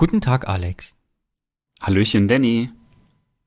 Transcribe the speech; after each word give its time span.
Guten 0.00 0.22
Tag, 0.22 0.48
Alex. 0.48 0.94
Hallöchen, 1.78 2.26
Danny. 2.26 2.70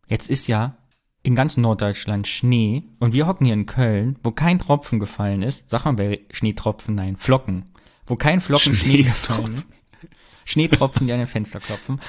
Jetzt 0.07 0.29
ist 0.29 0.45
ja 0.45 0.77
in 1.23 1.33
ganz 1.33 1.57
Norddeutschland 1.57 2.27
Schnee 2.27 2.83
und 2.99 3.11
wir 3.11 3.25
hocken 3.25 3.45
hier 3.45 3.55
in 3.55 3.65
Köln, 3.65 4.19
wo 4.21 4.29
kein 4.29 4.59
Tropfen 4.59 4.99
gefallen 4.99 5.41
ist. 5.41 5.67
Sag 5.71 5.85
mal 5.85 5.93
bei 5.93 6.19
Schneetropfen, 6.29 6.93
nein, 6.93 7.17
Flocken. 7.17 7.65
Wo 8.05 8.17
kein 8.17 8.39
Flocken 8.39 8.75
Schnee 8.75 9.01
gefallen 9.01 9.51
ist. 9.51 9.65
Schneetropfen, 10.45 11.07
die 11.07 11.13
an 11.13 11.17
den 11.17 11.27
Fenster 11.27 11.59
klopfen. 11.59 11.99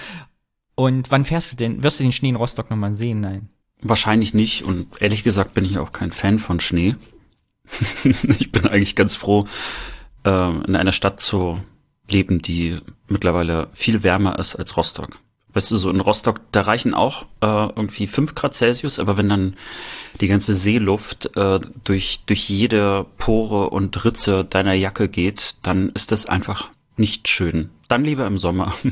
Und 0.75 1.11
wann 1.11 1.25
fährst 1.25 1.53
du 1.53 1.57
denn? 1.57 1.83
Wirst 1.83 2.01
du 2.01 2.05
den 2.05 2.13
Schnee 2.13 2.29
in 2.29 2.37
Rostock 2.37 2.69
nochmal 2.69 2.93
sehen? 2.93 3.21
Nein. 3.21 3.49
Wahrscheinlich 3.81 4.35
nicht 4.35 4.63
und 4.65 5.01
ehrlich 5.01 5.25
gesagt 5.25 5.55
bin 5.55 5.65
ich 5.65 5.79
auch 5.79 5.93
kein 5.93 6.13
Fan 6.13 6.39
von 6.39 6.61
Schnee. 6.61 6.97
ich 8.05 8.53
bin 8.53 8.67
eigentlich 8.67 8.95
ganz 8.95 9.17
froh, 9.17 9.47
äh, 10.27 10.51
in 10.51 10.77
einer 10.77 10.93
Stadt 10.93 11.19
zu 11.19 11.63
leben, 12.09 12.41
die 12.41 12.79
mittlerweile 13.09 13.69
viel 13.73 14.03
wärmer 14.03 14.39
ist 14.39 14.57
als 14.57 14.77
Rostock. 14.77 15.19
Weißt 15.53 15.71
du, 15.71 15.77
so 15.77 15.89
in 15.89 16.01
Rostock, 16.01 16.41
da 16.51 16.63
reichen 16.63 16.95
auch 16.95 17.27
äh, 17.41 17.47
irgendwie 17.47 18.09
fünf 18.09 18.35
Grad 18.35 18.55
Celsius, 18.55 18.99
aber 18.99 19.17
wenn 19.17 19.29
dann 19.29 19.55
die 20.21 20.27
ganze 20.27 20.53
Seeluft 20.53 21.37
äh, 21.37 21.61
durch, 21.85 22.25
durch 22.27 22.49
jede 22.51 23.07
Pore 23.19 23.71
und 23.71 24.05
Ritze 24.05 24.45
deiner 24.45 24.75
Jacke 24.75 25.09
geht, 25.09 25.55
dann 25.63 25.91
ist 25.91 26.11
das 26.11 26.27
einfach 26.27 26.71
nicht 26.97 27.29
schön. 27.29 27.71
Dann 27.89 28.05
lieber 28.05 28.27
im 28.27 28.39
Sommer. 28.39 28.73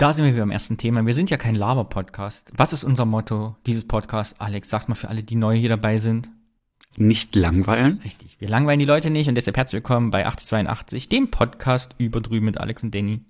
Da 0.00 0.12
sind 0.12 0.24
wir 0.24 0.32
wieder 0.32 0.44
am 0.44 0.52
ersten 0.52 0.76
Thema. 0.76 1.04
Wir 1.04 1.14
sind 1.14 1.28
ja 1.28 1.36
kein 1.36 1.56
Laber-Podcast. 1.56 2.52
Was 2.56 2.72
ist 2.72 2.84
unser 2.84 3.04
Motto 3.04 3.56
dieses 3.66 3.84
Podcasts? 3.84 4.38
Alex, 4.38 4.70
sag's 4.70 4.86
mal 4.86 4.94
für 4.94 5.08
alle, 5.08 5.24
die 5.24 5.34
neu 5.34 5.56
hier 5.56 5.70
dabei 5.70 5.98
sind. 5.98 6.28
Nicht 7.00 7.36
langweilen. 7.36 8.00
Richtig. 8.02 8.34
Wir 8.40 8.48
langweilen 8.48 8.80
die 8.80 8.84
Leute 8.84 9.08
nicht 9.08 9.28
und 9.28 9.36
deshalb 9.36 9.56
herzlich 9.56 9.84
willkommen 9.84 10.10
bei 10.10 10.26
8082, 10.26 11.08
dem 11.08 11.30
Podcast 11.30 11.94
über 11.98 12.20
drüben 12.20 12.46
mit 12.46 12.58
Alex 12.58 12.82
und 12.82 12.92
Danny. 12.92 13.20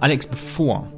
Alex, 0.00 0.26
bevor 0.26 0.92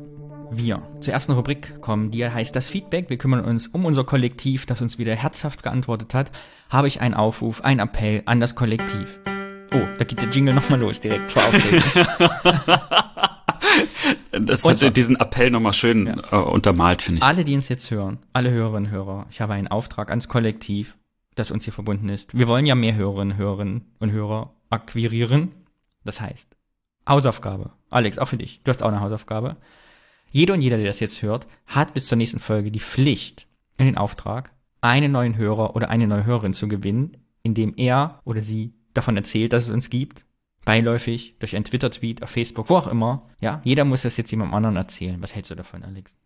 wir 0.50 0.80
zur 1.00 1.12
ersten 1.12 1.32
Rubrik 1.32 1.82
kommen, 1.82 2.10
die 2.10 2.26
heißt 2.26 2.56
das 2.56 2.68
Feedback. 2.68 3.10
Wir 3.10 3.18
kümmern 3.18 3.44
uns 3.44 3.66
um 3.66 3.84
unser 3.84 4.04
Kollektiv, 4.04 4.64
das 4.64 4.80
uns 4.80 4.96
wieder 4.96 5.14
herzhaft 5.14 5.62
geantwortet 5.62 6.14
hat. 6.14 6.32
Habe 6.70 6.88
ich 6.88 7.02
einen 7.02 7.12
Aufruf, 7.12 7.60
einen 7.60 7.80
Appell 7.80 8.22
an 8.24 8.40
das 8.40 8.54
Kollektiv. 8.54 9.20
Oh, 9.72 9.86
da 9.98 10.04
geht 10.04 10.20
der 10.20 10.28
Jingle 10.28 10.54
nochmal 10.54 10.80
los, 10.80 11.00
direkt 11.00 11.30
vor 11.30 11.42
Aufregung. 11.42 11.82
das 14.46 14.64
hat 14.64 14.96
diesen 14.96 15.16
Appell 15.16 15.50
nochmal 15.50 15.72
schön 15.72 16.06
ja. 16.06 16.16
äh, 16.32 16.36
untermalt, 16.36 17.02
finde 17.02 17.18
ich. 17.18 17.24
Alle, 17.24 17.44
die 17.44 17.54
uns 17.54 17.68
jetzt 17.68 17.90
hören, 17.90 18.18
alle 18.32 18.50
Hörerinnen 18.50 18.86
und 18.86 18.90
Hörer, 18.90 19.26
ich 19.30 19.40
habe 19.40 19.54
einen 19.54 19.68
Auftrag 19.68 20.10
ans 20.10 20.28
Kollektiv, 20.28 20.96
das 21.34 21.50
uns 21.50 21.64
hier 21.64 21.72
verbunden 21.72 22.08
ist. 22.08 22.36
Wir 22.36 22.48
wollen 22.48 22.66
ja 22.66 22.74
mehr 22.74 22.94
Hörerinnen, 22.94 23.36
Hörerinnen 23.36 23.82
und 23.98 24.12
Hörer 24.12 24.52
akquirieren. 24.70 25.50
Das 26.04 26.20
heißt, 26.20 26.48
Hausaufgabe. 27.08 27.70
Alex, 27.90 28.18
auch 28.18 28.28
für 28.28 28.36
dich. 28.36 28.60
Du 28.64 28.70
hast 28.70 28.82
auch 28.82 28.88
eine 28.88 29.00
Hausaufgabe. 29.00 29.56
Jeder 30.30 30.54
und 30.54 30.62
jeder, 30.62 30.76
der 30.76 30.86
das 30.86 31.00
jetzt 31.00 31.22
hört, 31.22 31.46
hat 31.66 31.94
bis 31.94 32.06
zur 32.06 32.18
nächsten 32.18 32.40
Folge 32.40 32.70
die 32.70 32.80
Pflicht, 32.80 33.46
in 33.76 33.86
den 33.86 33.96
Auftrag, 33.96 34.52
einen 34.80 35.12
neuen 35.12 35.36
Hörer 35.36 35.76
oder 35.76 35.90
eine 35.90 36.06
neue 36.06 36.26
Hörerin 36.26 36.52
zu 36.52 36.68
gewinnen, 36.68 37.16
indem 37.42 37.74
er 37.76 38.20
oder 38.24 38.40
sie 38.40 38.74
davon 38.94 39.16
erzählt, 39.16 39.52
dass 39.52 39.64
es 39.64 39.70
uns 39.70 39.90
gibt. 39.90 40.24
Beiläufig, 40.64 41.34
durch 41.40 41.54
einen 41.54 41.66
Twitter-Tweet, 41.66 42.22
auf 42.22 42.30
Facebook, 42.30 42.70
wo 42.70 42.76
auch 42.76 42.86
immer. 42.86 43.26
Ja, 43.40 43.60
jeder 43.64 43.84
muss 43.84 44.02
das 44.02 44.16
jetzt 44.16 44.30
jemandem 44.30 44.54
anderen 44.54 44.76
erzählen. 44.76 45.20
Was 45.20 45.34
hältst 45.34 45.50
du 45.50 45.54
davon, 45.54 45.82
Alex? 45.82 46.16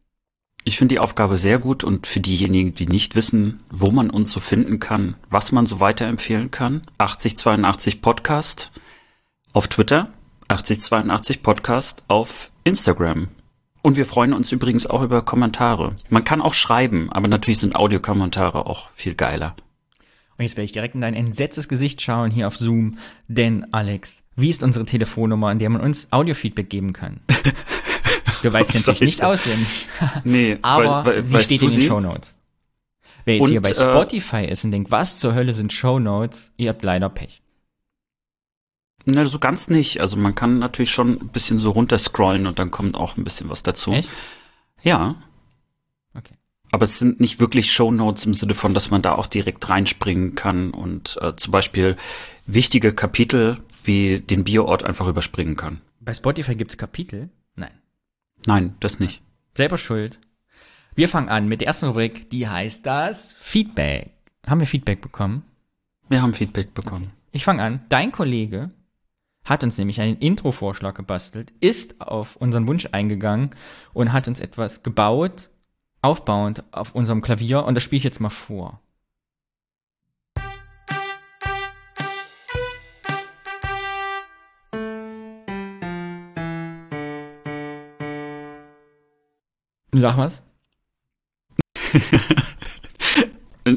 Ich 0.64 0.76
finde 0.76 0.94
die 0.94 0.98
Aufgabe 0.98 1.36
sehr 1.36 1.58
gut 1.58 1.82
und 1.82 2.06
für 2.06 2.20
diejenigen, 2.20 2.74
die 2.74 2.86
nicht 2.86 3.14
wissen, 3.14 3.60
wo 3.70 3.90
man 3.90 4.10
uns 4.10 4.30
so 4.30 4.38
finden 4.38 4.78
kann, 4.78 5.16
was 5.30 5.50
man 5.50 5.66
so 5.66 5.80
weiterempfehlen 5.80 6.50
kann, 6.50 6.82
8082 6.98 8.02
Podcast 8.02 8.70
auf 9.52 9.68
Twitter, 9.68 10.12
8082 10.48 11.42
Podcast 11.42 12.04
auf 12.08 12.50
Instagram. 12.64 13.28
Und 13.82 13.96
wir 13.96 14.06
freuen 14.06 14.32
uns 14.32 14.52
übrigens 14.52 14.86
auch 14.86 15.02
über 15.02 15.22
Kommentare. 15.22 15.96
Man 16.10 16.24
kann 16.24 16.42
auch 16.42 16.54
schreiben, 16.54 17.10
aber 17.12 17.28
natürlich 17.28 17.58
sind 17.58 17.76
Audiokommentare 17.76 18.66
auch 18.66 18.90
viel 18.90 19.14
geiler. 19.14 19.56
Und 20.38 20.44
jetzt 20.44 20.56
werde 20.56 20.66
ich 20.66 20.72
direkt 20.72 20.94
in 20.94 21.00
dein 21.00 21.14
entsetztes 21.14 21.68
Gesicht 21.68 22.00
schauen 22.00 22.30
hier 22.30 22.46
auf 22.46 22.56
Zoom. 22.56 22.98
Denn, 23.26 23.72
Alex, 23.72 24.22
wie 24.36 24.50
ist 24.50 24.62
unsere 24.62 24.84
Telefonnummer, 24.84 25.48
an 25.48 25.58
der 25.58 25.68
man 25.68 25.80
uns 25.80 26.12
Audiofeedback 26.12 26.70
geben 26.70 26.92
kann? 26.92 27.20
Du 28.42 28.52
weißt 28.52 28.72
ja 28.72 28.78
natürlich 28.78 29.00
nicht 29.00 29.24
auswendig. 29.24 29.88
nee, 30.22 30.58
aber 30.62 31.04
weil, 31.04 31.32
weil, 31.32 31.44
sie 31.44 31.56
steht 31.56 31.62
in 31.62 31.70
den? 31.70 31.88
Show 31.88 31.98
Notes. 31.98 32.36
Wer 33.24 33.34
jetzt 33.34 33.42
Und, 33.42 33.50
hier 33.50 33.60
bei 33.60 33.70
äh, 33.70 33.74
Spotify 33.74 34.44
ist 34.44 34.64
und 34.64 34.70
denkt, 34.70 34.90
was 34.90 35.18
zur 35.18 35.34
Hölle 35.34 35.52
sind 35.52 35.72
Show 35.72 35.98
Notes, 35.98 36.52
ihr 36.56 36.68
habt 36.68 36.84
leider 36.84 37.08
Pech. 37.08 37.42
Na, 39.04 39.24
so 39.24 39.38
ganz 39.38 39.68
nicht. 39.68 40.00
Also 40.00 40.16
man 40.16 40.34
kann 40.34 40.58
natürlich 40.58 40.90
schon 40.90 41.20
ein 41.20 41.28
bisschen 41.28 41.58
so 41.58 41.70
runterscrollen 41.70 42.46
und 42.46 42.58
dann 42.58 42.70
kommt 42.70 42.96
auch 42.96 43.16
ein 43.16 43.24
bisschen 43.24 43.48
was 43.48 43.62
dazu. 43.62 43.92
Echt? 43.92 44.08
Ja. 44.82 45.16
Okay. 46.68 46.74
Aber 46.74 46.84
es 46.84 46.98
sind 46.98 47.20
nicht 47.20 47.40
wirklich 47.40 47.72
Shownotes 47.72 48.26
im 48.26 48.34
Sinne 48.34 48.54
von, 48.54 48.74
dass 48.74 48.90
man 48.90 49.02
da 49.02 49.14
auch 49.14 49.26
direkt 49.26 49.68
reinspringen 49.68 50.34
kann 50.34 50.70
und 50.70 51.18
äh, 51.20 51.34
zum 51.36 51.50
Beispiel 51.50 51.96
wichtige 52.46 52.92
Kapitel 52.92 53.58
wie 53.84 54.20
den 54.20 54.44
Bioort 54.44 54.84
einfach 54.84 55.06
überspringen 55.06 55.56
kann. 55.56 55.80
Bei 56.00 56.12
Spotify 56.12 56.54
gibt's 56.54 56.76
Kapitel? 56.76 57.30
Nein. 57.54 57.72
Nein, 58.46 58.76
das 58.80 59.00
nicht. 59.00 59.22
Selber 59.56 59.78
schuld. 59.78 60.20
Wir 60.94 61.08
fangen 61.08 61.28
an 61.28 61.48
mit 61.48 61.60
der 61.60 61.68
ersten 61.68 61.86
Rubrik, 61.86 62.28
die 62.30 62.48
heißt 62.48 62.84
das 62.84 63.34
Feedback. 63.38 64.10
Haben 64.46 64.60
wir 64.60 64.66
Feedback 64.66 65.00
bekommen? 65.00 65.44
Wir 66.08 66.22
haben 66.22 66.34
Feedback 66.34 66.74
bekommen. 66.74 67.12
Ich 67.32 67.44
fange 67.44 67.62
an. 67.62 67.80
Dein 67.88 68.12
Kollege 68.12 68.70
hat 69.44 69.64
uns 69.64 69.78
nämlich 69.78 70.00
einen 70.00 70.18
Intro-Vorschlag 70.18 70.94
gebastelt, 70.94 71.52
ist 71.60 72.00
auf 72.00 72.36
unseren 72.36 72.66
Wunsch 72.68 72.88
eingegangen 72.92 73.50
und 73.92 74.12
hat 74.12 74.28
uns 74.28 74.40
etwas 74.40 74.82
gebaut, 74.82 75.50
aufbauend 76.02 76.64
auf 76.72 76.94
unserem 76.94 77.22
Klavier 77.22 77.64
und 77.64 77.74
das 77.74 77.82
spiele 77.82 77.98
ich 77.98 78.04
jetzt 78.04 78.20
mal 78.20 78.30
vor. 78.30 78.80
Sag 89.92 90.16
was? 90.16 90.42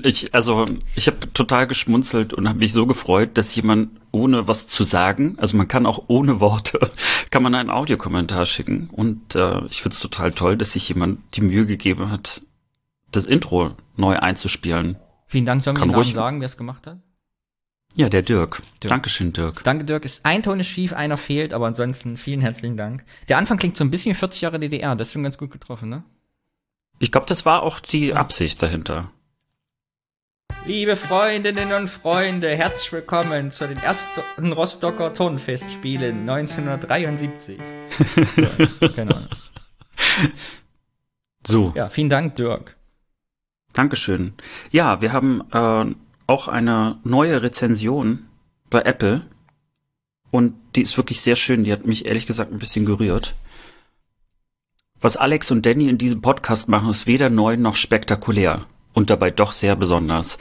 Ich, 0.03 0.33
also, 0.33 0.65
ich 0.95 1.07
habe 1.07 1.17
total 1.33 1.67
geschmunzelt 1.67 2.33
und 2.33 2.47
habe 2.47 2.59
mich 2.59 2.73
so 2.73 2.85
gefreut, 2.85 3.31
dass 3.37 3.55
jemand 3.55 3.89
ohne 4.11 4.47
was 4.47 4.67
zu 4.67 4.83
sagen, 4.83 5.35
also 5.37 5.57
man 5.57 5.67
kann 5.67 5.85
auch 5.85 6.05
ohne 6.07 6.39
Worte, 6.39 6.79
kann 7.31 7.43
man 7.43 7.55
einen 7.55 7.69
Audiokommentar 7.69 8.45
schicken. 8.45 8.89
Und 8.91 9.35
äh, 9.35 9.65
ich 9.67 9.81
finde 9.81 9.95
es 9.95 10.01
total 10.01 10.31
toll, 10.31 10.57
dass 10.57 10.73
sich 10.73 10.87
jemand 10.89 11.19
die 11.35 11.41
Mühe 11.41 11.65
gegeben 11.65 12.11
hat, 12.11 12.41
das 13.11 13.25
Intro 13.25 13.71
neu 13.95 14.17
einzuspielen. 14.17 14.97
Vielen 15.27 15.45
Dank, 15.45 15.63
sollen 15.63 15.77
wir 15.77 15.79
Kann 15.79 15.89
den 15.89 15.95
Namen 15.95 16.13
sagen, 16.13 16.39
wer 16.41 16.45
es 16.47 16.57
gemacht 16.57 16.87
hat? 16.87 16.97
Ja, 17.95 18.09
der 18.09 18.21
Dirk. 18.21 18.61
Dirk. 18.81 18.89
Dankeschön, 18.89 19.33
Dirk. 19.33 19.63
Danke, 19.63 19.83
Dirk. 19.83 20.05
Ist 20.05 20.25
ein 20.25 20.43
Ton 20.43 20.59
ist 20.59 20.67
schief, 20.67 20.93
einer 20.93 21.17
fehlt, 21.17 21.53
aber 21.53 21.67
ansonsten 21.67 22.17
vielen 22.17 22.41
herzlichen 22.41 22.77
Dank. 22.77 23.03
Der 23.27 23.37
Anfang 23.37 23.57
klingt 23.57 23.75
so 23.75 23.83
ein 23.83 23.91
bisschen 23.91 24.11
wie 24.11 24.17
40 24.17 24.41
Jahre 24.41 24.59
DDR, 24.59 24.95
das 24.95 25.09
ist 25.09 25.13
schon 25.13 25.23
ganz 25.23 25.37
gut 25.37 25.51
getroffen, 25.51 25.89
ne? 25.89 26.03
Ich 26.99 27.11
glaube, 27.11 27.25
das 27.27 27.45
war 27.45 27.63
auch 27.63 27.79
die 27.79 28.13
Absicht 28.13 28.61
dahinter. 28.61 29.09
Liebe 30.65 30.95
Freundinnen 30.95 31.73
und 31.73 31.89
Freunde, 31.89 32.49
herzlich 32.55 32.91
willkommen 32.93 33.51
zu 33.51 33.67
den 33.67 33.77
ersten 33.77 34.51
Rostocker 34.51 35.13
Turnfestspielen 35.13 36.29
1973. 36.29 37.59
so, 38.79 38.89
keine 38.89 39.15
Ahnung. 39.15 39.27
So, 41.45 41.73
Ja, 41.75 41.89
vielen 41.89 42.09
Dank, 42.09 42.35
Dirk. 42.35 42.75
Dankeschön. 43.73 44.33
Ja, 44.71 45.01
wir 45.01 45.11
haben 45.13 45.41
äh, 45.51 45.95
auch 46.27 46.47
eine 46.47 46.99
neue 47.03 47.41
Rezension 47.41 48.27
bei 48.69 48.81
Apple. 48.81 49.21
Und 50.31 50.53
die 50.75 50.81
ist 50.83 50.95
wirklich 50.97 51.21
sehr 51.21 51.35
schön. 51.35 51.63
Die 51.63 51.71
hat 51.71 51.85
mich 51.85 52.05
ehrlich 52.05 52.27
gesagt 52.27 52.51
ein 52.51 52.59
bisschen 52.59 52.85
gerührt. 52.85 53.35
Was 55.01 55.17
Alex 55.17 55.49
und 55.51 55.65
Danny 55.65 55.89
in 55.89 55.97
diesem 55.97 56.21
Podcast 56.21 56.69
machen, 56.69 56.89
ist 56.89 57.07
weder 57.07 57.29
neu 57.29 57.57
noch 57.57 57.75
spektakulär. 57.75 58.65
Und 58.93 59.09
dabei 59.09 59.31
doch 59.31 59.51
sehr 59.51 59.75
besonders. 59.75 60.37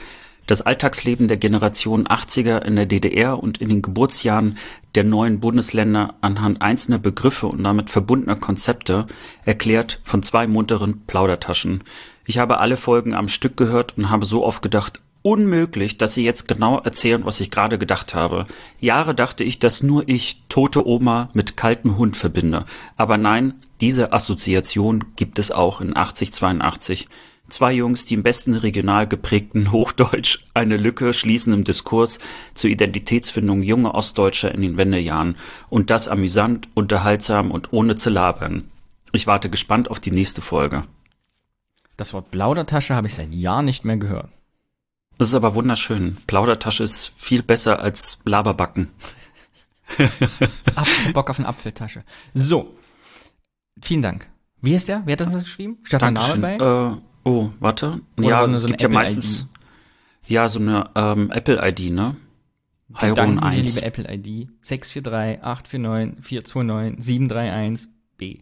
Das 0.47 0.61
Alltagsleben 0.61 1.27
der 1.27 1.37
Generation 1.37 2.07
80er 2.07 2.63
in 2.63 2.75
der 2.75 2.85
DDR 2.85 3.41
und 3.41 3.59
in 3.59 3.69
den 3.69 3.81
Geburtsjahren 3.81 4.57
der 4.95 5.03
neuen 5.03 5.39
Bundesländer 5.39 6.15
anhand 6.21 6.61
einzelner 6.61 6.97
Begriffe 6.97 7.47
und 7.47 7.63
damit 7.63 7.89
verbundener 7.89 8.35
Konzepte 8.35 9.05
erklärt 9.45 10.01
von 10.03 10.23
zwei 10.23 10.47
munteren 10.47 11.05
Plaudertaschen. 11.05 11.83
Ich 12.25 12.37
habe 12.37 12.59
alle 12.59 12.75
Folgen 12.75 13.13
am 13.13 13.27
Stück 13.27 13.55
gehört 13.55 13.97
und 13.97 14.09
habe 14.09 14.25
so 14.25 14.43
oft 14.43 14.61
gedacht, 14.61 15.01
unmöglich, 15.21 15.97
dass 15.97 16.15
sie 16.15 16.25
jetzt 16.25 16.47
genau 16.47 16.79
erzählen, 16.79 17.25
was 17.25 17.39
ich 17.39 17.51
gerade 17.51 17.77
gedacht 17.77 18.15
habe. 18.15 18.47
Jahre 18.79 19.13
dachte 19.13 19.43
ich, 19.43 19.59
dass 19.59 19.83
nur 19.83 20.07
ich 20.07 20.41
tote 20.49 20.87
Oma 20.87 21.29
mit 21.33 21.57
kaltem 21.57 21.97
Hund 21.97 22.17
verbinde. 22.17 22.65
Aber 22.97 23.17
nein, 23.17 23.53
diese 23.79 24.13
Assoziation 24.13 25.05
gibt 25.15 25.39
es 25.39 25.51
auch 25.51 25.81
in 25.81 25.95
8082. 25.95 27.07
Zwei 27.51 27.73
Jungs, 27.73 28.05
die 28.05 28.13
im 28.13 28.23
besten 28.23 28.53
regional 28.53 29.07
geprägten 29.07 29.73
Hochdeutsch 29.73 30.39
eine 30.53 30.77
Lücke 30.77 31.13
schließen 31.13 31.53
im 31.53 31.65
Diskurs 31.65 32.19
zur 32.53 32.69
Identitätsfindung 32.69 33.61
junger 33.61 33.93
Ostdeutscher 33.93 34.53
in 34.55 34.61
den 34.61 34.77
Wendejahren. 34.77 35.35
Und 35.69 35.89
das 35.89 36.07
amüsant, 36.07 36.69
unterhaltsam 36.75 37.51
und 37.51 37.73
ohne 37.73 37.97
zu 37.97 38.09
labern. 38.09 38.71
Ich 39.11 39.27
warte 39.27 39.49
gespannt 39.49 39.91
auf 39.91 39.99
die 39.99 40.11
nächste 40.11 40.41
Folge. 40.41 40.83
Das 41.97 42.13
Wort 42.13 42.31
Plaudertasche 42.31 42.95
habe 42.95 43.07
ich 43.07 43.15
seit 43.15 43.33
Jahren 43.33 43.65
nicht 43.65 43.83
mehr 43.83 43.97
gehört. 43.97 44.29
Das 45.17 45.27
ist 45.27 45.35
aber 45.35 45.53
wunderschön. 45.53 46.19
Plaudertasche 46.27 46.85
ist 46.85 47.11
viel 47.17 47.43
besser 47.43 47.79
als 47.79 48.19
Laberbacken. 48.23 48.87
Bock 51.13 51.29
auf 51.29 51.37
eine 51.37 51.49
Apfeltasche. 51.49 52.05
So. 52.33 52.73
Vielen 53.81 54.01
Dank. 54.01 54.27
Wie 54.61 54.73
ist 54.73 54.87
der? 54.87 55.01
Wer 55.05 55.13
hat 55.13 55.19
das 55.19 55.33
geschrieben? 55.33 55.79
Ein 55.91 56.13
Name 56.13 56.37
bei? 56.37 56.55
Äh, 56.55 57.10
oh, 57.23 57.49
warte. 57.59 58.01
Oder 58.17 58.27
ja, 58.27 58.45
es 58.45 58.61
so 58.61 58.67
gibt 58.67 58.81
ja 58.81 58.89
meistens 58.89 59.49
ja 60.27 60.47
so 60.47 60.59
eine 60.59 60.89
ähm, 60.95 61.31
Apple-ID, 61.31 61.91
ne? 61.91 62.15
Hyron 62.95 63.39
1. 63.39 63.75
liebe 63.75 63.85
Apple-ID. 63.85 64.49
643 64.61 65.43
849 65.43 66.23
429 66.23 67.03
731 67.03 67.89
B. 68.17 68.39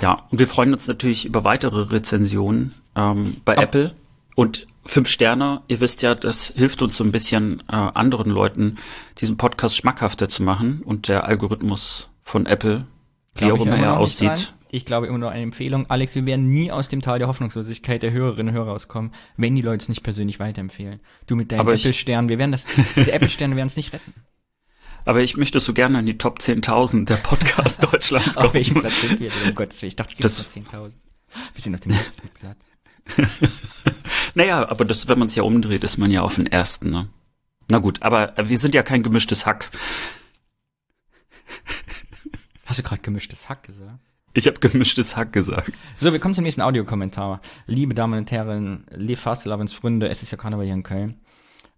Ja, 0.00 0.26
und 0.30 0.38
wir 0.38 0.46
freuen 0.46 0.72
uns 0.72 0.86
natürlich 0.86 1.24
über 1.24 1.44
weitere 1.44 1.92
Rezensionen 1.92 2.74
ähm, 2.94 3.38
bei 3.44 3.56
Ab 3.56 3.64
Apple. 3.64 3.94
Und 4.36 4.68
fünf 4.84 5.08
Sterne, 5.08 5.62
ihr 5.66 5.80
wisst 5.80 6.02
ja, 6.02 6.14
das 6.14 6.52
hilft 6.54 6.82
uns 6.82 6.96
so 6.96 7.02
ein 7.02 7.10
bisschen 7.10 7.60
äh, 7.68 7.74
anderen 7.74 8.30
Leuten, 8.30 8.76
diesen 9.18 9.36
Podcast 9.36 9.76
schmackhafter 9.76 10.28
zu 10.28 10.42
machen. 10.42 10.82
Und 10.84 11.08
der 11.08 11.24
Algorithmus 11.24 12.08
von 12.22 12.46
Apple, 12.46 12.86
wie 13.34 13.50
auch 13.50 13.60
immer 13.60 13.76
er 13.76 13.98
aussieht. 13.98 14.54
Ich 14.70 14.84
glaube 14.84 15.06
immer 15.06 15.18
nur 15.18 15.30
eine 15.30 15.42
Empfehlung. 15.42 15.88
Alex, 15.88 16.14
wir 16.14 16.26
werden 16.26 16.50
nie 16.50 16.70
aus 16.70 16.88
dem 16.88 17.00
Tal 17.00 17.18
der 17.18 17.28
Hoffnungslosigkeit 17.28 18.02
der 18.02 18.12
Hörerinnen 18.12 18.54
und 18.54 18.60
Hörer 18.60 18.70
rauskommen, 18.70 19.12
wenn 19.36 19.56
die 19.56 19.62
Leute 19.62 19.82
es 19.82 19.88
nicht 19.88 20.02
persönlich 20.02 20.38
weiterempfehlen. 20.38 21.00
Du 21.26 21.36
mit 21.36 21.52
deinen 21.52 21.60
Apple-Sternen, 21.60 22.28
wir 22.28 22.38
werden 22.38 22.52
das, 22.52 22.66
diese 22.96 23.12
Apple-Sterne 23.12 23.56
werden 23.56 23.68
es 23.68 23.76
nicht 23.76 23.92
retten. 23.92 24.12
Aber 25.04 25.22
ich 25.22 25.36
möchte 25.38 25.58
so 25.60 25.72
gerne 25.72 26.00
in 26.00 26.06
die 26.06 26.18
Top 26.18 26.38
10.000 26.38 27.06
der 27.06 27.16
Podcast 27.16 27.82
Deutschlands 27.92 28.34
kommen. 28.34 28.48
Auf 28.48 28.54
welchem 28.54 28.80
Platz 28.80 29.00
sind 29.00 29.20
wir 29.20 29.30
denn? 29.30 29.48
Um 29.48 29.54
Gottes 29.54 29.80
Willen. 29.80 29.88
Ich 29.88 29.96
dachte, 29.96 30.14
es 30.18 30.36
gibt 30.36 30.56
noch 30.56 30.72
10.000. 30.72 30.96
Wir 31.54 31.62
sind 31.62 31.74
auf 31.74 31.80
dem 31.80 31.92
letzten 31.92 32.28
Platz. 32.28 32.58
naja, 34.34 34.68
aber 34.68 34.84
das, 34.84 35.08
wenn 35.08 35.18
man 35.18 35.26
es 35.26 35.34
ja 35.34 35.44
umdreht, 35.44 35.82
ist 35.82 35.96
man 35.96 36.10
ja 36.10 36.22
auf 36.22 36.34
den 36.34 36.46
ersten, 36.46 36.90
ne? 36.90 37.08
Na 37.70 37.78
gut, 37.78 38.02
aber 38.02 38.34
wir 38.36 38.58
sind 38.58 38.74
ja 38.74 38.82
kein 38.82 39.02
gemischtes 39.02 39.46
Hack. 39.46 39.70
Hast 42.64 42.78
du 42.78 42.82
gerade 42.82 43.00
gemischtes 43.00 43.48
Hack 43.48 43.62
gesagt? 43.62 44.07
Ich 44.34 44.46
habe 44.46 44.58
gemischtes 44.60 45.16
Hack 45.16 45.32
gesagt. 45.32 45.72
So, 45.96 46.12
wir 46.12 46.20
kommen 46.20 46.34
zum 46.34 46.44
nächsten 46.44 46.62
Audiokommentar. 46.62 47.40
Liebe 47.66 47.94
Damen 47.94 48.18
und 48.18 48.30
Herren, 48.30 48.86
liebe 48.90 49.20
Fastelavensfreunde, 49.20 50.08
es 50.08 50.22
ist 50.22 50.30
ja 50.30 50.36
Karneval 50.36 50.66
hier 50.66 50.74
in 50.74 50.82
Köln. 50.82 51.20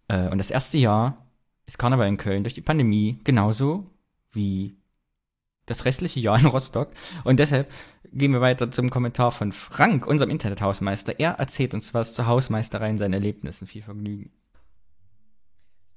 Äh, 0.09 0.29
und 0.29 0.39
das 0.39 0.51
erste 0.51 0.77
Jahr 0.77 1.17
ist 1.67 1.79
Karneval 1.79 2.09
in 2.09 2.17
Köln 2.17 2.43
durch 2.43 2.55
die 2.55 2.61
Pandemie 2.61 3.21
genauso 3.25 3.87
wie 4.33 4.77
das 5.67 5.85
restliche 5.85 6.19
Jahr 6.21 6.39
in 6.39 6.47
Rostock. 6.47 6.91
Und 7.25 7.39
deshalb 7.39 7.71
gehen 8.13 8.33
wir 8.33 8.41
weiter 8.41 8.71
zum 8.71 8.91
Kommentar 8.91 9.31
von 9.31 9.53
Frank, 9.53 10.07
unserem 10.07 10.31
Internethausmeister. 10.31 11.21
Er 11.21 11.33
erzählt 11.33 11.75
uns 11.75 11.95
was 11.95 12.15
zur 12.15 12.27
Hausmeisterei 12.27 12.91
und 12.91 12.99
seinen 12.99 13.15
Erlebnissen. 13.15 13.69
Viel 13.69 13.83
Vergnügen. 13.83 14.33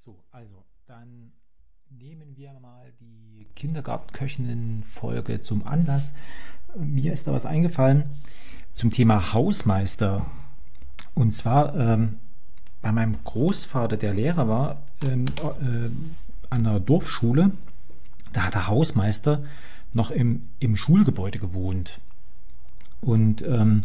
So, 0.05 0.23
also, 0.31 0.63
dann 0.85 1.33
nehmen 1.89 2.37
wir 2.37 2.53
mal 2.59 2.93
die 2.99 3.47
Kindergartenköchinnen-Folge 3.63 5.39
zum 5.39 5.65
Anlass. 5.65 6.13
Mir 6.77 7.13
ist 7.13 7.27
da 7.27 7.31
was 7.31 7.45
eingefallen 7.45 8.03
zum 8.73 8.91
Thema 8.91 9.33
Hausmeister. 9.33 10.25
Und 11.13 11.33
zwar 11.33 11.75
ähm, 11.75 12.17
bei 12.81 12.91
meinem 12.91 13.15
Großvater, 13.23 13.95
der 13.95 14.13
Lehrer 14.13 14.47
war, 14.49 14.81
ähm, 15.03 15.25
äh, 15.41 15.89
an 16.49 16.67
einer 16.67 16.79
Dorfschule 16.79 17.51
da 18.33 18.45
hat 18.45 18.55
der 18.55 18.67
Hausmeister 18.67 19.43
noch 19.93 20.11
im, 20.11 20.49
im 20.59 20.75
Schulgebäude 20.75 21.39
gewohnt. 21.39 21.99
Und 22.99 23.43
ähm, 23.43 23.83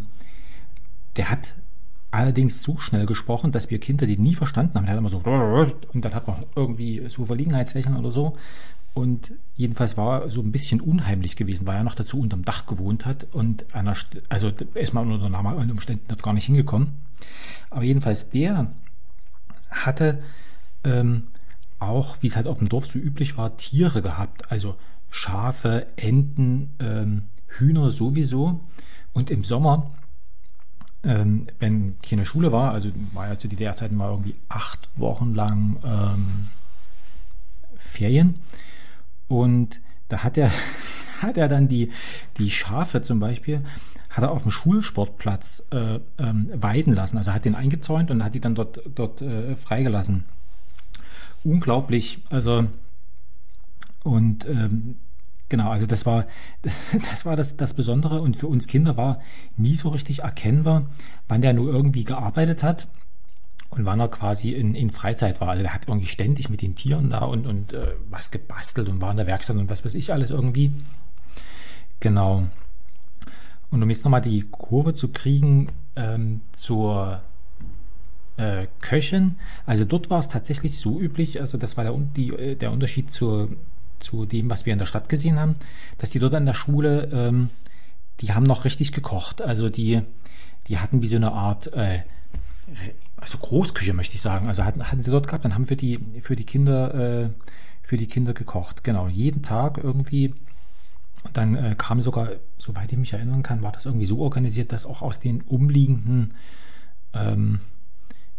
der 1.15 1.29
hat 1.29 1.53
allerdings 2.11 2.63
so 2.63 2.77
schnell 2.77 3.05
gesprochen, 3.05 3.51
dass 3.51 3.69
wir 3.69 3.79
Kinder 3.79 4.05
die 4.05 4.17
nie 4.17 4.35
verstanden 4.35 4.75
haben. 4.75 4.85
Der 4.85 4.93
hat 4.93 4.99
immer 4.99 5.09
so 5.09 5.19
und 5.19 6.05
dann 6.05 6.13
hat 6.13 6.27
man 6.27 6.37
irgendwie 6.55 7.03
so 7.07 7.25
Verlegenheitslächeln 7.25 7.97
oder 7.97 8.11
so. 8.11 8.37
Und 8.93 9.33
jedenfalls 9.55 9.97
war 9.97 10.23
er 10.23 10.29
so 10.29 10.41
ein 10.41 10.51
bisschen 10.51 10.81
unheimlich 10.81 11.35
gewesen, 11.35 11.67
weil 11.67 11.77
er 11.77 11.83
noch 11.83 11.95
dazu 11.95 12.19
unterm 12.19 12.43
Dach 12.43 12.65
gewohnt 12.65 13.05
hat 13.05 13.27
und 13.31 13.73
einer, 13.73 13.95
also 14.29 14.51
ist 14.73 14.93
man 14.93 15.11
unter 15.11 15.29
normalen 15.29 15.71
Umständen 15.71 16.05
dort 16.07 16.23
gar 16.23 16.33
nicht 16.33 16.45
hingekommen. 16.45 16.93
Aber 17.69 17.83
jedenfalls 17.83 18.29
der 18.29 18.71
hatte 19.69 20.23
ähm, 20.83 21.27
auch, 21.77 22.17
wie 22.21 22.27
es 22.27 22.35
halt 22.35 22.47
auf 22.47 22.57
dem 22.57 22.69
Dorf 22.69 22.87
so 22.87 22.99
üblich 22.99 23.37
war, 23.37 23.57
Tiere 23.57 24.01
gehabt. 24.01 24.51
Also 24.51 24.75
Schafe, 25.09 25.87
Enten, 25.95 26.71
ähm, 26.79 27.23
Hühner 27.47 27.89
sowieso. 27.89 28.59
Und 29.13 29.31
im 29.31 29.43
Sommer, 29.43 29.91
ähm, 31.03 31.47
wenn 31.59 31.97
keine 32.01 32.25
Schule 32.25 32.51
war, 32.51 32.71
also 32.71 32.89
war 33.13 33.27
ja 33.27 33.37
zu 33.37 33.47
der 33.47 33.73
Zeit 33.73 33.91
mal 33.91 34.09
irgendwie 34.11 34.35
acht 34.49 34.89
Wochen 34.95 35.33
lang 35.33 35.77
ähm, 35.83 36.49
Ferien. 37.77 38.35
Und 39.27 39.81
da 40.09 40.23
hat 40.23 40.37
er, 40.37 40.51
hat 41.21 41.37
er 41.37 41.47
dann 41.47 41.67
die, 41.67 41.91
die 42.37 42.49
Schafe 42.49 43.01
zum 43.01 43.19
Beispiel, 43.19 43.63
hat 44.09 44.23
er 44.23 44.31
auf 44.31 44.41
dem 44.41 44.51
Schulsportplatz 44.51 45.63
äh, 45.71 45.99
ähm, 46.17 46.49
weiden 46.53 46.93
lassen. 46.93 47.17
Also 47.17 47.33
hat 47.33 47.45
den 47.45 47.55
eingezäunt 47.55 48.11
und 48.11 48.23
hat 48.23 48.33
die 48.33 48.41
dann 48.41 48.55
dort, 48.55 48.81
dort 48.95 49.21
äh, 49.21 49.55
freigelassen 49.55 50.25
unglaublich. 51.43 52.19
Also 52.29 52.67
und 54.03 54.47
ähm, 54.47 54.97
genau, 55.49 55.69
also 55.69 55.85
das 55.85 56.05
war 56.05 56.25
das, 56.61 56.83
das 57.09 57.25
war 57.25 57.35
das, 57.35 57.57
das 57.57 57.73
Besondere 57.73 58.21
und 58.21 58.37
für 58.37 58.47
uns 58.47 58.67
Kinder 58.67 58.97
war 58.97 59.19
nie 59.57 59.75
so 59.75 59.89
richtig 59.89 60.19
erkennbar, 60.19 60.87
wann 61.27 61.41
der 61.41 61.53
nur 61.53 61.71
irgendwie 61.71 62.03
gearbeitet 62.03 62.63
hat 62.63 62.87
und 63.69 63.85
wann 63.85 63.99
er 63.99 64.07
quasi 64.07 64.51
in, 64.51 64.73
in 64.75 64.89
Freizeit 64.89 65.41
war. 65.41 65.49
Also 65.49 65.63
der 65.63 65.73
hat 65.73 65.87
irgendwie 65.87 66.07
ständig 66.07 66.49
mit 66.49 66.61
den 66.61 66.75
Tieren 66.75 67.09
da 67.09 67.19
und, 67.19 67.45
und 67.45 67.73
äh, 67.73 67.95
was 68.09 68.31
gebastelt 68.31 68.89
und 68.89 69.01
war 69.01 69.11
in 69.11 69.17
der 69.17 69.27
Werkstatt 69.27 69.57
und 69.57 69.69
was 69.69 69.85
weiß 69.85 69.95
ich 69.95 70.11
alles 70.11 70.31
irgendwie. 70.31 70.71
Genau. 71.99 72.45
Und 73.71 73.83
um 73.83 73.89
jetzt 73.89 74.03
nochmal 74.03 74.21
die 74.21 74.41
Kurve 74.49 74.93
zu 74.93 75.09
kriegen 75.09 75.69
ähm, 75.95 76.41
zur 76.53 77.21
äh, 78.37 78.67
Köchin. 78.81 79.35
Also 79.65 79.85
dort 79.85 80.09
war 80.09 80.19
es 80.19 80.29
tatsächlich 80.29 80.77
so 80.79 80.99
üblich, 80.99 81.39
also 81.39 81.57
das 81.57 81.77
war 81.77 81.83
der, 81.83 81.93
die, 82.15 82.29
äh, 82.29 82.55
der 82.55 82.71
Unterschied 82.71 83.11
zu, 83.11 83.49
zu 83.99 84.25
dem, 84.25 84.49
was 84.49 84.65
wir 84.65 84.73
in 84.73 84.79
der 84.79 84.85
Stadt 84.85 85.09
gesehen 85.09 85.39
haben, 85.39 85.55
dass 85.97 86.09
die 86.09 86.19
dort 86.19 86.35
an 86.35 86.45
der 86.45 86.53
Schule, 86.53 87.09
ähm, 87.11 87.49
die 88.21 88.33
haben 88.33 88.43
noch 88.43 88.65
richtig 88.65 88.91
gekocht. 88.91 89.41
Also 89.41 89.69
die, 89.69 90.01
die 90.67 90.79
hatten 90.79 91.01
wie 91.01 91.07
so 91.07 91.15
eine 91.15 91.31
Art, 91.31 91.71
äh, 91.73 91.99
also 93.17 93.37
Großküche 93.37 93.93
möchte 93.93 94.15
ich 94.15 94.21
sagen. 94.21 94.47
Also 94.47 94.65
hatten, 94.65 94.83
hatten 94.83 95.01
sie 95.01 95.11
dort 95.11 95.27
gehabt, 95.27 95.45
dann 95.45 95.55
haben 95.55 95.65
für 95.65 95.75
die, 95.75 95.99
für 96.21 96.35
die 96.35 96.45
Kinder, 96.45 97.23
äh, 97.23 97.29
für 97.81 97.97
die 97.97 98.07
Kinder 98.07 98.33
gekocht. 98.33 98.83
Genau, 98.83 99.07
jeden 99.07 99.41
Tag 99.41 99.77
irgendwie. 99.77 100.33
Und 101.23 101.35
dann 101.35 101.55
äh, 101.55 101.75
kam 101.77 102.01
sogar, 102.01 102.29
soweit 102.57 102.91
ich 102.91 102.97
mich 102.97 103.13
erinnern 103.13 103.43
kann, 103.43 103.63
war 103.63 103.71
das 103.71 103.85
irgendwie 103.85 104.05
so 104.05 104.19
organisiert, 104.19 104.71
dass 104.71 104.85
auch 104.85 105.01
aus 105.01 105.19
den 105.19 105.41
umliegenden 105.41 106.33
ähm, 107.13 107.59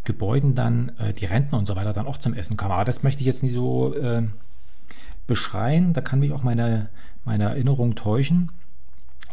Gebäuden 0.05 0.55
dann 0.55 0.93
äh, 0.99 1.12
die 1.12 1.26
Rentner 1.26 1.59
und 1.59 1.67
so 1.67 1.76
weiter 1.76 1.93
dann 1.93 2.07
auch 2.07 2.19
zum 2.19 2.33
Essen 2.33 2.57
kamen. 2.57 2.73
Aber 2.73 2.85
das 2.85 3.02
möchte 3.02 3.21
ich 3.21 3.26
jetzt 3.26 3.43
nicht 3.43 3.55
so 3.55 3.95
äh, 3.95 4.23
beschreien. 5.30 5.94
Da 5.94 6.02
kann 6.02 6.18
mich 6.20 6.32
auch 6.32 6.42
meine, 6.42 6.90
meine 7.25 7.44
Erinnerung 7.44 7.94
täuschen. 7.94 8.50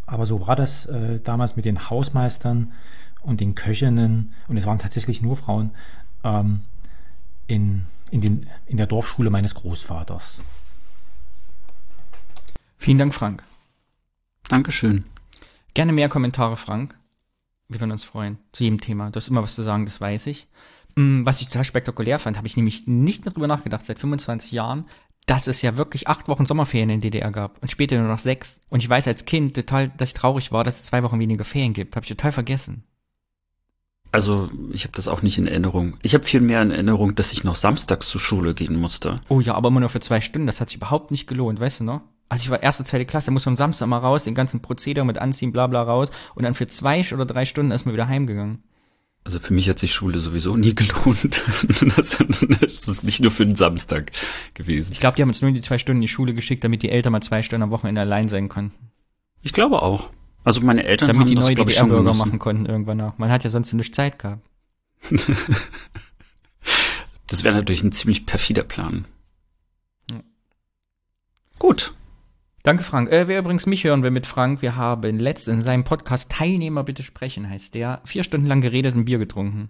Aber 0.05 0.25
so 0.25 0.47
war 0.47 0.55
das 0.55 0.85
äh, 0.85 1.19
damals 1.19 1.57
mit 1.57 1.65
den 1.65 1.89
Hausmeistern 1.89 2.71
und 3.21 3.41
den 3.41 3.55
Köchinnen, 3.55 4.33
und 4.47 4.55
es 4.55 4.65
waren 4.65 4.79
tatsächlich 4.79 5.21
nur 5.21 5.35
Frauen, 5.35 5.71
ähm, 6.23 6.61
in, 7.47 7.85
in, 8.11 8.21
den, 8.21 8.47
in 8.67 8.77
der 8.77 8.87
Dorfschule 8.87 9.29
meines 9.29 9.55
Großvaters. 9.55 10.39
Vielen 12.77 12.99
Dank, 12.99 13.13
Frank. 13.13 13.43
Dankeschön. 14.47 15.03
Gerne 15.73 15.91
mehr 15.91 16.09
Kommentare, 16.09 16.55
Frank. 16.55 16.97
Wir 17.67 17.81
würden 17.81 17.91
uns 17.91 18.05
freuen. 18.05 18.37
Zu 18.53 18.63
jedem 18.63 18.79
Thema. 18.79 19.09
Du 19.09 19.17
hast 19.17 19.27
immer 19.27 19.43
was 19.43 19.55
zu 19.55 19.63
sagen, 19.63 19.85
das 19.85 19.99
weiß 19.99 20.27
ich. 20.27 20.47
Mm, 20.95 21.25
was 21.25 21.41
ich 21.41 21.47
total 21.47 21.63
spektakulär 21.63 22.17
fand, 22.17 22.37
habe 22.37 22.47
ich 22.47 22.55
nämlich 22.55 22.87
nicht 22.87 23.23
mehr 23.23 23.31
drüber 23.31 23.47
nachgedacht, 23.47 23.85
seit 23.85 23.99
25 23.99 24.51
Jahren, 24.51 24.85
dass 25.27 25.47
es 25.47 25.61
ja 25.61 25.77
wirklich 25.77 26.07
acht 26.07 26.27
Wochen 26.27 26.45
Sommerferien 26.45 26.89
in 26.89 27.01
DDR 27.01 27.31
gab 27.31 27.61
und 27.61 27.69
später 27.69 27.99
nur 27.99 28.07
noch 28.07 28.17
sechs. 28.17 28.61
Und 28.69 28.81
ich 28.81 28.89
weiß 28.89 29.07
als 29.07 29.25
Kind 29.25 29.55
total, 29.55 29.89
dass 29.89 30.09
ich 30.09 30.13
traurig 30.15 30.51
war, 30.51 30.63
dass 30.63 30.79
es 30.79 30.85
zwei 30.85 31.03
Wochen 31.03 31.19
weniger 31.19 31.43
Ferien 31.43 31.73
gibt. 31.73 31.95
Habe 31.95 32.05
ich 32.05 32.09
total 32.09 32.31
vergessen. 32.31 32.83
Also, 34.13 34.49
ich 34.71 34.85
habe 34.85 34.93
das 34.95 35.09
auch 35.09 35.21
nicht 35.21 35.37
in 35.37 35.47
Erinnerung. 35.47 35.97
Ich 36.01 36.13
habe 36.13 36.23
viel 36.23 36.39
mehr 36.39 36.61
in 36.61 36.71
Erinnerung, 36.71 37.13
dass 37.13 37.33
ich 37.33 37.43
noch 37.43 37.55
samstags 37.55 38.07
zur 38.07 38.21
Schule 38.21 38.53
gehen 38.53 38.79
musste. 38.79 39.19
Oh 39.27 39.41
ja, 39.41 39.53
aber 39.53 39.67
immer 39.67 39.81
nur 39.81 39.89
für 39.89 39.99
zwei 39.99 40.21
Stunden. 40.21 40.47
Das 40.47 40.61
hat 40.61 40.69
sich 40.69 40.77
überhaupt 40.77 41.11
nicht 41.11 41.27
gelohnt, 41.27 41.59
weißt 41.59 41.81
du 41.81 41.83
noch? 41.83 42.01
Also 42.29 42.43
ich 42.43 42.49
war 42.49 42.63
erste, 42.63 42.85
zweite 42.85 43.05
Klasse, 43.05 43.31
muss 43.31 43.47
am 43.47 43.55
Samstag 43.55 43.87
mal 43.87 43.99
raus, 43.99 44.23
den 44.23 44.35
ganzen 44.35 44.61
Prozedere 44.61 45.05
mit 45.05 45.17
Anziehen, 45.17 45.51
bla 45.51 45.67
bla 45.67 45.81
raus 45.83 46.09
und 46.35 46.43
dann 46.43 46.55
für 46.55 46.67
zwei 46.67 47.05
oder 47.13 47.25
drei 47.25 47.45
Stunden 47.45 47.71
ist 47.71 47.85
man 47.85 47.93
wieder 47.93 48.07
heimgegangen. 48.07 48.63
Also 49.27 49.41
für 49.41 49.53
mich 49.53 49.67
hat 49.67 49.77
sich 49.77 49.93
Schule 49.93 50.19
sowieso 50.19 50.55
nie 50.55 50.73
gelohnt. 50.75 51.43
Das, 51.97 52.17
das 52.61 52.87
ist 52.87 53.03
nicht 53.03 53.19
nur 53.19 53.29
für 53.29 53.45
den 53.45 53.57
Samstag 53.57 54.13
gewesen. 54.53 54.93
Ich 54.93 55.01
glaube, 55.01 55.17
die 55.17 55.21
haben 55.21 55.27
uns 55.27 55.41
nur 55.41 55.51
die 55.51 55.59
zwei 55.59 55.77
Stunden 55.77 55.97
in 55.97 56.03
die 56.03 56.07
Schule 56.07 56.33
geschickt, 56.33 56.63
damit 56.63 56.81
die 56.81 56.89
Eltern 56.89 57.11
mal 57.11 57.19
zwei 57.19 57.43
Stunden 57.43 57.63
am 57.63 57.71
Wochenende 57.71 57.99
allein 57.99 58.29
sein 58.29 58.47
konnten. 58.47 58.73
Ich 59.41 59.51
glaube 59.51 59.81
auch. 59.81 60.11
Also 60.45 60.61
meine 60.61 60.85
Eltern 60.85 61.07
Damit 61.09 61.23
haben 61.23 61.27
die 61.27 61.35
das, 61.35 61.43
neue 61.43 61.55
glaube 61.55 61.71
ich, 61.71 61.75
schon 61.75 61.89
genossen. 61.89 62.17
machen 62.17 62.39
konnten 62.39 62.67
irgendwann 62.67 63.01
auch. 63.01 63.17
Man 63.17 63.29
hat 63.29 63.43
ja 63.43 63.49
sonst 63.49 63.73
nicht 63.73 63.93
Zeit 63.93 64.17
gehabt. 64.17 64.47
Das 67.29 67.43
wäre 67.43 67.55
natürlich 67.55 67.83
ein 67.83 67.91
ziemlich 67.91 68.25
perfider 68.25 68.63
Plan. 68.63 69.03
Ja. 70.09 70.21
Gut. 71.59 71.93
Danke, 72.67 72.83
Frank. 72.83 73.09
Äh, 73.09 73.29
wer 73.29 73.39
übrigens 73.39 73.65
mich 73.65 73.85
hören 73.85 74.03
will 74.03 74.11
mit 74.11 74.27
Frank, 74.27 74.61
wir 74.61 74.75
haben 74.75 75.19
letzt 75.19 75.47
in 75.47 75.61
seinem 75.61 75.85
Podcast 75.85 76.29
Teilnehmer 76.29 76.83
bitte 76.83 77.01
sprechen, 77.01 77.49
heißt 77.49 77.73
der, 77.73 78.01
vier 78.03 78.25
Stunden 78.25 78.45
lang 78.45 78.59
geredet 78.59 78.93
und 78.93 79.05
Bier 79.05 79.19
getrunken. 79.19 79.69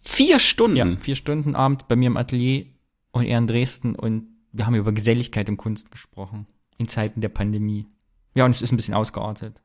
Vier 0.00 0.40
Stunden. 0.40 0.76
Ja, 0.76 0.96
vier 0.96 1.14
Stunden 1.14 1.54
Abend 1.54 1.86
bei 1.86 1.94
mir 1.94 2.08
im 2.08 2.16
Atelier 2.16 2.66
und 3.12 3.26
er 3.26 3.38
in 3.38 3.46
Dresden 3.46 3.94
und 3.94 4.26
wir 4.50 4.66
haben 4.66 4.74
über 4.74 4.90
Geselligkeit 4.90 5.48
und 5.48 5.56
Kunst 5.56 5.92
gesprochen. 5.92 6.48
In 6.78 6.88
Zeiten 6.88 7.20
der 7.20 7.28
Pandemie. 7.28 7.86
Ja, 8.34 8.44
und 8.44 8.50
es 8.50 8.60
ist 8.60 8.72
ein 8.72 8.76
bisschen 8.76 8.94
ausgeartet. 8.94 9.62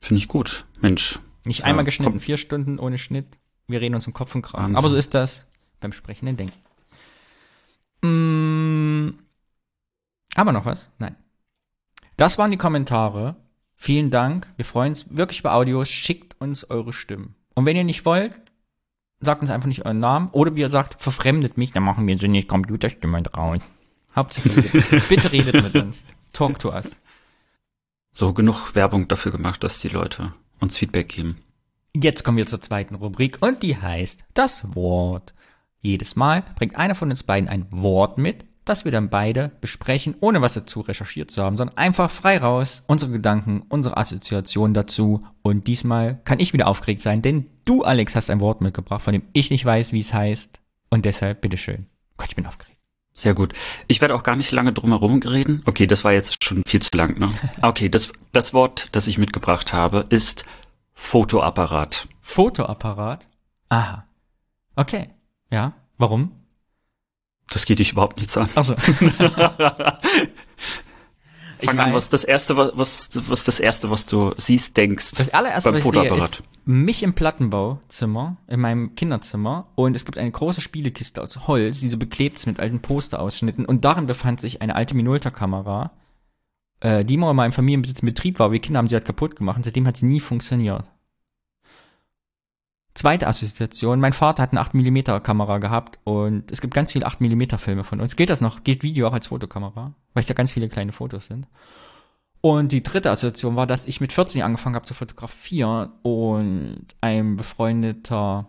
Finde 0.00 0.18
ich 0.18 0.28
gut. 0.28 0.66
Mensch. 0.80 1.18
Nicht 1.42 1.62
Ja, 1.62 1.64
einmal 1.64 1.84
geschnitten, 1.84 2.12
komm. 2.12 2.20
vier 2.20 2.36
Stunden 2.36 2.78
ohne 2.78 2.96
Schnitt. 2.96 3.38
Wir 3.66 3.80
reden 3.80 3.96
uns 3.96 4.06
um 4.06 4.12
Kopf 4.12 4.36
und 4.36 4.42
Kragen. 4.42 4.66
Wahnsinn. 4.66 4.76
Aber 4.76 4.88
so 4.88 4.94
ist 4.94 5.14
das 5.14 5.48
beim 5.80 5.92
sprechenden 5.92 6.36
Denken. 6.36 6.60
Mm, 8.02 9.18
aber 10.36 10.52
noch 10.52 10.64
was? 10.64 10.88
Nein. 10.98 11.16
Das 12.16 12.38
waren 12.38 12.50
die 12.50 12.56
Kommentare. 12.56 13.36
Vielen 13.76 14.10
Dank. 14.10 14.48
Wir 14.56 14.64
freuen 14.64 14.90
uns 14.90 15.06
wirklich 15.10 15.40
über 15.40 15.54
Audios. 15.54 15.90
Schickt 15.90 16.40
uns 16.40 16.68
eure 16.70 16.92
Stimmen. 16.92 17.34
Und 17.54 17.66
wenn 17.66 17.76
ihr 17.76 17.84
nicht 17.84 18.04
wollt, 18.04 18.34
sagt 19.20 19.42
uns 19.42 19.50
einfach 19.50 19.68
nicht 19.68 19.84
euren 19.84 20.00
Namen. 20.00 20.28
Oder 20.30 20.54
wie 20.54 20.60
ihr 20.60 20.68
sagt, 20.68 21.00
verfremdet 21.00 21.56
mich, 21.56 21.72
dann 21.72 21.82
machen 21.82 22.06
wir 22.06 22.18
so 22.18 22.26
nicht 22.26 22.48
Computerstimme 22.48 23.22
draus. 23.22 23.60
Hauptsache, 24.14 24.48
redet. 24.56 25.08
bitte 25.08 25.32
redet 25.32 25.62
mit 25.62 25.74
uns. 25.74 26.04
Talk 26.32 26.58
to 26.58 26.72
us. 26.72 27.00
So 28.12 28.32
genug 28.32 28.74
Werbung 28.74 29.08
dafür 29.08 29.32
gemacht, 29.32 29.64
dass 29.64 29.80
die 29.80 29.88
Leute 29.88 30.32
uns 30.60 30.78
Feedback 30.78 31.08
geben. 31.08 31.38
Jetzt 31.94 32.24
kommen 32.24 32.36
wir 32.36 32.46
zur 32.46 32.60
zweiten 32.60 32.94
Rubrik 32.94 33.38
und 33.40 33.62
die 33.62 33.76
heißt 33.76 34.24
das 34.34 34.74
Wort. 34.74 35.34
Jedes 35.80 36.16
Mal 36.16 36.44
bringt 36.56 36.76
einer 36.76 36.94
von 36.94 37.10
uns 37.10 37.22
beiden 37.22 37.48
ein 37.48 37.66
Wort 37.70 38.18
mit, 38.18 38.44
das 38.64 38.84
wir 38.84 38.92
dann 38.92 39.10
beide 39.10 39.50
besprechen, 39.60 40.14
ohne 40.20 40.40
was 40.40 40.54
dazu 40.54 40.80
recherchiert 40.80 41.30
zu 41.30 41.42
haben, 41.42 41.56
sondern 41.56 41.76
einfach 41.76 42.10
frei 42.10 42.38
raus, 42.38 42.82
unsere 42.86 43.12
Gedanken, 43.12 43.62
unsere 43.68 43.96
Assoziationen 43.96 44.74
dazu. 44.74 45.26
Und 45.42 45.66
diesmal 45.66 46.20
kann 46.24 46.40
ich 46.40 46.52
wieder 46.52 46.66
aufgeregt 46.66 47.02
sein, 47.02 47.22
denn 47.22 47.46
du, 47.64 47.82
Alex, 47.82 48.16
hast 48.16 48.30
ein 48.30 48.40
Wort 48.40 48.60
mitgebracht, 48.60 49.02
von 49.02 49.12
dem 49.12 49.24
ich 49.32 49.50
nicht 49.50 49.64
weiß, 49.64 49.92
wie 49.92 50.00
es 50.00 50.14
heißt. 50.14 50.60
Und 50.90 51.04
deshalb, 51.04 51.40
bitteschön. 51.40 51.86
Gott, 52.16 52.28
ich 52.28 52.36
bin 52.36 52.46
aufgeregt. 52.46 52.78
Sehr 53.12 53.34
gut. 53.34 53.52
Ich 53.86 54.00
werde 54.00 54.14
auch 54.14 54.24
gar 54.24 54.34
nicht 54.34 54.50
lange 54.50 54.72
drum 54.72 54.90
herum 54.90 55.20
reden. 55.22 55.62
Okay, 55.66 55.86
das 55.86 56.02
war 56.02 56.12
jetzt 56.12 56.42
schon 56.42 56.62
viel 56.66 56.82
zu 56.82 56.96
lang, 56.96 57.18
ne? 57.18 57.32
Okay, 57.62 57.88
das, 57.88 58.12
das 58.32 58.52
Wort, 58.54 58.88
das 58.92 59.06
ich 59.06 59.18
mitgebracht 59.18 59.72
habe, 59.72 60.06
ist 60.08 60.44
Fotoapparat. 60.94 62.08
Fotoapparat? 62.20 63.28
Aha. 63.68 64.06
Okay. 64.74 65.10
Ja. 65.50 65.74
Warum? 65.96 66.32
Das 67.48 67.66
geht 67.66 67.78
dich 67.78 67.92
überhaupt 67.92 68.16
nichts 68.16 68.36
an. 68.36 68.48
Also. 68.54 68.74
Ich 71.64 71.70
Fang 71.70 71.78
an, 71.78 71.94
was 71.94 72.10
das 72.10 72.24
erste, 72.24 72.56
was, 72.56 72.72
was, 72.74 73.10
was 73.30 73.44
das 73.44 73.58
erste, 73.58 73.90
was 73.90 74.04
du 74.04 74.34
siehst, 74.36 74.76
denkst. 74.76 75.12
Das 75.16 75.30
allererste, 75.30 75.70
beim 75.70 75.82
was 75.82 75.84
ich 75.84 75.92
sehe, 75.92 76.16
ist 76.16 76.42
mich 76.66 77.02
im 77.02 77.14
Plattenbauzimmer, 77.14 78.36
in 78.48 78.60
meinem 78.60 78.94
Kinderzimmer. 78.94 79.68
Und 79.74 79.96
es 79.96 80.04
gibt 80.04 80.18
eine 80.18 80.30
große 80.30 80.60
Spielekiste 80.60 81.22
aus 81.22 81.46
Holz, 81.46 81.80
die 81.80 81.88
so 81.88 81.96
beklebt 81.96 82.38
ist 82.38 82.46
mit 82.46 82.60
alten 82.60 82.80
Posterausschnitten. 82.80 83.64
Und 83.64 83.84
darin 83.84 84.06
befand 84.06 84.40
sich 84.40 84.62
eine 84.62 84.74
alte 84.74 84.94
Minolta-Kamera, 84.94 85.92
äh, 86.80 87.04
die 87.04 87.16
mal 87.16 87.30
in 87.30 87.36
meinem 87.36 87.52
Familienbesitz 87.52 88.00
in 88.00 88.06
Betrieb 88.06 88.38
war. 88.38 88.52
Wir 88.52 88.60
Kinder 88.60 88.78
haben 88.78 88.88
sie 88.88 88.96
halt 88.96 89.06
kaputt 89.06 89.36
gemacht 89.36 89.56
und 89.56 89.64
seitdem 89.64 89.86
hat 89.86 89.96
sie 89.96 90.06
nie 90.06 90.20
funktioniert. 90.20 90.84
Zweite 92.94 93.26
Assoziation, 93.26 93.98
mein 93.98 94.12
Vater 94.12 94.42
hat 94.42 94.52
eine 94.52 94.62
8mm 94.62 95.18
Kamera 95.20 95.58
gehabt 95.58 95.98
und 96.04 96.50
es 96.52 96.60
gibt 96.60 96.74
ganz 96.74 96.92
viele 96.92 97.06
8mm 97.08 97.58
Filme 97.58 97.82
von 97.82 98.00
uns. 98.00 98.14
Geht 98.14 98.30
das 98.30 98.40
noch? 98.40 98.62
Geht 98.62 98.84
Video 98.84 99.08
auch 99.08 99.12
als 99.12 99.26
Fotokamera? 99.26 99.94
Weil 100.12 100.22
es 100.22 100.28
ja 100.28 100.34
ganz 100.34 100.52
viele 100.52 100.68
kleine 100.68 100.92
Fotos 100.92 101.26
sind. 101.26 101.48
Und 102.40 102.70
die 102.72 102.82
dritte 102.82 103.10
Assoziation 103.10 103.56
war, 103.56 103.66
dass 103.66 103.86
ich 103.86 104.00
mit 104.00 104.12
14 104.12 104.38
Jahren 104.38 104.50
angefangen 104.52 104.76
habe 104.76 104.84
zu 104.84 104.94
fotografieren 104.94 105.90
und 106.02 106.86
ein 107.00 107.36
befreundeter, 107.36 108.48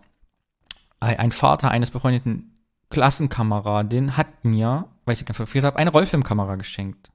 ein 1.00 1.18
ein 1.18 1.30
Vater 1.32 1.70
eines 1.70 1.90
befreundeten 1.90 2.52
Klassenkameradin 2.90 4.16
hat 4.16 4.44
mir, 4.44 4.86
weil 5.04 5.14
ich 5.14 5.18
sie 5.18 5.24
fotografiert 5.24 5.64
habe, 5.64 5.78
eine 5.78 5.90
Rollfilmkamera 5.90 6.54
geschenkt. 6.54 7.10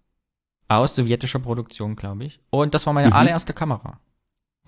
Aus 0.67 0.95
sowjetischer 0.95 1.39
Produktion, 1.39 1.95
glaube 1.95 2.25
ich. 2.25 2.39
Und 2.49 2.73
das 2.73 2.85
war 2.85 2.93
meine 2.93 3.07
Mhm. 3.07 3.13
allererste 3.13 3.53
Kamera. 3.53 3.99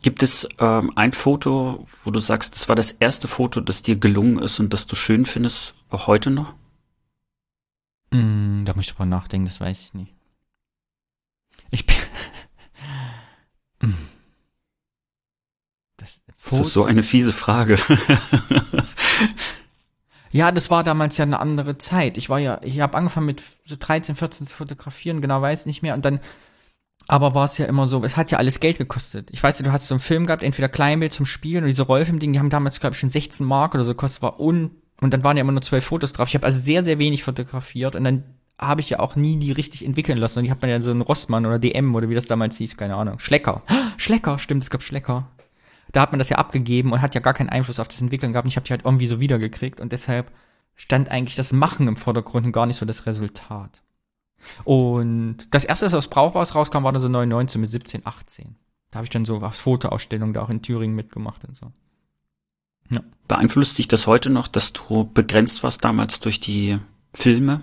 Gibt 0.03 0.21
es 0.21 0.47
ähm, 0.59 0.91
ein 0.95 1.13
Foto, 1.13 1.87
wo 2.03 2.11
du 2.11 2.19
sagst, 2.19 2.55
das 2.55 2.67
war 2.69 2.75
das 2.75 2.91
erste 2.91 3.27
Foto, 3.27 3.61
das 3.61 3.81
dir 3.81 3.95
gelungen 3.95 4.37
ist 4.37 4.59
und 4.59 4.73
das 4.73 4.85
du 4.85 4.95
schön 4.95 5.25
findest, 5.25 5.73
auch 5.89 6.07
heute 6.07 6.29
noch? 6.29 6.53
Hm, 8.11 8.63
da 8.65 8.73
muss 8.75 8.85
ich 8.85 8.91
drüber 8.91 9.05
nachdenken, 9.05 9.47
das 9.47 9.61
weiß 9.61 9.79
ich 9.79 9.93
nicht. 9.93 10.13
Ich 11.71 11.85
bin. 11.85 11.95
Das 15.97 16.19
Das 16.49 16.59
ist 16.59 16.73
so 16.73 16.83
eine 16.83 17.03
fiese 17.03 17.31
Frage. 17.31 17.77
Ja, 20.33 20.51
das 20.51 20.71
war 20.71 20.83
damals 20.83 21.15
ja 21.17 21.23
eine 21.25 21.39
andere 21.39 21.77
Zeit. 21.77 22.17
Ich 22.17 22.27
war 22.27 22.39
ja, 22.39 22.59
ich 22.63 22.79
habe 22.79 22.97
angefangen 22.97 23.27
mit 23.27 23.43
so 23.65 23.75
13, 23.77 24.15
14 24.15 24.47
zu 24.47 24.55
fotografieren, 24.55 25.21
genau 25.21 25.39
weiß 25.43 25.67
nicht 25.67 25.83
mehr. 25.83 25.93
Und 25.93 26.05
dann, 26.05 26.19
aber 27.07 27.35
war 27.35 27.45
es 27.45 27.57
ja 27.57 27.65
immer 27.65 27.87
so, 27.87 28.03
es 28.03 28.17
hat 28.17 28.31
ja 28.31 28.37
alles 28.37 28.59
Geld 28.59 28.77
gekostet. 28.77 29.29
Ich 29.31 29.41
weiß 29.41 29.59
ja, 29.59 29.65
du 29.65 29.71
hast 29.71 29.87
so 29.87 29.95
einen 29.95 29.99
Film 29.99 30.25
gehabt, 30.25 30.43
entweder 30.43 30.69
Kleinbild 30.69 31.13
zum 31.13 31.25
Spielen 31.25 31.59
oder 31.59 31.67
diese 31.67 31.83
Rollfilm-Ding, 31.83 32.33
die 32.33 32.39
haben 32.39 32.49
damals, 32.49 32.79
glaube 32.79 32.93
ich, 32.93 32.99
schon 32.99 33.09
16 33.09 33.45
Mark 33.45 33.75
oder 33.75 33.83
so 33.83 33.91
gekostet, 33.91 34.21
war 34.21 34.39
un, 34.39 34.71
und 35.01 35.13
dann 35.13 35.23
waren 35.23 35.37
ja 35.37 35.41
immer 35.41 35.51
nur 35.51 35.61
zwölf 35.61 35.85
Fotos 35.85 36.13
drauf. 36.13 36.27
Ich 36.29 36.35
habe 36.35 36.45
also 36.45 36.59
sehr, 36.59 36.83
sehr 36.83 36.99
wenig 36.99 37.23
fotografiert 37.23 37.95
und 37.95 38.03
dann 38.03 38.23
habe 38.57 38.81
ich 38.81 38.89
ja 38.89 38.99
auch 38.99 39.15
nie 39.15 39.37
die 39.37 39.51
richtig 39.51 39.83
entwickeln 39.83 40.17
lassen. 40.17 40.39
Und 40.39 40.45
ich 40.45 40.51
habe 40.51 40.61
dann 40.61 40.69
ja 40.69 40.79
so 40.79 40.91
einen 40.91 41.01
Rossmann 41.01 41.45
oder 41.45 41.59
DM 41.59 41.93
oder 41.95 42.07
wie 42.07 42.15
das 42.15 42.27
damals 42.27 42.57
hieß, 42.57 42.77
keine 42.77 42.95
Ahnung. 42.95 43.19
Schlecker. 43.19 43.63
Schlecker, 43.97 44.39
stimmt, 44.39 44.63
es 44.63 44.69
gab 44.69 44.81
Schlecker 44.83 45.27
da 45.93 46.01
hat 46.01 46.11
man 46.11 46.19
das 46.19 46.29
ja 46.29 46.37
abgegeben 46.37 46.91
und 46.91 47.01
hat 47.01 47.15
ja 47.15 47.21
gar 47.21 47.33
keinen 47.33 47.49
Einfluss 47.49 47.79
auf 47.79 47.87
das 47.87 48.01
Entwickeln 48.01 48.33
gehabt. 48.33 48.45
Und 48.45 48.49
ich 48.49 48.57
habe 48.57 48.65
die 48.65 48.71
halt 48.71 48.83
irgendwie 48.83 49.07
so 49.07 49.19
wiedergekriegt 49.19 49.79
und 49.79 49.91
deshalb 49.91 50.31
stand 50.75 51.09
eigentlich 51.09 51.35
das 51.35 51.53
Machen 51.53 51.87
im 51.87 51.95
Vordergrund 51.95 52.47
und 52.47 52.51
gar 52.51 52.65
nicht 52.65 52.77
so 52.77 52.85
das 52.85 53.05
Resultat. 53.05 53.83
Und 54.63 55.53
das 55.53 55.65
erste, 55.65 55.85
das 55.85 55.93
aus 55.93 56.07
Brauchbares 56.09 56.55
rauskam, 56.55 56.83
war 56.83 56.91
dann 56.91 57.01
so 57.01 57.09
99 57.09 57.59
mit 57.61 57.69
17, 57.69 58.05
18. 58.05 58.55
Da 58.91 58.97
habe 58.97 59.05
ich 59.05 59.09
dann 59.09 59.25
so 59.25 59.37
auf 59.37 59.55
Fotoausstellungen 59.55 60.33
da 60.33 60.41
auch 60.41 60.49
in 60.49 60.61
Thüringen 60.61 60.95
mitgemacht 60.95 61.45
und 61.45 61.55
so. 61.55 61.71
Beeinflusst 63.27 63.77
dich 63.77 63.87
das 63.87 64.05
heute 64.05 64.29
noch, 64.29 64.47
dass 64.47 64.73
du 64.73 65.09
begrenzt 65.13 65.63
warst 65.63 65.83
damals 65.83 66.19
durch 66.19 66.39
die 66.39 66.77
Filme? 67.13 67.61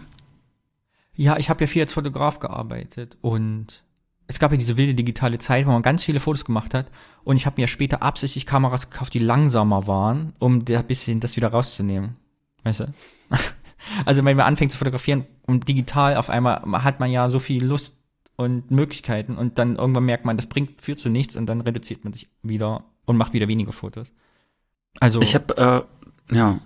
Ja, 1.14 1.36
ich 1.36 1.50
habe 1.50 1.62
ja 1.62 1.66
viel 1.66 1.82
als 1.82 1.92
Fotograf 1.92 2.38
gearbeitet 2.38 3.18
und 3.20 3.82
es 4.26 4.38
gab 4.38 4.52
ja 4.52 4.56
diese 4.56 4.76
wilde 4.76 4.94
digitale 4.94 5.38
Zeit, 5.38 5.66
wo 5.66 5.70
man 5.70 5.82
ganz 5.82 6.04
viele 6.04 6.20
Fotos 6.20 6.44
gemacht 6.44 6.72
hat 6.72 6.86
und 7.24 7.36
ich 7.36 7.46
habe 7.46 7.60
mir 7.60 7.68
später 7.68 8.02
absichtlich 8.02 8.46
Kameras 8.46 8.90
gekauft, 8.90 9.12
die 9.12 9.18
langsamer 9.18 9.86
waren, 9.86 10.32
um 10.38 10.64
da 10.64 10.78
ein 10.78 10.86
bisschen 10.86 11.20
das 11.20 11.36
wieder 11.36 11.48
rauszunehmen. 11.48 12.16
Weißt 12.64 12.80
du? 12.80 12.94
Also 14.04 14.24
wenn 14.24 14.36
man 14.36 14.46
anfängt 14.46 14.72
zu 14.72 14.78
fotografieren 14.78 15.26
und 15.46 15.68
digital 15.68 16.16
auf 16.16 16.30
einmal 16.30 16.62
hat 16.84 17.00
man 17.00 17.10
ja 17.10 17.28
so 17.28 17.38
viel 17.38 17.64
Lust 17.64 17.96
und 18.36 18.70
Möglichkeiten 18.70 19.36
und 19.36 19.58
dann 19.58 19.76
irgendwann 19.76 20.04
merkt 20.04 20.24
man, 20.24 20.36
das 20.36 20.46
bringt 20.46 20.80
führt 20.80 20.98
zu 20.98 21.10
nichts 21.10 21.36
und 21.36 21.46
dann 21.46 21.60
reduziert 21.60 22.04
man 22.04 22.12
sich 22.12 22.28
wieder 22.42 22.84
und 23.04 23.16
macht 23.16 23.32
wieder 23.32 23.48
weniger 23.48 23.72
Fotos. 23.72 24.12
Also 24.98 25.20
Ich 25.20 25.34
habe, 25.34 25.86
äh, 26.30 26.34
ja, 26.34 26.60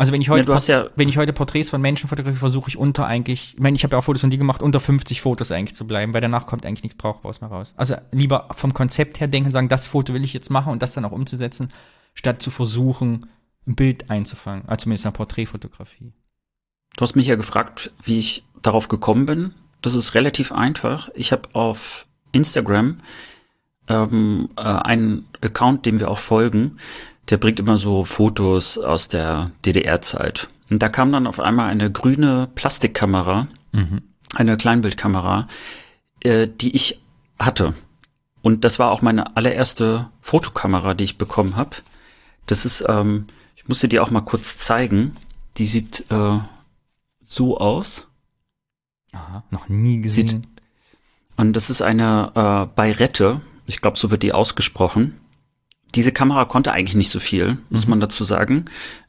also 0.00 0.12
wenn 0.12 0.22
ich 0.22 0.30
heute 0.30 0.54
hast 0.54 0.68
ja, 0.68 0.88
wenn 0.96 1.10
ich 1.10 1.18
heute 1.18 1.34
Porträts 1.34 1.68
von 1.68 1.80
Menschen 1.82 2.08
fotografiere, 2.08 2.38
versuche 2.38 2.70
ich 2.70 2.78
unter 2.78 3.04
eigentlich, 3.04 3.52
ich 3.54 3.60
meine, 3.60 3.76
ich 3.76 3.84
habe 3.84 3.94
ja 3.94 3.98
auch 3.98 4.04
Fotos 4.04 4.22
von 4.22 4.30
die 4.30 4.38
gemacht, 4.38 4.62
unter 4.62 4.80
50 4.80 5.20
Fotos 5.20 5.52
eigentlich 5.52 5.74
zu 5.74 5.86
bleiben, 5.86 6.14
weil 6.14 6.22
danach 6.22 6.46
kommt 6.46 6.64
eigentlich 6.64 6.84
nichts 6.84 6.96
Brauchbares 6.96 7.42
mehr 7.42 7.50
raus. 7.50 7.74
Also 7.76 7.96
lieber 8.10 8.48
vom 8.52 8.72
Konzept 8.72 9.20
her 9.20 9.28
denken, 9.28 9.50
sagen, 9.50 9.68
das 9.68 9.86
Foto 9.86 10.14
will 10.14 10.24
ich 10.24 10.32
jetzt 10.32 10.48
machen 10.48 10.72
und 10.72 10.80
das 10.80 10.94
dann 10.94 11.04
auch 11.04 11.12
umzusetzen, 11.12 11.70
statt 12.14 12.40
zu 12.40 12.50
versuchen, 12.50 13.26
ein 13.66 13.76
Bild 13.76 14.08
einzufangen, 14.08 14.66
also 14.66 14.84
zumindest 14.84 15.04
eine 15.04 15.12
Porträtfotografie. 15.12 16.14
Du 17.00 17.04
hast 17.04 17.16
mich 17.16 17.28
ja 17.28 17.36
gefragt, 17.36 17.92
wie 18.02 18.18
ich 18.18 18.44
darauf 18.60 18.88
gekommen 18.88 19.24
bin. 19.24 19.54
Das 19.80 19.94
ist 19.94 20.14
relativ 20.14 20.52
einfach. 20.52 21.08
Ich 21.14 21.32
habe 21.32 21.48
auf 21.54 22.04
Instagram 22.32 22.98
ähm, 23.88 24.50
äh, 24.56 24.60
einen 24.60 25.26
Account, 25.40 25.86
dem 25.86 25.98
wir 25.98 26.10
auch 26.10 26.18
folgen, 26.18 26.76
der 27.30 27.38
bringt 27.38 27.58
immer 27.58 27.78
so 27.78 28.04
Fotos 28.04 28.76
aus 28.76 29.08
der 29.08 29.50
DDR-Zeit. 29.64 30.50
Und 30.68 30.82
da 30.82 30.90
kam 30.90 31.10
dann 31.10 31.26
auf 31.26 31.40
einmal 31.40 31.70
eine 31.70 31.90
grüne 31.90 32.48
Plastikkamera 32.54 33.48
Mhm. 33.72 34.02
eine 34.34 34.56
Kleinbildkamera, 34.56 35.48
äh, 36.20 36.48
die 36.48 36.74
ich 36.74 37.00
hatte. 37.38 37.72
Und 38.42 38.64
das 38.64 38.78
war 38.78 38.90
auch 38.90 39.00
meine 39.00 39.36
allererste 39.36 40.10
Fotokamera, 40.20 40.92
die 40.94 41.04
ich 41.04 41.18
bekommen 41.18 41.56
habe. 41.56 41.76
Das 42.46 42.66
ist, 42.66 42.84
ähm, 42.88 43.26
ich 43.56 43.68
musste 43.68 43.88
dir 43.88 44.02
auch 44.02 44.10
mal 44.10 44.20
kurz 44.20 44.58
zeigen. 44.58 45.14
Die 45.56 45.66
sieht 45.66 46.04
äh, 46.10 46.38
so 47.30 47.56
aus. 47.56 48.08
Aha, 49.12 49.44
noch 49.50 49.68
nie 49.68 50.00
gesehen. 50.00 50.28
Sieht, 50.28 50.42
und 51.36 51.54
das 51.54 51.70
ist 51.70 51.80
eine 51.80 52.32
äh, 52.34 52.74
Bayrette. 52.74 53.40
Ich 53.66 53.80
glaube, 53.80 53.98
so 53.98 54.10
wird 54.10 54.22
die 54.22 54.32
ausgesprochen. 54.32 55.18
Diese 55.94 56.12
Kamera 56.12 56.44
konnte 56.44 56.72
eigentlich 56.72 56.96
nicht 56.96 57.10
so 57.10 57.18
viel, 57.18 57.58
muss 57.70 57.86
mhm. 57.86 57.90
man 57.90 58.00
dazu 58.00 58.24
sagen. 58.24 58.66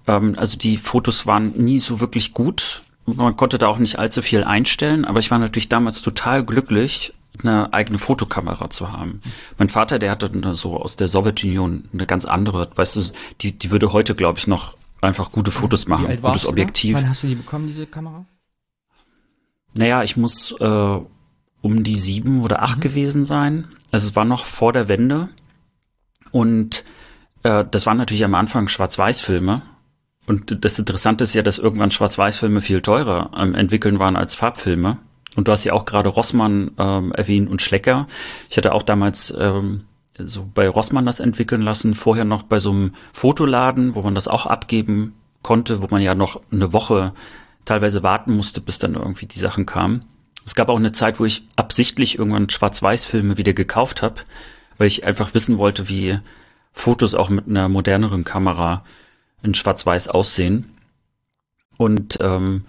Ähm, 0.08 0.36
also 0.38 0.58
die 0.58 0.78
Fotos 0.78 1.26
waren 1.26 1.52
nie 1.58 1.80
so 1.80 2.00
wirklich 2.00 2.34
gut. 2.34 2.84
Man 3.06 3.36
konnte 3.36 3.58
da 3.58 3.68
auch 3.68 3.80
nicht 3.80 4.00
allzu 4.00 4.22
viel 4.22 4.44
einstellen, 4.44 5.04
aber 5.06 5.20
ich 5.20 5.32
war 5.32 5.40
natürlich 5.40 5.70
damals 5.70 6.02
total 6.02 6.46
glücklich, 6.46 7.14
eine 7.40 7.74
eigene 7.74 7.98
Fotokamera 7.98 8.70
zu 8.70 8.92
haben. 8.92 9.22
Mein 9.58 9.70
Vater, 9.70 9.98
der 9.98 10.12
hatte 10.12 10.32
eine, 10.32 10.54
so 10.54 10.78
aus 10.78 10.96
der 10.96 11.08
Sowjetunion 11.08 11.90
eine 11.92 12.06
ganz 12.06 12.26
andere, 12.26 12.70
weißt 12.76 12.96
du, 12.98 13.02
die, 13.42 13.58
die 13.58 13.72
würde 13.72 13.94
heute, 13.94 14.14
glaube 14.14 14.38
ich, 14.38 14.48
noch 14.48 14.76
einfach 15.02 15.32
gute 15.32 15.52
Fotos 15.52 15.88
machen, 15.88 16.06
Wie 16.06 16.10
alt 16.10 16.22
gutes 16.22 16.46
Objektiv. 16.46 16.96
Wann 16.96 17.10
hast 17.10 17.24
du 17.24 17.28
die 17.28 17.36
bekommen, 17.36 17.68
diese 17.68 17.88
Kamera? 17.88 18.26
Naja, 19.74 20.04
ich 20.04 20.18
muss 20.18 20.52
äh, 20.60 21.00
um 21.62 21.84
die 21.84 21.98
sieben 21.98 22.42
oder 22.42 22.62
acht 22.62 22.78
mhm. 22.78 22.82
gewesen 22.82 23.26
sein. 23.26 23.68
Also 23.92 24.08
es 24.08 24.16
war 24.16 24.26
noch 24.26 24.46
vor 24.46 24.74
der 24.74 24.88
Wende. 24.88 25.30
Und 26.32 26.84
äh, 27.44 27.66
das 27.70 27.86
waren 27.86 27.98
natürlich 27.98 28.24
am 28.24 28.36
Anfang 28.36 28.68
Schwarz-Weiß-Filme. 28.68 29.62
Und 30.28 30.64
das 30.64 30.80
Interessante 30.80 31.24
ist 31.24 31.34
ja, 31.34 31.42
dass 31.42 31.58
irgendwann 31.58 31.92
Schwarz-Weiß-Filme 31.92 32.62
viel 32.62 32.82
teurer 32.82 33.32
am 33.34 33.56
entwickeln 33.56 34.00
waren 34.00 34.16
als 34.16 34.36
Farbfilme. 34.36 34.98
Und 35.36 35.48
du 35.48 35.52
hast 35.52 35.64
ja 35.64 35.74
auch 35.74 35.86
gerade 35.86 36.10
Rossmann 36.10 36.72
ähm, 36.78 37.12
erwähnt 37.14 37.50
und 37.50 37.62
Schlecker. 37.62 38.08
Ich 38.50 38.58
hatte 38.58 38.74
auch 38.74 38.84
damals 38.84 39.34
ähm, 39.38 39.86
so 40.28 40.50
bei 40.54 40.68
Rossmann 40.68 41.06
das 41.06 41.20
entwickeln 41.20 41.62
lassen, 41.62 41.94
vorher 41.94 42.26
noch 42.26 42.44
bei 42.44 42.60
so 42.60 42.72
einem 42.72 42.94
Fotoladen, 43.14 43.96
wo 43.96 44.02
man 44.02 44.16
das 44.16 44.28
auch 44.28 44.46
abgeben 44.46 45.16
konnte, 45.42 45.82
wo 45.82 45.88
man 45.90 46.02
ja 46.02 46.16
noch 46.16 46.42
eine 46.52 46.74
Woche 46.74 47.14
teilweise 47.66 48.04
warten 48.04 48.36
musste, 48.36 48.62
bis 48.62 48.80
dann 48.80 48.96
irgendwie 48.96 49.26
die 49.26 49.40
Sachen 49.40 49.66
kamen. 49.66 50.06
Es 50.46 50.56
gab 50.56 50.70
auch 50.70 50.78
eine 50.78 50.92
Zeit, 50.92 51.20
wo 51.20 51.26
ich 51.26 51.44
absichtlich 51.56 52.18
irgendwann 52.18 52.50
Schwarz-Weiß-Filme 52.50 53.38
wieder 53.38 53.54
gekauft 53.54 54.02
habe, 54.02 54.22
weil 54.78 54.88
ich 54.88 55.04
einfach 55.04 55.34
wissen 55.34 55.58
wollte, 55.58 55.88
wie 55.90 56.20
Fotos 56.74 57.16
auch 57.16 57.30
mit 57.30 57.48
einer 57.48 57.70
moderneren 57.70 58.24
Kamera 58.24 58.84
in 59.44 59.54
Schwarz-Weiß 59.54 60.08
aussehen. 60.08 60.76
Und 61.78 62.18
ähm, 62.22 62.66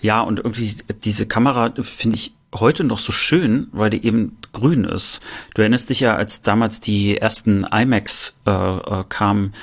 ja, 0.00 0.20
und 0.20 0.40
irgendwie 0.40 0.76
diese 1.04 1.26
Kamera 1.26 1.72
finde 1.82 2.16
ich 2.16 2.32
heute 2.54 2.84
noch 2.84 2.98
so 2.98 3.12
schön, 3.12 3.68
weil 3.72 3.90
die 3.90 4.04
eben 4.04 4.36
grün 4.52 4.84
ist. 4.84 5.20
Du 5.54 5.62
erinnerst 5.62 5.90
dich 5.90 6.00
ja, 6.00 6.16
als 6.16 6.42
damals 6.42 6.80
die 6.80 7.16
ersten 7.16 7.64
iMacs 7.64 8.34
äh, 8.46 8.50
äh, 8.50 9.04
kamen, 9.08 9.54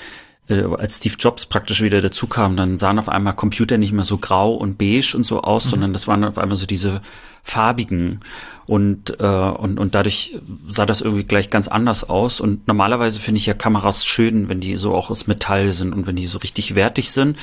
äh, 0.50 0.63
als 0.63 0.98
Steve 0.98 1.15
Jobs 1.18 1.46
praktisch 1.46 1.82
wieder 1.82 2.01
dazu 2.01 2.27
kam, 2.27 2.58
dann 2.58 2.77
sahen 2.77 3.00
auf 3.00 3.10
einmal 3.10 3.36
Computer 3.36 3.77
nicht 3.77 3.94
mehr 3.94 4.03
so 4.03 4.18
grau 4.18 4.53
und 4.53 4.77
beige 4.77 5.13
und 5.15 5.24
so 5.24 5.41
aus, 5.41 5.65
mhm. 5.65 5.70
sondern 5.70 5.94
das 5.94 6.08
waren 6.08 6.24
auf 6.24 6.38
einmal 6.38 6.58
so 6.58 6.65
diese 6.65 7.01
farbigen 7.44 8.20
und, 8.65 9.20
äh, 9.20 9.24
und, 9.24 9.79
und 9.79 9.96
dadurch 9.96 10.38
sah 10.68 10.86
das 10.86 11.01
irgendwie 11.01 11.24
gleich 11.24 11.50
ganz 11.50 11.68
anders 11.68 12.08
aus. 12.08 12.39
Und 12.39 12.68
normalerweise 12.68 13.20
finde 13.20 13.39
ich 13.39 13.48
ja 13.48 13.56
Kameras 13.56 14.06
schön, 14.06 14.48
wenn 14.48 14.60
die 14.60 14.77
so 14.77 14.94
auch 14.94 15.10
aus 15.10 15.25
Metall 15.25 15.72
sind 15.72 15.94
und 15.94 16.06
wenn 16.06 16.15
die 16.15 16.27
so 16.27 16.38
richtig 16.38 16.75
wertig 16.75 17.12
sind. 17.12 17.38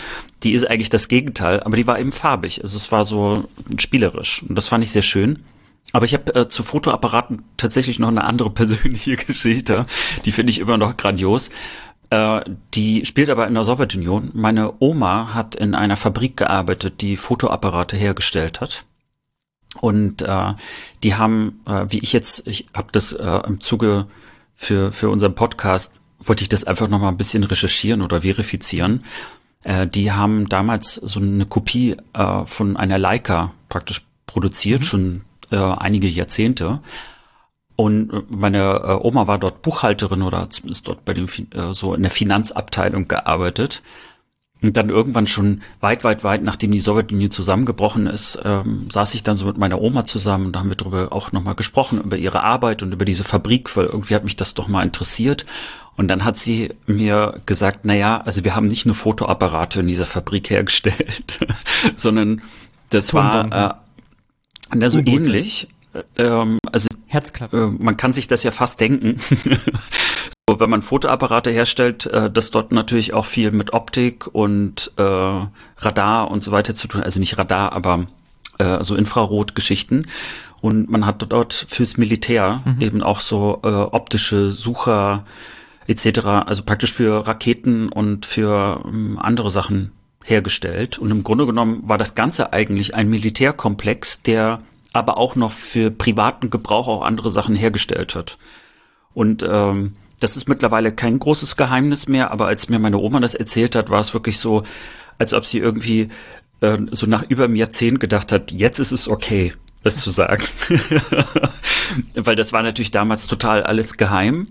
Die 0.45 0.53
ist 0.53 0.69
eigentlich 0.69 0.91
das 0.91 1.09
Gegenteil, 1.09 1.61
aber 1.65 1.77
die 1.77 1.87
war 1.87 1.99
eben 1.99 2.13
farbig. 2.13 2.63
Also 2.63 2.77
es 2.77 2.93
war 2.93 3.05
so 3.05 3.49
spielerisch 3.77 4.45
und 4.49 4.57
das 4.57 4.69
fand 4.69 4.85
ich 4.85 4.93
sehr 4.93 5.03
schön. 5.03 5.41
Aber 5.93 6.05
ich 6.05 6.15
habe 6.15 6.35
äh, 6.35 6.49
zu 6.49 6.63
Fotoapparaten 6.63 7.43
tatsächlich 7.57 7.99
noch 7.99 8.09
eine 8.09 8.25
andere 8.25 8.51
persönliche 8.55 9.17
Geschichte. 9.17 9.87
Die 10.25 10.33
finde 10.33 10.51
ich 10.51 10.59
immer 10.61 10.79
noch 10.79 10.97
grandios. 10.97 11.51
Äh, 12.11 12.43
die 12.75 13.05
spielt 13.05 13.31
aber 13.31 13.47
in 13.47 13.55
der 13.55 13.65
Sowjetunion. 13.65 14.31
Meine 14.35 14.75
Oma 14.79 15.35
hat 15.35 15.55
in 15.55 15.75
einer 15.75 15.97
Fabrik 15.97 16.37
gearbeitet, 16.37 17.01
die 17.01 17.17
Fotoapparate 17.17 17.97
hergestellt 17.97 18.61
hat. 18.61 18.85
Und 19.81 20.23
äh, 20.23 20.55
die 21.03 21.15
haben, 21.15 21.61
äh, 21.67 21.87
wie 21.89 21.99
ich 21.99 22.13
jetzt, 22.13 22.47
ich 22.47 22.67
habe 22.75 22.89
das 22.93 23.13
äh, 23.13 23.41
im 23.47 23.61
Zuge 23.61 24.07
für, 24.55 24.93
für 24.93 25.11
unseren 25.11 25.35
Podcast, 25.35 26.01
wollte 26.19 26.43
ich 26.43 26.49
das 26.49 26.65
einfach 26.65 26.89
noch 26.89 27.01
mal 27.01 27.09
ein 27.09 27.17
bisschen 27.17 27.45
recherchieren 27.45 28.03
oder 28.03 28.23
verifizieren. 28.23 29.05
Äh, 29.65 29.87
die 29.87 30.13
haben 30.13 30.49
damals 30.49 30.95
so 30.95 31.21
eine 31.21 31.47
Kopie 31.47 31.97
äh, 32.15 32.45
von 32.47 32.77
einer 32.77 32.99
Leica 32.99 33.53
praktisch 33.69 34.07
produziert, 34.27 34.81
mhm. 34.81 34.85
schon 34.85 35.21
äh, 35.51 35.57
einige 35.57 36.09
Jahrzehnte. 36.09 36.81
Und 37.77 38.13
äh, 38.13 38.23
meine 38.29 38.83
äh, 38.85 39.07
Oma 39.07 39.27
war 39.27 39.39
dort 39.39 39.63
Buchhalterin 39.63 40.23
oder 40.23 40.51
zumindest 40.51 40.89
dort 40.89 41.05
bei 41.05 41.13
dem 41.13 41.29
äh, 41.55 41.73
so 41.73 41.95
in 41.95 42.03
der 42.03 42.11
Finanzabteilung 42.11 43.07
gearbeitet. 43.07 43.83
Und 44.63 44.77
dann 44.79 44.89
irgendwann 44.89 45.27
schon 45.27 45.61
weit, 45.81 46.03
weit, 46.03 46.25
weit, 46.25 46.43
nachdem 46.43 46.71
die 46.71 46.81
Sowjetunion 46.81 47.31
zusammengebrochen 47.31 48.07
ist, 48.07 48.41
ähm, 48.43 48.89
saß 48.91 49.13
ich 49.15 49.23
dann 49.23 49.37
so 49.37 49.47
mit 49.47 49.59
meiner 49.59 49.81
Oma 49.83 50.07
zusammen 50.07 50.47
und 50.47 50.53
da 50.57 50.61
haben 50.61 50.71
wir 50.71 50.77
darüber 50.77 51.13
auch 51.13 51.31
nochmal 51.31 51.55
gesprochen, 51.55 52.01
über 52.01 52.17
ihre 52.17 52.43
Arbeit 52.43 52.83
und 52.83 52.93
über 52.93 53.05
diese 53.05 53.23
Fabrik, 53.23 53.77
weil 53.77 53.85
irgendwie 53.87 54.15
hat 54.15 54.25
mich 54.25 54.37
das 54.37 54.55
doch 54.55 54.67
mal 54.67 54.83
interessiert. 54.83 55.45
Und 55.97 56.09
dann 56.09 56.25
hat 56.25 56.37
sie 56.37 56.75
mir 56.87 57.41
gesagt, 57.45 57.81
na 57.83 57.95
ja, 57.95 58.19
also 58.23 58.45
wir 58.45 58.57
haben 58.57 58.67
nicht 58.67 58.87
nur 58.87 58.95
Fotoapparate 58.95 59.81
in 59.81 59.89
dieser 59.89 60.07
Fabrik 60.07 60.49
hergestellt, 60.49 61.39
sondern 61.97 62.41
das 62.89 63.13
war 63.13 63.81
äh, 64.73 64.89
so 64.89 65.01
ähnlich. 65.01 65.69
Ähm, 66.17 66.59
also 66.73 66.87
Herzklappe. 67.07 67.75
Äh, 67.79 67.83
man 67.83 67.97
kann 67.97 68.13
sich 68.13 68.27
das 68.27 68.43
ja 68.43 68.51
fast 68.51 68.81
denken. 68.81 69.19
so, 70.49 70.61
wenn 70.61 70.71
man 70.71 70.83
Fotoapparate 70.83 71.51
herstellt, 71.51 72.07
äh, 72.07 72.31
das 72.31 72.51
dort 72.51 72.73
natürlich 72.73 73.15
auch 73.15 73.27
viel 73.27 73.51
mit 73.51 73.73
Optik 73.73 74.27
und 74.33 74.93
äh, 74.97 75.03
Radar 75.79 76.31
und 76.31 76.43
so 76.43 76.53
weiter 76.53 76.75
zu 76.75 76.89
tun. 76.89 77.03
Also 77.03 77.21
nicht 77.21 77.39
Radar, 77.39 77.73
aber 77.73 78.07
äh, 78.59 78.83
so 78.83 78.95
Infrarotgeschichten. 78.97 80.07
Und 80.61 80.91
man 80.91 81.07
hat 81.07 81.25
dort 81.31 81.67
fürs 81.69 81.97
Militär 81.97 82.63
mhm. 82.65 82.81
eben 82.81 83.03
auch 83.03 83.21
so 83.21 83.61
äh, 83.63 83.69
optische 83.69 84.51
Sucher 84.51 85.25
etc., 85.87 86.27
also 86.47 86.63
praktisch 86.65 86.93
für 86.93 87.27
Raketen 87.27 87.89
und 87.89 88.27
für 88.27 88.83
ähm, 88.85 89.19
andere 89.19 89.51
Sachen 89.51 89.93
hergestellt. 90.25 90.99
Und 90.99 91.11
im 91.11 91.23
Grunde 91.23 91.47
genommen 91.47 91.83
war 91.85 91.99
das 91.99 92.15
Ganze 92.15 92.53
eigentlich 92.53 92.95
ein 92.95 93.09
Militärkomplex, 93.09 94.23
der 94.23 94.61
aber 94.93 95.19
auch 95.19 95.37
noch 95.37 95.53
für 95.53 95.91
privaten 95.91 96.51
Gebrauch 96.51 96.89
auch 96.89 97.03
andere 97.03 97.31
Sachen 97.31 97.55
hergestellt 97.55 98.15
hat. 98.15 98.39
Und 99.15 99.43
ähm, 99.43 99.95
das 100.21 100.37
ist 100.37 100.49
mittlerweile 100.49 100.93
kein 100.93 101.19
großes 101.19 101.57
Geheimnis 101.57 102.09
mehr, 102.09 102.31
aber 102.31 102.47
als 102.47 102.69
mir 102.69 102.79
meine 102.79 102.99
Oma 102.99 103.21
das 103.21 103.35
erzählt 103.35 103.75
hat, 103.75 103.91
war 103.91 104.01
es 104.01 104.15
wirklich 104.15 104.39
so, 104.39 104.63
als 105.19 105.35
ob 105.35 105.45
sie 105.45 105.59
irgendwie 105.59 106.09
äh, 106.61 106.79
so 106.91 107.07
nach 107.07 107.23
über 107.29 107.45
einem 107.45 107.57
Jahrzehnt 107.57 108.01
gedacht 108.01 108.33
hat, 108.33 108.53
jetzt 108.53 108.79
ist 108.79 108.93
es 108.93 109.09
okay, 109.09 109.53
das 109.83 109.99
zu 109.99 110.11
sagen. 110.11 110.45
Weil 112.15 112.37
das 112.37 112.53
war 112.53 112.63
natürlich 112.63 112.91
damals 112.91 113.27
total 113.27 113.63
alles 113.63 113.97
geheim. 113.97 114.49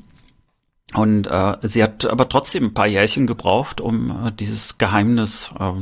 Und 0.93 1.27
äh, 1.27 1.57
sie 1.63 1.83
hat 1.83 2.05
aber 2.05 2.29
trotzdem 2.29 2.65
ein 2.65 2.73
paar 2.73 2.87
Jährchen 2.87 3.27
gebraucht, 3.27 3.81
um 3.81 4.27
äh, 4.27 4.31
dieses 4.31 4.77
Geheimnis 4.77 5.51
äh, 5.59 5.73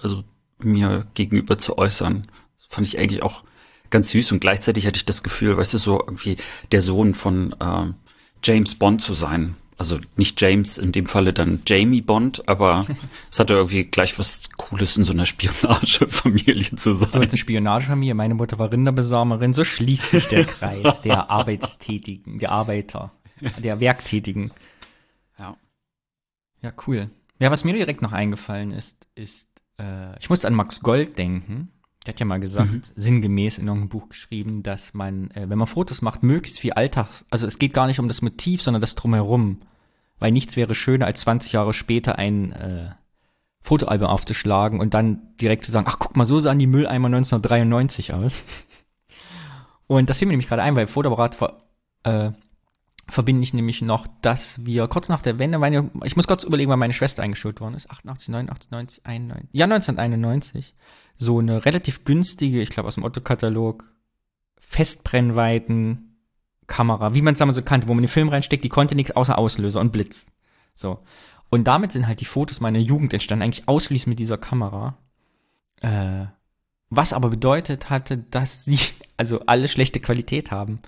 also 0.00 0.24
mir 0.58 1.06
gegenüber 1.14 1.58
zu 1.58 1.76
äußern. 1.76 2.26
Fand 2.68 2.86
ich 2.86 2.98
eigentlich 2.98 3.22
auch 3.22 3.44
ganz 3.90 4.10
süß 4.10 4.32
und 4.32 4.40
gleichzeitig 4.40 4.86
hatte 4.86 4.96
ich 4.96 5.04
das 5.04 5.22
Gefühl, 5.22 5.56
weißt 5.56 5.74
du, 5.74 5.78
so 5.78 6.00
irgendwie 6.00 6.36
der 6.72 6.82
Sohn 6.82 7.14
von 7.14 7.54
äh, 7.60 7.92
James 8.42 8.74
Bond 8.74 9.02
zu 9.02 9.14
sein. 9.14 9.56
Also 9.78 9.98
nicht 10.16 10.40
James, 10.40 10.78
in 10.78 10.92
dem 10.92 11.06
Falle 11.06 11.34
dann 11.34 11.60
Jamie 11.66 12.00
Bond, 12.00 12.48
aber 12.48 12.86
es 13.30 13.38
hatte 13.38 13.54
irgendwie 13.54 13.84
gleich 13.84 14.18
was 14.18 14.42
Cooles 14.56 14.96
in 14.96 15.04
so 15.04 15.12
einer 15.12 15.26
Spionagefamilie 15.26 16.76
zu 16.76 16.94
sein. 16.94 17.10
Du 17.12 17.20
eine 17.20 17.36
Spionagefamilie, 17.36 18.14
meine 18.14 18.34
Mutter 18.34 18.58
war 18.58 18.72
Rinderbesamerin, 18.72 19.52
so 19.52 19.64
schließt 19.64 20.10
sich 20.10 20.28
der 20.28 20.44
Kreis 20.46 21.02
der 21.04 21.30
Arbeitstätigen, 21.30 22.38
der 22.38 22.52
Arbeiter, 22.52 23.12
der 23.58 23.80
Werktätigen. 23.80 24.50
Ja. 25.38 25.56
Ja, 26.62 26.72
cool. 26.86 27.10
Ja, 27.38 27.50
was 27.50 27.64
mir 27.64 27.74
direkt 27.74 28.00
noch 28.00 28.12
eingefallen 28.12 28.70
ist, 28.70 28.96
ist, 29.14 29.48
äh, 29.78 30.18
ich 30.18 30.30
musste 30.30 30.46
an 30.46 30.54
Max 30.54 30.80
Gold 30.80 31.18
denken. 31.18 31.70
Der 32.06 32.14
hat 32.14 32.20
ja 32.20 32.26
mal 32.26 32.38
gesagt, 32.38 32.72
mhm. 32.72 32.82
sinngemäß 32.94 33.58
in 33.58 33.66
irgendeinem 33.66 33.88
Buch 33.88 34.08
geschrieben, 34.08 34.62
dass 34.62 34.94
man, 34.94 35.30
äh, 35.32 35.48
wenn 35.48 35.58
man 35.58 35.66
Fotos 35.66 36.02
macht, 36.02 36.22
möglichst 36.22 36.60
viel 36.60 36.72
Alltags, 36.72 37.26
also 37.30 37.46
es 37.46 37.58
geht 37.58 37.74
gar 37.74 37.88
nicht 37.88 37.98
um 37.98 38.06
das 38.06 38.22
Motiv, 38.22 38.62
sondern 38.62 38.80
das 38.80 38.94
drumherum. 38.94 39.58
Weil 40.18 40.32
nichts 40.32 40.56
wäre 40.56 40.74
schöner, 40.74 41.06
als 41.06 41.20
20 41.20 41.52
Jahre 41.52 41.74
später 41.74 42.16
ein 42.16 42.52
äh, 42.52 42.90
Fotoalbum 43.60 44.06
aufzuschlagen 44.06 44.78
und 44.78 44.94
dann 44.94 45.34
direkt 45.40 45.64
zu 45.64 45.72
sagen, 45.72 45.86
ach 45.88 45.98
guck 45.98 46.16
mal, 46.16 46.24
so 46.24 46.38
sahen 46.38 46.60
die 46.60 46.68
Mülleimer 46.68 47.06
1993 47.06 48.14
aus. 48.14 48.42
Und 49.88 50.10
das 50.10 50.18
fiel 50.18 50.26
mir 50.26 50.32
nämlich 50.32 50.48
gerade 50.48 50.62
ein, 50.62 50.74
weil 50.74 50.88
Fotoapparat 50.88 51.36
äh, 52.02 52.30
verbinde 53.08 53.42
ich 53.42 53.54
nämlich 53.54 53.82
noch, 53.82 54.06
dass 54.20 54.64
wir 54.64 54.88
kurz 54.88 55.08
nach 55.08 55.22
der 55.22 55.38
Wende, 55.38 55.58
meine, 55.58 55.90
ich 56.04 56.16
muss 56.16 56.26
kurz 56.26 56.44
überlegen, 56.44 56.70
wann 56.70 56.78
meine 56.78 56.92
Schwester 56.92 57.22
eingeschult 57.22 57.60
worden 57.60 57.74
ist, 57.74 57.90
88, 57.90 58.28
89, 58.28 58.70
90, 58.70 59.06
91, 59.06 59.48
ja 59.52 59.64
1991, 59.64 60.74
so 61.18 61.38
eine 61.38 61.64
relativ 61.64 62.04
günstige, 62.04 62.60
ich 62.60 62.70
glaube 62.70 62.88
aus 62.88 62.94
dem 62.94 63.04
Otto-Katalog, 63.04 63.84
Festbrennweiten 64.58 66.06
Kamera, 66.66 67.14
wie 67.14 67.22
man 67.22 67.34
es 67.34 67.38
damals 67.38 67.56
so 67.56 67.62
kannte, 67.62 67.88
wo 67.88 67.94
man 67.94 68.02
den 68.02 68.08
Film 68.08 68.28
reinsteckt, 68.28 68.64
die 68.64 68.68
konnte 68.68 68.94
nichts 68.94 69.12
außer 69.12 69.38
Auslöser 69.38 69.80
und 69.80 69.92
Blitz. 69.92 70.26
So. 70.74 70.98
Und 71.48 71.64
damit 71.64 71.92
sind 71.92 72.06
halt 72.06 72.20
die 72.20 72.24
Fotos 72.24 72.60
meiner 72.60 72.78
Jugend 72.78 73.12
entstanden, 73.12 73.44
eigentlich 73.44 73.68
ausschließlich 73.68 74.08
mit 74.08 74.18
dieser 74.18 74.38
Kamera. 74.38 74.96
Äh, 75.80 76.26
was 76.90 77.12
aber 77.12 77.30
bedeutet 77.30 77.90
hatte, 77.90 78.18
dass 78.18 78.64
sie 78.64 78.78
also 79.16 79.40
alle 79.46 79.68
schlechte 79.68 80.00
Qualität 80.00 80.50
haben. 80.50 80.80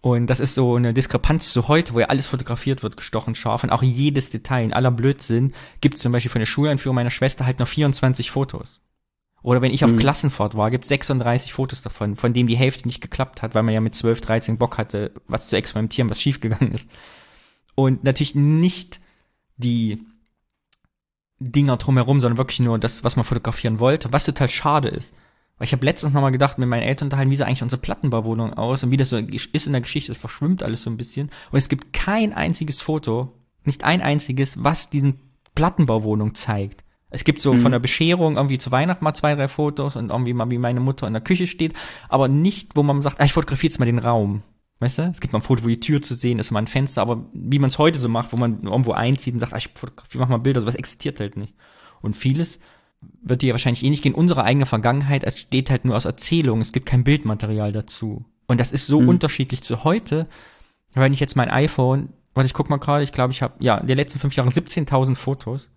Und 0.00 0.26
das 0.26 0.40
ist 0.40 0.54
so 0.54 0.74
eine 0.74 0.92
Diskrepanz 0.92 1.52
zu 1.52 1.68
heute, 1.68 1.94
wo 1.94 2.00
ja 2.00 2.06
alles 2.06 2.26
fotografiert 2.26 2.82
wird, 2.82 2.98
gestochen 2.98 3.34
scharf 3.34 3.64
und 3.64 3.70
auch 3.70 3.82
jedes 3.82 4.28
Detail, 4.28 4.64
in 4.64 4.74
aller 4.74 4.90
Blödsinn, 4.90 5.54
gibt 5.80 5.94
es 5.94 6.02
zum 6.02 6.12
Beispiel 6.12 6.30
von 6.30 6.40
der 6.40 6.46
Schuleinführung 6.46 6.94
meiner 6.94 7.10
Schwester 7.10 7.46
halt 7.46 7.58
noch 7.58 7.68
24 7.68 8.30
Fotos. 8.30 8.82
Oder 9.44 9.60
wenn 9.60 9.72
ich 9.72 9.84
auf 9.84 9.92
mhm. 9.92 9.98
Klassenfahrt 9.98 10.56
war, 10.56 10.70
gibt 10.70 10.84
es 10.84 10.88
36 10.88 11.52
Fotos 11.52 11.82
davon, 11.82 12.16
von 12.16 12.32
denen 12.32 12.48
die 12.48 12.56
Hälfte 12.56 12.88
nicht 12.88 13.02
geklappt 13.02 13.42
hat, 13.42 13.54
weil 13.54 13.62
man 13.62 13.74
ja 13.74 13.82
mit 13.82 13.94
12, 13.94 14.22
13 14.22 14.56
Bock 14.56 14.78
hatte, 14.78 15.12
was 15.28 15.48
zu 15.48 15.56
experimentieren, 15.58 16.08
was 16.08 16.20
schiefgegangen 16.20 16.72
ist. 16.72 16.90
Und 17.74 18.04
natürlich 18.04 18.34
nicht 18.34 19.00
die 19.58 20.00
Dinger 21.38 21.76
drumherum, 21.76 22.22
sondern 22.22 22.38
wirklich 22.38 22.60
nur 22.60 22.78
das, 22.78 23.04
was 23.04 23.16
man 23.16 23.26
fotografieren 23.26 23.80
wollte, 23.80 24.10
was 24.14 24.24
total 24.24 24.48
schade 24.48 24.88
ist. 24.88 25.14
Weil 25.58 25.66
ich 25.66 25.72
habe 25.72 25.84
letztens 25.84 26.14
nochmal 26.14 26.32
gedacht, 26.32 26.56
mit 26.56 26.66
meinen 26.66 26.82
Eltern 26.82 27.08
unterhalten, 27.08 27.30
wie 27.30 27.36
sah 27.36 27.44
eigentlich 27.44 27.62
unsere 27.62 27.82
Plattenbauwohnung 27.82 28.54
aus 28.54 28.82
und 28.82 28.92
wie 28.92 28.96
das 28.96 29.10
so 29.10 29.18
ist 29.18 29.66
in 29.66 29.72
der 29.72 29.82
Geschichte, 29.82 30.12
es 30.12 30.18
verschwimmt 30.18 30.62
alles 30.62 30.84
so 30.84 30.90
ein 30.90 30.96
bisschen. 30.96 31.30
Und 31.50 31.58
es 31.58 31.68
gibt 31.68 31.92
kein 31.92 32.32
einziges 32.32 32.80
Foto, 32.80 33.34
nicht 33.64 33.84
ein 33.84 34.00
einziges, 34.00 34.64
was 34.64 34.88
diesen 34.88 35.20
Plattenbauwohnung 35.54 36.34
zeigt. 36.34 36.83
Es 37.14 37.24
gibt 37.24 37.40
so 37.40 37.54
mhm. 37.54 37.60
von 37.60 37.72
der 37.72 37.78
Bescherung 37.78 38.36
irgendwie 38.36 38.58
zu 38.58 38.72
Weihnachten 38.72 39.04
mal 39.04 39.14
zwei, 39.14 39.34
drei 39.36 39.46
Fotos 39.46 39.94
und 39.94 40.10
irgendwie 40.10 40.34
mal, 40.34 40.50
wie 40.50 40.58
meine 40.58 40.80
Mutter 40.80 41.06
in 41.06 41.12
der 41.12 41.22
Küche 41.22 41.46
steht, 41.46 41.72
aber 42.08 42.26
nicht, 42.26 42.74
wo 42.74 42.82
man 42.82 43.02
sagt, 43.02 43.20
ah, 43.20 43.24
ich 43.24 43.32
fotografiere 43.32 43.70
jetzt 43.70 43.78
mal 43.78 43.86
den 43.86 44.00
Raum. 44.00 44.42
Weißt 44.80 44.98
du? 44.98 45.02
Es 45.02 45.20
gibt 45.20 45.32
mal 45.32 45.38
ein 45.38 45.42
Foto, 45.42 45.62
wo 45.62 45.68
die 45.68 45.78
Tür 45.78 46.02
zu 46.02 46.14
sehen 46.14 46.40
ist, 46.40 46.50
mal 46.50 46.58
ein 46.58 46.66
Fenster, 46.66 47.02
aber 47.02 47.24
wie 47.32 47.60
man 47.60 47.68
es 47.68 47.78
heute 47.78 48.00
so 48.00 48.08
macht, 48.08 48.32
wo 48.32 48.36
man 48.36 48.64
irgendwo 48.64 48.92
einzieht 48.92 49.34
und 49.34 49.40
sagt, 49.40 49.52
ah, 49.52 49.58
ich 49.58 49.70
fotografiere, 49.74 50.22
mach 50.22 50.28
mal 50.28 50.38
Bilder, 50.38 50.60
sowas 50.60 50.74
existiert 50.74 51.20
halt 51.20 51.36
nicht. 51.36 51.54
Und 52.02 52.16
vieles 52.16 52.58
wird 53.22 53.42
dir 53.42 53.54
wahrscheinlich 53.54 53.84
ähnlich 53.84 54.02
gehen. 54.02 54.14
Unsere 54.14 54.42
eigene 54.42 54.66
Vergangenheit 54.66 55.22
entsteht 55.22 55.70
halt 55.70 55.84
nur 55.84 55.96
aus 55.96 56.04
Erzählungen. 56.04 56.62
Es 56.62 56.72
gibt 56.72 56.86
kein 56.86 57.04
Bildmaterial 57.04 57.72
dazu. 57.72 58.24
Und 58.46 58.60
das 58.60 58.72
ist 58.72 58.86
so 58.86 59.00
mhm. 59.00 59.08
unterschiedlich 59.08 59.62
zu 59.62 59.84
heute. 59.84 60.26
Wenn 60.94 61.12
ich 61.12 61.20
jetzt 61.20 61.36
mein 61.36 61.50
iPhone, 61.50 62.10
warte, 62.34 62.46
ich 62.46 62.54
guck 62.54 62.70
mal 62.70 62.78
gerade, 62.78 63.04
ich 63.04 63.12
glaube, 63.12 63.32
ich 63.32 63.42
habe 63.42 63.54
ja 63.60 63.78
in 63.78 63.86
den 63.86 63.96
letzten 63.96 64.18
fünf 64.18 64.34
Jahren 64.36 64.50
17.000 64.50 65.14
Fotos. 65.14 65.70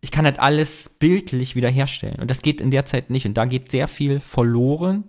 Ich 0.00 0.10
kann 0.10 0.24
halt 0.24 0.38
alles 0.38 0.88
bildlich 0.88 1.56
wiederherstellen. 1.56 2.20
Und 2.20 2.30
das 2.30 2.42
geht 2.42 2.60
in 2.60 2.70
der 2.70 2.84
Zeit 2.84 3.10
nicht. 3.10 3.26
Und 3.26 3.34
da 3.34 3.44
geht 3.44 3.70
sehr 3.70 3.88
viel 3.88 4.20
verloren. 4.20 5.04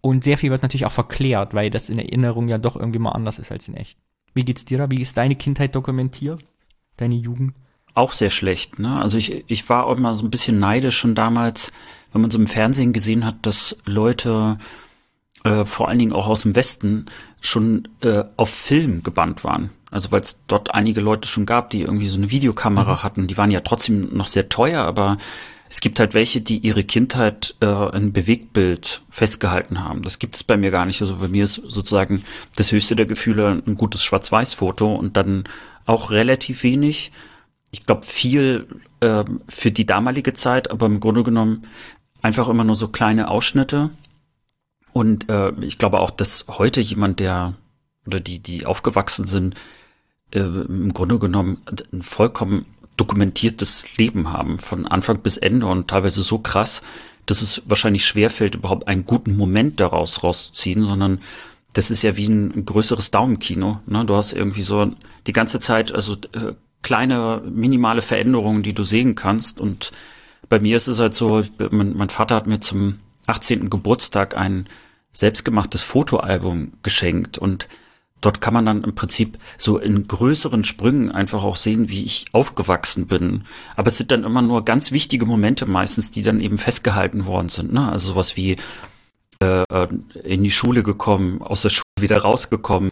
Und 0.00 0.24
sehr 0.24 0.38
viel 0.38 0.50
wird 0.50 0.62
natürlich 0.62 0.86
auch 0.86 0.92
verklärt, 0.92 1.52
weil 1.52 1.70
das 1.70 1.90
in 1.90 1.98
Erinnerung 1.98 2.48
ja 2.48 2.58
doch 2.58 2.76
irgendwie 2.76 2.98
mal 2.98 3.12
anders 3.12 3.38
ist 3.38 3.52
als 3.52 3.68
in 3.68 3.74
echt. 3.74 3.98
Wie 4.32 4.44
geht's 4.44 4.64
dir 4.64 4.78
da? 4.78 4.90
Wie 4.90 5.02
ist 5.02 5.16
deine 5.16 5.34
Kindheit 5.34 5.74
dokumentiert? 5.74 6.42
Deine 6.96 7.16
Jugend? 7.16 7.54
auch 7.94 8.12
sehr 8.12 8.30
schlecht. 8.30 8.78
Ne? 8.78 9.00
Also 9.00 9.18
ich, 9.18 9.44
ich 9.48 9.68
war 9.68 9.86
auch 9.86 9.96
immer 9.96 10.14
so 10.14 10.24
ein 10.24 10.30
bisschen 10.30 10.58
neidisch 10.58 10.98
schon 10.98 11.14
damals, 11.14 11.72
wenn 12.12 12.22
man 12.22 12.30
so 12.30 12.38
im 12.38 12.46
Fernsehen 12.46 12.92
gesehen 12.92 13.24
hat, 13.24 13.36
dass 13.42 13.76
Leute 13.84 14.58
äh, 15.44 15.64
vor 15.64 15.88
allen 15.88 15.98
Dingen 15.98 16.12
auch 16.12 16.28
aus 16.28 16.42
dem 16.42 16.54
Westen 16.54 17.06
schon 17.40 17.88
äh, 18.00 18.24
auf 18.36 18.50
Film 18.50 19.02
gebannt 19.02 19.44
waren. 19.44 19.70
Also 19.90 20.12
weil 20.12 20.20
es 20.20 20.40
dort 20.46 20.74
einige 20.74 21.00
Leute 21.00 21.28
schon 21.28 21.46
gab, 21.46 21.70
die 21.70 21.82
irgendwie 21.82 22.06
so 22.06 22.16
eine 22.16 22.30
Videokamera 22.30 22.92
mhm. 22.92 23.02
hatten. 23.02 23.26
Die 23.26 23.36
waren 23.36 23.50
ja 23.50 23.60
trotzdem 23.60 24.16
noch 24.16 24.28
sehr 24.28 24.48
teuer, 24.48 24.84
aber 24.84 25.18
es 25.68 25.80
gibt 25.80 26.00
halt 26.00 26.14
welche, 26.14 26.40
die 26.40 26.58
ihre 26.58 26.84
Kindheit 26.84 27.54
äh, 27.60 27.96
in 27.96 28.12
Bewegtbild 28.12 29.02
festgehalten 29.08 29.82
haben. 29.84 30.02
Das 30.02 30.18
gibt 30.18 30.36
es 30.36 30.44
bei 30.44 30.56
mir 30.56 30.70
gar 30.70 30.86
nicht. 30.86 31.00
Also 31.00 31.16
bei 31.16 31.28
mir 31.28 31.44
ist 31.44 31.54
sozusagen 31.54 32.24
das 32.56 32.72
höchste 32.72 32.96
der 32.96 33.06
Gefühle 33.06 33.62
ein 33.66 33.76
gutes 33.76 34.02
Schwarz-Weiß-Foto 34.02 34.94
und 34.94 35.16
dann 35.16 35.44
auch 35.86 36.10
relativ 36.10 36.62
wenig 36.62 37.12
ich 37.70 37.86
glaube, 37.86 38.04
viel 38.04 38.66
äh, 39.00 39.24
für 39.48 39.70
die 39.70 39.86
damalige 39.86 40.32
Zeit, 40.32 40.70
aber 40.70 40.86
im 40.86 41.00
Grunde 41.00 41.22
genommen 41.22 41.62
einfach 42.22 42.48
immer 42.48 42.64
nur 42.64 42.74
so 42.74 42.88
kleine 42.88 43.28
Ausschnitte. 43.28 43.90
Und 44.92 45.28
äh, 45.28 45.52
ich 45.60 45.78
glaube 45.78 46.00
auch, 46.00 46.10
dass 46.10 46.46
heute 46.48 46.80
jemand, 46.80 47.20
der 47.20 47.54
oder 48.06 48.18
die, 48.18 48.40
die 48.40 48.66
aufgewachsen 48.66 49.26
sind, 49.26 49.54
äh, 50.32 50.40
im 50.40 50.92
Grunde 50.92 51.18
genommen 51.18 51.58
ein 51.92 52.02
vollkommen 52.02 52.66
dokumentiertes 52.96 53.96
Leben 53.96 54.32
haben, 54.32 54.58
von 54.58 54.86
Anfang 54.86 55.20
bis 55.20 55.36
Ende 55.36 55.66
und 55.66 55.88
teilweise 55.88 56.22
so 56.22 56.38
krass, 56.38 56.82
dass 57.26 57.42
es 57.42 57.62
wahrscheinlich 57.66 58.04
schwerfällt, 58.04 58.56
überhaupt 58.56 58.88
einen 58.88 59.06
guten 59.06 59.36
Moment 59.36 59.80
daraus 59.80 60.22
rauszuziehen, 60.22 60.84
sondern 60.84 61.20
das 61.72 61.90
ist 61.90 62.02
ja 62.02 62.16
wie 62.16 62.28
ein 62.28 62.64
größeres 62.64 63.10
Daumenkino. 63.10 63.80
Ne? 63.86 64.04
Du 64.04 64.16
hast 64.16 64.32
irgendwie 64.32 64.62
so 64.62 64.92
die 65.26 65.32
ganze 65.32 65.60
Zeit, 65.60 65.94
also 65.94 66.14
äh, 66.32 66.54
kleine, 66.82 67.42
minimale 67.48 68.02
Veränderungen, 68.02 68.62
die 68.62 68.72
du 68.72 68.82
sehen 68.82 69.14
kannst. 69.14 69.60
Und 69.60 69.92
bei 70.48 70.58
mir 70.58 70.76
ist 70.76 70.88
es 70.88 70.98
halt 70.98 71.14
so, 71.14 71.42
mein, 71.70 71.96
mein 71.96 72.10
Vater 72.10 72.34
hat 72.34 72.46
mir 72.46 72.60
zum 72.60 72.98
18. 73.26 73.70
Geburtstag 73.70 74.36
ein 74.36 74.66
selbstgemachtes 75.12 75.82
Fotoalbum 75.82 76.72
geschenkt 76.82 77.38
und 77.38 77.68
dort 78.20 78.40
kann 78.40 78.54
man 78.54 78.66
dann 78.66 78.84
im 78.84 78.94
Prinzip 78.94 79.38
so 79.56 79.78
in 79.78 80.06
größeren 80.06 80.64
Sprüngen 80.64 81.10
einfach 81.10 81.42
auch 81.42 81.56
sehen, 81.56 81.88
wie 81.88 82.04
ich 82.04 82.26
aufgewachsen 82.32 83.06
bin. 83.06 83.44
Aber 83.76 83.88
es 83.88 83.98
sind 83.98 84.10
dann 84.10 84.24
immer 84.24 84.42
nur 84.42 84.64
ganz 84.64 84.92
wichtige 84.92 85.26
Momente 85.26 85.66
meistens, 85.66 86.10
die 86.10 86.22
dann 86.22 86.40
eben 86.40 86.58
festgehalten 86.58 87.26
worden 87.26 87.48
sind. 87.48 87.72
Ne? 87.72 87.90
Also 87.90 88.08
sowas 88.08 88.36
wie 88.36 88.56
äh, 89.40 89.64
in 90.22 90.44
die 90.44 90.50
Schule 90.50 90.82
gekommen, 90.82 91.42
aus 91.42 91.62
der 91.62 91.70
Schule 91.70 91.84
wieder 91.98 92.18
rausgekommen. 92.18 92.90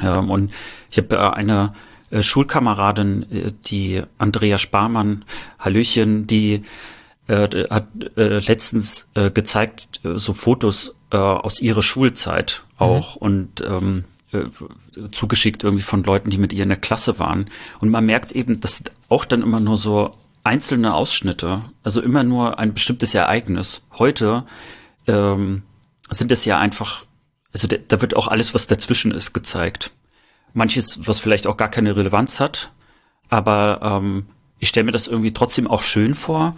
Ähm, 0.00 0.30
und 0.30 0.52
ich 0.90 0.98
habe 0.98 1.16
äh, 1.16 1.18
eine 1.18 1.72
äh, 2.10 2.22
Schulkameradin, 2.22 3.22
äh, 3.30 3.52
die 3.66 4.02
Andrea 4.18 4.58
Sparmann, 4.58 5.24
Hallöchen, 5.58 6.26
die 6.26 6.64
äh, 7.28 7.68
hat 7.70 7.88
äh, 8.16 8.40
letztens 8.40 9.08
gezeigt, 9.14 10.00
so 10.02 10.32
Fotos 10.32 10.94
aus 11.10 11.60
ihrer 11.60 11.82
Schulzeit 11.82 12.62
auch 12.78 13.16
mhm. 13.16 13.22
und 13.22 13.64
ähm, 13.66 14.04
äh, 14.04 14.09
zugeschickt 15.10 15.64
irgendwie 15.64 15.82
von 15.82 16.04
Leuten, 16.04 16.30
die 16.30 16.38
mit 16.38 16.52
ihr 16.52 16.62
in 16.62 16.68
der 16.68 16.78
Klasse 16.78 17.18
waren. 17.18 17.46
Und 17.80 17.90
man 17.90 18.06
merkt 18.06 18.32
eben, 18.32 18.60
das 18.60 18.76
sind 18.76 18.92
auch 19.08 19.24
dann 19.24 19.42
immer 19.42 19.60
nur 19.60 19.78
so 19.78 20.14
einzelne 20.44 20.94
Ausschnitte, 20.94 21.62
also 21.82 22.00
immer 22.00 22.22
nur 22.22 22.58
ein 22.58 22.72
bestimmtes 22.72 23.14
Ereignis. 23.14 23.82
Heute 23.98 24.44
ähm, 25.06 25.62
sind 26.10 26.32
es 26.32 26.44
ja 26.44 26.58
einfach, 26.58 27.04
also 27.52 27.68
da 27.68 28.00
wird 28.00 28.16
auch 28.16 28.28
alles, 28.28 28.54
was 28.54 28.66
dazwischen 28.66 29.12
ist, 29.12 29.32
gezeigt 29.32 29.92
manches, 30.54 31.06
was 31.06 31.18
vielleicht 31.18 31.46
auch 31.46 31.56
gar 31.56 31.68
keine 31.68 31.96
Relevanz 31.96 32.40
hat. 32.40 32.72
Aber 33.28 33.80
ähm, 33.82 34.26
ich 34.58 34.68
stelle 34.68 34.84
mir 34.84 34.92
das 34.92 35.06
irgendwie 35.06 35.32
trotzdem 35.32 35.66
auch 35.66 35.82
schön 35.82 36.14
vor, 36.14 36.56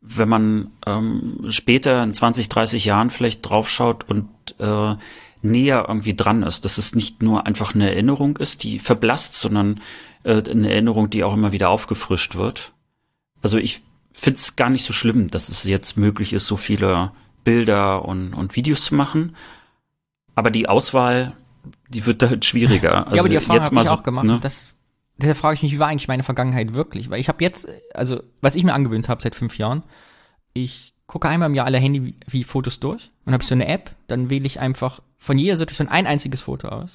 wenn 0.00 0.28
man 0.28 0.70
ähm, 0.86 1.44
später 1.48 2.02
in 2.02 2.12
20, 2.12 2.48
30 2.48 2.84
Jahren 2.84 3.10
vielleicht 3.10 3.48
draufschaut 3.48 4.08
und 4.08 4.28
äh, 4.58 4.94
näher 5.42 5.86
irgendwie 5.88 6.14
dran 6.14 6.42
ist, 6.42 6.64
dass 6.64 6.78
es 6.78 6.94
nicht 6.94 7.22
nur 7.22 7.46
einfach 7.46 7.74
eine 7.74 7.90
Erinnerung 7.90 8.36
ist, 8.38 8.62
die 8.62 8.78
verblasst, 8.78 9.34
sondern 9.34 9.80
äh, 10.24 10.42
eine 10.50 10.70
Erinnerung, 10.70 11.10
die 11.10 11.24
auch 11.24 11.34
immer 11.34 11.52
wieder 11.52 11.70
aufgefrischt 11.70 12.36
wird. 12.36 12.72
Also 13.42 13.58
ich 13.58 13.82
finde 14.12 14.38
es 14.38 14.56
gar 14.56 14.70
nicht 14.70 14.84
so 14.84 14.92
schlimm, 14.92 15.28
dass 15.28 15.48
es 15.48 15.64
jetzt 15.64 15.96
möglich 15.96 16.32
ist, 16.32 16.46
so 16.46 16.56
viele 16.56 17.12
Bilder 17.44 18.04
und, 18.04 18.34
und 18.34 18.56
Videos 18.56 18.84
zu 18.84 18.94
machen. 18.94 19.36
Aber 20.34 20.50
die 20.50 20.68
Auswahl 20.68 21.34
die 21.88 22.04
wird 22.06 22.22
halt 22.22 22.44
schwieriger. 22.44 23.06
Also 23.06 23.16
ja, 23.16 23.22
aber 23.22 23.28
die 23.28 23.34
Erfahrung 23.36 23.62
habe 23.62 23.76
ich 23.76 23.86
so, 23.86 23.90
auch 23.90 24.02
gemacht. 24.02 24.26
Ne? 24.26 24.38
Das, 24.40 24.74
deshalb 25.16 25.38
frage 25.38 25.54
ich 25.54 25.62
mich, 25.62 25.72
wie 25.72 25.78
war 25.78 25.88
eigentlich 25.88 26.08
meine 26.08 26.22
Vergangenheit 26.22 26.74
wirklich? 26.74 27.10
Weil 27.10 27.20
ich 27.20 27.28
habe 27.28 27.42
jetzt, 27.42 27.68
also 27.94 28.22
was 28.40 28.54
ich 28.54 28.64
mir 28.64 28.74
angewöhnt 28.74 29.08
habe 29.08 29.22
seit 29.22 29.34
fünf 29.34 29.58
Jahren, 29.58 29.82
ich 30.52 30.94
gucke 31.06 31.28
einmal 31.28 31.48
im 31.48 31.54
Jahr 31.54 31.66
alle 31.66 31.78
Handy 31.78 32.14
wie 32.26 32.44
Fotos 32.44 32.80
durch 32.80 33.10
und 33.24 33.32
habe 33.32 33.44
so 33.44 33.54
eine 33.54 33.68
App, 33.68 33.94
dann 34.06 34.30
wähle 34.30 34.46
ich 34.46 34.60
einfach 34.60 35.00
von 35.18 35.38
jeder 35.38 35.58
Situation 35.58 35.88
ein 35.88 36.06
einziges 36.06 36.42
Foto 36.42 36.68
aus 36.68 36.94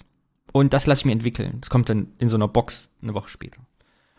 und 0.52 0.74
das 0.74 0.86
lasse 0.86 1.02
ich 1.02 1.06
mir 1.06 1.12
entwickeln. 1.12 1.58
Das 1.62 1.70
kommt 1.70 1.90
dann 1.90 2.08
in 2.20 2.28
so 2.28 2.36
einer 2.36 2.48
Box 2.48 2.92
eine 3.02 3.14
Woche 3.14 3.28
später. 3.28 3.60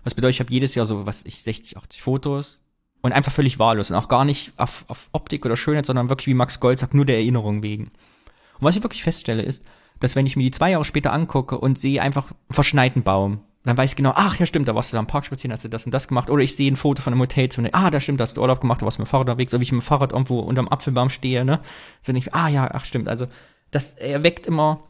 Was 0.03 0.15
bedeutet, 0.15 0.37
ich 0.37 0.41
habe 0.41 0.53
jedes 0.53 0.75
Jahr 0.75 0.87
so, 0.87 1.07
was 1.07 1.25
ich, 1.25 1.43
60, 1.43 1.79
80 1.79 2.03
Fotos 2.03 2.61
und 3.01 3.13
einfach 3.13 3.33
völlig 3.33 3.59
wahllos 3.59 3.91
und 3.91 3.97
auch 3.97 4.09
gar 4.09 4.25
nicht 4.25 4.53
auf, 4.57 4.85
auf 4.89 5.09
Optik 5.13 5.47
oder 5.47 5.57
Schönheit, 5.57 5.87
sondern 5.87 6.09
wirklich, 6.09 6.27
wie 6.27 6.35
Max 6.35 6.61
Gold 6.61 6.79
sagt, 6.79 6.95
nur 6.95 7.07
der 7.07 7.17
Erinnerung 7.17 7.63
wegen. 7.63 7.85
Und 7.85 8.63
was 8.63 8.77
ich 8.77 8.83
wirklich 8.83 9.03
feststelle 9.03 9.43
ist, 9.43 9.65
dass 10.01 10.17
wenn 10.17 10.27
ich 10.27 10.37
mir 10.37 10.43
die 10.43 10.51
zwei 10.51 10.73
Jahre 10.73 10.85
später 10.85 11.13
angucke 11.13 11.59
und 11.59 11.79
sehe 11.79 12.03
einfach 12.03 12.31
einen 12.31 12.55
verschneiten 12.55 13.03
Baum, 13.03 13.41
dann 13.65 13.79
weiß 13.79 13.91
ich 13.93 13.97
genau, 13.97 14.13
ach 14.15 14.39
ja 14.39 14.45
stimmt, 14.45 14.69
da 14.69 14.75
warst 14.75 14.93
du 14.93 14.97
da 14.97 14.99
am 14.99 15.07
Park 15.07 15.25
spazieren, 15.25 15.53
hast 15.53 15.65
du 15.65 15.69
das 15.69 15.87
und 15.87 15.93
das 15.93 16.07
gemacht. 16.07 16.29
Oder 16.29 16.43
ich 16.43 16.55
sehe 16.55 16.71
ein 16.71 16.77
Foto 16.77 17.01
von 17.01 17.15
einem 17.15 17.23
Hotelzimmer, 17.23 17.71
ah, 17.73 17.91
da 17.91 18.01
stimmt, 18.01 18.21
da 18.21 18.25
hast 18.25 18.37
du 18.37 18.43
Urlaub 18.43 18.61
gemacht, 18.61 18.83
da 18.83 18.85
warst 18.85 18.99
du 18.99 19.03
mit 19.03 19.09
dem 19.09 19.11
Fahrrad 19.11 19.29
unterwegs, 19.29 19.55
oder 19.55 19.61
wie 19.61 19.65
ich 19.65 19.73
mit 19.73 19.81
dem 19.81 19.87
Fahrrad 19.87 20.13
irgendwo 20.13 20.41
unterm 20.41 20.69
Apfelbaum 20.69 21.09
stehe, 21.09 21.47
ne? 21.47 21.61
So 22.03 22.09
wenn 22.09 22.17
ich, 22.17 22.35
ah 22.35 22.49
ja, 22.49 22.71
ach 22.71 22.85
stimmt. 22.85 23.09
Also 23.09 23.27
das 23.75 23.93
erweckt 23.93 24.47
immer 24.47 24.85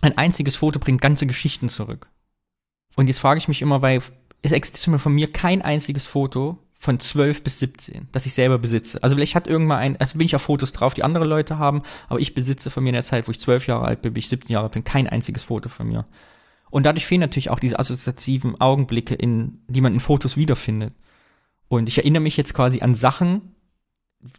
ein 0.00 0.16
einziges 0.16 0.56
Foto 0.56 0.78
bringt 0.78 1.00
ganze 1.00 1.26
Geschichten 1.26 1.68
zurück. 1.68 2.08
Und 2.96 3.08
jetzt 3.08 3.18
frage 3.18 3.38
ich 3.38 3.48
mich 3.48 3.62
immer, 3.62 3.82
weil 3.82 4.00
es 4.42 4.52
existiert 4.52 5.00
von 5.00 5.14
mir 5.14 5.30
kein 5.30 5.62
einziges 5.62 6.06
Foto 6.06 6.58
von 6.78 6.98
12 6.98 7.42
bis 7.42 7.58
17, 7.58 8.08
das 8.10 8.24
ich 8.24 8.32
selber 8.32 8.58
besitze. 8.58 9.02
Also 9.02 9.16
vielleicht 9.16 9.34
hat 9.34 9.46
irgendwann 9.46 9.78
ein, 9.78 9.96
also 9.98 10.16
bin 10.16 10.24
ich 10.24 10.34
auf 10.34 10.42
Fotos 10.42 10.72
drauf, 10.72 10.94
die 10.94 11.02
andere 11.02 11.26
Leute 11.26 11.58
haben, 11.58 11.82
aber 12.08 12.20
ich 12.20 12.34
besitze 12.34 12.70
von 12.70 12.82
mir 12.82 12.88
in 12.88 12.94
der 12.94 13.04
Zeit, 13.04 13.28
wo 13.28 13.32
ich 13.32 13.40
12 13.40 13.66
Jahre 13.66 13.84
alt 13.84 14.00
bin, 14.00 14.14
bin 14.14 14.20
ich 14.20 14.30
17 14.30 14.50
Jahre 14.50 14.64
alt 14.64 14.72
bin, 14.72 14.84
kein 14.84 15.06
einziges 15.06 15.44
Foto 15.44 15.68
von 15.68 15.88
mir. 15.88 16.06
Und 16.70 16.86
dadurch 16.86 17.04
fehlen 17.04 17.20
natürlich 17.20 17.50
auch 17.50 17.60
diese 17.60 17.78
assoziativen 17.78 18.58
Augenblicke, 18.60 19.14
in, 19.14 19.58
die 19.68 19.82
man 19.82 19.92
in 19.92 20.00
Fotos 20.00 20.36
wiederfindet. 20.36 20.94
Und 21.68 21.88
ich 21.88 21.98
erinnere 21.98 22.22
mich 22.22 22.36
jetzt 22.36 22.54
quasi 22.54 22.80
an 22.80 22.94
Sachen, 22.94 23.54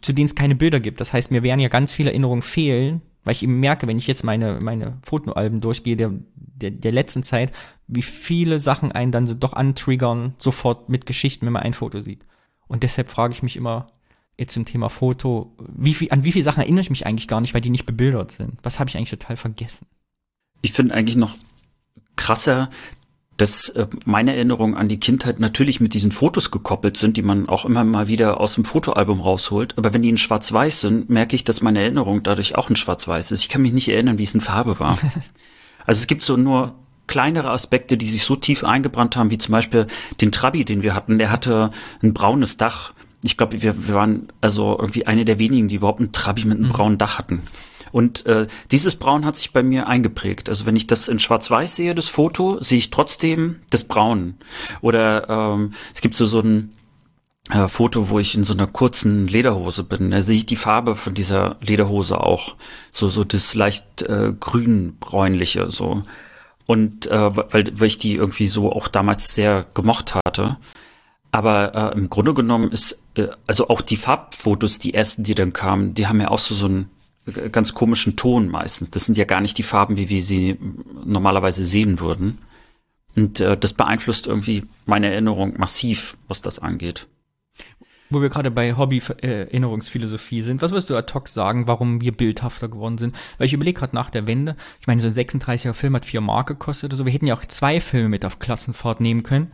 zu 0.00 0.12
denen 0.12 0.26
es 0.26 0.34
keine 0.34 0.56
Bilder 0.56 0.80
gibt. 0.80 1.00
Das 1.00 1.12
heißt, 1.12 1.30
mir 1.30 1.42
werden 1.42 1.60
ja 1.60 1.68
ganz 1.68 1.94
viele 1.94 2.10
Erinnerungen 2.10 2.42
fehlen, 2.42 3.02
weil 3.24 3.34
ich 3.34 3.42
eben 3.42 3.60
merke, 3.60 3.86
wenn 3.86 3.98
ich 3.98 4.06
jetzt 4.06 4.24
meine, 4.24 4.58
meine 4.60 4.98
Fotoalben 5.02 5.60
durchgehe 5.60 5.96
der, 5.96 6.12
der, 6.34 6.70
der 6.70 6.92
letzten 6.92 7.22
Zeit, 7.22 7.52
wie 7.86 8.02
viele 8.02 8.58
Sachen 8.58 8.92
einen 8.92 9.12
dann 9.12 9.26
so 9.26 9.34
doch 9.34 9.52
antriggern, 9.52 10.34
sofort 10.38 10.88
mit 10.88 11.06
Geschichten, 11.06 11.46
wenn 11.46 11.52
man 11.52 11.62
ein 11.62 11.74
Foto 11.74 12.00
sieht. 12.00 12.26
Und 12.66 12.82
deshalb 12.82 13.10
frage 13.10 13.34
ich 13.34 13.42
mich 13.42 13.56
immer 13.56 13.88
jetzt 14.38 14.54
zum 14.54 14.64
Thema 14.64 14.88
Foto, 14.88 15.54
wie 15.68 15.94
viel, 15.94 16.10
an 16.10 16.24
wie 16.24 16.32
viele 16.32 16.44
Sachen 16.44 16.62
erinnere 16.62 16.82
ich 16.82 16.90
mich 16.90 17.06
eigentlich 17.06 17.28
gar 17.28 17.40
nicht, 17.40 17.54
weil 17.54 17.60
die 17.60 17.70
nicht 17.70 17.86
bebildert 17.86 18.32
sind. 18.32 18.58
Was 18.62 18.80
habe 18.80 18.88
ich 18.88 18.96
eigentlich 18.96 19.10
total 19.10 19.36
vergessen? 19.36 19.86
Ich 20.62 20.72
finde 20.72 20.94
eigentlich 20.94 21.16
noch 21.16 21.36
krasser, 22.16 22.70
dass 23.36 23.70
äh, 23.70 23.86
meine 24.04 24.34
Erinnerungen 24.34 24.76
an 24.76 24.88
die 24.88 25.00
Kindheit 25.00 25.40
natürlich 25.40 25.80
mit 25.80 25.94
diesen 25.94 26.12
Fotos 26.12 26.50
gekoppelt 26.50 26.96
sind, 26.96 27.16
die 27.16 27.22
man 27.22 27.48
auch 27.48 27.64
immer 27.64 27.82
mal 27.84 28.08
wieder 28.08 28.40
aus 28.40 28.54
dem 28.54 28.64
Fotoalbum 28.64 29.20
rausholt. 29.20 29.76
Aber 29.78 29.94
wenn 29.94 30.02
die 30.02 30.10
in 30.10 30.16
Schwarz-Weiß 30.16 30.82
sind, 30.82 31.10
merke 31.10 31.34
ich, 31.34 31.44
dass 31.44 31.62
meine 31.62 31.80
Erinnerung 31.80 32.22
dadurch 32.22 32.56
auch 32.56 32.70
in 32.70 32.76
Schwarz-Weiß 32.76 33.32
ist. 33.32 33.42
Ich 33.42 33.48
kann 33.48 33.62
mich 33.62 33.72
nicht 33.72 33.88
erinnern, 33.88 34.18
wie 34.18 34.24
es 34.24 34.34
in 34.34 34.40
Farbe 34.40 34.78
war. 34.78 34.98
also 35.86 35.98
es 35.98 36.06
gibt 36.06 36.22
so 36.22 36.36
nur 36.36 36.74
kleinere 37.06 37.50
Aspekte, 37.50 37.96
die 37.96 38.08
sich 38.08 38.24
so 38.24 38.36
tief 38.36 38.64
eingebrannt 38.64 39.16
haben, 39.16 39.30
wie 39.30 39.38
zum 39.38 39.52
Beispiel 39.52 39.86
den 40.20 40.32
Trabi, 40.32 40.64
den 40.64 40.82
wir 40.82 40.94
hatten. 40.94 41.18
Der 41.18 41.30
hatte 41.30 41.70
ein 42.02 42.14
braunes 42.14 42.56
Dach. 42.56 42.92
Ich 43.24 43.36
glaube, 43.36 43.62
wir, 43.62 43.88
wir 43.88 43.94
waren 43.94 44.28
also 44.40 44.76
irgendwie 44.78 45.06
eine 45.06 45.24
der 45.24 45.38
wenigen, 45.38 45.68
die 45.68 45.76
überhaupt 45.76 46.00
ein 46.00 46.12
Trabi 46.12 46.44
mit 46.44 46.58
einem 46.58 46.68
mhm. 46.68 46.72
braunen 46.72 46.98
Dach 46.98 47.18
hatten. 47.18 47.42
Und 47.92 48.26
äh, 48.26 48.46
dieses 48.70 48.96
Braun 48.96 49.24
hat 49.24 49.36
sich 49.36 49.52
bei 49.52 49.62
mir 49.62 49.86
eingeprägt. 49.86 50.48
Also 50.48 50.66
wenn 50.66 50.76
ich 50.76 50.86
das 50.86 51.08
in 51.08 51.18
Schwarz-Weiß 51.18 51.76
sehe, 51.76 51.94
das 51.94 52.08
Foto, 52.08 52.60
sehe 52.62 52.78
ich 52.78 52.90
trotzdem 52.90 53.60
das 53.70 53.84
Braun. 53.84 54.34
Oder 54.80 55.28
ähm, 55.28 55.72
es 55.94 56.00
gibt 56.00 56.16
so 56.16 56.26
so 56.26 56.40
ein 56.40 56.72
äh, 57.50 57.68
Foto, 57.68 58.08
wo 58.08 58.18
ich 58.18 58.34
in 58.34 58.44
so 58.44 58.54
einer 58.54 58.66
kurzen 58.66 59.28
Lederhose 59.28 59.84
bin. 59.84 60.10
Da 60.10 60.22
sehe 60.22 60.38
ich 60.38 60.46
die 60.46 60.56
Farbe 60.56 60.96
von 60.96 61.14
dieser 61.14 61.56
Lederhose 61.60 62.20
auch. 62.20 62.56
So 62.90 63.08
so 63.08 63.24
das 63.24 63.54
leicht 63.54 64.02
äh, 64.02 64.32
grün-bräunliche 64.38 65.70
so. 65.70 66.02
Und 66.66 67.08
äh, 67.08 67.36
weil, 67.36 67.78
weil 67.78 67.86
ich 67.86 67.98
die 67.98 68.14
irgendwie 68.14 68.46
so 68.46 68.72
auch 68.72 68.88
damals 68.88 69.34
sehr 69.34 69.66
gemocht 69.74 70.14
hatte. 70.14 70.56
Aber 71.32 71.74
äh, 71.74 71.98
im 71.98 72.10
Grunde 72.10 72.34
genommen 72.34 72.70
ist, 72.70 72.98
äh, 73.14 73.28
also 73.46 73.68
auch 73.68 73.80
die 73.80 73.96
Farbfotos, 73.96 74.78
die 74.78 74.94
ersten, 74.94 75.24
die 75.24 75.34
dann 75.34 75.52
kamen, 75.52 75.94
die 75.94 76.06
haben 76.06 76.20
ja 76.20 76.28
auch 76.28 76.38
so, 76.38 76.54
so 76.54 76.68
ein 76.68 76.90
ganz 77.52 77.74
komischen 77.74 78.16
Ton 78.16 78.48
meistens. 78.48 78.90
Das 78.90 79.06
sind 79.06 79.16
ja 79.16 79.24
gar 79.24 79.40
nicht 79.40 79.58
die 79.58 79.62
Farben, 79.62 79.96
wie 79.96 80.08
wir 80.08 80.22
sie 80.22 80.58
normalerweise 81.04 81.64
sehen 81.64 82.00
würden. 82.00 82.38
Und 83.14 83.40
äh, 83.40 83.56
das 83.56 83.74
beeinflusst 83.74 84.26
irgendwie 84.26 84.64
meine 84.86 85.10
Erinnerung 85.10 85.54
massiv, 85.58 86.16
was 86.28 86.42
das 86.42 86.58
angeht. 86.58 87.06
Wo 88.10 88.20
wir 88.20 88.28
gerade 88.28 88.50
bei 88.50 88.76
Hobby-Erinnerungsphilosophie 88.76 90.40
äh, 90.40 90.42
sind, 90.42 90.62
was 90.62 90.72
würdest 90.72 90.90
du 90.90 90.96
ad 90.96 91.12
hoc 91.14 91.28
sagen, 91.28 91.66
warum 91.66 92.00
wir 92.00 92.12
bildhafter 92.12 92.68
geworden 92.68 92.98
sind? 92.98 93.14
Weil 93.38 93.46
ich 93.46 93.52
überlege 93.52 93.78
gerade 93.78 93.94
nach 93.94 94.10
der 94.10 94.26
Wende, 94.26 94.56
ich 94.80 94.86
meine, 94.86 95.00
so 95.00 95.08
ein 95.08 95.14
36er 95.14 95.72
Film 95.72 95.94
hat 95.94 96.04
vier 96.04 96.20
Mark 96.20 96.48
gekostet 96.48 96.90
oder 96.90 96.96
so. 96.96 97.06
Wir 97.06 97.12
hätten 97.12 97.26
ja 97.26 97.34
auch 97.34 97.44
zwei 97.46 97.80
Filme 97.80 98.08
mit 98.08 98.24
auf 98.24 98.38
Klassenfahrt 98.38 99.00
nehmen 99.00 99.22
können. 99.22 99.52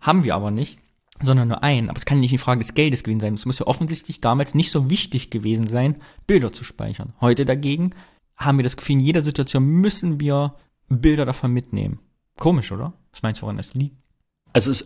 Haben 0.00 0.24
wir 0.24 0.34
aber 0.34 0.50
nicht 0.50 0.78
sondern 1.20 1.48
nur 1.48 1.62
ein. 1.62 1.88
Aber 1.88 1.98
es 1.98 2.04
kann 2.04 2.20
nicht 2.20 2.32
die 2.32 2.38
Frage 2.38 2.60
des 2.60 2.74
Geldes 2.74 3.02
gewesen 3.02 3.20
sein. 3.20 3.34
Es 3.34 3.46
muss 3.46 3.58
ja 3.58 3.66
offensichtlich 3.66 4.20
damals 4.20 4.54
nicht 4.54 4.70
so 4.70 4.90
wichtig 4.90 5.30
gewesen 5.30 5.66
sein, 5.66 5.96
Bilder 6.26 6.52
zu 6.52 6.64
speichern. 6.64 7.12
Heute 7.20 7.44
dagegen 7.44 7.94
haben 8.36 8.58
wir 8.58 8.62
das 8.62 8.76
Gefühl, 8.76 8.94
in 8.94 9.00
jeder 9.00 9.22
Situation 9.22 9.64
müssen 9.64 10.20
wir 10.20 10.54
Bilder 10.88 11.26
davon 11.26 11.52
mitnehmen. 11.52 11.98
Komisch, 12.38 12.72
oder? 12.72 12.92
Was 13.12 13.22
meinst 13.22 13.40
du, 13.40 13.42
woran 13.42 13.56
das 13.56 13.74
liegt? 13.74 13.96
Also 14.52 14.70
es, 14.70 14.84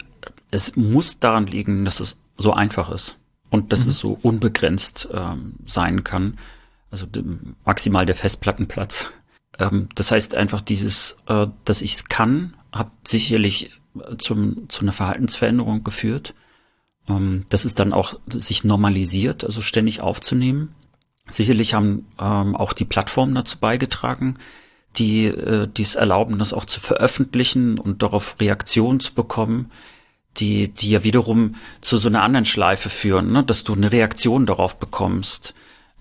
es 0.51 0.77
muss 0.77 1.21
daran 1.21 1.47
liegen, 1.47 1.85
dass 1.85 2.01
es 2.01 2.17
so 2.37 2.53
einfach 2.53 2.91
ist 2.91 3.19
und 3.51 3.73
dass 3.73 3.85
mhm. 3.85 3.91
es 3.91 3.99
so 3.99 4.19
unbegrenzt 4.23 5.09
ähm, 5.13 5.55
sein 5.67 6.03
kann. 6.03 6.39
Also 6.91 7.07
maximal 7.65 8.07
der 8.07 8.17
Festplattenplatz. 8.17 9.13
Ähm, 9.59 9.89
das 9.95 10.11
heißt 10.11 10.35
einfach 10.35 10.61
dieses, 10.61 11.17
äh, 11.27 11.47
dass 11.65 11.83
ich 11.83 11.95
es 11.95 12.09
kann, 12.09 12.55
hat 12.73 12.91
sicherlich 13.07 13.71
zum, 14.19 14.69
zu 14.69 14.83
einer 14.83 14.93
Verhaltensveränderung 14.93 15.85
geführt. 15.85 16.35
Ähm, 17.09 17.45
das 17.49 17.65
ist 17.65 17.79
dann 17.79 17.93
auch 17.93 18.19
sich 18.29 18.65
normalisiert, 18.65 19.45
also 19.45 19.61
ständig 19.61 20.01
aufzunehmen. 20.01 20.75
Sicherlich 21.29 21.75
haben 21.75 22.07
ähm, 22.19 22.57
auch 22.57 22.73
die 22.73 22.85
Plattformen 22.85 23.35
dazu 23.35 23.59
beigetragen, 23.59 24.35
die 24.97 25.27
äh, 25.27 25.69
dies 25.69 25.95
erlauben, 25.95 26.39
das 26.39 26.53
auch 26.53 26.65
zu 26.65 26.81
veröffentlichen 26.81 27.79
und 27.79 28.03
darauf 28.03 28.37
Reaktionen 28.41 29.01
zu 29.01 29.15
bekommen, 29.15 29.71
die, 30.39 30.69
die 30.69 30.91
ja 30.91 31.05
wiederum 31.05 31.55
zu 31.81 31.99
so 31.99 32.09
einer 32.09 32.23
anderen 32.23 32.45
Schleife 32.45 32.89
führen, 32.89 33.33
ne? 33.33 33.45
dass 33.45 33.65
du 33.65 33.75
eine 33.75 33.93
Reaktion 33.93 34.47
darauf 34.47 34.79
bekommst. 34.79 35.55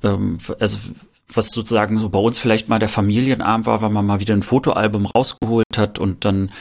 Ähm, 0.03 0.37
also 0.59 0.79
was 1.33 1.51
sozusagen 1.51 1.99
so 1.99 2.09
bei 2.09 2.19
uns 2.19 2.39
vielleicht 2.39 2.69
mal 2.69 2.79
der 2.79 2.89
Familienarm 2.89 3.65
war, 3.65 3.81
weil 3.81 3.89
man 3.89 4.05
mal 4.05 4.19
wieder 4.19 4.33
ein 4.33 4.41
Fotoalbum 4.41 5.05
rausgeholt 5.05 5.77
hat 5.77 5.99
und 5.99 6.25
dann 6.25 6.51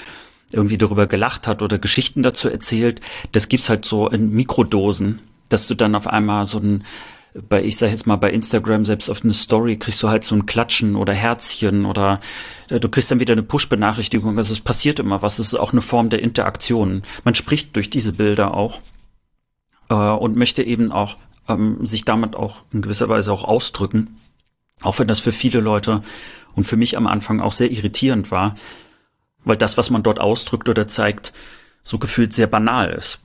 irgendwie 0.52 0.78
darüber 0.78 1.06
gelacht 1.06 1.46
hat 1.46 1.62
oder 1.62 1.78
Geschichten 1.78 2.22
dazu 2.22 2.48
erzählt. 2.48 3.00
Das 3.33 3.48
gibt's 3.48 3.68
halt 3.68 3.85
so 3.85 4.09
in 4.09 4.33
Mikrodosen, 4.33 5.20
dass 5.48 5.66
du 5.66 5.74
dann 5.74 5.94
auf 5.94 6.06
einmal 6.06 6.44
so 6.44 6.59
ein 6.59 6.85
bei, 7.48 7.62
ich 7.62 7.76
sag 7.76 7.90
jetzt 7.90 8.06
mal, 8.06 8.16
bei 8.16 8.30
Instagram, 8.30 8.85
selbst 8.85 9.09
auf 9.09 9.22
eine 9.22 9.33
Story, 9.33 9.76
kriegst 9.76 10.02
du 10.02 10.09
halt 10.09 10.24
so 10.24 10.35
ein 10.35 10.46
Klatschen 10.46 10.96
oder 10.96 11.14
Herzchen 11.14 11.85
oder 11.85 12.20
äh, 12.68 12.80
du 12.80 12.88
kriegst 12.88 13.11
dann 13.11 13.20
wieder 13.20 13.33
eine 13.33 13.42
Push-Benachrichtigung. 13.42 14.37
Also 14.37 14.52
es 14.52 14.61
passiert 14.61 14.98
immer 14.98 15.22
was. 15.22 15.38
Es 15.38 15.48
ist 15.48 15.54
auch 15.54 15.72
eine 15.72 15.80
Form 15.80 16.11
der 16.11 16.22
Interaktion. 16.22 17.02
Man 17.24 17.35
spricht 17.35 17.76
durch 17.76 17.90
diese 17.90 18.12
Bilder 18.12 18.54
auch 18.54 18.80
äh, 19.90 19.94
und 19.94 20.37
möchte 20.37 20.62
eben 20.62 20.90
auch 20.90 21.16
ähm, 21.48 21.87
sich 21.87 22.04
damit 22.04 22.35
auch 22.37 22.62
in 22.72 22.83
gewisser 22.83 23.09
Weise 23.09 23.33
auch 23.33 23.44
ausdrücken. 23.44 24.16
Auch 24.83 24.99
wenn 24.99 25.09
das 25.09 25.21
für 25.21 25.33
viele 25.33 25.61
Leute 25.61 26.03
und 26.55 26.64
für 26.64 26.77
mich 26.77 26.97
am 26.97 27.07
Anfang 27.07 27.40
auch 27.40 27.53
sehr 27.53 27.71
irritierend 27.71 28.31
war, 28.31 28.55
weil 29.45 29.57
das, 29.57 29.77
was 29.77 29.90
man 29.90 30.03
dort 30.03 30.21
ausdrückt 30.21 30.69
oder 30.69 30.87
zeigt, 30.87 31.33
so 31.83 31.99
gefühlt 31.99 32.35
sehr 32.35 32.47
banal 32.47 32.90
ist. 32.90 33.23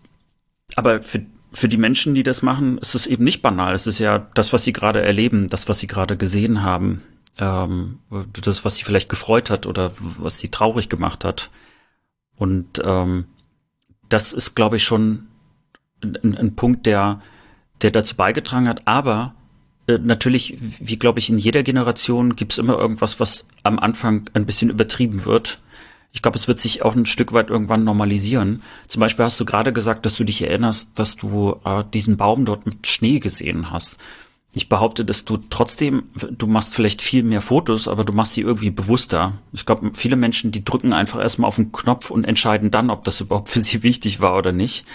Aber 0.76 1.02
für, 1.02 1.26
für 1.52 1.68
die 1.68 1.78
Menschen, 1.78 2.16
die 2.16 2.24
das 2.24 2.42
machen, 2.42 2.78
ist 2.78 2.96
es 2.96 3.08
eben 3.08 3.24
nicht 3.24 3.42
banal. 3.42 3.74
Es 3.74 3.88
ist 3.88 4.00
ja 4.00 4.20
das, 4.34 4.54
was 4.54 4.64
sie 4.64 4.74
gerade 4.74 5.02
erleben, 5.02 5.50
das, 5.50 5.68
was 5.70 5.80
sie 5.80 5.88
gerade 5.88 6.18
gesehen 6.18 6.64
haben, 6.64 7.04
ähm, 7.38 8.00
das, 8.42 8.64
was 8.66 8.78
sie 8.78 8.84
vielleicht 8.84 9.10
gefreut 9.10 9.50
hat 9.50 9.66
oder 9.66 9.92
was 10.00 10.40
sie 10.40 10.50
traurig 10.50 10.90
gemacht 10.90 11.26
hat. 11.26 11.52
Und 12.38 12.82
ähm, 12.84 13.26
das 14.10 14.34
ist, 14.34 14.56
glaube 14.56 14.78
ich, 14.78 14.84
schon 14.84 15.28
ein, 16.02 16.38
ein 16.38 16.56
Punkt, 16.56 16.86
der, 16.86 17.22
der 17.82 17.92
dazu 17.92 18.16
beigetragen 18.16 18.68
hat. 18.68 18.88
Aber 18.88 19.36
natürlich, 19.88 20.58
wie 20.60 20.98
glaube 20.98 21.20
ich, 21.20 21.30
in 21.30 21.38
jeder 21.38 21.64
Generation 21.64 22.36
gibt 22.36 22.54
es 22.54 22.58
immer 22.58 22.78
irgendwas, 22.78 23.20
was 23.20 23.48
am 23.64 23.80
Anfang 23.80 24.30
ein 24.34 24.46
bisschen 24.46 24.70
übertrieben 24.70 25.26
wird 25.26 25.60
ich 26.16 26.22
glaube, 26.22 26.38
es 26.38 26.48
wird 26.48 26.60
sich 26.60 26.82
auch 26.82 26.96
ein 26.96 27.06
Stück 27.06 27.34
weit 27.34 27.50
irgendwann 27.50 27.84
normalisieren. 27.84 28.64
Zum 28.88 29.02
Beispiel 29.02 29.26
hast 29.26 29.38
du 29.38 29.44
gerade 29.44 29.74
gesagt, 29.74 30.06
dass 30.06 30.16
du 30.16 30.24
dich 30.24 30.42
erinnerst, 30.42 30.98
dass 30.98 31.18
du 31.18 31.60
äh, 31.66 31.84
diesen 31.94 32.16
Baum 32.16 32.46
dort 32.46 32.66
mit 32.66 32.88
Schnee 32.88 33.20
gesehen 33.20 33.70
hast. 33.70 33.98
Ich 34.54 34.70
behaupte, 34.70 35.04
dass 35.04 35.26
du 35.26 35.36
trotzdem, 35.50 36.04
du 36.32 36.48
machst 36.48 36.74
vielleicht 36.74 37.02
viel 37.02 37.22
mehr 37.22 37.42
Fotos, 37.42 37.90
aber 37.90 38.06
du 38.06 38.14
machst 38.14 38.36
sie 38.36 38.42
irgendwie 38.42 38.70
bewusster. 38.70 39.34
Ich 39.52 39.66
glaube, 39.66 39.92
viele 39.92 40.16
Menschen, 40.16 40.54
die 40.54 40.64
drücken 40.64 40.94
einfach 40.94 41.20
erstmal 41.20 41.50
auf 41.50 41.58
den 41.58 41.74
Knopf 41.74 42.10
und 42.12 42.24
entscheiden 42.24 42.72
dann, 42.72 42.90
ob 42.90 43.04
das 43.04 43.20
überhaupt 43.20 43.50
für 43.50 43.60
sie 43.60 43.84
wichtig 43.84 44.22
war 44.22 44.38
oder 44.38 44.54
nicht. 44.54 44.86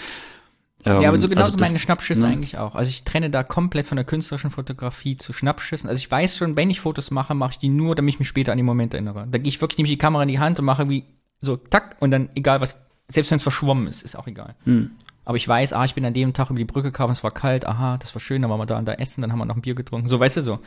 Ähm, 0.85 1.03
ja, 1.03 1.09
aber 1.09 1.21
so 1.21 1.29
genauso 1.29 1.53
also 1.53 1.65
meine 1.65 1.79
Schnappschüsse 1.79 2.23
ne? 2.23 2.29
eigentlich 2.29 2.57
auch. 2.57 2.75
Also 2.75 2.89
ich 2.89 3.05
trenne 3.05 3.29
da 3.29 3.43
komplett 3.43 3.87
von 3.87 3.97
der 3.97 4.05
künstlerischen 4.05 4.51
Fotografie 4.51 5.17
zu 5.17 5.33
Schnappschüssen. 5.33 5.89
Also 5.89 5.99
ich 5.99 6.11
weiß 6.11 6.37
schon, 6.37 6.57
wenn 6.57 6.71
ich 6.71 6.81
Fotos 6.81 7.11
mache, 7.11 7.35
mache 7.35 7.53
ich 7.53 7.59
die 7.59 7.69
nur, 7.69 7.95
damit 7.95 8.15
ich 8.15 8.19
mich 8.19 8.29
später 8.29 8.53
an 8.53 8.59
die 8.59 8.65
Momente 8.65 8.97
erinnere. 8.97 9.27
Da 9.31 9.39
gehe 9.39 9.49
ich 9.49 9.61
wirklich, 9.61 9.79
nehme 9.79 9.87
ich 9.87 9.93
die 9.93 9.99
Kamera 9.99 10.23
in 10.23 10.29
die 10.29 10.39
Hand 10.39 10.59
und 10.59 10.65
mache 10.65 10.89
wie 10.89 11.05
so, 11.41 11.57
tack, 11.57 11.97
und 12.01 12.11
dann 12.11 12.31
egal 12.35 12.61
was, 12.61 12.81
selbst 13.09 13.31
wenn 13.31 13.37
es 13.37 13.43
verschwommen 13.43 13.87
ist, 13.87 14.03
ist 14.03 14.17
auch 14.17 14.27
egal. 14.27 14.55
Hm. 14.65 14.91
Aber 15.25 15.37
ich 15.37 15.47
weiß, 15.47 15.73
ah, 15.75 15.85
ich 15.85 15.95
bin 15.95 16.05
an 16.05 16.15
dem 16.15 16.33
Tag 16.33 16.51
über 16.51 16.59
die 16.59 16.65
Brücke 16.65 16.91
gekommen, 16.91 17.13
es 17.13 17.23
war 17.23 17.31
kalt, 17.31 17.67
aha, 17.67 17.99
das 17.99 18.15
war 18.15 18.21
schön, 18.21 18.43
dann 18.43 18.51
waren 18.51 18.59
wir 18.59 18.67
da 18.67 18.79
und 18.79 18.87
da 18.87 18.95
essen, 18.95 19.23
dann 19.23 19.33
haben 19.33 19.39
wir 19.39 19.45
noch 19.45 19.57
ein 19.57 19.63
Bier 19.63 19.75
getrunken. 19.75 20.09
So, 20.09 20.19
weißt 20.19 20.39
du 20.39 20.43
so. 20.43 20.61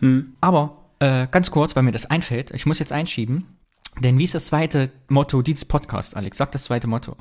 Hm. 0.00 0.34
Aber 0.40 0.76
äh, 1.00 1.26
ganz 1.30 1.50
kurz, 1.50 1.76
weil 1.76 1.82
mir 1.82 1.92
das 1.92 2.06
einfällt, 2.06 2.52
ich 2.52 2.66
muss 2.66 2.78
jetzt 2.78 2.92
einschieben, 2.92 3.44
denn 4.00 4.18
wie 4.18 4.24
ist 4.24 4.34
das 4.34 4.46
zweite 4.46 4.90
Motto 5.08 5.42
dieses 5.42 5.64
Podcasts, 5.64 6.14
Alex? 6.14 6.38
Sag 6.38 6.52
das 6.52 6.64
zweite 6.64 6.86
Motto. 6.86 7.16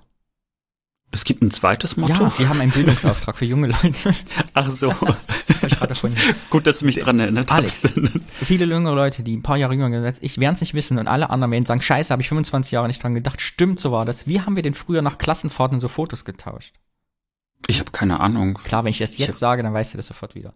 Es 1.12 1.24
gibt 1.24 1.42
ein 1.42 1.52
zweites 1.52 1.96
Motto? 1.96 2.26
Ja, 2.26 2.40
wir 2.40 2.50
haben 2.50 2.60
einen 2.60 2.72
Bildungsauftrag 2.72 3.38
für 3.38 3.46
junge 3.46 3.68
Leute. 3.68 4.14
Ach 4.54 4.70
so. 4.70 4.94
Gut, 6.50 6.68
dass 6.68 6.80
du 6.80 6.86
mich 6.86 6.98
dran 7.00 7.20
erinnert 7.20 7.52
Alex, 7.52 7.84
hast. 7.86 7.94
viele 8.44 8.66
jüngere 8.66 8.94
Leute, 8.94 9.24
die 9.24 9.36
ein 9.38 9.42
paar 9.42 9.58
Jahre 9.58 9.74
jünger 9.74 9.90
sind 9.90 10.06
als 10.06 10.22
ich, 10.22 10.38
werden 10.38 10.56
es 10.56 10.62
nicht 10.62 10.74
wissen 10.74 10.98
und 11.00 11.08
alle 11.08 11.30
anderen 11.30 11.52
werden 11.52 11.66
sagen, 11.66 11.82
scheiße, 11.82 12.12
habe 12.12 12.22
ich 12.22 12.28
25 12.30 12.72
Jahre 12.74 12.88
nicht 12.88 13.02
dran 13.02 13.14
gedacht. 13.16 13.42
Stimmt, 13.42 13.80
so 13.80 13.92
war 13.92 14.06
das. 14.06 14.28
Wie 14.28 14.42
haben 14.42 14.56
wir 14.56 14.64
denn 14.64 14.74
früher 14.74 15.02
nach 15.02 15.18
Klassenfahrten 15.18 15.80
so 15.80 15.88
Fotos 15.88 16.26
getauscht? 16.26 16.76
Ich 17.68 17.80
habe 17.80 17.92
keine 17.92 18.20
Ahnung. 18.20 18.56
Klar, 18.64 18.84
wenn 18.84 18.92
ich 18.92 19.00
das 19.00 19.14
Ich 19.14 19.20
jetzt 19.20 19.30
hab- 19.30 19.36
sage, 19.36 19.64
dann 19.64 19.74
weißt 19.74 19.94
du 19.94 19.98
das 19.98 20.08
sofort 20.08 20.36
wieder. 20.36 20.54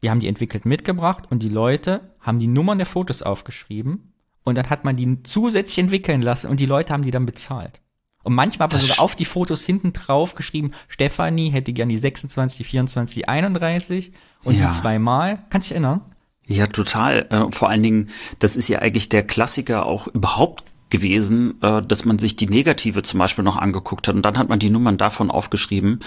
Wir 0.00 0.10
haben 0.10 0.20
die 0.20 0.28
entwickelt 0.28 0.64
mitgebracht 0.66 1.24
und 1.30 1.42
die 1.42 1.48
Leute 1.48 2.14
haben 2.20 2.38
die 2.38 2.46
Nummern 2.46 2.78
der 2.78 2.86
Fotos 2.86 3.22
aufgeschrieben 3.22 4.12
und 4.44 4.56
dann 4.58 4.68
hat 4.70 4.84
man 4.84 4.96
die 4.96 5.22
zusätzlich 5.22 5.78
entwickeln 5.78 6.20
lassen 6.22 6.48
und 6.48 6.58
die 6.58 6.66
Leute 6.66 6.92
haben 6.92 7.02
die 7.04 7.10
dann 7.10 7.26
bezahlt. 7.26 7.80
Und 8.24 8.34
manchmal 8.34 8.66
hat 8.66 8.72
man 8.72 8.80
sogar 8.80 9.00
auf 9.04 9.14
die 9.14 9.24
Fotos 9.24 9.62
hinten 9.64 9.92
drauf 9.92 10.34
geschrieben, 10.34 10.72
Stefanie 10.88 11.50
hätte 11.50 11.72
gern 11.72 11.88
die 11.88 11.98
26, 11.98 12.58
die 12.58 12.64
24, 12.64 13.14
die 13.14 13.28
31 13.28 14.12
und 14.42 14.58
Ja. 14.58 14.70
die 14.70 14.76
zweimal. 14.76 15.44
Kannst 15.50 15.68
dich 15.68 15.72
erinnern? 15.72 16.00
Ja, 16.46 16.66
total. 16.66 17.26
Äh, 17.30 17.50
vor 17.52 17.68
allen 17.70 17.82
Dingen, 17.82 18.10
das 18.38 18.56
ist 18.56 18.68
ja 18.68 18.80
eigentlich 18.80 19.08
der 19.08 19.22
Klassiker 19.22 19.86
auch 19.86 20.08
überhaupt 20.08 20.64
gewesen, 20.90 21.60
äh, 21.62 21.80
dass 21.82 22.04
man 22.04 22.18
sich 22.18 22.36
die 22.36 22.46
Negative 22.48 23.02
zum 23.02 23.18
Beispiel 23.18 23.44
noch 23.44 23.56
angeguckt 23.58 24.08
hat 24.08 24.14
und 24.14 24.22
dann 24.22 24.36
hat 24.38 24.48
man 24.48 24.58
die 24.58 24.70
Nummern 24.70 24.96
davon 24.98 25.30
aufgeschrieben. 25.30 26.00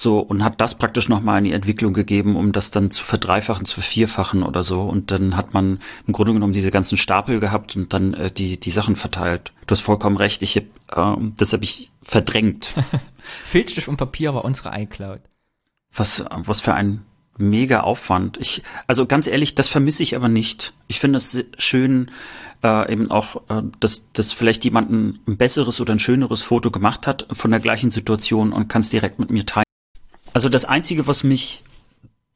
So, 0.00 0.20
und 0.20 0.44
hat 0.44 0.60
das 0.60 0.76
praktisch 0.76 1.08
nochmal 1.08 1.38
in 1.38 1.44
die 1.44 1.52
Entwicklung 1.52 1.92
gegeben, 1.92 2.36
um 2.36 2.52
das 2.52 2.70
dann 2.70 2.92
zu 2.92 3.02
verdreifachen, 3.02 3.64
zu 3.64 3.74
vervierfachen 3.74 4.44
oder 4.44 4.62
so. 4.62 4.82
Und 4.82 5.10
dann 5.10 5.36
hat 5.36 5.54
man 5.54 5.80
im 6.06 6.12
Grunde 6.12 6.34
genommen 6.34 6.52
diese 6.52 6.70
ganzen 6.70 6.96
Stapel 6.96 7.40
gehabt 7.40 7.74
und 7.74 7.92
dann 7.92 8.14
äh, 8.14 8.30
die, 8.30 8.60
die 8.60 8.70
Sachen 8.70 8.94
verteilt. 8.94 9.52
Du 9.66 9.72
hast 9.72 9.80
vollkommen 9.80 10.16
recht. 10.16 10.40
Ich 10.42 10.56
hab, 10.56 11.16
äh, 11.18 11.20
das 11.36 11.52
habe 11.52 11.64
ich 11.64 11.90
verdrängt. 12.00 12.74
Filzstift 13.44 13.88
und 13.88 13.96
Papier 13.96 14.32
war 14.34 14.44
unsere 14.44 14.70
iCloud. 14.80 15.18
Was, 15.92 16.24
was 16.30 16.60
für 16.60 16.74
ein 16.74 17.04
mega 17.36 17.80
Aufwand. 17.80 18.38
Ich, 18.38 18.62
also 18.86 19.04
ganz 19.04 19.26
ehrlich, 19.26 19.56
das 19.56 19.66
vermisse 19.66 20.04
ich 20.04 20.14
aber 20.14 20.28
nicht. 20.28 20.74
Ich 20.86 21.00
finde 21.00 21.16
es 21.16 21.44
schön, 21.56 22.12
äh, 22.62 22.92
eben 22.92 23.10
auch, 23.10 23.48
äh, 23.48 23.62
dass, 23.80 24.12
dass 24.12 24.32
vielleicht 24.32 24.64
jemand 24.64 24.92
ein, 24.92 25.18
ein 25.26 25.36
besseres 25.36 25.80
oder 25.80 25.92
ein 25.92 25.98
schöneres 25.98 26.42
Foto 26.42 26.70
gemacht 26.70 27.08
hat 27.08 27.26
von 27.32 27.50
der 27.50 27.58
gleichen 27.58 27.90
Situation 27.90 28.52
und 28.52 28.68
kann 28.68 28.82
es 28.82 28.90
direkt 28.90 29.18
mit 29.18 29.30
mir 29.30 29.44
teilen. 29.44 29.67
Also 30.38 30.48
das 30.48 30.64
Einzige, 30.64 31.08
was 31.08 31.24
mich 31.24 31.64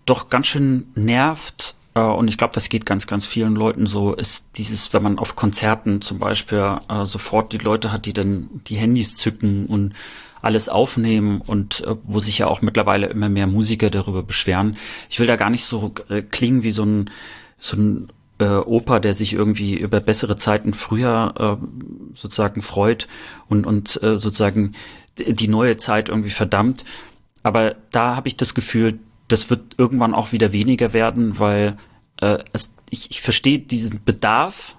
doch 0.06 0.28
ganz 0.28 0.48
schön 0.48 0.88
nervt, 0.96 1.76
äh, 1.94 2.00
und 2.00 2.26
ich 2.26 2.36
glaube, 2.36 2.52
das 2.52 2.68
geht 2.68 2.84
ganz, 2.84 3.06
ganz 3.06 3.26
vielen 3.26 3.54
Leuten 3.54 3.86
so, 3.86 4.12
ist 4.12 4.44
dieses, 4.56 4.92
wenn 4.92 5.04
man 5.04 5.20
auf 5.20 5.36
Konzerten 5.36 6.02
zum 6.02 6.18
Beispiel 6.18 6.80
äh, 6.88 7.04
sofort 7.04 7.52
die 7.52 7.58
Leute 7.58 7.92
hat, 7.92 8.06
die 8.06 8.12
dann 8.12 8.50
die 8.66 8.74
Handys 8.74 9.16
zücken 9.16 9.66
und 9.66 9.94
alles 10.40 10.68
aufnehmen 10.68 11.42
und 11.42 11.84
äh, 11.86 11.94
wo 12.02 12.18
sich 12.18 12.38
ja 12.38 12.48
auch 12.48 12.60
mittlerweile 12.60 13.06
immer 13.06 13.28
mehr 13.28 13.46
Musiker 13.46 13.88
darüber 13.88 14.24
beschweren. 14.24 14.76
Ich 15.08 15.20
will 15.20 15.28
da 15.28 15.36
gar 15.36 15.50
nicht 15.50 15.64
so 15.64 15.94
äh, 16.08 16.22
klingen 16.22 16.64
wie 16.64 16.72
so 16.72 16.84
ein, 16.84 17.08
so 17.56 17.76
ein 17.76 18.08
äh, 18.40 18.46
Opa, 18.46 18.98
der 18.98 19.14
sich 19.14 19.32
irgendwie 19.32 19.76
über 19.76 20.00
bessere 20.00 20.36
Zeiten 20.36 20.74
früher 20.74 21.60
äh, 21.62 21.66
sozusagen 22.16 22.62
freut 22.62 23.06
und, 23.48 23.64
und 23.64 24.02
äh, 24.02 24.18
sozusagen 24.18 24.72
die 25.18 25.48
neue 25.48 25.76
Zeit 25.76 26.08
irgendwie 26.08 26.30
verdammt. 26.30 26.84
Aber 27.42 27.76
da 27.90 28.16
habe 28.16 28.28
ich 28.28 28.36
das 28.36 28.54
Gefühl, 28.54 28.98
das 29.28 29.50
wird 29.50 29.74
irgendwann 29.78 30.14
auch 30.14 30.32
wieder 30.32 30.52
weniger 30.52 30.92
werden, 30.92 31.38
weil 31.38 31.76
äh, 32.20 32.38
es, 32.52 32.74
ich, 32.90 33.10
ich 33.10 33.22
verstehe 33.22 33.58
diesen 33.58 34.04
Bedarf, 34.04 34.76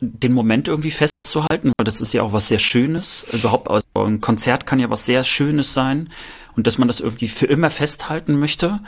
den 0.00 0.32
Moment 0.32 0.68
irgendwie 0.68 0.90
festzuhalten, 0.90 1.72
weil 1.76 1.84
das 1.84 2.00
ist 2.00 2.14
ja 2.14 2.22
auch 2.22 2.32
was 2.32 2.48
sehr 2.48 2.58
Schönes. 2.58 3.26
Überhaupt 3.32 3.68
also 3.68 3.86
ein 3.96 4.20
Konzert 4.20 4.66
kann 4.66 4.78
ja 4.78 4.88
was 4.88 5.04
sehr 5.04 5.24
Schönes 5.24 5.74
sein 5.74 6.08
und 6.56 6.66
dass 6.66 6.78
man 6.78 6.88
das 6.88 7.00
irgendwie 7.00 7.28
für 7.28 7.46
immer 7.46 7.70
festhalten 7.70 8.38
möchte. 8.38 8.80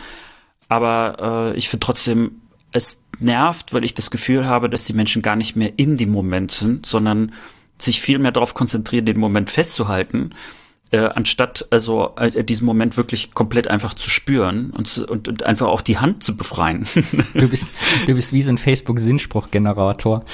Aber 0.68 1.52
äh, 1.52 1.56
ich 1.58 1.68
finde 1.68 1.84
trotzdem, 1.84 2.40
es 2.72 3.02
nervt, 3.18 3.74
weil 3.74 3.84
ich 3.84 3.94
das 3.94 4.10
Gefühl 4.10 4.46
habe, 4.46 4.70
dass 4.70 4.84
die 4.84 4.94
Menschen 4.94 5.20
gar 5.20 5.36
nicht 5.36 5.54
mehr 5.54 5.72
in 5.76 5.98
dem 5.98 6.10
Moment 6.10 6.50
sind, 6.50 6.86
sondern 6.86 7.32
sich 7.78 8.00
viel 8.00 8.18
mehr 8.18 8.32
darauf 8.32 8.54
konzentrieren, 8.54 9.04
den 9.04 9.20
Moment 9.20 9.50
festzuhalten, 9.50 10.30
äh, 10.92 11.08
anstatt 11.14 11.66
also 11.70 12.12
äh, 12.16 12.44
diesen 12.44 12.66
Moment 12.66 12.96
wirklich 12.96 13.32
komplett 13.32 13.66
einfach 13.68 13.94
zu 13.94 14.08
spüren 14.08 14.70
und, 14.70 14.86
zu- 14.86 15.06
und, 15.06 15.26
und 15.26 15.42
einfach 15.42 15.66
auch 15.66 15.80
die 15.80 15.98
Hand 15.98 16.22
zu 16.22 16.36
befreien. 16.36 16.86
Du 17.34 17.48
bist, 17.48 17.70
du 18.06 18.14
bist 18.14 18.32
wie 18.32 18.42
so 18.42 18.50
ein 18.50 18.58
Facebook-Sinnspruchgenerator. 18.58 20.22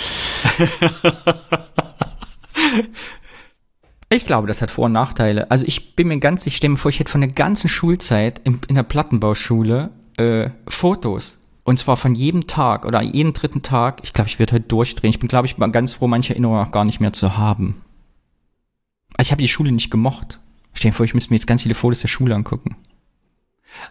Ich 4.11 4.25
glaube, 4.25 4.47
das 4.47 4.63
hat 4.63 4.71
Vor- 4.71 4.87
und 4.87 4.93
Nachteile. 4.93 5.51
Also 5.51 5.67
ich 5.67 5.95
bin 5.95 6.09
mir 6.09 6.19
ganz, 6.19 6.47
ich 6.47 6.57
stelle 6.57 6.71
mir 6.71 6.77
vor, 6.79 6.89
ich 6.89 6.99
hätte 6.99 7.13
von 7.13 7.21
der 7.21 7.31
ganzen 7.31 7.69
Schulzeit 7.69 8.41
in, 8.43 8.59
in 8.67 8.75
der 8.75 8.83
Plattenbauschule 8.83 9.91
äh, 10.17 10.49
Fotos. 10.67 11.39
Und 11.65 11.79
zwar 11.79 11.99
von 11.99 12.15
jedem 12.15 12.47
Tag 12.47 12.87
oder 12.87 13.03
jeden 13.03 13.35
dritten 13.35 13.61
Tag. 13.61 14.01
Ich 14.03 14.15
glaube, 14.15 14.31
ich 14.31 14.39
werde 14.39 14.55
heute 14.55 14.67
durchdrehen. 14.67 15.11
Ich 15.11 15.19
bin, 15.19 15.29
glaube 15.29 15.47
ich, 15.47 15.57
ganz 15.57 15.93
froh, 15.93 16.09
manche 16.09 16.33
Erinnerungen 16.33 16.67
auch 16.67 16.73
gar 16.73 16.87
nicht 16.87 17.01
mehr 17.01 17.13
zu 17.13 17.37
haben. 17.37 17.83
Also 19.19 19.29
ich 19.29 19.33
habe 19.33 19.43
die 19.43 19.49
Schule 19.49 19.73
nicht 19.73 19.91
gemocht. 19.91 20.41
Stell 20.79 20.93
dir 20.93 20.95
vor, 20.95 21.05
ich 21.05 21.13
müsste 21.13 21.33
mir 21.33 21.39
jetzt 21.39 21.49
ganz 21.49 21.63
viele 21.63 21.75
Fotos 21.75 22.03
der 22.03 22.07
Schule 22.07 22.37
angucken. 22.37 22.77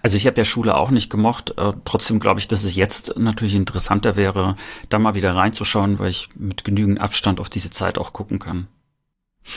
Also 0.04 0.16
ich 0.16 0.26
habe 0.26 0.38
ja 0.38 0.46
Schule 0.46 0.78
auch 0.78 0.90
nicht 0.90 1.10
gemocht. 1.10 1.54
Äh, 1.58 1.74
trotzdem 1.84 2.22
glaube 2.22 2.40
ich, 2.40 2.48
dass 2.48 2.64
es 2.64 2.78
jetzt 2.78 3.18
natürlich 3.18 3.56
interessanter 3.56 4.16
wäre, 4.16 4.56
da 4.88 4.98
mal 4.98 5.14
wieder 5.14 5.36
reinzuschauen, 5.36 6.00
weil 6.00 6.12
ich 6.12 6.30
mit 6.36 6.64
genügend 6.64 7.02
Abstand 7.02 7.42
auf 7.42 7.50
diese 7.50 7.72
Zeit 7.72 7.98
auch 7.98 8.14
gucken 8.14 8.40
kann. 8.40 8.68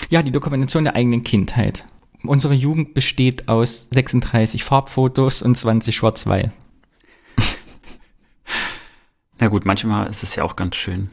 Ja, 0.08 0.24
die 0.24 0.32
Dokumentation 0.32 0.82
der 0.82 0.96
eigenen 0.96 1.22
Kindheit. 1.22 1.84
Unsere 2.24 2.52
Jugend 2.52 2.94
besteht 2.94 3.46
aus 3.46 3.86
36 3.92 4.64
Farbfotos 4.64 5.40
und 5.40 5.56
20 5.56 5.94
Schwarz-Weiß. 5.94 6.50
Na 9.38 9.46
gut, 9.46 9.66
manchmal 9.66 10.08
ist 10.08 10.24
es 10.24 10.34
ja 10.34 10.42
auch 10.42 10.56
ganz 10.56 10.74
schön. 10.74 11.10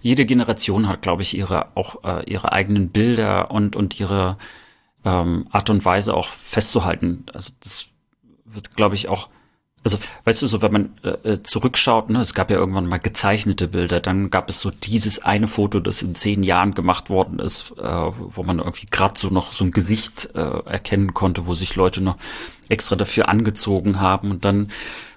Jede 0.00 0.24
Generation 0.24 0.88
hat, 0.88 1.02
glaube 1.02 1.20
ich, 1.20 1.36
ihre 1.36 1.76
auch 1.76 2.02
äh, 2.02 2.24
ihre 2.24 2.52
eigenen 2.52 2.88
Bilder 2.88 3.50
und 3.50 3.76
und 3.76 4.00
ihre 4.00 4.38
ähm, 5.04 5.46
Art 5.50 5.70
und 5.70 5.84
Weise 5.84 6.14
auch 6.14 6.26
festzuhalten. 6.28 7.24
Also 7.32 7.52
das 7.60 7.88
wird, 8.44 8.76
glaube 8.76 8.94
ich, 8.94 9.08
auch. 9.08 9.28
Also, 9.82 9.96
weißt 10.24 10.42
du, 10.42 10.46
so 10.46 10.60
wenn 10.60 10.72
man 10.72 10.98
äh, 11.02 11.30
äh, 11.30 11.42
zurückschaut, 11.42 12.10
ne, 12.10 12.20
es 12.20 12.34
gab 12.34 12.50
ja 12.50 12.58
irgendwann 12.58 12.86
mal 12.86 12.98
gezeichnete 12.98 13.66
Bilder, 13.66 14.00
dann 14.00 14.28
gab 14.28 14.50
es 14.50 14.60
so 14.60 14.70
dieses 14.70 15.20
eine 15.20 15.48
Foto, 15.48 15.80
das 15.80 16.02
in 16.02 16.14
zehn 16.14 16.42
Jahren 16.42 16.74
gemacht 16.74 17.08
worden 17.08 17.38
ist, 17.38 17.72
äh, 17.78 17.82
wo 17.84 18.42
man 18.42 18.58
irgendwie 18.58 18.88
gerade 18.90 19.18
so 19.18 19.28
noch 19.28 19.54
so 19.54 19.64
ein 19.64 19.70
Gesicht 19.70 20.30
äh, 20.34 20.38
erkennen 20.66 21.14
konnte, 21.14 21.46
wo 21.46 21.54
sich 21.54 21.76
Leute 21.76 22.02
noch 22.02 22.16
extra 22.68 22.94
dafür 22.94 23.30
angezogen 23.30 24.00
haben. 24.00 24.30
Und 24.30 24.44
dann 24.44 24.70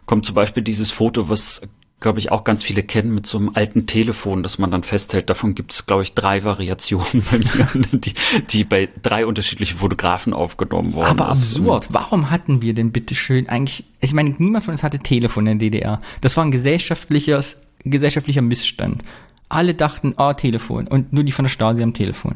kommt 0.06 0.26
zum 0.26 0.36
Beispiel 0.36 0.64
dieses 0.64 0.92
Foto, 0.92 1.28
was 1.28 1.62
glaube 2.04 2.20
ich, 2.20 2.32
auch 2.32 2.44
ganz 2.44 2.62
viele 2.62 2.84
kennen 2.84 3.16
mit 3.16 3.26
so 3.26 3.40
einem 3.40 3.52
alten 3.56 3.88
Telefon, 3.88 4.44
das 4.44 4.60
man 4.60 4.70
dann 4.70 4.84
festhält. 4.84 5.30
Davon 5.32 5.56
gibt 5.56 5.74
es, 5.74 5.88
glaube 5.88 6.04
ich, 6.04 6.14
drei 6.14 6.44
Variationen 6.44 7.24
bei 7.32 7.40
mir, 7.40 7.68
die, 7.94 8.14
die 8.52 8.64
bei 8.64 8.90
drei 9.02 9.26
unterschiedlichen 9.26 9.78
Fotografen 9.78 10.34
aufgenommen 10.34 10.94
worden 10.94 11.20
Aber 11.20 11.32
ist. 11.32 11.56
absurd. 11.56 11.88
Warum 11.90 12.30
hatten 12.30 12.62
wir 12.62 12.76
denn 12.76 12.92
bitteschön 12.92 13.50
eigentlich, 13.50 13.86
ich 14.02 14.14
meine, 14.14 14.36
niemand 14.38 14.66
von 14.66 14.74
uns 14.74 14.84
hatte 14.84 15.00
Telefon 15.00 15.48
in 15.48 15.58
der 15.58 15.70
DDR. 15.70 16.02
Das 16.22 16.38
war 16.38 16.46
ein 16.46 16.52
gesellschaftliches, 16.52 17.58
gesellschaftlicher 17.84 18.44
Missstand. 18.44 19.02
Alle 19.50 19.74
dachten, 19.74 20.14
ah, 20.18 20.34
Telefon. 20.34 20.88
Und 20.88 21.14
nur 21.14 21.24
die 21.24 21.32
von 21.32 21.46
der 21.46 21.50
Stasi 21.50 21.82
haben 21.82 21.94
Telefon. 21.94 22.36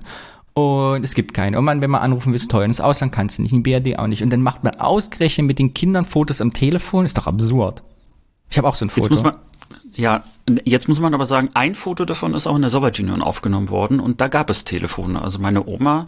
Und 0.53 1.03
es 1.03 1.13
gibt 1.13 1.33
keine. 1.33 1.59
Und 1.59 1.65
man, 1.65 1.81
wenn 1.81 1.91
man 1.91 2.01
anrufen 2.01 2.31
will, 2.31 2.37
ist 2.37 2.49
teuer. 2.49 2.63
Und 2.63 2.69
das 2.69 2.81
Ausland 2.81 3.11
kannst 3.11 3.37
du 3.37 3.41
nicht, 3.43 3.53
in 3.53 3.63
BRD 3.63 3.99
auch 3.99 4.07
nicht. 4.07 4.23
Und 4.23 4.31
dann 4.31 4.41
macht 4.41 4.63
man 4.63 4.75
ausgerechnet 4.75 5.45
mit 5.45 5.59
den 5.59 5.73
Kindern 5.73 6.05
Fotos 6.05 6.41
am 6.41 6.53
Telefon. 6.53 7.05
Ist 7.05 7.17
doch 7.17 7.27
absurd. 7.27 7.83
Ich 8.49 8.57
habe 8.57 8.67
auch 8.67 8.75
so 8.75 8.85
ein 8.85 8.89
Foto. 8.89 9.01
Jetzt 9.07 9.09
muss 9.11 9.23
man, 9.23 9.35
ja, 9.97 10.23
jetzt 10.63 10.87
muss 10.87 10.99
man 10.99 11.13
aber 11.13 11.25
sagen, 11.25 11.49
ein 11.55 11.75
Foto 11.75 12.05
davon 12.05 12.33
ist 12.33 12.47
auch 12.47 12.55
in 12.55 12.61
der 12.61 12.69
Sowjetunion 12.69 13.21
aufgenommen 13.21 13.69
worden 13.69 13.99
und 13.99 14.21
da 14.21 14.27
gab 14.27 14.49
es 14.49 14.63
Telefone. 14.63 15.21
Also 15.21 15.39
meine 15.39 15.67
Oma 15.67 16.05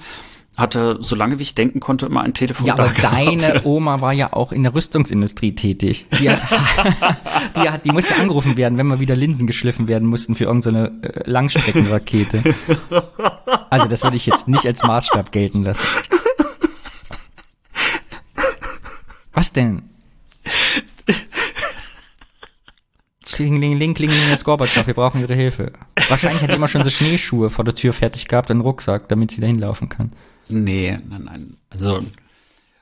hatte, 0.55 0.97
solange 0.99 1.39
wie 1.39 1.43
ich 1.43 1.55
denken 1.55 1.79
konnte, 1.79 2.05
immer 2.05 2.21
ein 2.21 2.33
Telefon. 2.33 2.67
Ja, 2.67 2.73
aber 2.73 2.89
deine 2.89 3.61
Oma 3.65 4.01
war 4.01 4.13
ja 4.13 4.33
auch 4.33 4.51
in 4.51 4.63
der 4.63 4.75
Rüstungsindustrie 4.75 5.55
tätig. 5.55 6.05
Die 6.19 6.29
hat, 6.29 6.39
die 7.55 7.69
hat, 7.69 7.85
die 7.85 7.91
musste 7.91 8.15
angerufen 8.15 8.57
werden, 8.57 8.77
wenn 8.77 8.85
mal 8.85 8.99
wieder 8.99 9.15
Linsen 9.15 9.47
geschliffen 9.47 9.87
werden 9.87 10.07
mussten 10.07 10.35
für 10.35 10.43
irgendeine 10.43 10.91
äh, 11.01 11.29
Langstreckenrakete. 11.29 12.43
Also 13.69 13.87
das 13.87 14.03
würde 14.03 14.17
ich 14.17 14.25
jetzt 14.25 14.47
nicht 14.47 14.65
als 14.65 14.83
Maßstab 14.83 15.31
gelten 15.31 15.63
lassen. 15.63 15.87
Was 19.33 19.53
denn? 19.53 19.83
Klingeling, 23.33 23.93
klingeling, 23.93 24.29
das 24.29 24.43
Gorbatschow, 24.43 24.85
wir 24.87 24.93
brauchen 24.93 25.21
Ihre 25.21 25.35
Hilfe. 25.35 25.71
Wahrscheinlich 26.07 26.41
hat 26.41 26.51
die 26.51 26.55
immer 26.55 26.67
schon 26.67 26.83
so 26.83 26.89
Schneeschuhe 26.89 27.49
vor 27.49 27.65
der 27.65 27.75
Tür 27.75 27.93
fertig 27.93 28.27
gehabt, 28.27 28.51
einen 28.51 28.61
Rucksack, 28.61 29.07
damit 29.07 29.31
sie 29.31 29.41
dahin 29.41 29.59
laufen 29.59 29.89
kann. 29.89 30.11
Nee, 30.47 30.99
nein, 31.07 31.23
nein. 31.25 31.57
Also, 31.69 32.03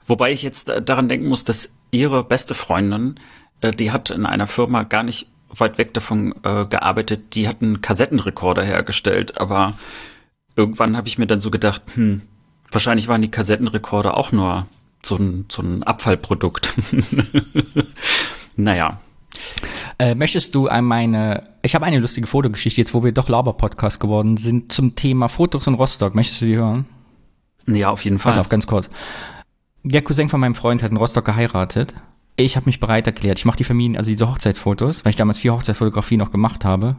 wobei 0.06 0.32
ich 0.32 0.44
jetzt 0.44 0.70
äh, 0.70 0.82
daran 0.82 1.10
denken 1.10 1.28
muss, 1.28 1.44
dass 1.44 1.74
ihre 1.92 2.24
beste 2.24 2.56
Freundin, 2.56 3.20
äh, 3.62 3.72
die 3.72 3.92
hat 3.92 4.10
in 4.10 4.26
einer 4.26 4.48
Firma 4.48 4.84
gar 4.84 5.04
nicht 5.04 5.28
weit 5.50 5.78
weg 5.78 5.94
davon 5.94 6.34
äh, 6.44 6.66
gearbeitet, 6.66 7.36
die 7.36 7.48
hat 7.48 7.62
einen 7.62 7.82
Kassettenrekorder 7.82 8.64
hergestellt, 8.64 9.40
aber 9.40 9.78
irgendwann 10.56 10.98
habe 10.98 11.08
ich 11.08 11.18
mir 11.18 11.28
dann 11.28 11.40
so 11.40 11.52
gedacht, 11.52 11.84
hm, 11.94 12.22
Wahrscheinlich 12.72 13.08
waren 13.08 13.22
die 13.22 13.32
Kassettenrekorder 13.32 14.18
auch 14.18 14.32
nur 14.32 14.68
so 15.04 15.16
ein, 15.16 15.46
so 15.50 15.62
ein 15.62 15.84
Abfallprodukt. 15.84 16.74
naja. 18.56 19.00
Äh, 20.00 20.14
möchtest 20.14 20.54
du 20.54 20.68
an 20.68 20.86
meine, 20.86 21.44
ich 21.64 21.74
habe 21.74 21.86
eine 21.86 21.98
lustige 22.00 22.28
Fotogeschichte 22.28 22.82
jetzt, 22.82 22.94
wo 22.94 23.04
wir 23.04 23.12
doch 23.12 23.30
Laber-Podcast 23.30 24.00
geworden 24.00 24.38
sind, 24.38 24.72
zum 24.72 24.96
Thema 24.96 25.28
Fotos 25.28 25.66
in 25.66 25.74
Rostock. 25.74 26.14
Möchtest 26.14 26.42
du 26.42 26.46
die 26.46 26.56
hören? 26.56 26.86
Ja, 27.66 27.90
auf 27.90 28.04
jeden 28.04 28.20
Fall. 28.20 28.34
Pass 28.34 28.40
auf, 28.40 28.50
ganz 28.50 28.68
kurz. 28.68 28.90
Der 29.84 30.04
Cousin 30.04 30.30
von 30.30 30.40
meinem 30.40 30.56
Freund 30.56 30.84
hat 30.84 30.92
in 30.92 30.98
Rostock 30.98 31.26
geheiratet. 31.26 31.94
Ich 32.36 32.56
habe 32.56 32.68
mich 32.68 32.80
bereit 32.80 33.08
erklärt. 33.08 33.40
Ich 33.40 33.46
mache 33.46 33.58
die 33.58 33.64
Familien, 33.64 33.98
also 33.98 34.12
diese 34.12 34.30
Hochzeitsfotos, 34.30 35.04
weil 35.04 35.10
ich 35.10 35.16
damals 35.16 35.40
vier 35.40 35.54
Hochzeitsfotografien 35.54 36.20
noch 36.20 36.32
gemacht 36.32 36.64
habe. 36.64 36.98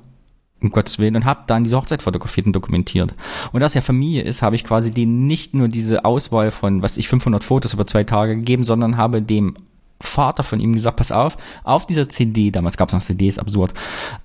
Um 0.60 0.70
Gottes 0.70 0.98
Willen. 0.98 1.14
Und 1.14 1.24
habe 1.24 1.44
dann 1.46 1.62
diese 1.62 1.76
Hochzeit 1.76 2.02
fotografiert 2.02 2.46
und 2.46 2.52
dokumentiert. 2.52 3.14
Und 3.52 3.60
dass 3.60 3.76
er 3.76 3.82
Familie 3.82 4.22
ist, 4.22 4.42
habe 4.42 4.56
ich 4.56 4.64
quasi 4.64 4.90
denen 4.90 5.28
nicht 5.28 5.54
nur 5.54 5.68
diese 5.68 6.04
Auswahl 6.04 6.50
von, 6.50 6.82
was 6.82 6.96
ich, 6.96 7.08
500 7.08 7.44
Fotos 7.44 7.74
über 7.74 7.86
zwei 7.86 8.02
Tage 8.02 8.34
gegeben, 8.34 8.64
sondern 8.64 8.96
habe 8.96 9.22
dem 9.22 9.54
Vater 10.00 10.44
von 10.44 10.60
ihm 10.60 10.74
gesagt, 10.74 10.96
pass 10.96 11.12
auf, 11.12 11.36
auf 11.64 11.86
dieser 11.86 12.08
CD, 12.08 12.50
damals 12.50 12.76
gab 12.76 12.88
es 12.88 12.94
noch 12.94 13.02
CDs, 13.02 13.38
absurd, 13.38 13.74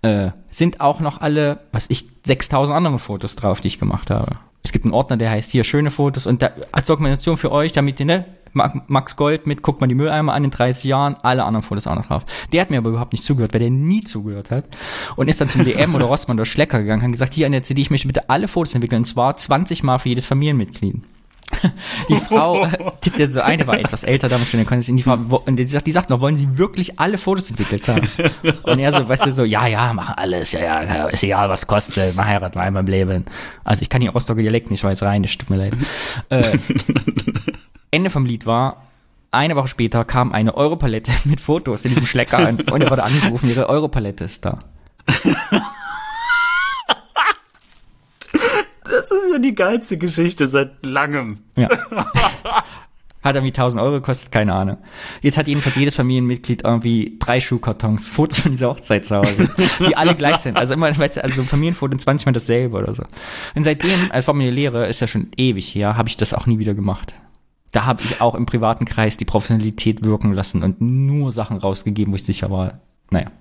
äh, 0.02 0.32
sind 0.50 0.82
auch 0.82 1.00
noch 1.00 1.22
alle, 1.22 1.60
was 1.72 1.90
ich, 1.90 2.06
6000 2.26 2.76
andere 2.76 3.00
Fotos 3.00 3.36
drauf, 3.36 3.60
die 3.60 3.68
ich 3.68 3.80
gemacht 3.80 4.10
habe. 4.10 4.38
Es 4.64 4.72
gibt 4.72 4.86
einen 4.86 4.94
Ordner, 4.94 5.18
der 5.18 5.30
heißt 5.30 5.52
hier 5.52 5.64
schöne 5.64 5.92
Fotos 5.92 6.26
und 6.26 6.42
da, 6.42 6.52
als 6.72 6.88
Dokumentation 6.88 7.38
für 7.38 7.52
euch, 7.52 7.74
damit 7.74 8.00
ihr, 8.00 8.06
ne, 8.06 8.26
Max 8.54 9.16
Gold 9.16 9.48
mit, 9.48 9.64
guckt 9.64 9.82
mal 9.82 9.88
die 9.88 9.96
Mülleimer 9.96 10.34
an 10.34 10.44
in 10.44 10.52
30 10.52 10.84
Jahren, 10.84 11.16
alle 11.24 11.44
anderen 11.44 11.64
Fotos 11.64 11.88
auch 11.88 11.96
noch 11.96 12.06
drauf. 12.06 12.24
Der 12.52 12.62
hat 12.62 12.70
mir 12.70 12.78
aber 12.78 12.92
überhaupt 12.92 13.14
nicht 13.14 13.24
zugehört, 13.24 13.54
weil 13.54 13.62
der 13.62 13.72
nie 13.72 14.04
zugehört 14.04 14.52
hat. 14.52 14.66
Und 15.16 15.28
ist 15.28 15.42
dann 15.42 15.50
zum 15.50 15.66
DM 15.66 15.96
oder 15.96 16.06
Rossmann 16.06 16.38
oder 16.38 16.46
Schlecker 16.46 16.80
gegangen, 16.80 17.02
hat 17.02 17.12
gesagt, 17.12 17.34
hier 17.34 17.48
an 17.48 17.52
der 17.52 17.64
CD, 17.64 17.82
ich 17.82 17.90
möchte 17.90 18.08
bitte 18.08 18.30
alle 18.30 18.48
Fotos 18.48 18.76
entwickeln, 18.76 19.00
und 19.00 19.06
zwar 19.06 19.36
20 19.36 19.82
Mal 19.84 19.98
für 19.98 20.10
jedes 20.10 20.26
Familienmitglied. 20.26 21.02
Die 22.10 22.16
Frau 22.16 22.68
tippte 23.02 23.30
so 23.30 23.42
eine, 23.42 23.66
war 23.68 23.80
etwas 23.80 24.04
älter 24.04 24.30
damals 24.30 24.50
schon, 24.50 24.66
konnte 24.66 24.92
die 24.92 25.04
Frau, 25.04 25.16
und 25.46 25.56
die 25.56 25.66
sagt, 25.66 25.88
die 25.88 25.92
sagt 25.92 26.10
noch, 26.10 26.22
wollen 26.22 26.36
Sie 26.36 26.58
wirklich 26.58 27.00
alle 27.00 27.18
Fotos 27.18 27.50
entwickelt 27.50 27.88
haben? 27.88 28.08
Und 28.64 28.80
er 28.80 28.92
so, 28.92 29.08
weißt 29.08 29.26
du, 29.26 29.34
so, 29.34 29.44
ja, 29.44 29.68
ja, 29.68 29.94
mach 29.94 30.18
alles, 30.18 30.52
ja, 30.52 30.84
ja, 30.84 31.06
ist 31.08 31.24
egal, 31.24 31.50
was 31.50 31.68
kostet, 31.68 32.16
mal 32.16 32.26
heiraten 32.26 32.60
einmal 32.60 32.82
im 32.82 32.88
Leben. 32.88 33.26
Also 33.64 33.82
ich 33.82 33.90
kann 33.90 34.02
den 34.02 34.10
Rostocker 34.10 34.42
Dialekt 34.42 34.72
nicht, 34.72 34.84
weil 34.84 34.94
es 34.94 35.02
rein 35.02 35.24
ist, 35.24 35.40
tut 35.40 35.50
mir 35.50 35.58
leid. 35.58 35.74
Äh, 36.30 36.58
Ende 37.92 38.10
vom 38.10 38.26
Lied 38.26 38.46
war, 38.46 38.82
eine 39.32 39.56
Woche 39.56 39.68
später 39.68 40.06
kam 40.06 40.32
eine 40.32 40.56
Europalette 40.56 41.12
mit 41.24 41.40
Fotos 41.40 41.86
in 41.86 41.92
diesem 41.92 42.06
Schlecker 42.06 42.40
an 42.40 42.60
und 42.62 42.82
er 42.82 42.90
wurde 42.90 43.04
angerufen, 43.04 43.50
ihre 43.50 43.68
Europalette 43.70 44.26
ist 44.26 44.46
da. 44.46 44.60
Das 49.10 49.24
ist 49.24 49.34
ja 49.34 49.40
die 49.40 49.56
geilste 49.56 49.98
Geschichte 49.98 50.48
seit 50.48 50.86
langem. 50.86 51.40
Ja. 51.56 51.68
Hat 53.24 53.36
irgendwie 53.36 53.54
1000 53.54 53.82
Euro 53.82 53.96
gekostet, 53.96 54.32
keine 54.34 54.54
Ahnung. 54.54 54.78
Jetzt 55.22 55.38
hat 55.38 55.48
jedenfalls 55.48 55.78
jedes 55.78 55.96
Familienmitglied 55.96 56.66
irgendwie 56.66 57.16
drei 57.20 57.40
Schuhkartons, 57.40 58.06
Fotos 58.06 58.40
von 58.40 58.52
dieser 58.52 58.68
Hochzeit 58.68 59.06
zu 59.06 59.16
Hause, 59.16 59.50
die 59.88 59.96
alle 59.96 60.14
gleich 60.14 60.38
sind. 60.38 60.58
Also 60.58 60.74
immer, 60.74 60.98
weißt 60.98 61.18
du, 61.18 61.24
also 61.24 61.38
so 61.38 61.42
ein 61.44 61.48
Familienfoto 61.48 61.96
20 61.96 62.26
Mal 62.26 62.34
dasselbe 62.34 62.78
oder 62.78 62.94
so. 62.94 63.04
Und 63.56 63.64
seitdem, 63.64 64.12
als 64.12 64.26
Familienlehre, 64.26 64.88
ist 64.88 65.00
ja 65.00 65.08
schon 65.08 65.30
ewig 65.38 65.74
her, 65.74 65.96
habe 65.96 66.10
ich 66.10 66.18
das 66.18 66.34
auch 66.34 66.48
nie 66.48 66.60
wieder 66.60 66.74
gemacht. 66.74 67.14
Da 67.72 67.86
habe 67.86 68.04
ich 68.04 68.20
auch 68.20 68.36
im 68.36 68.46
privaten 68.46 68.84
Kreis 68.84 69.16
die 69.16 69.24
Professionalität 69.24 70.04
wirken 70.04 70.34
lassen 70.34 70.62
und 70.62 70.82
nur 70.82 71.32
Sachen 71.32 71.56
rausgegeben, 71.56 72.12
wo 72.12 72.18
ich 72.18 72.26
sicher 72.26 72.52
war. 72.52 72.82
Naja. 73.10 73.32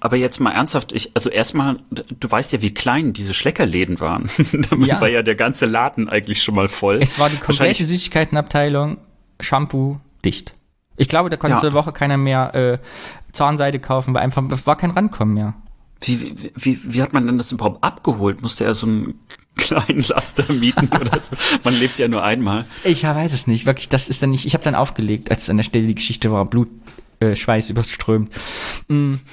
Aber 0.00 0.16
jetzt 0.16 0.40
mal 0.40 0.52
ernsthaft, 0.52 0.92
ich, 0.92 1.10
also 1.14 1.30
erstmal, 1.30 1.80
du 1.90 2.30
weißt 2.30 2.52
ja, 2.52 2.62
wie 2.62 2.72
klein 2.72 3.12
diese 3.12 3.34
Schleckerläden 3.34 4.00
waren. 4.00 4.30
Damit 4.70 4.88
ja. 4.88 5.00
war 5.00 5.08
ja 5.08 5.22
der 5.22 5.34
ganze 5.34 5.66
Laden 5.66 6.08
eigentlich 6.08 6.42
schon 6.42 6.54
mal 6.54 6.68
voll. 6.68 6.98
Es 7.02 7.18
war 7.18 7.30
die 7.30 7.36
komplette 7.36 7.84
Süßigkeitenabteilung, 7.84 8.98
Shampoo, 9.40 9.98
dicht. 10.24 10.54
Ich 10.96 11.08
glaube, 11.08 11.28
da 11.28 11.36
konnte 11.36 11.56
ja. 11.56 11.62
eine 11.62 11.72
Woche 11.74 11.92
keiner 11.92 12.16
mehr 12.16 12.54
äh, 12.54 12.78
Zahnseide 13.32 13.80
kaufen, 13.80 14.14
weil 14.14 14.22
einfach 14.22 14.44
war 14.64 14.76
kein 14.76 14.92
Rankommen 14.92 15.34
mehr. 15.34 15.54
Wie, 16.00 16.34
wie, 16.54 16.78
wie, 16.84 17.02
hat 17.02 17.12
man 17.12 17.26
denn 17.26 17.38
das 17.38 17.50
überhaupt 17.50 17.82
abgeholt? 17.82 18.42
Musste 18.42 18.64
er 18.64 18.74
so 18.74 18.86
einen 18.86 19.14
kleinen 19.56 20.02
Laster 20.02 20.52
mieten 20.52 20.88
oder 20.88 21.18
so? 21.18 21.36
Man 21.64 21.74
lebt 21.74 21.98
ja 21.98 22.08
nur 22.08 22.22
einmal. 22.22 22.66
Ich 22.84 23.04
weiß 23.04 23.32
es 23.32 23.46
nicht. 23.46 23.66
Wirklich, 23.66 23.88
das 23.88 24.08
ist 24.08 24.22
dann 24.22 24.30
nicht. 24.30 24.44
Ich 24.46 24.54
habe 24.54 24.64
dann 24.64 24.74
aufgelegt, 24.74 25.30
als 25.30 25.48
an 25.50 25.56
der 25.56 25.64
Stelle 25.64 25.86
die 25.86 25.94
Geschichte 25.94 26.30
war, 26.30 26.44
Blut, 26.44 26.68
äh, 27.20 27.34
Schweiß 27.36 27.70
überströmt. 27.70 28.30
Mm. 28.88 29.14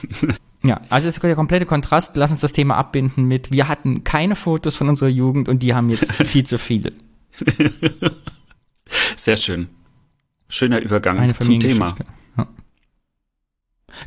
Ja, 0.63 0.81
also 0.89 1.07
das 1.07 1.15
ist 1.15 1.23
der 1.23 1.35
komplette 1.35 1.65
Kontrast. 1.65 2.15
Lass 2.15 2.29
uns 2.29 2.39
das 2.39 2.53
Thema 2.53 2.77
abbinden 2.77 3.25
mit, 3.25 3.51
wir 3.51 3.67
hatten 3.67 4.03
keine 4.03 4.35
Fotos 4.35 4.75
von 4.75 4.89
unserer 4.89 5.09
Jugend 5.09 5.49
und 5.49 5.63
die 5.63 5.73
haben 5.73 5.89
jetzt 5.89 6.11
viel 6.27 6.45
zu 6.45 6.59
viele. 6.59 6.93
Sehr 9.15 9.37
schön. 9.37 9.69
Schöner 10.47 10.79
Übergang 10.79 11.33
zum 11.39 11.59
Thema. 11.59 11.95
Ja. 12.37 12.47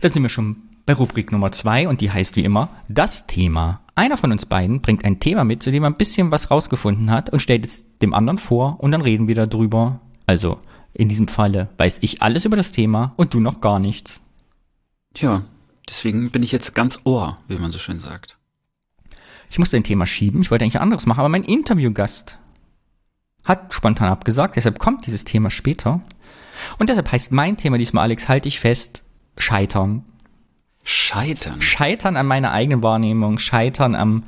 Dann 0.00 0.12
sind 0.12 0.22
wir 0.22 0.28
schon 0.28 0.56
bei 0.86 0.92
Rubrik 0.92 1.32
Nummer 1.32 1.50
zwei 1.52 1.88
und 1.88 2.00
die 2.00 2.12
heißt 2.12 2.36
wie 2.36 2.44
immer 2.44 2.68
das 2.88 3.26
Thema. 3.26 3.80
Einer 3.96 4.16
von 4.16 4.30
uns 4.30 4.46
beiden 4.46 4.80
bringt 4.80 5.04
ein 5.04 5.20
Thema 5.20 5.44
mit, 5.44 5.62
zu 5.62 5.70
dem 5.70 5.84
er 5.84 5.90
ein 5.90 5.96
bisschen 5.96 6.30
was 6.30 6.50
rausgefunden 6.50 7.10
hat 7.10 7.30
und 7.30 7.40
stellt 7.40 7.64
es 7.64 7.98
dem 7.98 8.12
anderen 8.12 8.38
vor 8.38 8.78
und 8.80 8.92
dann 8.92 9.00
reden 9.00 9.26
wir 9.28 9.34
darüber. 9.34 10.00
Also 10.26 10.58
in 10.94 11.08
diesem 11.08 11.28
Falle 11.28 11.68
weiß 11.76 11.98
ich 12.00 12.22
alles 12.22 12.44
über 12.44 12.56
das 12.56 12.72
Thema 12.72 13.12
und 13.16 13.34
du 13.34 13.40
noch 13.40 13.60
gar 13.60 13.78
nichts. 13.78 14.20
Tja, 15.12 15.44
deswegen 15.88 16.30
bin 16.30 16.42
ich 16.42 16.52
jetzt 16.52 16.74
ganz 16.74 17.00
ohr, 17.04 17.38
wie 17.48 17.58
man 17.58 17.70
so 17.70 17.78
schön 17.78 17.98
sagt. 17.98 18.38
Ich 19.50 19.58
musste 19.58 19.76
ein 19.76 19.84
Thema 19.84 20.06
schieben, 20.06 20.40
ich 20.40 20.50
wollte 20.50 20.64
eigentlich 20.64 20.80
anderes 20.80 21.06
machen, 21.06 21.20
aber 21.20 21.28
mein 21.28 21.44
Interviewgast 21.44 22.38
hat 23.44 23.74
spontan 23.74 24.08
abgesagt, 24.08 24.56
deshalb 24.56 24.78
kommt 24.78 25.06
dieses 25.06 25.24
Thema 25.24 25.50
später. 25.50 26.00
Und 26.78 26.88
deshalb 26.88 27.10
heißt 27.12 27.32
mein 27.32 27.56
Thema 27.56 27.76
diesmal, 27.76 28.04
Alex, 28.04 28.28
halte 28.28 28.48
ich 28.48 28.58
fest, 28.58 29.04
Scheitern. 29.36 30.04
Scheitern? 30.82 31.60
Scheitern 31.60 32.16
an 32.16 32.26
meiner 32.26 32.52
eigenen 32.52 32.82
Wahrnehmung, 32.82 33.38
Scheitern 33.38 33.94
am 33.94 34.24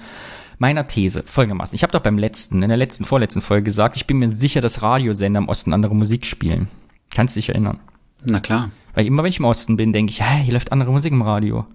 meiner 0.59 0.86
These 0.86 1.22
folgendermaßen. 1.24 1.74
Ich 1.74 1.82
habe 1.82 1.92
doch 1.92 2.00
beim 2.00 2.18
letzten, 2.18 2.62
in 2.62 2.68
der 2.68 2.78
letzten, 2.78 3.04
vorletzten 3.04 3.40
Folge 3.40 3.64
gesagt, 3.64 3.96
ich 3.96 4.07
bin 4.07 4.18
mir 4.18 4.30
sicher, 4.30 4.61
dass 4.61 4.82
Radiosender 4.82 5.38
im 5.38 5.48
Osten 5.48 5.72
andere 5.72 5.94
Musik 5.94 6.26
spielen. 6.26 6.68
Kannst 7.14 7.36
du 7.36 7.38
dich 7.38 7.50
erinnern? 7.50 7.80
Na 8.24 8.40
klar. 8.40 8.70
Weil 8.94 9.07
immer, 9.07 9.22
wenn 9.22 9.30
ich 9.30 9.38
im 9.38 9.44
Osten 9.44 9.76
bin, 9.76 9.92
denke 9.92 10.11
ich, 10.11 10.22
hä, 10.22 10.42
hier 10.42 10.54
läuft 10.54 10.72
andere 10.72 10.92
Musik 10.92 11.12
im 11.12 11.22
Radio. 11.22 11.66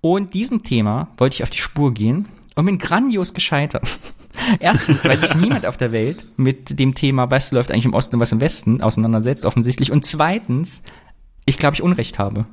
Und 0.00 0.34
diesem 0.34 0.62
Thema 0.62 1.08
wollte 1.16 1.34
ich 1.34 1.42
auf 1.42 1.50
die 1.50 1.58
Spur 1.58 1.92
gehen 1.92 2.28
und 2.54 2.66
bin 2.66 2.78
grandios 2.78 3.34
gescheitert. 3.34 3.86
Erstens, 4.60 5.04
weil 5.04 5.18
sich 5.18 5.34
niemand 5.34 5.66
auf 5.66 5.76
der 5.76 5.92
Welt 5.92 6.26
mit 6.36 6.78
dem 6.78 6.94
Thema, 6.94 7.30
was 7.30 7.50
läuft 7.52 7.70
eigentlich 7.70 7.86
im 7.86 7.94
Osten 7.94 8.16
und 8.16 8.20
was 8.20 8.32
im 8.32 8.40
Westen, 8.40 8.80
auseinandersetzt, 8.80 9.46
offensichtlich. 9.46 9.90
Und 9.90 10.04
zweitens, 10.04 10.82
ich 11.44 11.58
glaube, 11.58 11.74
ich 11.74 11.82
Unrecht 11.82 12.18
habe. 12.18 12.46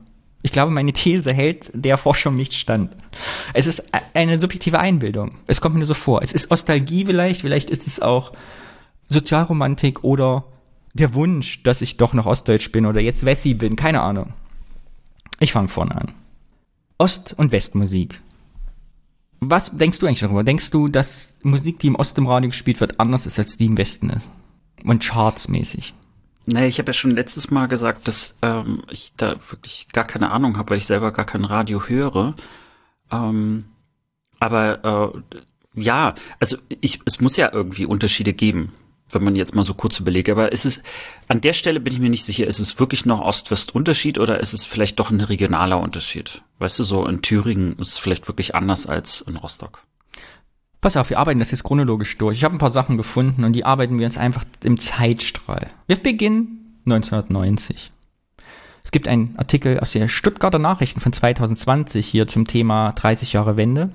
Ich 0.45 0.51
glaube, 0.51 0.71
meine 0.71 0.93
These 0.93 1.33
hält 1.33 1.71
der 1.73 1.97
Forschung 1.97 2.35
nicht 2.35 2.53
stand. 2.53 2.95
Es 3.55 3.65
ist 3.65 3.83
eine 4.13 4.37
subjektive 4.37 4.77
Einbildung. 4.77 5.31
Es 5.47 5.59
kommt 5.59 5.73
mir 5.73 5.87
so 5.87 5.95
vor. 5.95 6.21
Es 6.21 6.33
ist 6.33 6.51
Nostalgie 6.51 7.03
vielleicht, 7.03 7.41
vielleicht 7.41 7.71
ist 7.71 7.87
es 7.87 7.99
auch 7.99 8.31
Sozialromantik 9.09 10.03
oder 10.03 10.45
der 10.93 11.15
Wunsch, 11.15 11.63
dass 11.63 11.81
ich 11.81 11.97
doch 11.97 12.13
noch 12.13 12.27
Ostdeutsch 12.27 12.71
bin 12.71 12.85
oder 12.85 13.01
jetzt 13.01 13.25
Wessi 13.25 13.55
bin, 13.55 13.75
keine 13.75 14.01
Ahnung. 14.01 14.33
Ich 15.39 15.51
fange 15.51 15.67
vorne 15.67 15.95
an. 15.95 16.11
Ost- 16.99 17.33
und 17.35 17.51
Westmusik. 17.51 18.21
Was 19.39 19.75
denkst 19.75 19.97
du 19.97 20.05
eigentlich 20.05 20.19
darüber? 20.19 20.43
Denkst 20.43 20.69
du, 20.69 20.89
dass 20.89 21.33
Musik, 21.41 21.79
die 21.79 21.87
im 21.87 21.95
Ost 21.95 22.19
im 22.19 22.27
Radio 22.27 22.51
gespielt 22.51 22.79
wird, 22.81 22.99
anders 22.99 23.25
ist, 23.25 23.39
als 23.39 23.57
die 23.57 23.65
im 23.65 23.79
Westen 23.79 24.11
ist? 24.11 24.29
Und 24.83 25.03
chartsmäßig? 25.03 25.95
Nee, 26.47 26.67
ich 26.67 26.77
habe 26.77 26.89
ja 26.89 26.93
schon 26.93 27.11
letztes 27.11 27.49
Mal 27.49 27.67
gesagt, 27.67 28.07
dass 28.07 28.35
ähm, 28.41 28.83
ich 28.91 29.13
da 29.17 29.35
wirklich 29.49 29.87
gar 29.91 30.05
keine 30.05 30.31
Ahnung 30.31 30.57
habe, 30.57 30.71
weil 30.71 30.77
ich 30.77 30.85
selber 30.85 31.11
gar 31.11 31.25
kein 31.25 31.43
Radio 31.43 31.87
höre. 31.87 32.35
Ähm, 33.11 33.65
aber 34.39 35.13
äh, 35.15 35.81
ja, 35.81 36.13
also 36.39 36.57
ich, 36.81 36.99
es 37.05 37.19
muss 37.19 37.35
ja 37.35 37.51
irgendwie 37.51 37.85
Unterschiede 37.85 38.33
geben, 38.33 38.73
wenn 39.09 39.23
man 39.23 39.35
jetzt 39.35 39.55
mal 39.55 39.63
so 39.63 39.73
kurz 39.73 39.99
überlegt. 39.99 40.29
Aber 40.29 40.51
ist 40.51 40.65
es 40.65 40.83
an 41.27 41.41
der 41.41 41.53
Stelle 41.53 41.79
bin 41.79 41.93
ich 41.93 41.99
mir 41.99 42.09
nicht 42.09 42.25
sicher, 42.25 42.45
ist 42.45 42.59
es 42.59 42.79
wirklich 42.79 43.05
noch 43.05 43.21
Ost-West-Unterschied 43.21 44.19
oder 44.19 44.39
ist 44.39 44.53
es 44.53 44.65
vielleicht 44.65 44.99
doch 44.99 45.09
ein 45.09 45.21
regionaler 45.21 45.79
Unterschied? 45.79 46.43
Weißt 46.59 46.77
du, 46.77 46.83
so 46.83 47.07
in 47.07 47.23
Thüringen 47.23 47.77
ist 47.79 47.93
es 47.93 47.97
vielleicht 47.97 48.27
wirklich 48.27 48.53
anders 48.53 48.85
als 48.85 49.21
in 49.21 49.35
Rostock. 49.35 49.83
Pass 50.85 50.97
auf, 50.97 51.09
wir 51.09 51.17
arbeiten 51.17 51.39
das 51.39 51.49
jetzt 51.49 51.63
chronologisch 51.63 52.15
durch. 52.19 52.37
Ich 52.37 52.43
habe 52.43 52.53
ein 52.53 52.59
paar 52.59 52.69
Sachen 52.69 52.95
gefunden 52.95 53.43
und 53.43 53.53
die 53.53 53.65
arbeiten 53.65 53.97
wir 53.97 54.05
uns 54.05 54.19
einfach 54.19 54.45
im 54.61 54.79
Zeitstrahl. 54.79 55.71
Wir 55.87 55.95
beginnen 55.95 56.77
1990. 56.85 57.91
Es 58.83 58.91
gibt 58.91 59.07
einen 59.07 59.33
Artikel 59.35 59.79
aus 59.79 59.93
der 59.93 60.07
Stuttgarter 60.07 60.59
Nachrichten 60.59 60.99
von 60.99 61.11
2020 61.11 62.05
hier 62.05 62.27
zum 62.27 62.45
Thema 62.45 62.91
30 62.91 63.33
Jahre 63.33 63.57
Wende. 63.57 63.89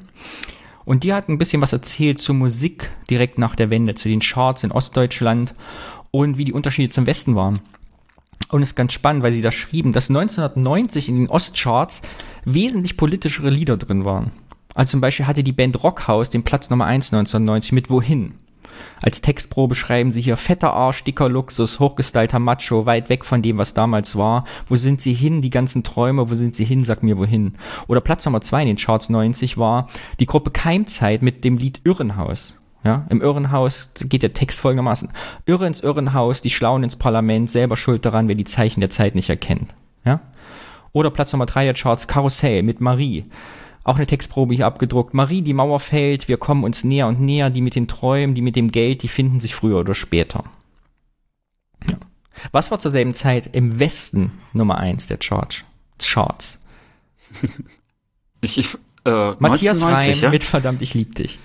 Und 0.85 1.05
die 1.05 1.15
hat 1.15 1.29
ein 1.29 1.39
bisschen 1.39 1.63
was 1.63 1.73
erzählt 1.73 2.19
zur 2.19 2.35
Musik 2.35 2.91
direkt 3.09 3.39
nach 3.39 3.55
der 3.55 3.71
Wende, 3.71 3.95
zu 3.95 4.09
den 4.09 4.19
Charts 4.19 4.65
in 4.65 4.73
Ostdeutschland 4.73 5.55
und 6.11 6.39
wie 6.39 6.45
die 6.45 6.53
Unterschiede 6.53 6.91
zum 6.91 7.07
Westen 7.07 7.37
waren. 7.37 7.61
Und 8.51 8.63
es 8.63 8.71
ist 8.71 8.75
ganz 8.75 8.95
spannend, 8.95 9.23
weil 9.23 9.33
sie 9.33 9.43
da 9.43 9.53
schrieben, 9.53 9.93
dass 9.93 10.09
1990 10.09 11.09
in 11.09 11.19
den 11.19 11.29
Ostcharts 11.29 12.03
wesentlich 12.45 12.97
politischere 12.97 13.51
Lieder 13.51 13.77
drin 13.77 14.05
waren. 14.05 14.33
Also 14.75 14.93
zum 14.93 15.01
Beispiel 15.01 15.27
hatte 15.27 15.43
die 15.43 15.53
Band 15.53 15.83
Rockhaus 15.83 16.31
den 16.31 16.45
Platz 16.45 16.71
Nummer 16.71 16.87
1 16.87 17.13
1990 17.13 17.73
mit 17.73 17.91
Wohin. 17.91 18.35
Als 19.03 19.21
Textprobe 19.21 19.75
schreiben 19.75 20.13
sie 20.13 20.21
hier 20.21 20.37
fetter 20.37 20.73
Arsch, 20.73 21.05
dicker 21.05 21.29
Luxus, 21.29 21.81
hochgestylter 21.81 22.39
Macho, 22.39 22.87
weit 22.87 23.09
weg 23.09 23.25
von 23.25 23.43
dem, 23.43 23.59
was 23.59 23.75
damals 23.75 24.17
war. 24.17 24.45
Wo 24.67 24.77
sind 24.77 25.01
sie 25.01 25.15
hin, 25.15 25.43
die 25.43 25.51
ganzen 25.51 25.83
Träume, 25.83 26.31
wo 26.31 26.35
sind 26.35 26.55
sie 26.55 26.65
hin, 26.65 26.85
sag 26.85 27.03
mir 27.03 27.19
wohin. 27.19 27.55
Oder 27.87 28.01
Platz 28.01 28.25
Nummer 28.25 28.41
zwei 28.41 28.63
in 28.63 28.69
den 28.69 28.77
Charts 28.77 29.09
90 29.09 29.59
war 29.59 29.87
die 30.19 30.27
Gruppe 30.27 30.51
Keimzeit 30.51 31.23
mit 31.23 31.45
dem 31.45 31.57
Lied 31.57 31.81
Irrenhaus. 31.85 32.57
Ja, 32.83 33.07
im 33.11 33.21
Irrenhaus 33.21 33.91
geht 34.09 34.23
der 34.23 34.33
Text 34.33 34.61
folgendermaßen. 34.61 35.11
Irre 35.45 35.67
ins 35.67 35.83
Irrenhaus, 35.83 36.41
die 36.41 36.49
Schlauen 36.49 36.83
ins 36.83 36.97
Parlament, 36.97 37.51
selber 37.51 37.77
schuld 37.77 38.07
daran, 38.07 38.27
wer 38.29 38.35
die 38.35 38.45
Zeichen 38.45 38.81
der 38.81 38.89
Zeit 38.89 39.15
nicht 39.15 39.29
erkennt. 39.29 39.75
Ja? 40.05 40.21
Oder 40.93 41.11
Platz 41.11 41.33
Nummer 41.33 41.45
drei 41.45 41.65
der 41.65 41.75
Charts 41.75 42.09
Karussell 42.09 42.63
mit 42.63 42.81
Marie. 42.81 43.27
Auch 43.83 43.97
eine 43.97 44.07
Textprobe 44.07 44.55
hier 44.55 44.67
abgedruckt. 44.67 45.15
Marie, 45.15 45.43
die 45.43 45.55
Mauer 45.55 45.81
fällt, 45.81 46.29
wir 46.29 46.37
kommen 46.37 46.65
uns 46.65 46.85
näher 46.85 47.07
und 47.07 47.21
näher, 47.21 47.51
die 47.51 47.63
mit 47.63 47.75
den 47.75 47.89
Träumen, 47.89 48.35
die 48.35 48.43
mit 48.43 48.57
dem 48.57 48.71
Geld, 48.71 49.03
die 49.03 49.09
finden 49.09 49.41
sich 49.41 49.55
früher 49.55 49.79
oder 49.81 49.95
später. 49.95 50.45
Ja. 51.89 51.97
Was 52.53 52.71
war 52.71 52.79
zur 52.79 52.91
selben 52.91 53.15
Zeit 53.15 53.55
im 53.55 53.79
Westen 53.79 54.33
Nummer 54.53 54.79
eins 54.79 55.07
der 55.07 55.19
Charts? 55.19 55.63
Charts. 55.99 56.63
Ich, 58.41 58.59
ich, 58.59 58.75
äh, 59.05 59.33
Matthias 59.39 59.83
1990, 59.83 60.15
Reim 60.17 60.23
ja? 60.23 60.31
mit 60.31 60.45
Verdammt, 60.45 60.83
ich 60.83 60.95
lieb 60.95 61.15
dich. 61.15 61.39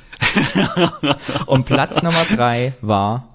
und 1.46 1.66
Platz 1.66 2.02
Nummer 2.02 2.26
drei 2.34 2.74
war 2.82 3.30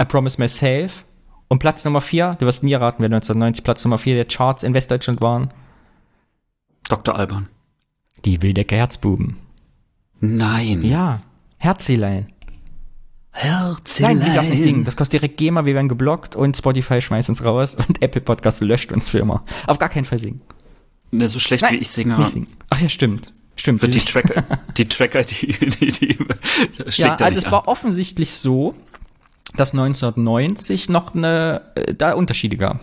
I 0.00 0.04
Promise 0.04 0.40
Myself. 0.40 1.04
Und 1.48 1.60
Platz 1.60 1.84
Nummer 1.84 2.00
vier, 2.00 2.36
du 2.38 2.46
wirst 2.46 2.64
nie 2.64 2.72
erraten, 2.72 3.00
wer 3.00 3.06
1990 3.06 3.62
Platz 3.62 3.84
Nummer 3.84 3.98
vier 3.98 4.14
der 4.14 4.24
Charts 4.24 4.62
in 4.62 4.74
Westdeutschland 4.74 5.20
waren. 5.20 5.50
Dr. 6.88 7.14
Alban. 7.14 7.48
Die 8.26 8.42
Wildecker 8.42 8.74
Herzbuben. 8.74 9.36
Nein. 10.18 10.82
Ja, 10.82 11.20
Herzilein. 11.58 12.26
Herzelein. 13.30 14.18
Nein, 14.18 14.28
ich 14.28 14.34
darf 14.34 14.48
nicht 14.48 14.62
singen. 14.64 14.84
Das 14.84 14.96
kostet 14.96 15.22
direkt 15.22 15.36
GEMA, 15.36 15.64
wir 15.64 15.74
werden 15.74 15.88
geblockt 15.88 16.34
und 16.34 16.56
Spotify 16.56 17.00
schmeißt 17.00 17.28
uns 17.28 17.44
raus 17.44 17.76
und 17.76 18.02
Apple 18.02 18.20
Podcast 18.20 18.62
löscht 18.62 18.90
uns 18.90 19.08
für 19.08 19.18
immer. 19.18 19.44
Auf 19.68 19.78
gar 19.78 19.90
keinen 19.90 20.06
Fall 20.06 20.18
singen. 20.18 20.40
Ne, 21.12 21.28
so 21.28 21.38
schlecht 21.38 21.62
Nein, 21.62 21.74
wie 21.74 21.78
ich 21.78 21.88
singe, 21.88 22.18
Nicht 22.18 22.32
singen. 22.32 22.48
Ach 22.68 22.80
ja, 22.80 22.88
stimmt. 22.88 23.32
Stimmt. 23.54 23.80
wird 23.80 23.94
die 23.94 24.00
Tracker, 24.04 24.42
die 24.76 24.88
Tracker, 24.88 25.22
die, 25.22 25.46
die, 25.46 25.92
die 25.92 26.18
schlägt 26.88 26.98
ja, 26.98 27.16
also 27.26 27.38
es 27.38 27.46
an. 27.46 27.52
war 27.52 27.68
offensichtlich 27.68 28.32
so, 28.32 28.74
dass 29.54 29.70
1990 29.70 30.88
noch 30.88 31.14
eine, 31.14 31.62
äh, 31.76 31.94
da 31.94 32.14
Unterschiede 32.14 32.56
gab. 32.56 32.80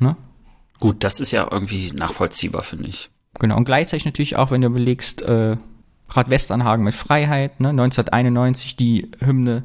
Ne? 0.00 0.16
Gut, 0.80 1.04
das 1.04 1.20
ist 1.20 1.30
ja 1.30 1.46
irgendwie 1.48 1.92
nachvollziehbar, 1.92 2.64
finde 2.64 2.88
ich. 2.88 3.10
Genau. 3.42 3.56
Und 3.56 3.64
gleichzeitig 3.64 4.04
natürlich 4.04 4.36
auch, 4.36 4.52
wenn 4.52 4.60
du 4.60 4.68
überlegst, 4.68 5.22
äh, 5.22 5.56
Rad 6.08 6.30
Westernhagen 6.30 6.84
mit 6.84 6.94
Freiheit, 6.94 7.58
ne? 7.58 7.70
1991 7.70 8.76
die 8.76 9.10
Hymne, 9.18 9.64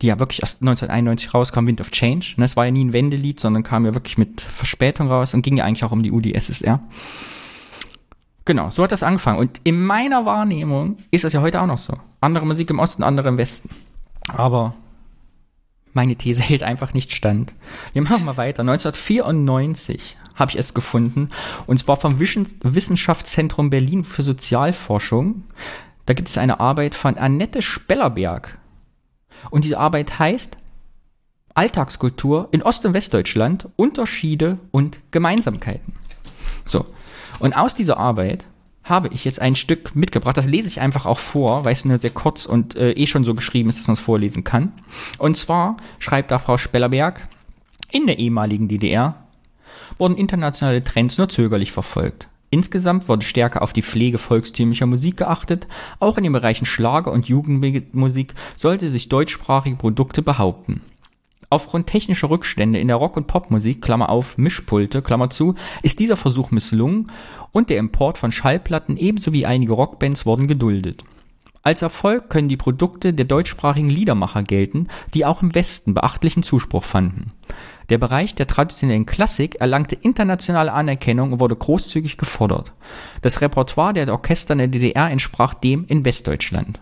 die 0.00 0.06
ja 0.06 0.20
wirklich 0.20 0.42
erst 0.42 0.62
1991 0.62 1.34
rauskam, 1.34 1.66
Wind 1.66 1.80
of 1.80 1.90
Change. 1.90 2.34
Ne? 2.36 2.44
Es 2.44 2.54
war 2.54 2.66
ja 2.66 2.70
nie 2.70 2.84
ein 2.84 2.92
Wendelied, 2.92 3.40
sondern 3.40 3.64
kam 3.64 3.84
ja 3.84 3.94
wirklich 3.94 4.16
mit 4.16 4.40
Verspätung 4.42 5.08
raus 5.08 5.34
und 5.34 5.42
ging 5.42 5.56
ja 5.56 5.64
eigentlich 5.64 5.82
auch 5.82 5.90
um 5.90 6.04
die 6.04 6.12
UdSSR. 6.12 6.78
Genau, 8.44 8.70
so 8.70 8.84
hat 8.84 8.92
das 8.92 9.02
angefangen. 9.02 9.40
Und 9.40 9.60
in 9.64 9.84
meiner 9.84 10.24
Wahrnehmung 10.24 10.98
ist 11.10 11.24
das 11.24 11.32
ja 11.32 11.40
heute 11.40 11.60
auch 11.60 11.66
noch 11.66 11.78
so. 11.78 11.94
Andere 12.20 12.46
Musik 12.46 12.70
im 12.70 12.78
Osten, 12.78 13.02
andere 13.02 13.28
im 13.28 13.38
Westen. 13.38 13.70
Aber 14.28 14.74
meine 15.94 16.14
These 16.14 16.42
hält 16.48 16.62
einfach 16.62 16.94
nicht 16.94 17.12
stand. 17.12 17.54
Wir 17.92 18.02
machen 18.02 18.24
mal 18.24 18.36
weiter. 18.36 18.60
1994 18.60 20.16
habe 20.38 20.52
ich 20.52 20.58
es 20.58 20.74
gefunden. 20.74 21.30
Und 21.66 21.78
zwar 21.78 21.96
vom 21.96 22.18
Wissenschaftszentrum 22.20 23.70
Berlin 23.70 24.04
für 24.04 24.22
Sozialforschung. 24.22 25.44
Da 26.06 26.14
gibt 26.14 26.28
es 26.28 26.38
eine 26.38 26.60
Arbeit 26.60 26.94
von 26.94 27.18
Annette 27.18 27.62
Spellerberg. 27.62 28.58
Und 29.50 29.64
diese 29.64 29.78
Arbeit 29.78 30.18
heißt 30.18 30.56
Alltagskultur 31.54 32.48
in 32.52 32.62
Ost- 32.62 32.86
und 32.86 32.94
Westdeutschland, 32.94 33.68
Unterschiede 33.76 34.58
und 34.70 35.00
Gemeinsamkeiten. 35.10 35.94
So. 36.64 36.86
Und 37.40 37.56
aus 37.56 37.74
dieser 37.74 37.98
Arbeit 37.98 38.46
habe 38.84 39.08
ich 39.08 39.24
jetzt 39.24 39.40
ein 39.40 39.54
Stück 39.54 39.94
mitgebracht. 39.94 40.36
Das 40.36 40.46
lese 40.46 40.68
ich 40.68 40.80
einfach 40.80 41.04
auch 41.04 41.18
vor, 41.18 41.64
weil 41.64 41.72
es 41.72 41.84
nur 41.84 41.98
sehr 41.98 42.10
kurz 42.10 42.46
und 42.46 42.74
äh, 42.76 42.92
eh 42.92 43.06
schon 43.06 43.24
so 43.24 43.34
geschrieben 43.34 43.68
ist, 43.68 43.78
dass 43.78 43.86
man 43.86 43.94
es 43.94 44.00
vorlesen 44.00 44.44
kann. 44.44 44.72
Und 45.18 45.36
zwar 45.36 45.76
schreibt 45.98 46.30
da 46.30 46.38
Frau 46.38 46.56
Spellerberg, 46.56 47.28
in 47.90 48.06
der 48.06 48.18
ehemaligen 48.18 48.68
DDR 48.68 49.14
wurden 49.98 50.16
internationale 50.16 50.82
Trends 50.84 51.18
nur 51.18 51.28
zögerlich 51.28 51.72
verfolgt. 51.72 52.28
Insgesamt 52.50 53.08
wurde 53.08 53.24
stärker 53.24 53.62
auf 53.62 53.72
die 53.72 53.82
Pflege 53.82 54.18
volkstümlicher 54.18 54.86
Musik 54.86 55.18
geachtet. 55.18 55.66
Auch 56.00 56.16
in 56.16 56.24
den 56.24 56.32
Bereichen 56.32 56.64
Schlager 56.64 57.12
und 57.12 57.28
Jugendmusik 57.28 58.34
sollte 58.54 58.90
sich 58.90 59.08
deutschsprachige 59.08 59.76
Produkte 59.76 60.22
behaupten. 60.22 60.80
Aufgrund 61.50 61.86
technischer 61.86 62.28
Rückstände 62.28 62.78
in 62.78 62.88
der 62.88 62.96
Rock- 62.96 63.16
und 63.16 63.26
Popmusik, 63.26 63.80
Klammer 63.80 64.10
auf, 64.10 64.36
Mischpulte, 64.36 65.00
Klammer 65.00 65.30
zu, 65.30 65.54
ist 65.82 65.98
dieser 65.98 66.16
Versuch 66.16 66.50
misslungen 66.50 67.10
und 67.52 67.70
der 67.70 67.78
Import 67.78 68.18
von 68.18 68.32
Schallplatten 68.32 68.96
ebenso 68.96 69.32
wie 69.32 69.46
einige 69.46 69.72
Rockbands 69.72 70.26
wurden 70.26 70.46
geduldet. 70.46 71.04
Als 71.62 71.82
Erfolg 71.82 72.30
können 72.30 72.48
die 72.48 72.56
Produkte 72.56 73.12
der 73.12 73.24
deutschsprachigen 73.24 73.90
Liedermacher 73.90 74.42
gelten, 74.42 74.88
die 75.14 75.26
auch 75.26 75.42
im 75.42 75.54
Westen 75.54 75.94
beachtlichen 75.94 76.42
Zuspruch 76.42 76.84
fanden. 76.84 77.28
Der 77.88 77.98
Bereich 77.98 78.34
der 78.34 78.46
traditionellen 78.46 79.06
Klassik 79.06 79.56
erlangte 79.56 79.94
internationale 79.94 80.72
Anerkennung 80.72 81.32
und 81.32 81.40
wurde 81.40 81.56
großzügig 81.56 82.16
gefordert. 82.16 82.72
Das 83.22 83.40
Repertoire 83.40 83.94
der 83.94 84.12
Orchester 84.12 84.52
in 84.52 84.58
der 84.58 84.68
DDR 84.68 85.10
entsprach 85.10 85.54
dem 85.54 85.84
in 85.86 86.04
Westdeutschland. 86.04 86.80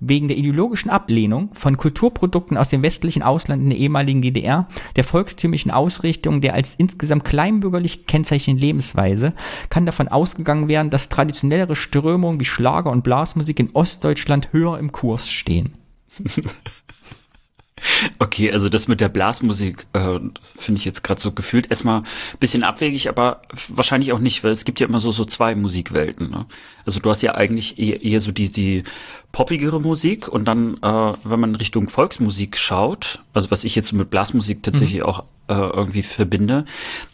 Wegen 0.00 0.28
der 0.28 0.38
ideologischen 0.38 0.90
Ablehnung 0.90 1.50
von 1.52 1.76
Kulturprodukten 1.76 2.56
aus 2.56 2.70
dem 2.70 2.82
westlichen 2.82 3.22
Ausland 3.22 3.62
in 3.62 3.70
der 3.70 3.78
ehemaligen 3.78 4.22
DDR, 4.22 4.66
der 4.96 5.04
volkstümlichen 5.04 5.70
Ausrichtung 5.70 6.40
der 6.40 6.54
als 6.54 6.74
insgesamt 6.74 7.24
kleinbürgerlich 7.24 8.06
gekennzeichneten 8.06 8.60
Lebensweise, 8.60 9.34
kann 9.68 9.84
davon 9.86 10.08
ausgegangen 10.08 10.68
werden, 10.68 10.90
dass 10.90 11.10
traditionellere 11.10 11.76
Strömungen 11.76 12.40
wie 12.40 12.46
Schlager 12.46 12.90
und 12.90 13.04
Blasmusik 13.04 13.60
in 13.60 13.70
Ostdeutschland 13.74 14.52
höher 14.52 14.78
im 14.78 14.90
Kurs 14.90 15.30
stehen. 15.30 15.74
Okay, 18.18 18.52
also 18.52 18.68
das 18.68 18.88
mit 18.88 19.00
der 19.00 19.08
Blasmusik 19.08 19.86
äh, 19.92 20.18
finde 20.56 20.78
ich 20.78 20.84
jetzt 20.84 21.02
gerade 21.02 21.20
so 21.20 21.32
gefühlt 21.32 21.70
erstmal 21.70 22.00
ein 22.00 22.38
bisschen 22.38 22.62
abwegig, 22.62 23.08
aber 23.08 23.42
wahrscheinlich 23.68 24.12
auch 24.12 24.18
nicht, 24.18 24.44
weil 24.44 24.52
es 24.52 24.64
gibt 24.64 24.80
ja 24.80 24.86
immer 24.86 25.00
so 25.00 25.10
so 25.10 25.24
zwei 25.24 25.54
Musikwelten. 25.54 26.30
Ne? 26.30 26.46
Also 26.84 27.00
du 27.00 27.10
hast 27.10 27.22
ja 27.22 27.34
eigentlich 27.34 27.78
eher, 27.78 28.02
eher 28.02 28.20
so 28.20 28.32
die 28.32 28.50
die 28.50 28.84
poppigere 29.32 29.80
Musik 29.80 30.28
und 30.28 30.46
dann, 30.46 30.76
äh, 30.82 31.12
wenn 31.24 31.40
man 31.40 31.54
Richtung 31.54 31.88
Volksmusik 31.88 32.56
schaut, 32.56 33.22
also 33.32 33.50
was 33.50 33.64
ich 33.64 33.76
jetzt 33.76 33.92
mit 33.92 34.10
Blasmusik 34.10 34.62
tatsächlich 34.62 35.02
auch 35.02 35.24
äh, 35.48 35.54
irgendwie 35.54 36.02
verbinde, 36.02 36.64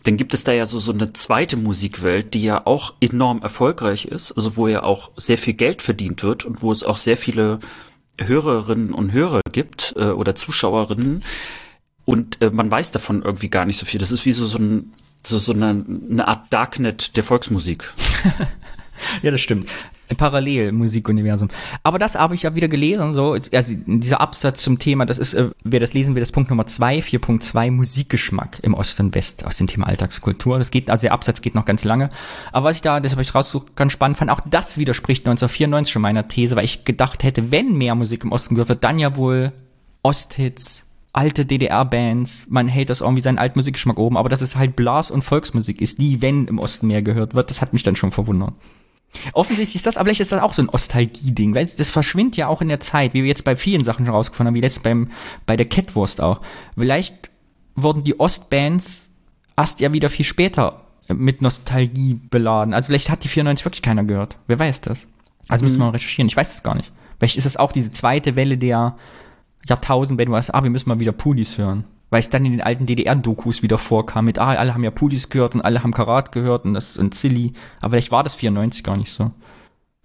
dann 0.04 0.16
gibt 0.16 0.34
es 0.34 0.44
da 0.44 0.52
ja 0.52 0.66
so 0.66 0.78
so 0.78 0.92
eine 0.92 1.12
zweite 1.12 1.56
Musikwelt, 1.56 2.34
die 2.34 2.42
ja 2.42 2.66
auch 2.66 2.94
enorm 3.00 3.42
erfolgreich 3.42 4.06
ist, 4.06 4.32
also 4.32 4.56
wo 4.56 4.68
ja 4.68 4.82
auch 4.82 5.10
sehr 5.16 5.38
viel 5.38 5.54
Geld 5.54 5.82
verdient 5.82 6.22
wird 6.22 6.44
und 6.44 6.62
wo 6.62 6.72
es 6.72 6.82
auch 6.82 6.96
sehr 6.96 7.16
viele 7.16 7.60
Hörerinnen 8.18 8.92
und 8.92 9.12
Hörer 9.12 9.40
gibt 9.52 9.94
äh, 9.96 10.06
oder 10.06 10.34
Zuschauerinnen 10.34 11.22
und 12.04 12.40
äh, 12.40 12.50
man 12.50 12.70
weiß 12.70 12.92
davon 12.92 13.22
irgendwie 13.22 13.50
gar 13.50 13.64
nicht 13.64 13.78
so 13.78 13.86
viel. 13.86 14.00
Das 14.00 14.12
ist 14.12 14.24
wie 14.24 14.32
so, 14.32 14.46
so, 14.46 14.58
ein, 14.58 14.92
so, 15.24 15.38
so 15.38 15.52
eine, 15.52 15.84
eine 16.10 16.28
Art 16.28 16.52
Darknet 16.52 17.16
der 17.16 17.24
Volksmusik. 17.24 17.92
Ja, 19.22 19.30
das 19.30 19.40
stimmt. 19.40 19.68
Parallel 20.14 20.72
Musikuniversum. 20.72 21.48
Aber 21.82 21.98
das 21.98 22.14
habe 22.14 22.34
ich 22.34 22.42
ja 22.42 22.54
wieder 22.54 22.68
gelesen, 22.68 23.14
so, 23.14 23.32
also 23.52 23.74
dieser 23.86 24.20
Absatz 24.20 24.62
zum 24.62 24.78
Thema, 24.78 25.06
das 25.06 25.18
ist, 25.18 25.34
äh, 25.34 25.50
wer 25.64 25.80
das 25.80 25.94
lesen 25.94 26.14
will, 26.14 26.20
das 26.20 26.32
Punkt 26.32 26.50
Nummer 26.50 26.66
2, 26.66 27.00
4.2, 27.00 27.70
Musikgeschmack 27.70 28.60
im 28.62 28.74
Ost 28.74 29.00
und 29.00 29.14
West 29.14 29.44
aus 29.44 29.56
dem 29.56 29.66
Thema 29.66 29.86
Alltagskultur. 29.88 30.58
Das 30.58 30.70
geht, 30.70 30.90
also 30.90 31.02
der 31.02 31.12
Absatz 31.12 31.40
geht 31.40 31.54
noch 31.54 31.64
ganz 31.64 31.84
lange. 31.84 32.10
Aber 32.52 32.68
was 32.68 32.76
ich 32.76 32.82
da, 32.82 33.00
deshalb 33.00 33.16
habe 33.16 33.22
ich 33.22 33.34
rausgesucht, 33.34 33.74
ganz 33.74 33.92
spannend 33.92 34.18
fand, 34.18 34.30
auch 34.30 34.40
das 34.48 34.78
widerspricht 34.78 35.22
1994 35.22 35.92
schon 35.92 36.02
meiner 36.02 36.28
These, 36.28 36.56
weil 36.56 36.64
ich 36.64 36.84
gedacht 36.84 37.24
hätte, 37.24 37.50
wenn 37.50 37.76
mehr 37.76 37.94
Musik 37.94 38.24
im 38.24 38.32
Osten 38.32 38.54
gehört 38.54 38.68
wird, 38.68 38.84
dann 38.84 38.98
ja 38.98 39.16
wohl 39.16 39.52
Osthits, 40.02 40.86
alte 41.16 41.46
DDR-Bands, 41.46 42.48
man 42.50 42.68
hält 42.68 42.90
das 42.90 43.00
irgendwie 43.00 43.22
seinen 43.22 43.38
alten 43.38 43.58
Musikgeschmack 43.58 43.98
oben, 43.98 44.18
aber 44.18 44.28
dass 44.28 44.42
es 44.42 44.56
halt 44.56 44.76
Blas- 44.76 45.10
und 45.10 45.22
Volksmusik 45.22 45.80
ist, 45.80 45.98
die, 45.98 46.20
wenn 46.20 46.46
im 46.46 46.58
Osten 46.58 46.86
mehr 46.86 47.02
gehört 47.02 47.34
wird, 47.34 47.48
das 47.48 47.62
hat 47.62 47.72
mich 47.72 47.82
dann 47.82 47.96
schon 47.96 48.12
verwundert. 48.12 48.52
Offensichtlich 49.32 49.76
ist 49.76 49.86
das, 49.86 49.96
aber 49.96 50.06
vielleicht 50.06 50.20
ist 50.20 50.32
das 50.32 50.42
auch 50.42 50.52
so 50.52 50.62
ein 50.62 50.66
Nostalgie-Ding, 50.66 51.54
weil 51.54 51.66
das 51.66 51.90
verschwindet 51.90 52.36
ja 52.36 52.48
auch 52.48 52.60
in 52.60 52.68
der 52.68 52.80
Zeit, 52.80 53.14
wie 53.14 53.22
wir 53.22 53.28
jetzt 53.28 53.44
bei 53.44 53.56
vielen 53.56 53.82
Sachen 53.82 54.04
schon 54.04 54.14
rausgefunden 54.14 54.48
haben, 54.48 54.54
wie 54.54 54.60
letztens 54.60 54.82
beim, 54.82 55.10
bei 55.46 55.56
der 55.56 55.66
Catwurst 55.66 56.20
auch. 56.20 56.40
Vielleicht 56.76 57.30
wurden 57.74 58.04
die 58.04 58.18
Ostbands 58.20 59.08
erst 59.56 59.80
ja 59.80 59.92
wieder 59.92 60.10
viel 60.10 60.24
später 60.24 60.82
mit 61.08 61.40
Nostalgie 61.40 62.14
beladen. 62.14 62.74
Also 62.74 62.88
vielleicht 62.88 63.10
hat 63.10 63.24
die 63.24 63.28
94 63.28 63.64
wirklich 63.64 63.82
keiner 63.82 64.04
gehört. 64.04 64.38
Wer 64.46 64.58
weiß 64.58 64.80
das? 64.82 65.06
Also 65.48 65.64
müssen 65.64 65.78
wir 65.78 65.84
mal 65.84 65.90
recherchieren. 65.90 66.28
Ich 66.28 66.36
weiß 66.36 66.54
es 66.54 66.62
gar 66.62 66.74
nicht. 66.74 66.92
Vielleicht 67.18 67.36
ist 67.36 67.46
es 67.46 67.56
auch 67.56 67.72
diese 67.72 67.92
zweite 67.92 68.36
Welle 68.36 68.58
der 68.58 68.96
Jahrtausend, 69.68 70.18
wenn 70.18 70.28
du 70.28 70.36
hast, 70.36 70.50
ah, 70.50 70.62
wir 70.62 70.70
müssen 70.70 70.88
mal 70.88 70.98
wieder 70.98 71.12
Pudis 71.12 71.58
hören. 71.58 71.84
Weil 72.16 72.20
es 72.20 72.30
dann 72.30 72.46
in 72.46 72.52
den 72.52 72.62
alten 72.62 72.86
DDR-Dokus 72.86 73.62
wieder 73.62 73.76
vorkam 73.76 74.24
mit, 74.24 74.38
ah, 74.38 74.46
alle 74.54 74.72
haben 74.72 74.82
ja 74.82 74.90
Pudis 74.90 75.28
gehört 75.28 75.54
und 75.54 75.60
alle 75.60 75.82
haben 75.82 75.92
Karat 75.92 76.32
gehört 76.32 76.64
und 76.64 76.72
das 76.72 76.96
und 76.96 77.14
Silly. 77.14 77.52
Aber 77.82 77.90
vielleicht 77.90 78.10
war 78.10 78.24
das 78.24 78.34
94 78.36 78.82
gar 78.82 78.96
nicht 78.96 79.12
so. 79.12 79.32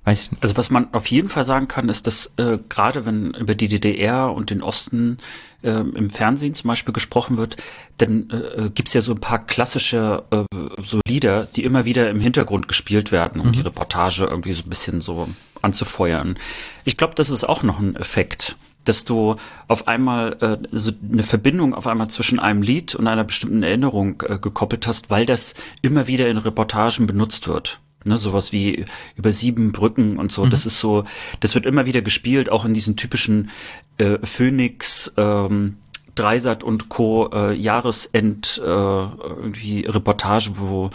Weiß 0.03 0.23
ich 0.23 0.31
nicht. 0.31 0.43
Also 0.43 0.57
was 0.57 0.69
man 0.69 0.93
auf 0.93 1.07
jeden 1.07 1.29
Fall 1.29 1.45
sagen 1.45 1.69
kann, 1.69 1.87
ist, 1.87 2.07
dass 2.07 2.33
äh, 2.35 2.57
gerade 2.67 3.05
wenn 3.05 3.33
über 3.35 3.55
die 3.55 3.69
DDR 3.69 4.33
und 4.33 4.49
den 4.49 4.61
Osten 4.61 5.19
äh, 5.61 5.69
im 5.69 6.09
Fernsehen 6.09 6.53
zum 6.53 6.67
Beispiel 6.67 6.93
gesprochen 6.93 7.37
wird, 7.37 7.55
dann 7.97 8.29
äh, 8.29 8.69
gibt's 8.75 8.93
ja 8.93 8.99
so 8.99 9.13
ein 9.13 9.21
paar 9.21 9.45
klassische 9.45 10.25
äh, 10.31 10.43
so 10.83 10.99
Lieder, 11.07 11.47
die 11.55 11.63
immer 11.63 11.85
wieder 11.85 12.09
im 12.09 12.19
Hintergrund 12.19 12.67
gespielt 12.67 13.13
werden, 13.13 13.39
um 13.39 13.47
mhm. 13.47 13.51
die 13.53 13.61
Reportage 13.61 14.25
irgendwie 14.25 14.51
so 14.51 14.63
ein 14.63 14.69
bisschen 14.69 14.99
so 14.99 15.29
anzufeuern. 15.61 16.37
Ich 16.83 16.97
glaube, 16.97 17.15
das 17.15 17.29
ist 17.29 17.45
auch 17.45 17.63
noch 17.63 17.79
ein 17.79 17.95
Effekt 17.95 18.57
dass 18.85 19.05
du 19.05 19.35
auf 19.67 19.87
einmal 19.87 20.37
äh, 20.41 20.57
so 20.71 20.91
eine 21.11 21.23
Verbindung 21.23 21.73
auf 21.73 21.87
einmal 21.87 22.09
zwischen 22.09 22.39
einem 22.39 22.61
Lied 22.61 22.95
und 22.95 23.07
einer 23.07 23.23
bestimmten 23.23 23.63
Erinnerung 23.63 24.23
äh, 24.27 24.39
gekoppelt 24.39 24.87
hast, 24.87 25.09
weil 25.09 25.25
das 25.25 25.53
immer 25.81 26.07
wieder 26.07 26.29
in 26.29 26.37
Reportagen 26.37 27.07
benutzt 27.07 27.47
wird. 27.47 27.79
Ne, 28.03 28.17
sowas 28.17 28.51
wie 28.51 28.85
über 29.15 29.31
sieben 29.31 29.71
Brücken 29.71 30.17
und 30.17 30.31
so. 30.31 30.45
Mhm. 30.45 30.49
Das 30.49 30.65
ist 30.65 30.79
so, 30.79 31.03
das 31.39 31.53
wird 31.53 31.67
immer 31.67 31.85
wieder 31.85 32.01
gespielt, 32.01 32.51
auch 32.51 32.65
in 32.65 32.73
diesen 32.73 32.95
typischen 32.95 33.51
äh, 33.99 34.17
Phoenix, 34.23 35.13
ähm, 35.17 35.77
Dreisat 36.15 36.63
und 36.63 36.89
Co. 36.89 37.29
Äh, 37.31 37.53
Jahresend 37.53 38.59
äh, 38.63 38.67
irgendwie 38.67 39.81
Reportage, 39.87 40.53
wo 40.55 40.89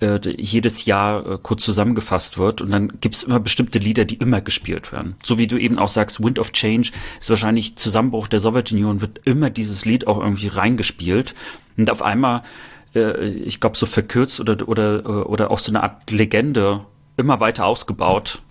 jedes 0.00 0.86
Jahr 0.86 1.26
äh, 1.26 1.38
kurz 1.42 1.64
zusammengefasst 1.64 2.38
wird 2.38 2.60
und 2.60 2.70
dann 2.70 3.00
gibt's 3.00 3.22
immer 3.22 3.38
bestimmte 3.38 3.78
Lieder, 3.78 4.04
die 4.04 4.16
immer 4.16 4.40
gespielt 4.40 4.92
werden. 4.92 5.16
So 5.22 5.38
wie 5.38 5.46
du 5.46 5.58
eben 5.58 5.78
auch 5.78 5.88
sagst, 5.88 6.22
Wind 6.22 6.38
of 6.38 6.52
Change 6.52 6.90
ist 7.20 7.30
wahrscheinlich 7.30 7.76
Zusammenbruch 7.76 8.28
der 8.28 8.40
Sowjetunion, 8.40 9.00
wird 9.00 9.26
immer 9.26 9.50
dieses 9.50 9.84
Lied 9.84 10.06
auch 10.06 10.18
irgendwie 10.18 10.48
reingespielt 10.48 11.34
und 11.76 11.90
auf 11.90 12.02
einmal 12.02 12.42
äh, 12.94 13.28
ich 13.28 13.60
glaube, 13.60 13.76
so 13.76 13.86
verkürzt 13.86 14.40
oder, 14.40 14.68
oder, 14.68 15.28
oder 15.28 15.50
auch 15.50 15.58
so 15.58 15.70
eine 15.70 15.82
Art 15.82 16.10
Legende 16.10 16.84
immer 17.16 17.40
weiter 17.40 17.66
ausgebaut 17.66 18.42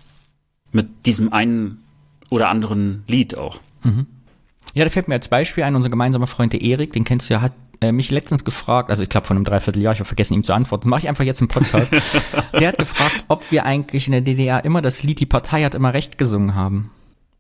mit 0.71 1.05
diesem 1.05 1.33
einen 1.33 1.83
oder 2.29 2.49
anderen 2.49 3.03
Lied 3.07 3.35
auch. 3.35 3.59
Mhm. 3.83 4.05
Ja, 4.75 4.83
da 4.83 4.89
fällt 4.89 5.07
mir 5.07 5.15
als 5.15 5.27
Beispiel 5.27 5.63
ein, 5.63 5.75
unser 5.75 5.89
gemeinsamer 5.89 6.27
Freund 6.27 6.53
der 6.53 6.61
Erik, 6.61 6.93
den 6.93 7.03
kennst 7.03 7.29
du 7.29 7.33
ja, 7.33 7.41
hat 7.41 7.53
äh, 7.81 7.91
mich 7.91 8.11
letztens 8.11 8.43
gefragt, 8.43 8.89
also 8.89 9.03
ich 9.03 9.09
glaube 9.09 9.27
von 9.27 9.37
einem 9.37 9.45
Dreivierteljahr, 9.45 9.93
ich 9.93 9.99
habe 9.99 10.07
vergessen 10.07 10.33
ihm 10.33 10.43
zu 10.43 10.53
antworten, 10.53 10.89
mache 10.89 11.01
ich 11.01 11.09
einfach 11.09 11.23
jetzt 11.23 11.41
im 11.41 11.47
Podcast. 11.47 11.91
der 12.53 12.67
hat 12.67 12.77
gefragt, 12.77 13.25
ob 13.27 13.51
wir 13.51 13.65
eigentlich 13.65 14.07
in 14.07 14.11
der 14.11 14.21
DDR 14.21 14.65
immer 14.65 14.81
das 14.81 15.03
Lied 15.03 15.19
Die 15.19 15.25
Partei 15.25 15.63
hat 15.63 15.75
immer 15.75 15.93
recht 15.93 16.17
gesungen 16.17 16.55
haben. 16.55 16.91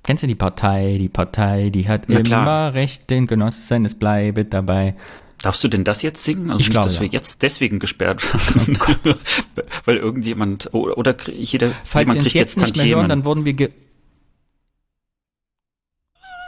Kennst 0.03 0.23
du 0.23 0.27
die 0.27 0.35
Partei? 0.35 0.97
Die 0.97 1.09
Partei, 1.09 1.69
die 1.69 1.87
hat 1.87 2.05
Na 2.07 2.15
immer 2.15 2.23
klar. 2.23 2.73
recht, 2.73 3.09
den 3.09 3.27
Genossen, 3.27 3.85
es 3.85 3.95
bleibe 3.95 4.45
dabei. 4.45 4.95
Darfst 5.41 5.63
du 5.63 5.67
denn 5.67 5.83
das 5.83 6.01
jetzt 6.01 6.23
singen? 6.23 6.49
Also 6.49 6.61
ich 6.61 6.67
nicht, 6.67 6.71
glaube, 6.71 6.85
dass 6.85 6.95
ja. 6.95 7.01
wir 7.01 7.07
jetzt 7.09 7.41
deswegen 7.41 7.79
gesperrt 7.79 8.21
werden, 8.33 8.79
oh 8.81 9.13
weil 9.85 9.97
irgendjemand 9.97 10.73
oder, 10.73 11.15
jeder 11.31 11.71
Falls 11.85 12.07
jemand 12.07 12.19
kriegt 12.21 12.35
jetzt, 12.35 12.55
jetzt 12.55 12.65
nicht 12.65 12.77
mehr 12.77 12.95
hören, 12.95 13.09
dann 13.09 13.23
wurden 13.23 13.45
wir 13.45 13.53
ge 13.53 13.69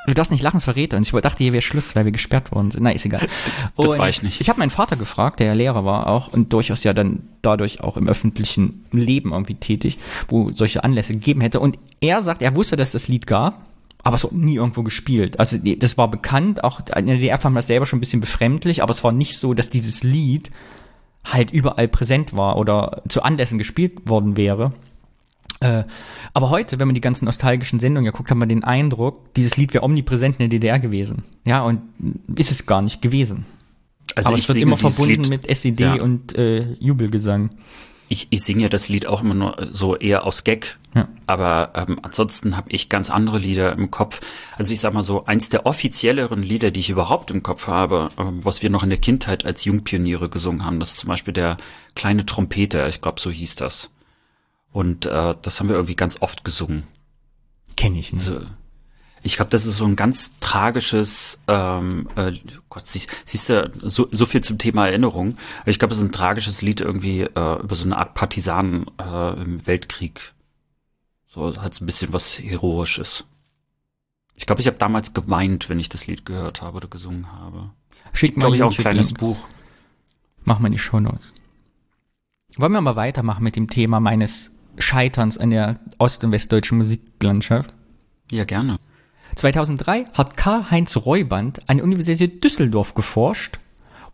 Du 0.08 0.14
darfst 0.14 0.32
nicht 0.32 0.42
lachen, 0.42 0.58
es 0.58 0.64
verrät 0.64 0.94
uns. 0.94 1.14
Ich 1.14 1.22
dachte, 1.22 1.44
hier 1.44 1.54
wäre 1.54 1.62
Schluss, 1.62 1.96
weil 1.96 2.06
wir 2.06 2.12
gesperrt 2.12 2.52
worden 2.52 2.72
sind. 2.72 2.84
Na, 2.84 2.92
ist 2.92 3.06
egal. 3.06 3.28
Und 3.76 3.88
das 3.88 4.00
war 4.00 4.10
ich 4.10 4.24
nicht. 4.24 4.42
Ich 4.42 4.50
habe 4.50 4.60
meinen 4.60 4.72
Vater 4.72 4.96
gefragt, 4.96 5.40
der 5.40 5.48
ja 5.48 5.54
Lehrer 5.54 5.86
war 5.86 6.08
auch 6.08 6.34
und 6.34 6.54
durchaus 6.54 6.84
ja 6.84 6.94
dann 6.94 7.24
dadurch 7.42 7.82
auch 7.82 7.98
im 7.98 8.08
öffentlichen 8.08 8.86
Leben 8.92 9.32
irgendwie 9.32 9.56
tätig, 9.56 10.00
wo 10.28 10.52
solche 10.52 10.84
Anlässe 10.84 11.14
gegeben 11.14 11.42
hätte. 11.42 11.60
Und 11.60 11.78
er 12.02 12.24
sagt, 12.24 12.42
er 12.42 12.56
wusste, 12.56 12.76
dass 12.78 12.90
es 12.90 13.04
das 13.04 13.08
Lied 13.08 13.28
gab 13.28 13.70
aber 14.04 14.16
es 14.16 14.24
wurde 14.24 14.40
nie 14.40 14.56
irgendwo 14.56 14.84
gespielt. 14.84 15.40
Also 15.40 15.58
das 15.58 15.98
war 15.98 16.10
bekannt, 16.10 16.64
auch 16.64 16.80
in 16.96 17.06
der 17.06 17.16
DDR 17.16 17.38
fand 17.38 17.54
man 17.54 17.60
das 17.60 17.68
selber 17.68 17.86
schon 17.86 17.98
ein 17.98 18.02
bisschen 18.02 18.22
befremdlich, 18.22 18.82
aber 18.82 18.92
es 18.92 19.04
war 19.04 19.12
nicht 19.12 19.38
so, 19.38 19.54
dass 19.54 19.70
dieses 19.70 20.04
Lied 20.04 20.52
halt 21.24 21.52
überall 21.52 21.88
präsent 21.88 22.36
war 22.36 22.58
oder 22.58 23.04
zu 23.08 23.22
Anlässen 23.22 23.58
gespielt 23.58 24.10
worden 24.10 24.38
wäre. 24.38 24.74
Äh, 25.62 25.84
aber 26.34 26.50
heute, 26.50 26.80
wenn 26.80 26.88
man 26.88 26.96
die 26.96 27.02
ganzen 27.02 27.26
nostalgischen 27.26 27.80
Sendungen 27.80 28.06
ja 28.06 28.12
guckt, 28.12 28.30
hat 28.30 28.38
man 28.38 28.50
den 28.50 28.64
Eindruck, 28.64 29.34
dieses 29.36 29.58
Lied 29.58 29.74
wäre 29.74 29.84
omnipräsent 29.84 30.36
in 30.40 30.50
der 30.50 30.60
DDR 30.60 30.80
gewesen. 30.80 31.24
Ja, 31.46 31.62
und 31.62 31.82
ist 32.36 32.52
es 32.52 32.66
gar 32.66 32.82
nicht 32.82 33.02
gewesen. 33.02 33.46
Also 34.16 34.30
aber 34.30 34.38
es 34.38 34.48
wird 34.50 34.58
immer 34.58 34.78
verbunden 34.78 35.24
Lied, 35.24 35.30
mit 35.30 35.48
SED 35.48 35.80
ja. 35.80 36.02
und 36.02 36.36
äh, 36.36 36.74
Jubelgesang 36.80 37.50
ich, 38.12 38.28
ich 38.30 38.44
singe 38.44 38.64
ja 38.64 38.70
das 38.70 38.90
Lied 38.90 39.06
auch 39.06 39.24
immer 39.24 39.34
nur 39.34 39.70
so 39.72 39.96
eher 39.96 40.26
aus 40.26 40.44
Gag, 40.44 40.78
ja. 40.94 41.08
aber 41.28 41.72
ähm, 41.76 42.00
ansonsten 42.02 42.58
habe 42.58 42.70
ich 42.70 42.90
ganz 42.90 43.10
andere 43.10 43.38
Lieder 43.38 43.72
im 43.72 43.90
Kopf. 43.90 44.20
Also 44.58 44.74
ich 44.74 44.82
sag 44.82 44.94
mal 44.94 45.02
so, 45.02 45.24
eins 45.24 45.48
der 45.48 45.66
offizielleren 45.66 46.44
Lieder, 46.44 46.72
die 46.72 46.82
ich 46.82 46.90
überhaupt 46.90 47.32
im 47.32 47.42
Kopf 47.42 47.68
habe, 47.68 48.10
ähm, 48.18 48.44
was 48.44 48.62
wir 48.64 48.70
noch 48.70 48.84
in 48.84 48.90
der 48.90 49.00
Kindheit 49.00 49.46
als 49.46 49.64
Jungpioniere 49.64 50.28
gesungen 50.28 50.66
haben, 50.66 50.82
das 50.82 50.92
ist 50.92 51.00
zum 51.00 51.08
Beispiel 51.08 51.34
der 51.34 51.56
kleine 51.96 52.26
Trompeter, 52.26 52.86
ich 52.90 53.00
glaube, 53.00 53.22
so 53.22 53.32
hieß 53.32 53.56
das. 53.56 53.92
Und 54.72 55.06
äh, 55.06 55.36
das 55.42 55.60
haben 55.60 55.70
wir 55.70 55.76
irgendwie 55.76 55.96
ganz 55.96 56.22
oft 56.22 56.44
gesungen. 56.44 56.84
Kenne 57.76 58.00
ich 58.00 58.14
nicht. 58.14 58.24
So, 58.24 58.42
ich 59.24 59.36
glaube, 59.36 59.50
das 59.50 59.66
ist 59.66 59.78
so 59.78 59.86
ein 59.86 59.96
ganz 59.96 60.32
tragisches, 60.40 61.40
ähm, 61.48 62.08
äh, 62.16 62.34
Gott, 62.70 62.88
sie, 62.88 63.06
siehst 63.24 63.50
du, 63.50 63.72
so, 63.84 64.08
so 64.12 64.26
viel 64.26 64.42
zum 64.42 64.58
Thema 64.58 64.88
Erinnerung. 64.88 65.38
Ich 65.66 65.78
glaube, 65.78 65.94
es 65.94 66.00
ist 66.00 66.06
ein 66.06 66.12
tragisches 66.12 66.62
Lied 66.62 66.82
irgendwie 66.82 67.22
äh, 67.22 67.62
über 67.62 67.76
so 67.76 67.86
eine 67.86 67.98
Art 67.98 68.16
Partisanen 68.16 68.86
äh, 69.00 69.42
im 69.42 69.66
Weltkrieg. 69.68 70.34
So 71.28 71.56
hat 71.62 71.80
ein 71.80 71.86
bisschen 71.86 72.14
was 72.14 72.40
Heroisches. 72.40 73.26
Ich 74.36 74.48
glaube, 74.48 74.62
ich 74.62 74.68
habe 74.68 74.78
damals 74.78 75.14
geweint, 75.14 75.70
wenn 75.70 75.80
ich 75.80 75.90
das 75.90 76.08
Lied 76.08 76.26
gehört 76.26 76.64
habe 76.64 76.78
oder 76.78 76.88
gesungen 76.88 77.32
habe. 77.32 77.70
Schickt 78.14 78.38
mir 78.38 78.54
ich 78.54 78.64
auch 78.64 78.72
ein 78.72 78.78
kleines 78.78 79.14
Buch. 79.14 79.48
Mach 80.44 80.60
mal 80.60 80.70
die 80.70 80.80
Show 80.80 81.00
Notes. 81.00 81.34
Wollen 82.58 82.74
wir 82.74 82.82
mal 82.82 82.96
weitermachen 82.96 83.44
mit 83.44 83.56
dem 83.56 83.70
Thema 83.70 84.00
meines 84.00 84.51
Scheiterns 84.78 85.38
in 85.38 85.52
der 85.52 85.80
ost- 85.98 86.24
und 86.24 86.32
westdeutschen 86.32 86.78
Musiklandschaft? 86.78 87.74
Ja, 88.32 88.46
gerne. 88.46 88.80
2003 89.36 90.06
hat 90.14 90.38
Karl-Heinz 90.38 90.98
Reuband 90.98 91.70
an 91.70 91.78
der 91.78 91.86
Universität 91.86 92.44
Düsseldorf 92.44 92.94
geforscht 92.94 93.60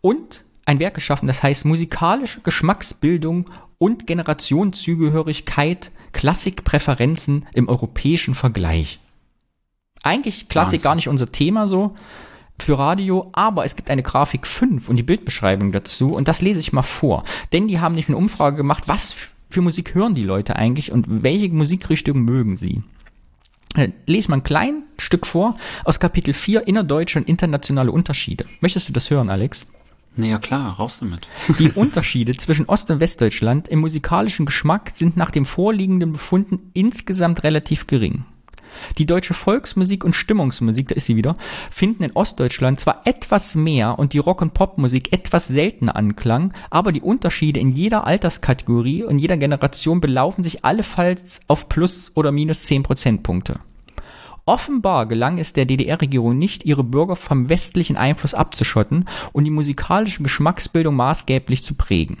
und 0.00 0.44
ein 0.64 0.78
Werk 0.78 0.94
geschaffen, 0.94 1.26
das 1.26 1.42
heißt 1.42 1.64
Musikalische 1.64 2.40
Geschmacksbildung 2.40 3.48
und 3.78 4.06
Generationenzugehörigkeit, 4.06 5.90
Klassikpräferenzen 6.12 7.46
im 7.52 7.68
europäischen 7.68 8.34
Vergleich. 8.34 9.00
Eigentlich 10.02 10.48
Klassik 10.48 10.74
Wahnsinn. 10.74 10.82
gar 10.82 10.94
nicht 10.94 11.08
unser 11.08 11.32
Thema 11.32 11.68
so 11.68 11.94
für 12.60 12.78
Radio, 12.78 13.30
aber 13.32 13.64
es 13.64 13.76
gibt 13.76 13.90
eine 13.90 14.02
Grafik 14.02 14.46
5 14.46 14.88
und 14.88 14.96
die 14.96 15.02
Bildbeschreibung 15.02 15.72
dazu 15.72 16.14
und 16.14 16.28
das 16.28 16.42
lese 16.42 16.60
ich 16.60 16.72
mal 16.72 16.82
vor. 16.82 17.24
Denn 17.52 17.68
die 17.68 17.80
haben 17.80 17.94
nicht 17.94 18.08
eine 18.08 18.16
Umfrage 18.16 18.56
gemacht, 18.56 18.84
was 18.86 19.14
für 19.48 19.60
Musik 19.60 19.94
hören 19.94 20.14
die 20.14 20.24
Leute 20.24 20.56
eigentlich 20.56 20.92
und 20.92 21.06
welche 21.08 21.48
Musikrichtung 21.50 22.22
mögen 22.22 22.56
sie. 22.56 22.82
Äh, 23.74 23.90
lese 24.06 24.30
mal 24.30 24.38
ein 24.38 24.42
kleines 24.42 24.82
Stück 24.98 25.26
vor 25.26 25.56
aus 25.84 26.00
Kapitel 26.00 26.34
4 26.34 26.66
Innerdeutsche 26.66 27.18
und 27.18 27.28
internationale 27.28 27.92
Unterschiede. 27.92 28.46
Möchtest 28.60 28.88
du 28.88 28.92
das 28.92 29.10
hören, 29.10 29.30
Alex? 29.30 29.66
Naja, 30.16 30.38
klar, 30.38 30.72
raus 30.72 30.98
damit. 30.98 31.28
Die 31.58 31.70
Unterschiede 31.70 32.36
zwischen 32.36 32.66
Ost- 32.66 32.90
und 32.90 33.00
Westdeutschland 33.00 33.68
im 33.68 33.78
musikalischen 33.78 34.46
Geschmack 34.46 34.90
sind 34.90 35.16
nach 35.16 35.30
dem 35.30 35.46
vorliegenden 35.46 36.12
Befunden 36.12 36.70
insgesamt 36.74 37.44
relativ 37.44 37.86
gering. 37.86 38.24
Die 38.98 39.06
deutsche 39.06 39.34
Volksmusik 39.34 40.04
und 40.04 40.14
Stimmungsmusik, 40.14 40.88
da 40.88 40.94
ist 40.94 41.06
sie 41.06 41.16
wieder, 41.16 41.34
finden 41.70 42.02
in 42.02 42.12
Ostdeutschland 42.12 42.80
zwar 42.80 43.02
etwas 43.04 43.54
mehr 43.54 43.98
und 43.98 44.12
die 44.12 44.18
Rock- 44.18 44.42
und 44.42 44.54
Popmusik 44.54 45.12
etwas 45.12 45.48
seltener 45.48 45.96
Anklang, 45.96 46.52
aber 46.70 46.92
die 46.92 47.00
Unterschiede 47.00 47.60
in 47.60 47.70
jeder 47.70 48.06
Alterskategorie 48.06 49.04
und 49.04 49.18
jeder 49.18 49.36
Generation 49.36 50.00
belaufen 50.00 50.42
sich 50.42 50.64
allenfalls 50.64 51.40
auf 51.48 51.68
plus 51.68 52.12
oder 52.14 52.32
minus 52.32 52.64
10 52.64 52.82
Prozentpunkte. 52.82 53.60
Offenbar 54.48 55.04
gelang 55.04 55.36
es 55.36 55.52
der 55.52 55.66
DDR-Regierung 55.66 56.38
nicht, 56.38 56.64
ihre 56.64 56.82
Bürger 56.82 57.16
vom 57.16 57.50
westlichen 57.50 57.98
Einfluss 57.98 58.32
abzuschotten 58.32 59.04
und 59.34 59.44
die 59.44 59.50
musikalische 59.50 60.22
Geschmacksbildung 60.22 60.96
maßgeblich 60.96 61.62
zu 61.62 61.74
prägen. 61.74 62.16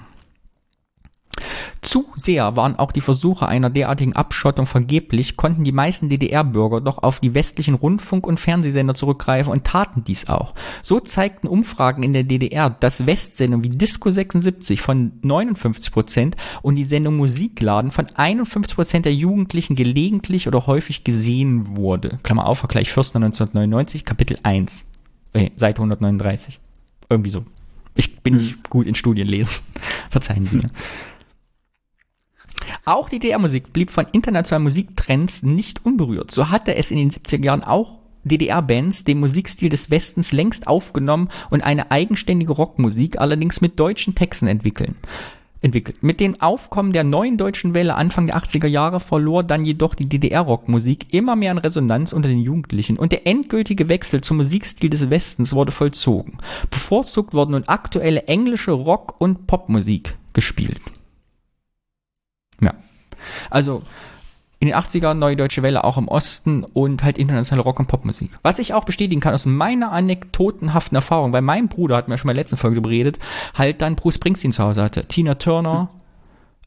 Zu 1.80 2.06
sehr 2.14 2.56
waren 2.56 2.76
auch 2.76 2.92
die 2.92 3.00
Versuche 3.00 3.46
einer 3.46 3.70
derartigen 3.70 4.14
Abschottung 4.14 4.66
vergeblich, 4.66 5.36
konnten 5.36 5.64
die 5.64 5.72
meisten 5.72 6.08
DDR-Bürger 6.08 6.80
doch 6.80 7.02
auf 7.02 7.20
die 7.20 7.34
westlichen 7.34 7.74
Rundfunk- 7.74 8.26
und 8.26 8.40
Fernsehsender 8.40 8.94
zurückgreifen 8.94 9.52
und 9.52 9.64
taten 9.64 10.04
dies 10.04 10.28
auch. 10.28 10.54
So 10.82 11.00
zeigten 11.00 11.46
Umfragen 11.46 12.02
in 12.02 12.12
der 12.12 12.24
DDR, 12.24 12.70
dass 12.70 13.06
Westsendungen 13.06 13.64
wie 13.64 13.76
Disco 13.76 14.10
76 14.10 14.80
von 14.80 15.12
59 15.22 15.92
Prozent 15.92 16.36
und 16.62 16.76
die 16.76 16.84
Sendung 16.84 17.16
Musikladen 17.16 17.90
von 17.90 18.06
51 18.14 18.74
Prozent 18.74 19.04
der 19.04 19.14
Jugendlichen 19.14 19.76
gelegentlich 19.76 20.48
oder 20.48 20.66
häufig 20.66 21.04
gesehen 21.04 21.76
wurde. 21.76 22.18
Klammer 22.22 22.46
auf, 22.46 22.58
Vergleich 22.58 22.90
Fürster 22.90 23.16
1999, 23.16 24.04
Kapitel 24.04 24.38
1, 24.42 24.84
äh, 25.32 25.50
Seite 25.56 25.78
139. 25.78 26.60
Irgendwie 27.08 27.30
so. 27.30 27.44
Ich 27.94 28.20
bin 28.20 28.36
nicht 28.36 28.54
hm. 28.54 28.62
gut 28.68 28.86
in 28.86 28.94
Studien 28.94 29.26
lesen. 29.26 29.54
Verzeihen 30.10 30.46
Sie 30.46 30.56
mir. 30.56 30.70
Auch 32.88 33.10
die 33.10 33.18
DDR-Musik 33.18 33.74
blieb 33.74 33.90
von 33.90 34.06
internationalen 34.12 34.62
Musiktrends 34.62 35.42
nicht 35.42 35.84
unberührt. 35.84 36.30
So 36.30 36.48
hatte 36.48 36.74
es 36.74 36.90
in 36.90 36.96
den 36.96 37.10
70er 37.10 37.44
Jahren 37.44 37.62
auch 37.62 37.98
DDR-Bands 38.24 39.04
den 39.04 39.20
Musikstil 39.20 39.68
des 39.68 39.90
Westens 39.90 40.32
längst 40.32 40.66
aufgenommen 40.66 41.28
und 41.50 41.60
eine 41.60 41.90
eigenständige 41.90 42.52
Rockmusik 42.52 43.20
allerdings 43.20 43.60
mit 43.60 43.78
deutschen 43.78 44.14
Texten 44.14 44.46
entwickeln. 44.46 44.96
entwickelt. 45.60 46.02
Mit 46.02 46.18
dem 46.18 46.40
Aufkommen 46.40 46.94
der 46.94 47.04
neuen 47.04 47.36
deutschen 47.36 47.74
Welle 47.74 47.94
Anfang 47.94 48.28
der 48.28 48.38
80er 48.38 48.68
Jahre 48.68 49.00
verlor 49.00 49.42
dann 49.42 49.66
jedoch 49.66 49.94
die 49.94 50.08
DDR-Rockmusik 50.08 51.12
immer 51.12 51.36
mehr 51.36 51.50
an 51.50 51.58
Resonanz 51.58 52.14
unter 52.14 52.30
den 52.30 52.40
Jugendlichen 52.40 52.96
und 52.96 53.12
der 53.12 53.26
endgültige 53.26 53.90
Wechsel 53.90 54.22
zum 54.22 54.38
Musikstil 54.38 54.88
des 54.88 55.10
Westens 55.10 55.52
wurde 55.52 55.72
vollzogen. 55.72 56.38
Bevorzugt 56.70 57.34
wurden 57.34 57.50
nun 57.50 57.64
aktuelle 57.64 58.22
englische 58.28 58.72
Rock- 58.72 59.20
und 59.20 59.46
Popmusik 59.46 60.16
gespielt. 60.32 60.80
Also 63.50 63.82
in 64.60 64.68
den 64.68 64.76
80ern 64.76 65.14
Neue 65.14 65.36
Deutsche 65.36 65.62
Welle 65.62 65.84
auch 65.84 65.98
im 65.98 66.08
Osten 66.08 66.64
und 66.64 67.04
halt 67.04 67.16
internationale 67.16 67.62
Rock- 67.62 67.78
und 67.78 67.86
Popmusik. 67.86 68.30
Was 68.42 68.58
ich 68.58 68.74
auch 68.74 68.84
bestätigen 68.84 69.20
kann 69.20 69.34
aus 69.34 69.46
meiner 69.46 69.92
anekdotenhaften 69.92 70.96
Erfahrung, 70.96 71.32
weil 71.32 71.42
mein 71.42 71.68
Bruder, 71.68 71.96
hat 71.96 72.08
mir 72.08 72.18
schon 72.18 72.26
mal 72.26 72.32
in 72.32 72.36
der 72.36 72.42
letzten 72.42 72.56
Folge 72.56 72.80
beredet, 72.80 73.18
halt 73.54 73.82
dann 73.82 73.94
Bruce 73.94 74.16
Springsteen 74.16 74.52
zu 74.52 74.64
Hause 74.64 74.82
hatte. 74.82 75.04
Tina 75.06 75.36
Turner, 75.36 75.90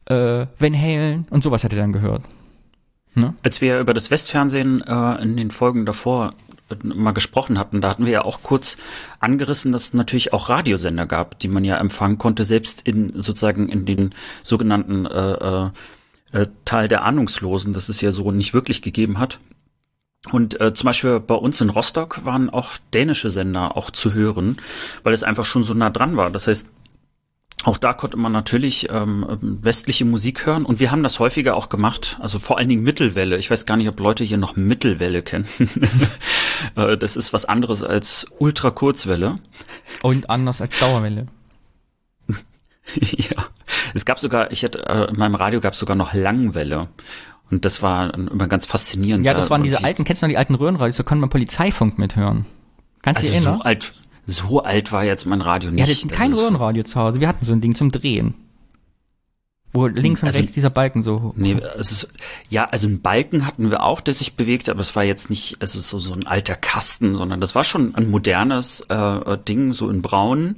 hm. 0.08 0.16
äh, 0.16 0.46
Van 0.58 0.80
Halen 0.80 1.26
und 1.30 1.42
sowas 1.42 1.64
hat 1.64 1.72
er 1.72 1.78
dann 1.78 1.92
gehört. 1.92 2.22
Ne? 3.14 3.34
Als 3.42 3.60
wir 3.60 3.78
über 3.78 3.92
das 3.92 4.10
Westfernsehen 4.10 4.82
äh, 4.82 5.22
in 5.22 5.36
den 5.36 5.50
Folgen 5.50 5.84
davor 5.84 6.32
äh, 6.70 6.76
mal 6.82 7.12
gesprochen 7.12 7.58
hatten, 7.58 7.82
da 7.82 7.90
hatten 7.90 8.06
wir 8.06 8.12
ja 8.12 8.24
auch 8.24 8.42
kurz 8.42 8.78
angerissen, 9.20 9.70
dass 9.70 9.84
es 9.84 9.94
natürlich 9.94 10.32
auch 10.32 10.48
Radiosender 10.48 11.04
gab, 11.04 11.38
die 11.40 11.48
man 11.48 11.62
ja 11.62 11.76
empfangen 11.76 12.16
konnte, 12.16 12.46
selbst 12.46 12.86
in 12.88 13.12
sozusagen 13.20 13.68
in 13.68 13.84
den 13.84 14.14
sogenannten 14.42 15.04
äh, 15.04 15.68
äh, 16.32 16.46
Teil 16.64 16.88
der 16.88 17.04
Ahnungslosen, 17.04 17.72
das 17.72 17.88
es 17.88 18.00
ja 18.00 18.10
so 18.10 18.32
nicht 18.32 18.54
wirklich 18.54 18.82
gegeben 18.82 19.18
hat. 19.18 19.38
Und 20.30 20.60
äh, 20.60 20.72
zum 20.72 20.86
Beispiel 20.86 21.18
bei 21.18 21.34
uns 21.34 21.60
in 21.60 21.70
Rostock 21.70 22.24
waren 22.24 22.48
auch 22.48 22.70
dänische 22.94 23.30
Sender 23.30 23.76
auch 23.76 23.90
zu 23.90 24.12
hören, 24.12 24.58
weil 25.02 25.12
es 25.12 25.24
einfach 25.24 25.44
schon 25.44 25.64
so 25.64 25.74
nah 25.74 25.90
dran 25.90 26.16
war. 26.16 26.30
Das 26.30 26.46
heißt, 26.46 26.68
auch 27.64 27.78
da 27.78 27.92
konnte 27.92 28.16
man 28.16 28.32
natürlich 28.32 28.88
ähm, 28.90 29.24
westliche 29.40 30.04
Musik 30.04 30.46
hören 30.46 30.64
und 30.64 30.80
wir 30.80 30.90
haben 30.90 31.04
das 31.04 31.20
häufiger 31.20 31.54
auch 31.56 31.68
gemacht, 31.68 32.18
also 32.20 32.40
vor 32.40 32.58
allen 32.58 32.68
Dingen 32.68 32.82
Mittelwelle. 32.82 33.36
Ich 33.36 33.50
weiß 33.50 33.66
gar 33.66 33.76
nicht, 33.76 33.88
ob 33.88 34.00
Leute 34.00 34.24
hier 34.24 34.38
noch 34.38 34.56
Mittelwelle 34.56 35.22
kennen. 35.22 35.46
Äh, 36.76 36.96
das 36.96 37.16
ist 37.16 37.32
was 37.32 37.44
anderes 37.44 37.82
als 37.82 38.24
Ultrakurzwelle. 38.38 39.40
Und 40.02 40.30
anders 40.30 40.60
als 40.60 40.78
Dauerwelle. 40.78 41.26
ja. 42.94 43.48
Es 43.94 44.04
gab 44.04 44.18
sogar, 44.18 44.50
ich 44.50 44.64
hatte, 44.64 44.86
äh, 44.86 45.10
in 45.10 45.18
meinem 45.18 45.34
Radio 45.34 45.60
gab 45.60 45.74
es 45.74 45.78
sogar 45.78 45.96
noch 45.96 46.14
Langwelle. 46.14 46.88
Und 47.50 47.64
das 47.66 47.82
war 47.82 48.14
immer 48.14 48.48
ganz 48.48 48.64
faszinierend. 48.64 49.26
Ja, 49.26 49.34
das 49.34 49.50
waren 49.50 49.62
diese 49.62 49.84
alten, 49.84 50.04
kennst 50.04 50.22
du 50.22 50.26
noch 50.26 50.30
die 50.30 50.38
alten 50.38 50.54
Röhrenradios, 50.54 50.96
da 50.96 51.02
konnte 51.02 51.20
man 51.20 51.30
Polizeifunk 51.30 51.98
mithören. 51.98 52.46
Kannst 53.02 53.22
du 53.22 53.26
also 53.26 53.38
dich 53.38 53.46
erinnern? 53.46 53.58
So 53.58 53.62
alt, 53.62 53.92
so 54.24 54.62
alt 54.62 54.92
war 54.92 55.04
jetzt 55.04 55.26
mein 55.26 55.42
Radio 55.42 55.70
nicht. 55.70 55.86
Wir 55.86 55.94
hatten 55.94 56.08
kein 56.08 56.32
Röhrenradio 56.32 56.82
zu 56.84 56.98
Hause, 56.98 57.20
wir 57.20 57.28
hatten 57.28 57.44
so 57.44 57.52
ein 57.52 57.60
Ding 57.60 57.74
zum 57.74 57.90
Drehen. 57.90 58.34
Wo 59.74 59.86
links 59.86 60.22
und 60.22 60.26
also, 60.26 60.38
rechts 60.38 60.52
dieser 60.52 60.68
Balken 60.68 61.02
so. 61.02 61.32
Nee, 61.34 61.56
es 61.78 61.92
ist, 61.92 62.08
ja, 62.50 62.66
also 62.66 62.88
ein 62.88 63.00
Balken 63.00 63.46
hatten 63.46 63.70
wir 63.70 63.82
auch, 63.82 64.02
der 64.02 64.12
sich 64.12 64.34
bewegte, 64.34 64.70
aber 64.70 64.80
es 64.80 64.94
war 64.94 65.02
jetzt 65.02 65.30
nicht, 65.30 65.56
also 65.60 65.80
so, 65.80 65.98
so 65.98 66.12
ein 66.12 66.26
alter 66.26 66.56
Kasten, 66.56 67.14
sondern 67.14 67.40
das 67.40 67.54
war 67.54 67.64
schon 67.64 67.94
ein 67.94 68.10
modernes 68.10 68.82
äh, 68.90 69.38
Ding, 69.48 69.72
so 69.72 69.88
in 69.88 70.02
braun, 70.02 70.56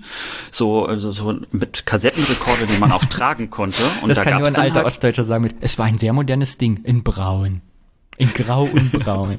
so, 0.50 0.86
also 0.86 1.12
so 1.12 1.32
mit 1.52 1.86
Kassettenrekorder, 1.86 2.66
den 2.66 2.80
man 2.80 2.90
auch 2.90 3.04
tragen 3.08 3.50
konnte. 3.50 3.84
Und 4.02 4.08
das 4.08 4.18
da 4.18 4.24
kann 4.24 4.38
nur 4.38 4.48
ein 4.48 4.56
alter 4.56 4.76
halt 4.76 4.86
Ostdeutscher 4.86 5.24
sagen 5.24 5.44
mit, 5.44 5.54
es 5.60 5.78
war 5.78 5.86
ein 5.86 5.98
sehr 5.98 6.12
modernes 6.12 6.58
Ding, 6.58 6.80
in 6.82 7.04
braun. 7.04 7.60
In 8.16 8.32
grau 8.32 8.64
und 8.64 8.92
braun. 8.92 9.38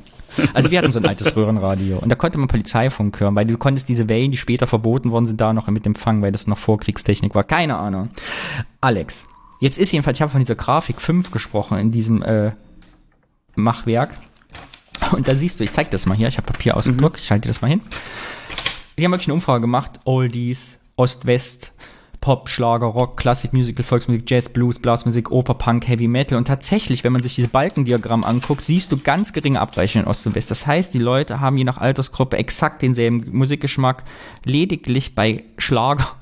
Also 0.53 0.71
wir 0.71 0.79
hatten 0.79 0.91
so 0.91 0.99
ein 0.99 1.05
altes 1.05 1.35
Röhrenradio 1.35 1.97
und 1.99 2.09
da 2.09 2.15
konnte 2.15 2.37
man 2.37 2.47
Polizeifunk 2.47 3.19
hören, 3.19 3.35
weil 3.35 3.45
du 3.45 3.57
konntest 3.57 3.87
diese 3.87 4.09
Wellen, 4.09 4.31
die 4.31 4.37
später 4.37 4.67
verboten 4.67 5.11
worden 5.11 5.25
sind, 5.25 5.39
da 5.39 5.53
noch 5.53 5.67
mit 5.67 5.85
empfangen, 5.85 6.21
weil 6.21 6.31
das 6.31 6.47
noch 6.47 6.57
Vorkriegstechnik 6.57 7.35
war. 7.35 7.43
Keine 7.43 7.77
Ahnung. 7.77 8.09
Alex, 8.81 9.27
Jetzt 9.59 9.77
ist 9.77 9.91
jedenfalls, 9.91 10.17
ich 10.17 10.21
habe 10.21 10.31
von 10.31 10.41
dieser 10.41 10.55
Grafik 10.55 11.01
5 11.01 11.31
gesprochen 11.31 11.77
in 11.77 11.91
diesem 11.91 12.21
äh, 12.21 12.51
Machwerk. 13.55 14.17
Und 15.11 15.27
da 15.27 15.35
siehst 15.35 15.59
du, 15.59 15.63
ich 15.63 15.71
zeig 15.71 15.91
das 15.91 16.05
mal 16.05 16.15
hier, 16.15 16.27
ich 16.27 16.37
habe 16.37 16.47
Papier 16.47 16.75
ausgedruckt, 16.77 17.17
mhm. 17.17 17.23
ich 17.23 17.31
halte 17.31 17.47
das 17.47 17.61
mal 17.61 17.67
hin. 17.67 17.81
Die 18.97 19.03
haben 19.03 19.11
wirklich 19.11 19.27
eine 19.27 19.33
Umfrage 19.33 19.61
gemacht, 19.61 19.99
Oldies, 20.05 20.77
Ost-West, 20.95 21.73
Pop, 22.25 22.49
Schlager, 22.49 22.87
Rock, 22.87 23.17
Klassik, 23.17 23.53
Musical, 23.53 23.83
Volksmusik, 23.83 24.23
Jazz, 24.27 24.49
Blues, 24.49 24.79
Blasmusik, 24.79 25.29
Oper, 25.29 25.53
Punk, 25.53 25.87
Heavy 25.87 26.07
Metal. 26.07 26.37
Und 26.37 26.47
tatsächlich, 26.47 27.03
wenn 27.03 27.13
man 27.13 27.21
sich 27.21 27.35
dieses 27.35 27.51
Balkendiagramm 27.51 28.23
anguckt, 28.23 28.61
siehst 28.61 28.91
du 28.91 28.97
ganz 28.97 29.31
geringe 29.31 29.61
Abweichungen 29.61 30.05
in 30.05 30.09
Ost 30.09 30.25
und 30.25 30.33
West. 30.33 30.49
Das 30.49 30.65
heißt, 30.65 30.93
die 30.93 30.99
Leute 30.99 31.39
haben 31.39 31.57
je 31.57 31.65
nach 31.65 31.77
Altersgruppe 31.77 32.37
exakt 32.37 32.81
denselben 32.81 33.25
Musikgeschmack. 33.31 34.05
Lediglich 34.43 35.13
bei 35.13 35.43
Schlager 35.59 36.15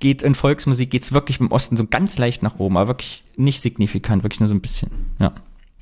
geht 0.00 0.22
in 0.22 0.34
Volksmusik 0.34 0.90
geht's 0.90 1.12
wirklich 1.12 1.40
im 1.40 1.50
Osten 1.50 1.76
so 1.76 1.86
ganz 1.86 2.18
leicht 2.18 2.42
nach 2.42 2.58
oben, 2.58 2.76
aber 2.76 2.88
wirklich 2.88 3.24
nicht 3.36 3.60
signifikant, 3.60 4.22
wirklich 4.22 4.40
nur 4.40 4.48
so 4.48 4.54
ein 4.54 4.60
bisschen. 4.60 4.90
Ja. 5.18 5.32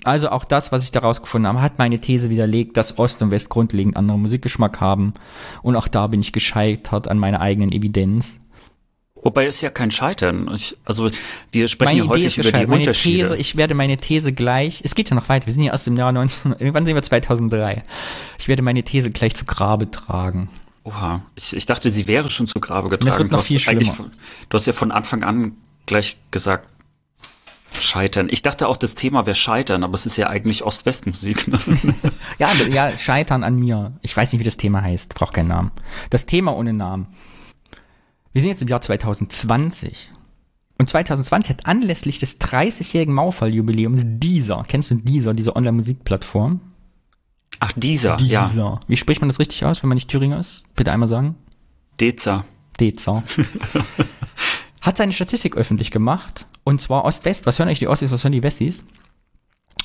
Also 0.02 0.30
auch 0.30 0.44
das, 0.44 0.72
was 0.72 0.82
ich 0.82 0.92
daraus 0.92 1.20
gefunden 1.20 1.46
habe, 1.46 1.60
hat 1.60 1.78
meine 1.78 2.00
These 2.00 2.30
widerlegt, 2.30 2.76
dass 2.76 2.98
Ost 2.98 3.20
und 3.22 3.30
West 3.30 3.50
grundlegend 3.50 3.96
anderen 3.96 4.22
Musikgeschmack 4.22 4.80
haben. 4.80 5.12
Und 5.62 5.76
auch 5.76 5.88
da 5.88 6.06
bin 6.06 6.20
ich 6.20 6.32
gescheitert 6.32 7.08
an 7.08 7.18
meiner 7.18 7.40
eigenen 7.40 7.70
Evidenz. 7.70 8.40
Wobei 9.22 9.46
es 9.46 9.60
ja 9.60 9.68
kein 9.68 9.90
Scheitern. 9.90 10.50
Ich, 10.54 10.76
also 10.84 11.10
wir 11.52 11.68
sprechen 11.68 11.98
ja 11.98 12.06
häufig 12.06 12.38
über 12.38 12.52
die 12.52 12.66
meine 12.66 12.80
Unterschiede. 12.80 13.28
These, 13.28 13.36
ich 13.36 13.56
werde 13.56 13.74
meine 13.74 13.98
These 13.98 14.32
gleich, 14.32 14.80
es 14.82 14.94
geht 14.94 15.10
ja 15.10 15.16
noch 15.16 15.28
weiter, 15.28 15.46
wir 15.46 15.52
sind 15.52 15.62
ja 15.62 15.72
erst 15.72 15.86
im 15.86 15.96
Jahr 15.96 16.12
19, 16.12 16.52
irgendwann 16.52 16.86
sind 16.86 16.94
wir 16.94 17.02
2003. 17.02 17.82
Ich 18.38 18.48
werde 18.48 18.62
meine 18.62 18.82
These 18.82 19.10
gleich 19.10 19.34
zu 19.34 19.44
Grabe 19.44 19.90
tragen. 19.90 20.48
Oha, 20.90 21.22
ich, 21.36 21.54
ich 21.54 21.66
dachte, 21.66 21.90
sie 21.90 22.06
wäre 22.06 22.30
schon 22.30 22.46
zu 22.46 22.58
Grabe 22.58 22.88
getragen. 22.88 23.10
Das 23.10 23.18
wird 23.18 23.30
noch 23.32 23.44
viel 23.44 23.60
schlimmer. 23.60 24.10
Du 24.48 24.56
hast 24.56 24.66
ja 24.66 24.72
von 24.72 24.90
Anfang 24.90 25.22
an 25.22 25.56
gleich 25.86 26.16
gesagt, 26.30 26.68
Scheitern. 27.78 28.28
Ich 28.30 28.42
dachte 28.42 28.66
auch, 28.66 28.76
das 28.76 28.96
Thema 28.96 29.26
wäre 29.26 29.36
Scheitern, 29.36 29.84
aber 29.84 29.94
es 29.94 30.04
ist 30.04 30.16
ja 30.16 30.28
eigentlich 30.28 30.64
Ost-West-Musik. 30.64 31.46
Ne? 31.48 31.60
ja, 32.38 32.50
ja, 32.68 32.96
Scheitern 32.96 33.44
an 33.44 33.56
mir. 33.56 33.92
Ich 34.02 34.16
weiß 34.16 34.32
nicht, 34.32 34.40
wie 34.40 34.44
das 34.44 34.56
Thema 34.56 34.82
heißt. 34.82 35.14
Braucht 35.14 35.34
keinen 35.34 35.48
Namen. 35.48 35.70
Das 36.10 36.26
Thema 36.26 36.56
ohne 36.56 36.72
Namen. 36.72 37.06
Wir 38.32 38.42
sind 38.42 38.50
jetzt 38.50 38.62
im 38.62 38.68
Jahr 38.68 38.80
2020. 38.80 40.10
Und 40.78 40.88
2020 40.88 41.50
hat 41.50 41.66
anlässlich 41.66 42.18
des 42.18 42.40
30-jährigen 42.40 43.14
Mauerfall-Jubiläums 43.14 44.02
dieser, 44.04 44.62
kennst 44.66 44.90
du 44.90 44.96
dieser, 44.96 45.32
diese 45.32 45.54
Online-Musikplattform? 45.54 46.60
Ach, 47.58 47.72
dieser, 47.72 48.16
dieser, 48.16 48.50
ja. 48.54 48.80
Wie 48.86 48.96
spricht 48.96 49.20
man 49.20 49.28
das 49.28 49.38
richtig 49.38 49.64
aus, 49.64 49.82
wenn 49.82 49.88
man 49.88 49.96
nicht 49.96 50.08
Thüringer 50.08 50.38
ist? 50.38 50.62
Bitte 50.76 50.92
einmal 50.92 51.08
sagen. 51.08 51.34
Deza. 52.00 52.44
Deza. 52.78 53.22
Hat 54.80 54.96
seine 54.96 55.12
Statistik 55.12 55.56
öffentlich 55.56 55.90
gemacht. 55.90 56.46
Und 56.64 56.80
zwar 56.80 57.04
Ost-West. 57.04 57.44
Was 57.46 57.58
hören 57.58 57.68
eigentlich 57.68 57.80
die 57.80 57.88
Ossis, 57.88 58.10
was 58.10 58.24
hören 58.24 58.32
die 58.32 58.42
Wessis? 58.42 58.84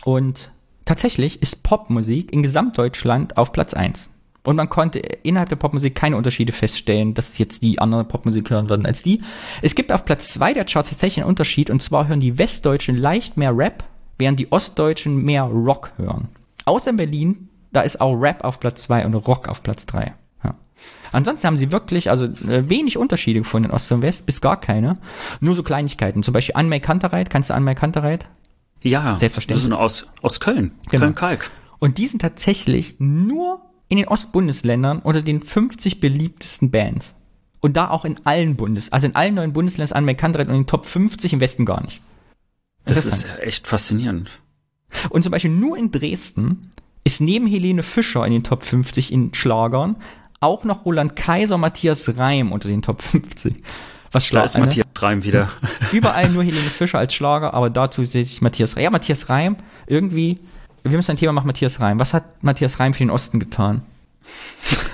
Und 0.06 0.52
tatsächlich 0.86 1.42
ist 1.42 1.64
Popmusik 1.64 2.32
in 2.32 2.44
Gesamtdeutschland 2.44 3.38
auf 3.38 3.52
Platz 3.52 3.74
1. 3.74 4.10
Und 4.44 4.56
man 4.56 4.70
konnte 4.70 5.00
innerhalb 5.00 5.50
der 5.50 5.56
Popmusik 5.56 5.96
keine 5.96 6.18
Unterschiede 6.18 6.54
feststellen, 6.54 7.16
dass 7.16 7.38
jetzt 7.40 7.64
die 7.64 7.80
andere 7.80 8.04
Popmusik 8.04 8.50
hören 8.50 8.70
würden 8.70 8.86
als 8.86 9.02
die. 9.02 9.22
Es 9.62 9.74
gibt 9.74 9.92
auf 9.92 10.06
Platz 10.06 10.34
2 10.34 10.54
der 10.54 10.66
Charts 10.66 10.90
tatsächlich 10.90 11.24
einen 11.24 11.30
Unterschied. 11.30 11.70
Und 11.70 11.82
zwar 11.82 12.08
hören 12.08 12.20
die 12.22 12.38
Westdeutschen 12.38 12.96
leicht 12.96 13.38
mehr 13.38 13.58
Rap, 13.58 13.84
während 14.18 14.40
die 14.40 14.52
Ostdeutschen 14.52 15.18
mehr 15.24 15.44
Rock 15.44 15.92
hören. 15.98 16.30
Außer 16.66 16.92
in 16.92 16.98
Berlin 16.98 17.50
da 17.76 17.82
ist 17.82 18.00
auch 18.02 18.14
Rap 18.14 18.44
auf 18.44 18.60
Platz 18.60 18.84
2 18.84 19.06
und 19.06 19.14
Rock 19.14 19.48
auf 19.48 19.62
Platz 19.64 19.86
3. 19.86 20.14
Ja. 20.44 20.56
Ansonsten 21.12 21.48
haben 21.48 21.58
sie 21.58 21.72
wirklich, 21.72 22.10
also 22.10 22.26
äh, 22.26 22.70
wenig 22.70 22.98
Unterschiede 22.98 23.40
gefunden 23.40 23.70
in 23.70 23.76
Ost 23.76 23.92
und 23.92 24.02
West, 24.02 24.26
bis 24.26 24.42
gar 24.42 24.60
keine. 24.60 24.98
Nur 25.40 25.56
so 25.56 25.64
Kleinigkeiten. 25.64 26.24
Zum 26.24 26.34
Beispiel 26.34 26.56
Anmai 26.56 26.80
Kantereit. 26.80 27.30
Kannst 27.30 27.50
du 27.50 27.54
Anmai 27.54 27.76
Kantereit? 27.76 28.28
Ja, 28.82 29.18
selbstverständlich. 29.20 29.64
Das 29.64 29.64
sind 29.64 29.74
aus, 29.74 30.08
aus 30.22 30.40
Köln. 30.40 30.74
Genau. 30.90 31.06
Köln-Kalk. 31.06 31.52
Und 31.80 31.98
die 31.98 32.08
sind 32.08 32.22
tatsächlich 32.22 32.96
nur 33.00 33.62
in 33.88 33.98
den 33.98 34.08
Ostbundesländern 34.08 35.00
unter 35.00 35.22
den 35.22 35.44
50 35.44 36.00
beliebtesten 36.00 36.72
Bands. 36.72 37.16
Und 37.62 37.78
da 37.78 37.90
auch 37.90 38.06
in 38.06 38.20
allen 38.26 38.56
Bundes, 38.56 38.92
also 38.92 39.08
in 39.08 39.16
allen 39.16 39.36
neuen 39.36 39.54
Bundesländern 39.54 39.86
ist 39.86 39.96
Anmai 39.96 40.14
Kantereit 40.14 40.48
und 40.48 40.54
in 40.54 40.62
den 40.62 40.68
Top 40.68 40.86
50 40.86 41.34
im 41.34 41.40
Westen 41.40 41.66
gar 41.66 41.84
nicht. 41.84 42.02
Das 42.86 43.06
ist 43.06 43.28
echt 43.40 43.68
faszinierend. 43.68 44.30
Und 45.10 45.24
zum 45.24 45.32
Beispiel 45.32 45.52
nur 45.52 45.78
in 45.78 45.92
Dresden 45.92 46.72
ist 47.06 47.22
neben 47.22 47.48
Helene 47.48 47.84
Fischer 47.84 48.26
in 48.26 48.34
den 48.34 48.44
Top 48.44 48.64
50 48.64 49.14
in 49.14 49.34
Schlagern 49.34 49.96
auch 50.42 50.64
noch 50.64 50.86
Roland 50.86 51.16
Kaiser, 51.16 51.58
Matthias 51.58 52.18
Reim 52.18 52.52
unter 52.52 52.68
den 52.68 52.82
Top 52.82 53.02
50. 53.02 53.56
Was 54.12 54.26
Schlag, 54.26 54.42
da 54.42 54.46
ist 54.46 54.58
Matthias 54.58 54.86
Reim 55.00 55.24
wieder. 55.24 55.50
Überall 55.92 56.30
nur 56.30 56.44
Helene 56.44 56.70
Fischer 56.70 57.00
als 57.00 57.14
Schlager, 57.14 57.54
aber 57.54 57.70
dazu 57.70 58.04
sehe 58.04 58.22
ich 58.22 58.42
Matthias 58.42 58.76
Reim. 58.76 58.84
Ja, 58.84 58.90
Matthias 58.90 59.30
Reim, 59.30 59.56
irgendwie, 59.88 60.40
wir 60.84 60.96
müssen 60.96 61.12
ein 61.12 61.18
Thema 61.18 61.34
machen, 61.34 61.48
Matthias 61.48 61.80
Reim. 61.80 62.00
Was 62.00 62.14
hat 62.14 62.44
Matthias 62.44 62.80
Reim 62.80 62.94
für 62.94 63.00
den 63.00 63.10
Osten 63.10 63.40
getan? 63.40 63.82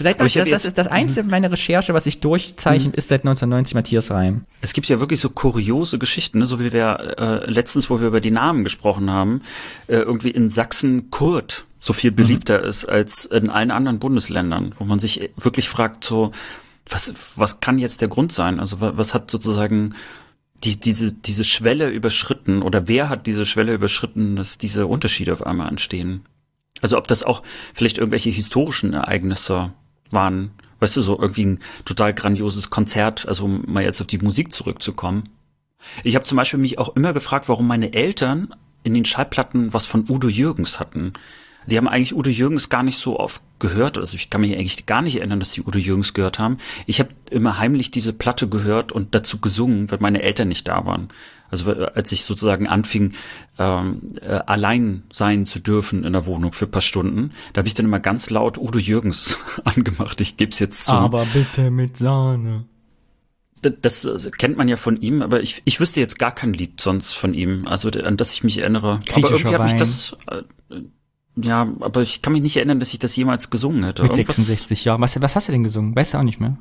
Seit 0.00 0.20
das, 0.20 0.32
das 0.32 0.64
ist 0.64 0.78
das 0.78 0.86
einzige 0.86 1.26
meiner 1.26 1.52
Recherche, 1.52 1.92
was 1.92 2.04
sich 2.04 2.20
durchzeichnet, 2.20 2.94
mhm. 2.94 2.98
ist 2.98 3.08
seit 3.08 3.20
1990 3.20 3.74
Matthias 3.74 4.10
Reim. 4.10 4.46
Es 4.60 4.72
gibt 4.72 4.88
ja 4.88 4.98
wirklich 4.98 5.20
so 5.20 5.28
kuriose 5.28 5.98
Geschichten, 5.98 6.38
ne? 6.38 6.46
so 6.46 6.58
wie 6.58 6.72
wir 6.72 7.16
äh, 7.18 7.50
letztens, 7.50 7.90
wo 7.90 8.00
wir 8.00 8.08
über 8.08 8.20
die 8.20 8.30
Namen 8.30 8.64
gesprochen 8.64 9.10
haben, 9.10 9.42
äh, 9.88 9.96
irgendwie 9.96 10.30
in 10.30 10.48
Sachsen 10.48 11.10
Kurt 11.10 11.66
so 11.78 11.92
viel 11.92 12.12
beliebter 12.12 12.60
mhm. 12.60 12.68
ist 12.68 12.84
als 12.86 13.26
in 13.26 13.50
allen 13.50 13.70
anderen 13.70 13.98
Bundesländern, 13.98 14.72
wo 14.78 14.84
man 14.84 14.98
sich 14.98 15.30
wirklich 15.36 15.68
fragt, 15.68 16.04
so, 16.04 16.32
was, 16.88 17.14
was 17.36 17.60
kann 17.60 17.78
jetzt 17.78 18.00
der 18.00 18.08
Grund 18.08 18.32
sein? 18.32 18.60
Also 18.60 18.78
was 18.80 19.14
hat 19.14 19.30
sozusagen 19.30 19.94
die, 20.64 20.78
diese, 20.78 21.12
diese 21.12 21.44
Schwelle 21.44 21.88
überschritten 21.88 22.62
oder 22.62 22.88
wer 22.88 23.08
hat 23.08 23.26
diese 23.26 23.46
Schwelle 23.46 23.72
überschritten, 23.72 24.36
dass 24.36 24.58
diese 24.58 24.86
Unterschiede 24.86 25.32
auf 25.32 25.46
einmal 25.46 25.68
entstehen? 25.68 26.22
Also 26.82 26.98
ob 26.98 27.06
das 27.06 27.22
auch 27.22 27.42
vielleicht 27.74 27.98
irgendwelche 27.98 28.30
historischen 28.30 28.92
Ereignisse 28.92 29.72
waren, 30.10 30.50
weißt 30.80 30.96
du, 30.96 31.02
so 31.02 31.18
irgendwie 31.20 31.46
ein 31.46 31.58
total 31.84 32.14
grandioses 32.14 32.70
Konzert, 32.70 33.26
also 33.26 33.44
um 33.44 33.64
mal 33.66 33.82
jetzt 33.82 34.00
auf 34.00 34.06
die 34.06 34.18
Musik 34.18 34.52
zurückzukommen. 34.52 35.24
Ich 36.04 36.14
habe 36.14 36.24
zum 36.24 36.36
Beispiel 36.36 36.60
mich 36.60 36.78
auch 36.78 36.94
immer 36.96 37.12
gefragt, 37.12 37.48
warum 37.48 37.66
meine 37.66 37.92
Eltern 37.92 38.54
in 38.82 38.94
den 38.94 39.04
Schallplatten 39.04 39.72
was 39.72 39.86
von 39.86 40.06
Udo 40.08 40.28
Jürgens 40.28 40.80
hatten. 40.80 41.12
Die 41.66 41.76
haben 41.76 41.88
eigentlich 41.88 42.14
Udo 42.14 42.30
Jürgens 42.30 42.68
gar 42.68 42.82
nicht 42.82 42.96
so 42.96 43.18
oft 43.18 43.42
gehört. 43.58 43.98
Also 43.98 44.16
ich 44.16 44.30
kann 44.30 44.40
mich 44.40 44.54
eigentlich 44.54 44.86
gar 44.86 45.02
nicht 45.02 45.16
erinnern, 45.16 45.40
dass 45.40 45.52
sie 45.52 45.62
Udo 45.62 45.78
Jürgens 45.78 46.14
gehört 46.14 46.38
haben. 46.38 46.58
Ich 46.86 47.00
habe 47.00 47.10
immer 47.30 47.58
heimlich 47.58 47.90
diese 47.90 48.12
Platte 48.12 48.48
gehört 48.48 48.92
und 48.92 49.14
dazu 49.14 49.38
gesungen, 49.38 49.90
weil 49.90 49.98
meine 50.00 50.22
Eltern 50.22 50.48
nicht 50.48 50.66
da 50.68 50.86
waren. 50.86 51.10
Also 51.50 51.72
als 51.72 52.12
ich 52.12 52.24
sozusagen 52.24 52.66
anfing, 52.66 53.12
ähm, 53.58 54.16
äh, 54.20 54.40
allein 54.46 55.02
sein 55.12 55.44
zu 55.44 55.58
dürfen 55.58 56.04
in 56.04 56.12
der 56.12 56.26
Wohnung 56.26 56.52
für 56.52 56.66
ein 56.66 56.70
paar 56.70 56.80
Stunden, 56.80 57.32
da 57.52 57.60
habe 57.60 57.68
ich 57.68 57.74
dann 57.74 57.86
immer 57.86 58.00
ganz 58.00 58.30
laut 58.30 58.58
Udo 58.58 58.78
Jürgens 58.78 59.36
angemacht. 59.64 60.20
Ich 60.20 60.36
gebe 60.36 60.52
es 60.52 60.58
jetzt 60.58 60.86
zu. 60.86 60.92
Aber 60.92 61.26
bitte 61.26 61.70
mit 61.70 61.96
Sahne. 61.96 62.64
Das, 63.62 64.02
das, 64.02 64.30
kennt 64.38 64.56
man 64.56 64.68
ja 64.68 64.76
von 64.76 64.98
ihm, 65.02 65.20
aber 65.20 65.42
ich, 65.42 65.60
ich 65.66 65.80
wüsste 65.80 66.00
jetzt 66.00 66.18
gar 66.18 66.34
kein 66.34 66.54
Lied 66.54 66.80
sonst 66.80 67.12
von 67.12 67.34
ihm, 67.34 67.66
also 67.66 67.90
an 67.90 68.16
das 68.16 68.32
ich 68.32 68.42
mich 68.42 68.56
erinnere. 68.58 69.00
Aber 69.12 69.30
irgendwie 69.30 69.54
hat 69.54 69.62
mich 69.64 69.76
das, 69.76 70.16
äh, 70.30 70.42
ja, 71.36 71.70
aber 71.80 72.00
ich 72.00 72.22
kann 72.22 72.32
mich 72.32 72.42
nicht 72.42 72.56
erinnern, 72.56 72.80
dass 72.80 72.92
ich 72.92 72.98
das 72.98 73.14
jemals 73.16 73.50
gesungen 73.50 73.84
hätte. 73.84 74.02
Mit 74.02 74.12
Irgendwas, 74.12 74.36
66 74.36 74.86
Jahren. 74.86 75.00
Was, 75.00 75.20
was 75.20 75.36
hast 75.36 75.48
du 75.48 75.52
denn 75.52 75.62
gesungen? 75.62 75.94
Weißt 75.94 76.14
du 76.14 76.18
auch 76.18 76.22
nicht 76.22 76.40
mehr? 76.40 76.56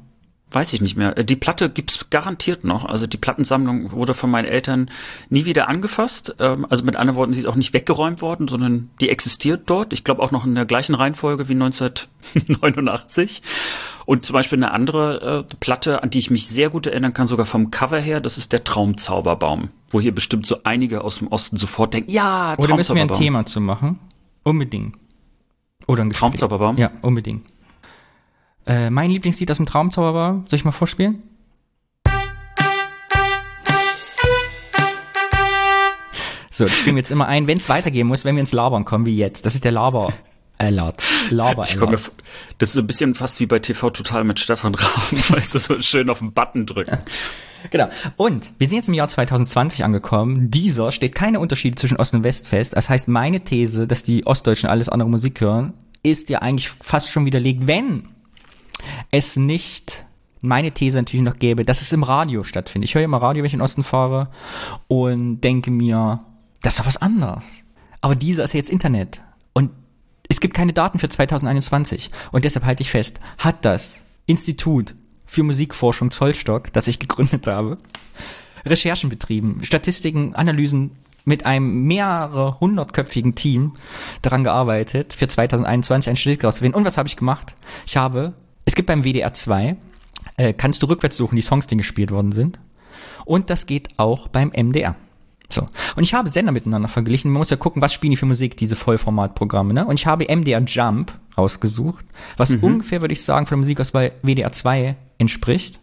Weiß 0.52 0.74
ich 0.74 0.82
nicht 0.82 0.97
mehr. 0.97 1.14
Die 1.14 1.36
Platte 1.36 1.70
gibt's 1.70 2.10
garantiert 2.10 2.64
noch. 2.64 2.84
Also 2.86 3.06
die 3.06 3.18
Plattensammlung 3.18 3.91
wurde 3.91 4.16
von 4.16 4.32
meinen 4.32 4.45
Eltern 4.45 4.89
nie 5.30 5.45
wieder 5.45 5.70
angefasst. 5.70 6.36
Ähm, 6.39 6.66
also 6.68 6.84
mit 6.84 6.95
anderen 6.95 7.18
Worten, 7.18 7.34
sie 7.34 7.41
ist 7.41 7.45
auch 7.45 7.56
nicht 7.56 7.74
weggeräumt 7.74 8.24
worden, 8.24 8.47
sondern 8.47 8.89
die 9.00 9.10
existiert 9.10 9.64
dort. 9.68 9.93
Ich 9.93 10.04
glaube 10.04 10.24
auch 10.24 10.32
noch 10.32 10.45
in 10.45 10.56
der 10.56 10.66
gleichen 10.66 10.95
Reihenfolge 10.95 11.50
wie 11.50 11.54
1989. 11.54 13.43
Und 14.06 14.26
zum 14.26 14.34
Beispiel 14.34 14.58
eine 14.58 14.72
andere 14.72 15.45
äh, 15.47 15.56
Platte, 15.60 16.02
an 16.02 16.10
die 16.10 16.18
ich 16.18 16.32
mich 16.32 16.47
sehr 16.47 16.72
gut 16.72 16.88
erinnern 16.88 17.14
kann, 17.14 17.28
sogar 17.28 17.45
vom 17.45 17.70
Cover 17.70 18.00
her, 18.00 18.20
das 18.20 18.39
ist 18.39 18.52
der 18.52 18.64
Traumzauberbaum. 18.64 19.70
Wo 19.91 20.02
hier 20.02 20.16
bestimmt 20.16 20.47
so 20.47 20.58
einige 20.64 21.04
aus 21.04 21.20
dem 21.20 21.28
Osten 21.28 21.58
sofort 21.58 21.93
denken, 21.93 22.10
ja, 22.10 22.56
Traumzauberbaum. 22.56 22.66
Oder 22.66 22.76
müssen 22.76 22.95
wir 22.95 23.04
ein 23.04 23.10
Thema 23.10 23.45
zu 23.45 23.62
machen? 23.62 24.00
Unbedingt. 24.41 24.95
Oder 25.86 26.02
ein 26.02 26.10
Gespräch. 26.10 26.22
Traumzauberbaum? 26.22 26.78
Ja, 26.78 26.89
unbedingt. 27.04 27.43
Äh, 28.70 28.92
mein 28.92 29.10
Lieblingslied 29.10 29.50
aus 29.50 29.58
dem 29.58 29.66
Traumzauberbaum, 29.66 30.46
soll 30.48 30.58
ich 30.58 30.64
mal 30.64 30.72
vorspielen? 30.72 31.24
So, 36.52 36.66
das 36.66 36.76
spielen 36.76 36.96
wir 36.96 37.02
jetzt 37.02 37.10
immer 37.10 37.28
ein, 37.28 37.48
wenn 37.48 37.58
es 37.58 37.68
weitergehen 37.68 38.06
muss, 38.06 38.26
wenn 38.26 38.36
wir 38.36 38.42
ins 38.42 38.52
Labern 38.52 38.86
kommen, 38.86 39.08
wie 39.08 39.18
jetzt. 39.18 39.46
Das 39.48 39.56
ist 39.56 39.64
der 39.64 39.72
Laber. 39.72 40.14
Alert. 40.60 41.02
Laber 41.32 41.64
ich 41.64 41.80
komm, 41.80 41.96
Das 42.60 42.70
ist 42.70 42.74
so 42.74 42.82
ein 42.82 42.88
bisschen 42.88 43.16
fast 43.16 43.40
wie 43.40 43.48
bei 43.48 43.60
TV 43.60 43.90
Total 43.90 44.24
mit 44.24 44.40
Stefan 44.40 44.76
Rahm, 44.76 45.18
weißt 45.30 45.56
du, 45.56 45.60
so 45.60 45.82
schön 45.82 46.10
auf 46.10 46.20
den 46.20 46.32
Button 46.34 46.66
drücken. 46.66 47.00
Genau. 47.72 47.90
Und 48.16 48.54
wir 48.58 48.70
sind 48.70 48.78
jetzt 48.78 48.88
im 48.88 48.94
Jahr 48.94 49.10
2020 49.10 49.84
angekommen. 49.84 50.50
Dieser 50.50 50.94
steht 50.94 51.14
keine 51.14 51.42
Unterschiede 51.42 51.76
zwischen 51.76 51.98
Ost 51.98 52.14
und 52.14 52.24
West 52.24 52.48
fest. 52.48 52.74
Das 52.78 52.88
heißt, 52.88 53.10
meine 53.10 53.42
These, 53.42 53.86
dass 53.86 54.02
die 54.02 54.26
Ostdeutschen 54.26 54.70
alles 54.70 54.88
andere 54.88 55.10
Musik 55.10 55.42
hören, 55.42 55.74
ist 56.02 56.30
ja 56.30 56.40
eigentlich 56.40 56.70
fast 56.70 57.12
schon 57.12 57.26
widerlegt, 57.26 57.68
wenn 57.68 58.08
es 59.12 59.36
nicht 59.36 60.05
meine 60.41 60.72
These 60.72 60.97
natürlich 60.97 61.26
noch 61.26 61.38
gäbe, 61.38 61.66
dass 61.66 61.82
es 61.82 61.91
im 61.91 62.03
Radio 62.03 62.43
stattfindet. 62.43 62.89
Ich 62.89 62.95
höre 62.95 63.03
immer 63.03 63.22
Radio, 63.22 63.43
wenn 63.43 63.47
ich 63.47 63.53
in 63.53 63.62
Osten 63.62 63.84
fahre 63.84 64.30
und 64.88 65.41
denke 65.41 65.72
mir, 65.72 66.22
das 66.62 66.74
ist 66.74 66.80
doch 66.80 66.86
was 66.86 67.01
anderes. 67.01 67.43
Aber 68.01 68.16
dieser 68.16 68.43
ist 68.43 68.53
ja 68.53 68.60
jetzt 68.60 68.70
Internet. 68.70 69.22
Und 69.53 69.72
es 70.30 70.39
gibt 70.39 70.53
keine 70.53 70.74
Daten 70.74 70.99
für 70.99 71.10
2021. 71.10 72.12
Und 72.32 72.45
deshalb 72.45 72.66
halte 72.66 72.82
ich 72.82 72.89
fest, 72.89 73.20
hat 73.38 73.66
das 73.66 74.01
Institut 74.26 74.95
für 75.26 75.43
Musikforschung 75.43 76.12
Zollstock, 76.12 76.72
das 76.74 76.88
ich 76.88 76.99
gegründet 76.99 77.47
habe, 77.47 77.78
Recherchen 78.66 79.10
betrieben, 79.10 79.60
Statistiken, 79.64 80.36
Analysen 80.36 80.91
mit 81.26 81.45
einem 81.45 81.84
mehrere 81.84 82.60
hundertköpfigen 82.60 83.36
Team 83.36 83.74
daran 84.22 84.43
gearbeitet, 84.43 85.14
für 85.14 85.28
2021 85.28 86.10
ein 86.10 86.16
Statistik 86.16 86.45
auszuwählen. 86.45 86.74
Und 86.74 86.86
was 86.86 86.97
habe 86.97 87.07
ich 87.07 87.18
gemacht? 87.18 87.55
Ich 87.86 87.97
habe, 87.97 88.34
es 88.70 88.76
gibt 88.76 88.86
beim 88.86 89.04
WDR 89.04 89.34
2, 89.34 89.78
äh, 90.38 90.54
kannst 90.54 90.84
du 90.84 90.86
rückwärts 90.86 91.18
suchen, 91.18 91.36
die 91.36 91.42
Songs, 91.42 91.66
die 91.66 91.76
gespielt 91.76 92.12
worden 92.12 92.32
sind. 92.32 92.60
Und 93.26 93.50
das 93.50 93.66
geht 93.66 93.88
auch 93.98 94.28
beim 94.28 94.52
MDR. 94.52 94.96
So. 95.50 95.66
Und 95.96 96.04
ich 96.04 96.14
habe 96.14 96.30
Sender 96.30 96.52
miteinander 96.52 96.88
verglichen. 96.88 97.32
Man 97.32 97.40
muss 97.40 97.50
ja 97.50 97.58
gucken, 97.58 97.82
was 97.82 97.94
spielen 97.94 98.12
die 98.12 98.18
für 98.18 98.28
Musik, 98.28 98.58
diese 98.58 98.76
Vollformatprogramme, 98.76 99.74
ne? 99.74 99.88
Und 99.88 100.00
ich 100.00 100.06
habe 100.06 100.26
MDR 100.26 100.62
Jump 100.62 101.12
rausgesucht, 101.36 102.06
was 102.38 102.52
mhm. 102.52 102.64
ungefähr, 102.64 103.02
würde 103.02 103.14
ich 103.14 103.24
sagen, 103.24 103.48
von 103.48 103.56
der 103.56 103.62
Musik 103.62 103.80
aus 103.80 103.90
bei 103.90 104.12
WDR 104.22 104.52
2 104.52 104.96
entspricht. 105.18 105.80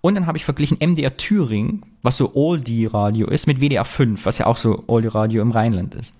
Und 0.00 0.14
dann 0.14 0.28
habe 0.28 0.38
ich 0.38 0.44
verglichen 0.44 0.78
MDR 0.78 1.16
Thüringen, 1.16 1.84
was 2.02 2.18
so 2.18 2.36
Oldie-Radio 2.36 3.26
ist, 3.26 3.48
mit 3.48 3.60
WDR 3.60 3.84
5, 3.84 4.26
was 4.26 4.38
ja 4.38 4.46
auch 4.46 4.56
so 4.56 4.84
Oldie-Radio 4.86 5.42
im 5.42 5.50
Rheinland 5.50 5.96
ist. 5.96 6.14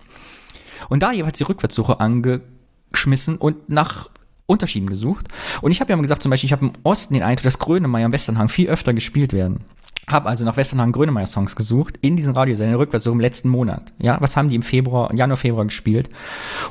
Und 0.88 1.04
da 1.04 1.12
jeweils 1.12 1.38
die 1.38 1.44
Rückwärtssuche 1.44 2.00
angeschmissen 2.00 3.36
und 3.36 3.68
nach 3.70 4.10
Unterschieden 4.48 4.88
gesucht. 4.88 5.28
Und 5.60 5.70
ich 5.70 5.80
habe 5.80 5.90
ja 5.90 5.96
mal 5.96 6.02
gesagt, 6.02 6.22
zum 6.22 6.30
Beispiel, 6.30 6.46
ich 6.48 6.52
habe 6.52 6.66
im 6.66 6.72
Osten 6.82 7.14
den 7.14 7.22
Eindruck, 7.22 7.44
dass 7.44 7.58
Grönemeyer 7.58 8.06
im 8.06 8.12
Westernhang 8.12 8.48
viel 8.48 8.68
öfter 8.68 8.94
gespielt 8.94 9.32
werden. 9.32 9.60
Habe 10.08 10.26
also 10.26 10.44
nach 10.46 10.56
Westernhagen 10.56 10.92
Grönemeyer 10.92 11.26
Songs 11.26 11.54
gesucht 11.54 11.98
in 12.00 12.16
diesen 12.16 12.32
Radiosendern 12.32 12.76
rückwärts 12.76 13.04
so 13.04 13.12
im 13.12 13.20
letzten 13.20 13.50
Monat. 13.50 13.92
Ja, 13.98 14.16
was 14.20 14.38
haben 14.38 14.48
die 14.48 14.56
im 14.56 14.62
Februar, 14.62 15.14
Januar, 15.14 15.36
Februar 15.36 15.66
gespielt? 15.66 16.08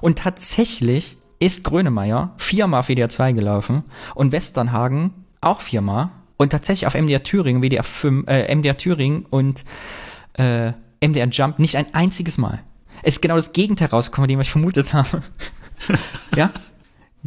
Und 0.02 0.18
tatsächlich 0.18 1.18
ist 1.40 1.64
Grönemeyer 1.64 2.34
viermal 2.38 2.80
auf 2.80 2.88
WDR 2.88 3.10
2 3.10 3.34
gelaufen 3.34 3.84
und 4.16 4.32
Westernhagen 4.32 5.14
auch 5.40 5.62
viermal 5.62 6.10
und 6.38 6.50
tatsächlich 6.50 6.88
auf 6.88 6.96
MDR 6.96 7.22
Thüringen, 7.22 7.62
WDR 7.62 7.84
5, 7.84 8.28
äh, 8.28 8.56
MDR 8.56 8.76
Thüringen 8.76 9.28
und 9.30 9.64
äh, 10.34 10.72
MDR 11.00 11.28
Jump 11.28 11.60
nicht 11.60 11.78
ein 11.78 11.94
einziges 11.94 12.40
Mal. 12.40 12.60
Es 13.04 13.16
ist 13.16 13.22
genau 13.22 13.36
das 13.36 13.54
Gegenteil 13.54 13.90
rausgekommen, 13.90 14.28
dem 14.28 14.42
ich 14.42 14.50
vermutet 14.50 14.94
habe. 14.94 15.22
ja? 16.36 16.52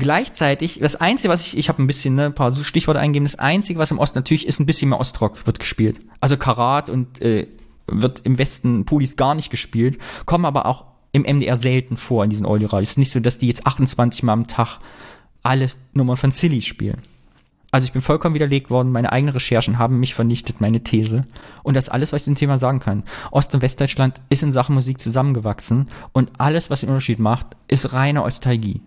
Gleichzeitig, 0.01 0.79
das 0.81 0.97
Einzige, 0.97 1.29
was 1.29 1.47
ich, 1.47 1.59
ich 1.59 1.69
habe 1.69 1.83
ein 1.83 1.87
bisschen, 1.87 2.15
ne, 2.15 2.27
ein 2.27 2.35
paar 2.35 2.53
Stichworte 2.53 2.99
eingegeben, 2.99 3.27
das 3.27 3.39
Einzige, 3.39 3.79
was 3.79 3.91
im 3.91 3.99
Osten 3.99 4.19
natürlich 4.19 4.47
ist, 4.47 4.59
ein 4.59 4.65
bisschen 4.67 4.89
mehr 4.89 4.99
Ostrock 4.99 5.47
wird 5.47 5.59
gespielt. 5.59 6.01
Also 6.21 6.39
Karat 6.39 6.89
und 6.89 7.21
äh, 7.21 7.47
wird 7.87 8.23
im 8.25 8.39
Westen 8.39 8.87
Pulis 8.87 9.17
gar 9.17 9.35
nicht 9.35 9.51
gespielt, 9.51 9.99
kommen 10.25 10.47
aber 10.47 10.65
auch 10.65 10.87
im 11.13 11.23
MDR 11.23 11.59
selten 11.59 11.99
vor 11.99 12.25
in 12.25 12.31
diesen 12.31 12.47
Oldie-Radios. 12.47 12.97
Nicht 12.97 13.11
so, 13.11 13.21
dass 13.21 13.37
die 13.37 13.49
jetzt 13.49 13.67
28 13.67 14.23
Mal 14.23 14.33
am 14.33 14.47
Tag 14.47 14.79
alle 15.43 15.69
Nummern 15.93 16.17
von 16.17 16.31
Silly 16.31 16.63
spielen. 16.63 17.03
Also 17.71 17.85
ich 17.85 17.93
bin 17.93 18.01
vollkommen 18.03 18.35
widerlegt 18.35 18.71
worden, 18.71 18.91
meine 18.91 19.13
eigenen 19.13 19.35
Recherchen 19.35 19.79
haben 19.79 20.01
mich 20.01 20.15
vernichtet, 20.15 20.63
meine 20.63 20.83
These. 20.83 21.23
Und 21.63 21.75
das 21.75 21.87
ist 21.87 21.91
alles, 21.91 22.13
was 22.13 22.23
ich 22.23 22.25
zum 22.25 22.35
Thema 22.37 22.57
sagen 22.57 22.81
kann. 22.81 23.05
Ost- 23.31 23.55
und 23.55 23.63
Westdeutschland 23.63 24.21
ist 24.31 24.43
in 24.43 24.53
Sachen 24.53 24.75
Musik 24.75 24.99
zusammengewachsen 24.99 25.89
und 26.13 26.31
alles, 26.39 26.71
was 26.71 26.81
den 26.81 26.89
Unterschied 26.89 27.19
macht, 27.19 27.49
ist 27.69 27.93
reine 27.93 28.25
Ostalgie. 28.25 28.81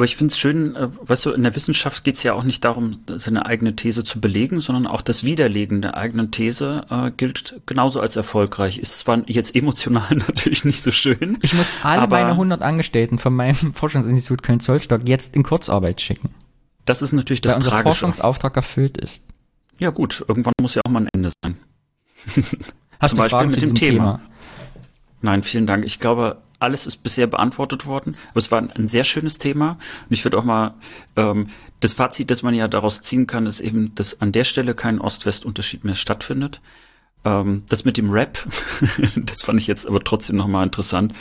Aber 0.00 0.06
ich 0.06 0.16
finde 0.16 0.32
es 0.32 0.38
schön, 0.38 0.76
äh, 0.76 0.88
weißt 1.02 1.26
du, 1.26 1.32
in 1.32 1.42
der 1.42 1.54
Wissenschaft 1.54 2.04
geht 2.04 2.14
es 2.14 2.22
ja 2.22 2.32
auch 2.32 2.42
nicht 2.42 2.64
darum, 2.64 3.00
seine 3.16 3.44
eigene 3.44 3.76
These 3.76 4.02
zu 4.02 4.18
belegen, 4.18 4.58
sondern 4.58 4.86
auch 4.86 5.02
das 5.02 5.24
Widerlegen 5.24 5.82
der 5.82 5.98
eigenen 5.98 6.30
These 6.30 6.86
äh, 6.88 7.10
gilt 7.10 7.60
genauso 7.66 8.00
als 8.00 8.16
erfolgreich. 8.16 8.78
Ist 8.78 8.96
zwar 8.96 9.20
jetzt 9.28 9.54
emotional 9.54 10.08
natürlich 10.26 10.64
nicht 10.64 10.80
so 10.80 10.90
schön. 10.90 11.36
Ich 11.42 11.52
muss 11.52 11.66
alle 11.82 12.08
meine 12.08 12.30
100 12.30 12.62
Angestellten 12.62 13.18
von 13.18 13.34
meinem 13.34 13.54
Forschungsinstitut 13.74 14.42
Köln-Zollstock 14.42 15.06
jetzt 15.06 15.34
in 15.34 15.42
Kurzarbeit 15.42 16.00
schicken. 16.00 16.30
Das 16.86 17.02
ist 17.02 17.12
natürlich 17.12 17.42
das 17.42 17.56
Weil 17.56 17.58
unser 17.58 17.70
Tragische. 17.70 17.84
Forschungsauftrag 17.84 18.56
erfüllt 18.56 18.96
ist. 18.96 19.22
Ja 19.80 19.90
gut, 19.90 20.24
irgendwann 20.26 20.54
muss 20.62 20.76
ja 20.76 20.80
auch 20.86 20.90
mal 20.90 21.02
ein 21.02 21.08
Ende 21.12 21.30
sein. 21.44 21.58
Hast 22.98 23.10
Zum 23.10 23.18
du 23.18 23.22
Beispiel 23.24 23.28
Fragen 23.28 23.50
mit 23.50 23.60
dem 23.60 23.74
Thema. 23.74 23.92
Thema? 24.16 24.20
Nein, 25.22 25.42
vielen 25.42 25.66
Dank. 25.66 25.84
Ich 25.84 26.00
glaube, 26.00 26.38
alles 26.60 26.86
ist 26.86 26.98
bisher 26.98 27.26
beantwortet 27.26 27.86
worden. 27.86 28.16
Aber 28.30 28.38
es 28.38 28.50
war 28.50 28.58
ein, 28.58 28.86
sehr 28.86 29.04
schönes 29.04 29.38
Thema. 29.38 29.72
Und 29.72 30.12
ich 30.12 30.24
würde 30.24 30.38
auch 30.38 30.44
mal, 30.44 30.74
ähm, 31.16 31.48
das 31.80 31.94
Fazit, 31.94 32.30
das 32.30 32.42
man 32.42 32.54
ja 32.54 32.68
daraus 32.68 33.00
ziehen 33.00 33.26
kann, 33.26 33.46
ist 33.46 33.60
eben, 33.60 33.94
dass 33.94 34.20
an 34.20 34.32
der 34.32 34.44
Stelle 34.44 34.74
kein 34.74 35.00
Ost-West-Unterschied 35.00 35.84
mehr 35.84 35.94
stattfindet. 35.94 36.60
Ähm, 37.24 37.64
das 37.68 37.84
mit 37.84 37.96
dem 37.96 38.10
Rap, 38.10 38.46
das 39.16 39.42
fand 39.42 39.60
ich 39.60 39.66
jetzt 39.66 39.86
aber 39.86 40.04
trotzdem 40.04 40.36
nochmal 40.36 40.64
interessant. 40.64 41.14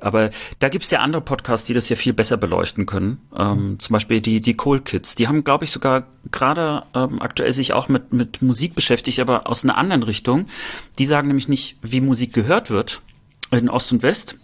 Aber 0.00 0.30
da 0.58 0.68
gibt's 0.68 0.90
ja 0.90 0.98
andere 0.98 1.22
Podcasts, 1.22 1.66
die 1.66 1.74
das 1.74 1.88
ja 1.88 1.94
viel 1.94 2.12
besser 2.12 2.36
beleuchten 2.36 2.86
können. 2.86 3.20
Ähm, 3.36 3.78
zum 3.78 3.92
Beispiel 3.92 4.20
die, 4.20 4.40
die 4.40 4.56
Cool 4.62 4.80
Kids. 4.80 5.14
Die 5.14 5.28
haben, 5.28 5.44
glaube 5.44 5.64
ich, 5.64 5.70
sogar 5.70 6.08
gerade 6.32 6.82
ähm, 6.94 7.22
aktuell 7.22 7.52
sich 7.52 7.72
auch 7.72 7.88
mit, 7.88 8.12
mit 8.12 8.42
Musik 8.42 8.74
beschäftigt, 8.74 9.20
aber 9.20 9.46
aus 9.46 9.62
einer 9.62 9.76
anderen 9.76 10.02
Richtung. 10.02 10.46
Die 10.98 11.06
sagen 11.06 11.28
nämlich 11.28 11.46
nicht, 11.46 11.76
wie 11.82 12.00
Musik 12.00 12.32
gehört 12.32 12.70
wird 12.70 13.02
in 13.52 13.68
Ost 13.68 13.92
und 13.92 14.02
West, 14.02 14.36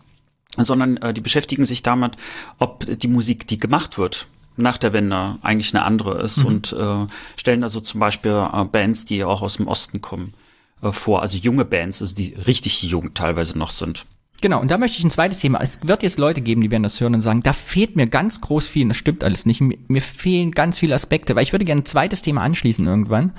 sondern 0.57 0.97
äh, 0.99 1.15
die 1.15 1.21
beschäftigen 1.21 1.67
sich 1.67 1.83
damit, 1.83 2.17
ob 2.59 2.85
die 2.87 3.09
Musik, 3.09 3.47
die 3.47 3.59
gemacht 3.59 3.99
wird, 3.99 4.27
nach 4.57 4.79
der 4.79 4.93
Wende 4.93 5.39
eigentlich 5.43 5.75
eine 5.75 5.85
andere 5.85 6.21
ist 6.21 6.39
mhm. 6.39 6.47
und 6.47 6.73
äh, 6.73 7.07
stellen 7.37 7.63
also 7.63 7.81
zum 7.81 8.01
Beispiel 8.01 8.49
äh, 8.53 8.65
Bands, 8.65 9.05
die 9.05 9.25
auch 9.25 9.43
aus 9.43 9.57
dem 9.57 9.69
Osten 9.69 10.01
kommen, 10.01 10.35
äh, 10.83 10.93
vor, 10.93 11.23
also 11.23 11.39
junge 11.39 11.65
Bands, 11.65 12.03
also 12.03 12.15
die 12.15 12.35
richtig 12.35 12.83
jung 12.83 13.15
teilweise 13.15 13.57
noch 13.57 13.71
sind. 13.71 14.05
Genau, 14.41 14.61
und 14.61 14.71
da 14.71 14.79
möchte 14.79 14.99
ich 14.99 15.05
ein 15.05 15.11
zweites 15.11 15.41
Thema. 15.41 15.61
Es 15.61 15.81
wird 15.83 16.05
jetzt 16.05 16.17
Leute 16.17 16.41
geben, 16.41 16.61
die 16.61 16.71
werden 16.71 16.85
das 16.85 17.01
hören 17.01 17.15
und 17.15 17.23
sagen, 17.23 17.43
da 17.43 17.53
fehlt 17.53 17.97
mir 17.97 18.07
ganz 18.07 18.41
groß 18.41 18.69
viel, 18.69 18.87
das 18.87 18.97
stimmt 18.97 19.25
alles 19.25 19.47
nicht. 19.47 19.61
Mir, 19.61 19.77
mir 19.89 20.03
fehlen 20.03 20.53
ganz 20.53 20.79
viele 20.79 20.95
Aspekte, 20.95 21.35
weil 21.35 21.43
ich 21.43 21.53
würde 21.53 21.65
gerne 21.65 21.83
ein 21.83 21.87
zweites 21.87 22.23
Thema 22.23 22.43
anschließen 22.43 22.87
irgendwann, 22.87 23.33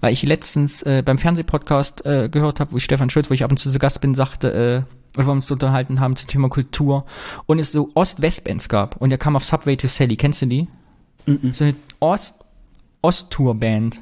weil 0.00 0.12
ich 0.12 0.22
letztens 0.22 0.82
äh, 0.82 1.02
beim 1.02 1.16
Fernsehpodcast 1.16 2.04
äh, 2.04 2.28
gehört 2.28 2.60
habe, 2.60 2.72
wo 2.72 2.76
ich 2.76 2.84
Stefan 2.84 3.08
Schulz, 3.08 3.30
wo 3.30 3.34
ich 3.34 3.42
ab 3.42 3.50
und 3.50 3.56
zu 3.56 3.70
zu 3.70 3.78
Gast 3.78 4.02
bin, 4.02 4.14
sagte, 4.14 4.86
äh, 4.86 4.94
oder 5.16 5.26
wir 5.26 5.32
uns 5.32 5.50
unterhalten 5.50 6.00
haben 6.00 6.16
zum 6.16 6.28
Thema 6.28 6.48
Kultur 6.48 7.04
und 7.46 7.58
es 7.58 7.72
so 7.72 7.90
Ost-West-Bands 7.94 8.68
gab 8.68 8.96
und 8.96 9.10
er 9.10 9.18
kam 9.18 9.36
auf 9.36 9.44
Subway 9.44 9.76
to 9.76 9.86
Sally. 9.86 10.16
Kennst 10.16 10.42
du 10.42 10.46
die? 10.46 10.68
So 11.52 11.64
eine 11.64 11.74
Ost- 12.00 12.44
Ost-Tour-Band 13.02 14.00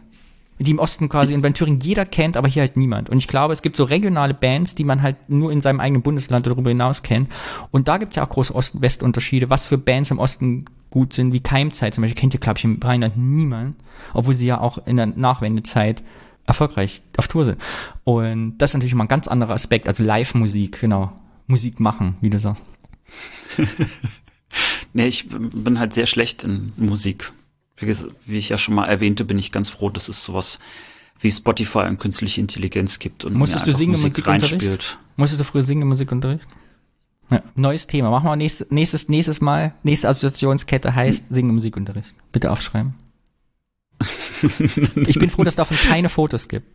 die 0.58 0.70
im 0.70 0.78
Osten 0.78 1.08
quasi 1.08 1.34
und 1.34 1.42
bei 1.42 1.50
Thüringen 1.50 1.80
jeder 1.80 2.04
kennt, 2.04 2.36
aber 2.36 2.48
hier 2.48 2.62
halt 2.62 2.76
niemand. 2.76 3.10
Und 3.10 3.18
ich 3.18 3.28
glaube, 3.28 3.52
es 3.52 3.62
gibt 3.62 3.76
so 3.76 3.84
regionale 3.84 4.34
Bands, 4.34 4.74
die 4.74 4.84
man 4.84 5.02
halt 5.02 5.16
nur 5.28 5.52
in 5.52 5.60
seinem 5.60 5.80
eigenen 5.80 6.02
Bundesland 6.02 6.46
oder 6.46 6.54
darüber 6.54 6.70
hinaus 6.70 7.02
kennt. 7.02 7.28
Und 7.70 7.88
da 7.88 7.98
gibt 7.98 8.12
es 8.12 8.16
ja 8.16 8.24
auch 8.24 8.28
große 8.28 8.54
Ost-West-Unterschiede, 8.54 9.50
was 9.50 9.66
für 9.66 9.78
Bands 9.78 10.10
im 10.10 10.18
Osten 10.18 10.66
gut 10.90 11.14
sind, 11.14 11.32
wie 11.32 11.40
Keimzeit 11.40 11.94
zum 11.94 12.02
Beispiel, 12.02 12.20
kennt 12.20 12.34
ihr, 12.34 12.40
glaube 12.40 12.58
ich, 12.58 12.64
im 12.64 12.78
Rheinland 12.82 13.16
niemand, 13.16 13.76
obwohl 14.12 14.34
sie 14.34 14.46
ja 14.46 14.60
auch 14.60 14.86
in 14.86 14.98
der 14.98 15.06
Nachwendezeit 15.06 16.02
erfolgreich 16.46 17.02
auf 17.16 17.28
Tour 17.28 17.44
sind. 17.44 17.60
Und 18.04 18.58
das 18.58 18.70
ist 18.70 18.74
natürlich 18.74 18.94
mal 18.94 19.04
ein 19.04 19.08
ganz 19.08 19.28
anderer 19.28 19.54
Aspekt, 19.54 19.88
also 19.88 20.02
Live-Musik, 20.02 20.80
genau. 20.80 21.12
Musik 21.46 21.80
machen, 21.80 22.16
wie 22.20 22.30
du 22.30 22.38
sagst. 22.38 22.62
nee, 24.92 25.06
ich 25.06 25.28
bin 25.28 25.78
halt 25.78 25.92
sehr 25.92 26.06
schlecht 26.06 26.44
in 26.44 26.72
Musik 26.76 27.32
wie 27.80 28.38
ich 28.38 28.48
ja 28.48 28.58
schon 28.58 28.74
mal 28.74 28.86
erwähnte, 28.86 29.24
bin 29.24 29.38
ich 29.38 29.52
ganz 29.52 29.70
froh, 29.70 29.90
dass 29.90 30.08
es 30.08 30.24
sowas 30.24 30.58
wie 31.20 31.30
Spotify 31.30 31.80
und 31.80 31.98
künstliche 31.98 32.40
Intelligenz 32.40 32.98
gibt 32.98 33.24
und 33.24 33.34
Musstest 33.34 33.66
du 33.66 33.72
singen 33.72 33.92
Musik 33.92 34.26
reinspielt. 34.26 34.98
Musstest 35.16 35.40
du 35.40 35.44
früher 35.44 35.62
singen 35.62 35.82
im 35.82 35.88
Musikunterricht? 35.88 36.46
Ja, 37.30 37.42
neues 37.54 37.86
Thema. 37.86 38.10
Machen 38.10 38.26
wir 38.26 38.36
nächstes, 38.36 38.70
nächstes, 38.70 39.08
nächstes 39.08 39.40
Mal. 39.40 39.74
Nächste 39.84 40.08
Assoziationskette 40.08 40.94
heißt 40.94 41.28
hm. 41.28 41.34
Singen 41.34 41.48
im 41.50 41.54
Musikunterricht. 41.56 42.14
Bitte 42.32 42.50
aufschreiben. 42.50 42.94
Ich 45.06 45.18
bin 45.18 45.30
froh, 45.30 45.44
dass 45.44 45.52
es 45.52 45.56
davon 45.56 45.76
keine 45.76 46.08
Fotos 46.08 46.48
gibt. 46.48 46.66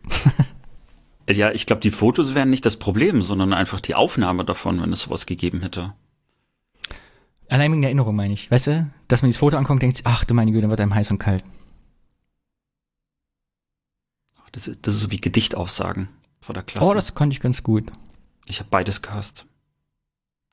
ja, 1.30 1.50
ich 1.50 1.66
glaube, 1.66 1.82
die 1.82 1.90
Fotos 1.90 2.34
wären 2.34 2.50
nicht 2.50 2.64
das 2.64 2.76
Problem, 2.76 3.22
sondern 3.22 3.52
einfach 3.52 3.80
die 3.80 3.94
Aufnahme 3.94 4.44
davon, 4.44 4.80
wenn 4.80 4.92
es 4.92 5.02
sowas 5.02 5.26
gegeben 5.26 5.62
hätte. 5.62 5.94
Allein 7.48 7.72
wegen 7.72 7.82
der 7.82 7.90
Erinnerung 7.90 8.14
meine 8.14 8.34
ich. 8.34 8.50
Weißt 8.50 8.66
du, 8.66 8.90
dass 9.08 9.22
man 9.22 9.30
das 9.30 9.38
Foto 9.38 9.56
anguckt 9.56 9.76
und 9.76 9.82
denkt, 9.82 10.02
ach 10.04 10.24
du 10.24 10.34
meine 10.34 10.52
Güte, 10.52 10.68
wird 10.68 10.80
einem 10.80 10.94
heiß 10.94 11.10
und 11.10 11.18
kalt. 11.18 11.44
Das 14.52 14.68
ist, 14.68 14.86
das 14.86 14.94
ist 14.94 15.00
so 15.00 15.10
wie 15.10 15.20
Gedichtaussagen 15.20 16.08
vor 16.40 16.54
der 16.54 16.62
Klasse. 16.62 16.86
Oh, 16.86 16.94
das 16.94 17.14
konnte 17.14 17.34
ich 17.34 17.40
ganz 17.40 17.62
gut. 17.62 17.90
Ich 18.48 18.60
habe 18.60 18.70
beides 18.70 19.02
gehasst. 19.02 19.46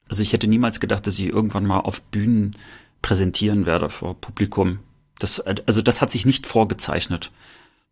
Also 0.09 0.21
ich 0.21 0.33
hätte 0.33 0.47
niemals 0.47 0.79
gedacht, 0.79 1.07
dass 1.07 1.17
ich 1.17 1.27
irgendwann 1.27 1.65
mal 1.65 1.79
auf 1.79 2.01
Bühnen 2.01 2.55
präsentieren 3.01 3.65
werde 3.65 3.89
vor 3.89 4.15
Publikum. 4.19 4.79
Das, 5.19 5.39
also 5.39 5.81
das 5.81 6.01
hat 6.01 6.11
sich 6.11 6.25
nicht 6.25 6.45
vorgezeichnet. 6.45 7.31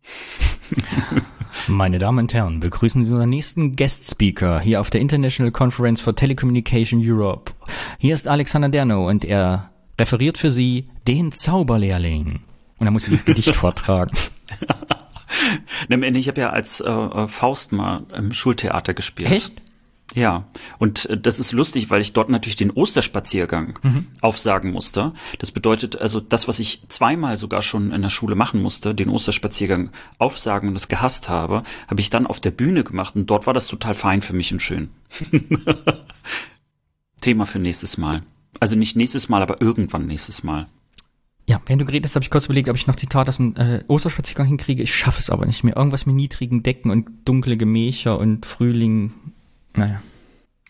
Meine 1.66 1.98
Damen 1.98 2.18
und 2.20 2.34
Herren, 2.34 2.60
begrüßen 2.60 3.04
Sie 3.04 3.10
unseren 3.10 3.30
nächsten 3.30 3.76
Guest 3.76 4.10
Speaker 4.10 4.60
hier 4.60 4.80
auf 4.80 4.90
der 4.90 5.00
International 5.00 5.52
Conference 5.52 6.00
for 6.00 6.14
Telecommunication 6.14 7.00
Europe. 7.02 7.52
Hier 7.98 8.14
ist 8.14 8.28
Alexander 8.28 8.68
Derno 8.68 9.08
und 9.08 9.24
er 9.24 9.70
referiert 9.98 10.36
für 10.36 10.50
Sie 10.50 10.88
den 11.06 11.32
Zauberlehrling. 11.32 12.40
Und 12.78 12.86
er 12.86 12.90
muss 12.90 13.04
dieses 13.04 13.24
Gedicht 13.24 13.56
vortragen. 13.56 14.16
Ich 15.88 16.28
habe 16.28 16.40
ja 16.40 16.50
als 16.50 16.80
äh, 16.80 16.90
äh, 16.90 17.28
Faust 17.28 17.72
mal 17.72 18.02
im 18.14 18.32
Schultheater 18.32 18.94
gespielt. 18.94 19.30
Echt? 19.30 19.52
Ja, 20.14 20.46
und 20.78 21.06
äh, 21.10 21.18
das 21.18 21.40
ist 21.40 21.52
lustig, 21.52 21.90
weil 21.90 22.00
ich 22.00 22.12
dort 22.12 22.28
natürlich 22.28 22.56
den 22.56 22.70
Osterspaziergang 22.70 23.78
mhm. 23.82 24.06
aufsagen 24.20 24.70
musste. 24.70 25.12
Das 25.38 25.50
bedeutet 25.50 26.00
also, 26.00 26.20
das, 26.20 26.46
was 26.46 26.60
ich 26.60 26.82
zweimal 26.88 27.36
sogar 27.36 27.62
schon 27.62 27.92
in 27.92 28.00
der 28.00 28.10
Schule 28.10 28.36
machen 28.36 28.62
musste, 28.62 28.94
den 28.94 29.08
Osterspaziergang 29.08 29.90
aufsagen 30.18 30.68
und 30.68 30.74
das 30.74 30.88
gehasst 30.88 31.28
habe, 31.28 31.64
habe 31.88 32.00
ich 32.00 32.10
dann 32.10 32.28
auf 32.28 32.40
der 32.40 32.52
Bühne 32.52 32.84
gemacht 32.84 33.16
und 33.16 33.26
dort 33.28 33.46
war 33.46 33.54
das 33.54 33.66
total 33.66 33.94
fein 33.94 34.20
für 34.20 34.34
mich 34.34 34.52
und 34.52 34.62
schön. 34.62 34.90
Thema 37.20 37.44
für 37.44 37.58
nächstes 37.58 37.98
Mal. 37.98 38.22
Also 38.60 38.76
nicht 38.76 38.94
nächstes 38.94 39.28
Mal, 39.28 39.42
aber 39.42 39.60
irgendwann 39.60 40.06
nächstes 40.06 40.44
Mal. 40.44 40.66
Ja, 41.46 41.60
wenn 41.66 41.78
du 41.78 41.84
geredet 41.84 42.06
hast, 42.06 42.14
habe 42.14 42.22
ich 42.22 42.30
kurz 42.30 42.46
überlegt, 42.46 42.68
ob 42.68 42.76
ich 42.76 42.86
noch 42.86 42.96
Zitat 42.96 43.28
aus 43.28 43.36
dem 43.36 43.56
äh, 43.56 43.82
Osterspaziergang 43.88 44.46
hinkriege. 44.46 44.82
Ich 44.82 44.94
schaffe 44.94 45.18
es 45.18 45.28
aber 45.28 45.44
nicht 45.44 45.64
mehr. 45.64 45.76
Irgendwas 45.76 46.06
mit 46.06 46.14
niedrigen 46.14 46.62
Decken 46.62 46.90
und 46.90 47.08
dunkle 47.24 47.56
Gemächer 47.56 48.18
und 48.18 48.46
Frühling 48.46 49.12
naja. 49.76 50.00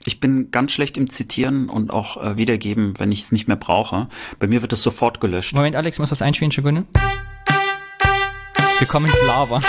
Ich 0.06 0.20
bin 0.20 0.50
ganz 0.50 0.72
schlecht 0.72 0.98
im 0.98 1.08
Zitieren 1.08 1.70
und 1.70 1.90
auch 1.90 2.22
äh, 2.22 2.36
wiedergeben, 2.36 2.92
wenn 2.98 3.10
ich 3.10 3.22
es 3.22 3.32
nicht 3.32 3.48
mehr 3.48 3.56
brauche. 3.56 4.08
Bei 4.38 4.46
mir 4.46 4.60
wird 4.60 4.72
das 4.72 4.82
sofort 4.82 5.20
gelöscht. 5.20 5.54
Moment, 5.54 5.76
Alex, 5.76 5.98
muss 5.98 6.10
das 6.10 6.20
einspielen, 6.20 6.50
Sekunde? 6.50 6.84
Wir 8.78 8.86
kommen 8.86 9.06
ins 9.06 9.16
Lava. 9.26 9.62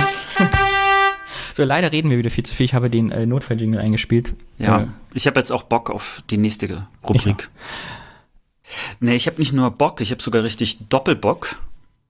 so, 1.55 1.63
leider 1.63 1.91
reden 1.91 2.09
wir 2.09 2.17
wieder 2.17 2.31
viel 2.31 2.45
zu 2.45 2.53
viel. 2.53 2.65
Ich 2.65 2.73
habe 2.73 2.89
den 2.89 3.11
äh, 3.11 3.25
Notfalljingle 3.25 3.79
eingespielt. 3.79 4.33
Ja, 4.57 4.81
äh, 4.81 4.87
ich 5.13 5.25
habe 5.27 5.39
jetzt 5.39 5.51
auch 5.51 5.63
Bock 5.63 5.89
auf 5.89 6.21
die 6.29 6.37
nächste 6.37 6.87
Rubrik. 7.07 7.49
Ich 8.63 8.75
nee, 8.99 9.15
ich 9.15 9.27
habe 9.27 9.37
nicht 9.37 9.53
nur 9.53 9.71
Bock, 9.71 10.01
ich 10.01 10.11
habe 10.11 10.21
sogar 10.21 10.43
richtig 10.43 10.79
Doppelbock. 10.89 11.61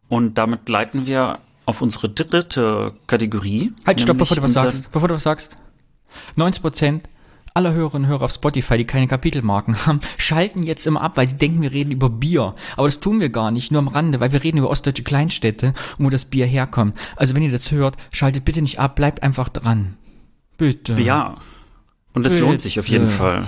Und 0.07 0.37
damit 0.37 0.67
leiten 0.69 1.05
wir 1.05 1.39
auf 1.65 1.81
unsere 1.81 2.09
dritte 2.09 2.93
Kategorie. 3.07 3.73
Halt, 3.85 4.01
stopp, 4.01 4.17
bevor 4.17 4.37
du 4.37 4.43
was 4.43 4.53
sagst. 4.53 4.91
Bevor 4.91 5.09
du 5.09 5.15
was 5.15 5.23
sagst. 5.23 5.55
90 6.37 6.61
Prozent 6.61 7.03
aller 7.55 7.73
Hörerinnen 7.73 8.03
und 8.03 8.11
Hörer 8.11 8.25
auf 8.25 8.33
Spotify, 8.33 8.77
die 8.77 8.85
keine 8.85 9.07
Kapitelmarken 9.07 9.75
haben, 9.85 10.01
schalten 10.17 10.61
jetzt 10.63 10.85
immer 10.85 11.01
ab, 11.01 11.13
weil 11.15 11.25
sie 11.25 11.37
denken, 11.37 11.61
wir 11.61 11.71
reden 11.71 11.91
über 11.91 12.09
Bier. 12.09 12.53
Aber 12.75 12.87
das 12.87 12.99
tun 12.99 13.19
wir 13.19 13.29
gar 13.29 13.49
nicht, 13.49 13.71
nur 13.71 13.79
am 13.79 13.87
Rande, 13.87 14.19
weil 14.19 14.31
wir 14.31 14.43
reden 14.43 14.57
über 14.57 14.69
ostdeutsche 14.69 15.03
Kleinstädte 15.03 15.73
wo 15.97 16.09
das 16.09 16.25
Bier 16.25 16.45
herkommt. 16.45 16.95
Also 17.15 17.33
wenn 17.33 17.43
ihr 17.43 17.51
das 17.51 17.71
hört, 17.71 17.95
schaltet 18.11 18.45
bitte 18.45 18.61
nicht 18.61 18.79
ab, 18.79 18.95
bleibt 18.95 19.23
einfach 19.23 19.49
dran. 19.49 19.95
Bitte. 20.57 20.99
Ja. 20.99 21.35
Und 22.13 22.25
das 22.25 22.37
lohnt 22.39 22.59
sich 22.59 22.77
auf 22.77 22.87
jeden 22.87 23.07
Fall. 23.07 23.47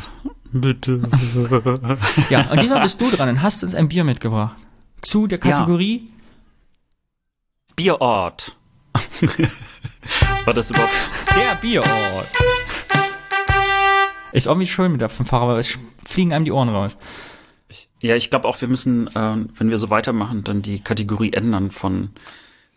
Bitte. 0.52 1.02
ja, 2.30 2.50
und 2.50 2.62
diesmal 2.62 2.82
bist 2.82 3.02
du 3.02 3.12
dran 3.12 3.30
und 3.30 3.42
hast 3.42 3.64
uns 3.64 3.76
ein 3.76 3.90
Bier 3.90 4.04
mitgebracht. 4.04 4.56
Zu 5.02 5.28
der 5.28 5.38
Kategorie 5.38 6.08
ja. 6.08 6.14
Bierort. 7.76 8.56
War 10.46 10.54
das 10.54 10.72
überhaupt? 10.72 10.94
Der 11.36 11.56
Bierort. 11.56 12.28
Ist 14.38 14.48
irgendwie 14.48 14.68
schön 14.68 14.92
mit 14.92 15.02
der 15.02 15.10
Fanfare, 15.10 15.44
aber 15.44 15.58
es 15.58 15.78
fliegen 16.06 16.34
einem 16.34 16.46
die 16.46 16.52
Ohren 16.52 16.70
raus. 16.70 16.96
Ja, 18.02 18.16
ich 18.16 18.30
glaube 18.30 18.48
auch, 18.48 18.62
wir 18.62 18.68
müssen, 18.68 19.08
äh, 19.08 19.36
wenn 19.58 19.70
wir 19.70 19.78
so 19.78 19.90
weitermachen, 19.90 20.44
dann 20.44 20.62
die 20.62 20.80
Kategorie 20.80 21.34
ändern 21.34 21.72
von 21.72 22.12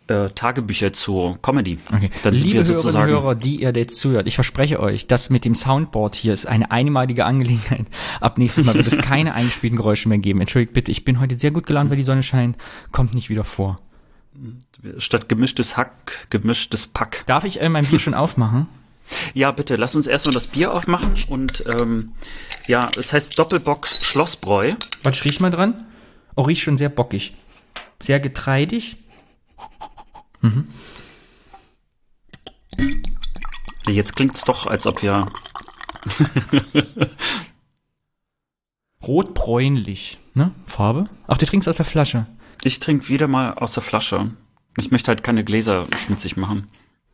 äh, 0.07 0.29
Tagebücher 0.31 0.91
zu 0.91 1.37
Comedy. 1.41 1.77
Okay. 1.93 2.09
Dann 2.23 2.33
Liebe 2.33 2.55
wir 2.55 2.63
sozusagen 2.63 3.11
Hörer, 3.11 3.35
die 3.35 3.61
ihr 3.61 3.71
jetzt 3.75 3.97
zuhört, 3.97 4.27
ich 4.27 4.35
verspreche 4.35 4.79
euch, 4.79 5.05
das 5.05 5.29
mit 5.29 5.45
dem 5.45 5.53
Soundboard 5.53 6.15
hier 6.15 6.33
ist 6.33 6.47
eine 6.47 6.71
einmalige 6.71 7.25
Angelegenheit. 7.25 7.85
Ab 8.19 8.39
nächstes 8.39 8.65
Mal 8.65 8.73
wird 8.73 8.87
es 8.87 8.97
keine 8.97 9.33
eingespielten 9.35 9.77
Geräusche 9.77 10.09
mehr 10.09 10.17
geben. 10.17 10.41
Entschuldigt 10.41 10.73
bitte, 10.73 10.89
ich 10.89 11.05
bin 11.05 11.19
heute 11.19 11.35
sehr 11.35 11.51
gut 11.51 11.67
gelaunt, 11.67 11.91
weil 11.91 11.97
die 11.97 12.03
Sonne 12.03 12.23
scheint. 12.23 12.57
Kommt 12.91 13.13
nicht 13.13 13.29
wieder 13.29 13.43
vor. 13.43 13.75
Statt 14.97 15.29
gemischtes 15.29 15.77
Hack, 15.77 16.27
gemischtes 16.31 16.87
Pack. 16.87 17.23
Darf 17.27 17.43
ich 17.43 17.61
äh, 17.61 17.69
mein 17.69 17.85
Bier 17.85 17.99
schon 17.99 18.15
aufmachen? 18.15 18.67
Ja, 19.33 19.51
bitte, 19.51 19.75
lass 19.75 19.95
uns 19.95 20.07
erstmal 20.07 20.33
das 20.33 20.47
Bier 20.47 20.73
aufmachen 20.73 21.13
und 21.27 21.63
ähm, 21.67 22.13
ja, 22.67 22.89
es 22.97 23.13
heißt 23.13 23.37
Doppelbock 23.37 23.87
Schlossbräu. 23.87 24.75
Was 25.03 25.23
riech 25.25 25.39
mal 25.39 25.49
dran? 25.49 25.85
Oh, 26.35 26.43
riecht 26.43 26.63
schon 26.63 26.77
sehr 26.77 26.89
bockig. 26.89 27.33
Sehr 28.01 28.19
getreidig. 28.19 28.97
Mhm. 30.41 30.67
Jetzt 33.87 34.15
klingt 34.15 34.35
es 34.35 34.43
doch, 34.43 34.67
als 34.67 34.87
ob 34.87 35.01
wir. 35.01 35.25
Rotbräunlich, 39.03 40.19
ne? 40.33 40.51
Farbe? 40.67 41.05
Ach, 41.27 41.37
du 41.37 41.45
trinkst 41.45 41.67
aus 41.67 41.77
der 41.77 41.85
Flasche. 41.85 42.27
Ich 42.63 42.79
trinke 42.79 43.09
wieder 43.09 43.27
mal 43.27 43.55
aus 43.55 43.73
der 43.73 43.83
Flasche. 43.83 44.31
Ich 44.77 44.91
möchte 44.91 45.09
halt 45.09 45.23
keine 45.23 45.43
Gläser 45.43 45.87
schmutzig 45.97 46.37
machen. 46.37 46.69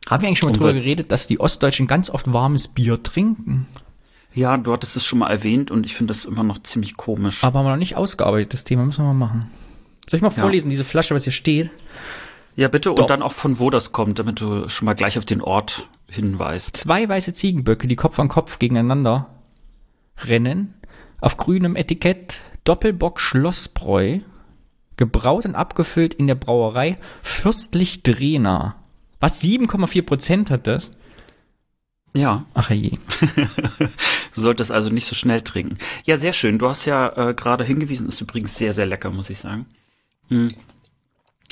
Haben 0.06 0.22
wir 0.22 0.28
eigentlich 0.28 0.38
schon 0.38 0.50
mal 0.50 0.56
drüber 0.56 0.72
geredet, 0.72 1.12
dass 1.12 1.26
die 1.26 1.40
Ostdeutschen 1.40 1.86
ganz 1.86 2.10
oft 2.10 2.32
warmes 2.32 2.68
Bier 2.68 3.02
trinken? 3.02 3.66
Ja, 4.34 4.56
du 4.56 4.72
hattest 4.72 4.96
es 4.96 5.04
schon 5.04 5.18
mal 5.18 5.30
erwähnt 5.30 5.70
und 5.70 5.84
ich 5.84 5.94
finde 5.94 6.12
das 6.12 6.24
immer 6.24 6.44
noch 6.44 6.58
ziemlich 6.62 6.96
komisch. 6.96 7.44
Aber 7.44 7.58
haben 7.58 7.66
wir 7.66 7.70
noch 7.70 7.76
nicht 7.76 7.96
ausgearbeitet, 7.96 8.52
das 8.52 8.64
Thema 8.64 8.84
müssen 8.84 9.04
wir 9.04 9.12
mal 9.12 9.26
machen. 9.26 9.50
Soll 10.08 10.18
ich 10.18 10.22
mal 10.22 10.30
vorlesen, 10.30 10.68
ja. 10.68 10.70
diese 10.72 10.84
Flasche, 10.84 11.14
was 11.14 11.24
hier 11.24 11.32
steht? 11.32 11.70
Ja, 12.56 12.68
bitte, 12.68 12.90
Doch. 12.90 12.98
und 13.02 13.10
dann 13.10 13.22
auch 13.22 13.32
von 13.32 13.58
wo 13.58 13.70
das 13.70 13.92
kommt, 13.92 14.18
damit 14.18 14.40
du 14.40 14.68
schon 14.68 14.86
mal 14.86 14.94
gleich 14.94 15.18
auf 15.18 15.24
den 15.24 15.40
Ort 15.40 15.88
hinweist. 16.08 16.76
Zwei 16.76 17.08
weiße 17.08 17.34
Ziegenböcke, 17.34 17.86
die 17.86 17.96
Kopf 17.96 18.18
an 18.18 18.28
Kopf 18.28 18.58
gegeneinander 18.58 19.26
rennen, 20.24 20.74
auf 21.20 21.36
grünem 21.36 21.76
Etikett 21.76 22.40
Doppelbock 22.64 23.20
Schlossbräu, 23.20 24.20
gebraut 24.96 25.44
und 25.44 25.54
abgefüllt 25.54 26.14
in 26.14 26.26
der 26.26 26.34
Brauerei 26.34 26.98
Fürstlich 27.22 28.02
Drehner. 28.02 28.76
Was 29.20 29.42
7,4 29.42 30.02
Prozent 30.02 30.50
hat 30.50 30.66
das? 30.66 30.90
Ja. 32.14 32.46
Ach 32.54 32.70
je. 32.70 32.90
du 34.34 34.40
solltest 34.40 34.72
also 34.72 34.90
nicht 34.90 35.06
so 35.06 35.14
schnell 35.14 35.42
trinken. 35.42 35.78
Ja, 36.04 36.16
sehr 36.16 36.32
schön. 36.32 36.58
Du 36.58 36.68
hast 36.68 36.84
ja 36.86 37.30
äh, 37.30 37.34
gerade 37.34 37.64
hingewiesen, 37.64 38.08
ist 38.08 38.20
übrigens 38.20 38.56
sehr, 38.56 38.72
sehr 38.72 38.86
lecker, 38.86 39.10
muss 39.10 39.30
ich 39.30 39.38
sagen. 39.38 39.66
Hm. 40.28 40.48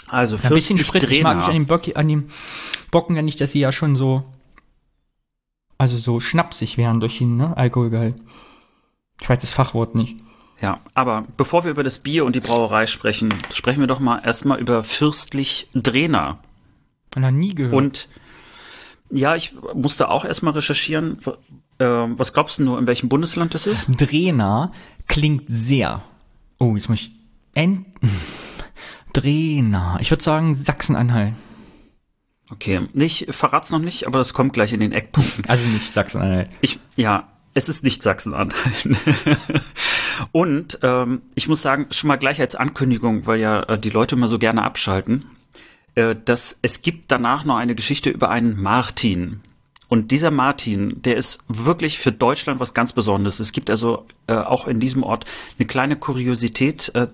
Also 0.08 0.36
Ein 0.42 0.50
bisschen 0.50 0.78
Sprit. 0.78 1.02
Sprit. 1.02 1.16
Ich 1.16 1.22
mag 1.22 1.36
mich 1.36 1.46
an 1.46 1.54
dem, 1.54 1.66
Bock, 1.66 1.82
an 1.94 2.08
dem 2.08 2.28
Bocken 2.90 3.16
ja 3.16 3.22
nicht, 3.22 3.40
dass 3.40 3.52
sie 3.52 3.60
ja 3.60 3.72
schon 3.72 3.96
so, 3.96 4.24
also 5.78 5.96
so 5.98 6.20
schnapsig 6.20 6.78
wären 6.78 7.00
durch 7.00 7.18
den 7.18 7.36
ne, 7.36 7.56
Alkoholgehalt. 7.56 8.16
Ich 9.20 9.28
weiß 9.28 9.40
das 9.40 9.52
Fachwort 9.52 9.94
nicht. 9.94 10.16
Ja, 10.60 10.80
aber 10.94 11.26
bevor 11.36 11.64
wir 11.64 11.70
über 11.70 11.82
das 11.82 11.98
Bier 11.98 12.24
und 12.24 12.34
die 12.34 12.40
Brauerei 12.40 12.86
sprechen, 12.86 13.34
sprechen 13.52 13.80
wir 13.80 13.86
doch 13.86 14.00
mal 14.00 14.20
erstmal 14.24 14.58
über 14.58 14.82
Fürstlich 14.82 15.68
Drehner. 15.74 16.38
Noch 17.16 17.30
nie 17.30 17.54
gehört. 17.54 17.74
Und 17.74 18.08
ja, 19.10 19.34
ich 19.34 19.54
musste 19.74 20.08
auch 20.08 20.24
erstmal 20.24 20.52
recherchieren. 20.52 21.18
Äh, 21.78 21.84
was 21.84 22.32
glaubst 22.32 22.58
du 22.58 22.64
nur, 22.64 22.78
in 22.78 22.86
welchem 22.86 23.08
Bundesland 23.08 23.54
das 23.54 23.66
ist? 23.66 23.88
Drehner 23.88 24.72
klingt 25.08 25.44
sehr. 25.48 26.02
Oh, 26.58 26.74
jetzt 26.76 26.88
muss 26.88 27.00
ich. 27.00 27.12
Ent 27.54 27.86
Drehner. 29.12 29.98
Ich 30.00 30.10
würde 30.10 30.22
sagen 30.22 30.54
Sachsen-Anhalt. 30.54 31.34
Okay, 32.50 32.82
nicht, 32.92 33.26
verrat's 33.34 33.70
noch 33.70 33.80
nicht, 33.80 34.06
aber 34.06 34.18
das 34.18 34.32
kommt 34.34 34.52
gleich 34.52 34.72
in 34.72 34.80
den 34.80 34.92
Eckpunkten. 34.92 35.44
Also 35.48 35.64
nicht 35.66 35.92
Sachsen-Anhalt. 35.92 36.50
Ich, 36.60 36.78
ja, 36.94 37.28
es 37.54 37.68
ist 37.68 37.82
nicht 37.82 38.02
Sachsen-Anhalt. 38.02 38.88
Und 40.32 40.78
ähm, 40.82 41.22
ich 41.34 41.48
muss 41.48 41.62
sagen, 41.62 41.86
schon 41.90 42.08
mal 42.08 42.16
gleich 42.16 42.40
als 42.40 42.54
Ankündigung, 42.54 43.26
weil 43.26 43.40
ja 43.40 43.62
äh, 43.62 43.78
die 43.78 43.90
Leute 43.90 44.14
immer 44.14 44.28
so 44.28 44.38
gerne 44.38 44.62
abschalten, 44.62 45.24
dass 45.96 46.58
es 46.60 46.82
gibt 46.82 47.10
danach 47.10 47.44
noch 47.44 47.56
eine 47.56 47.74
Geschichte 47.74 48.10
über 48.10 48.28
einen 48.28 48.60
Martin. 48.60 49.40
Und 49.88 50.10
dieser 50.10 50.30
Martin, 50.30 51.00
der 51.02 51.16
ist 51.16 51.38
wirklich 51.48 51.98
für 51.98 52.12
Deutschland 52.12 52.60
was 52.60 52.74
ganz 52.74 52.92
Besonderes. 52.92 53.40
Es 53.40 53.52
gibt 53.52 53.70
also 53.70 54.06
äh, 54.26 54.34
auch 54.34 54.66
in 54.66 54.80
diesem 54.80 55.02
Ort 55.02 55.26
eine 55.58 55.66
kleine 55.66 55.96
Kuriosität, 55.96 56.90
äh, 56.94 57.06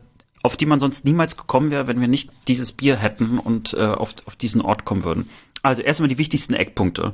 auf 0.43 0.57
die 0.57 0.67
man 0.67 0.81
sonst 0.81 1.05
niemals 1.05 1.37
gekommen 1.37 1.71
wäre, 1.71 1.87
wenn 1.87 2.01
wir 2.01 2.09
nicht 2.09 2.31
dieses 2.49 2.73
Bier 2.73 2.97
hätten 2.97 3.39
und 3.39 3.75
äh, 3.75 3.85
auf, 3.85 4.15
auf 4.27 4.37
diesen 4.37 4.63
Ort 4.63 4.85
kommen 4.85 5.05
würden. 5.05 5.29
Also 5.63 5.83
erstmal 5.83 6.09
die 6.09 6.19
wichtigsten 6.19 6.55
Eckpunkte. 6.55 7.13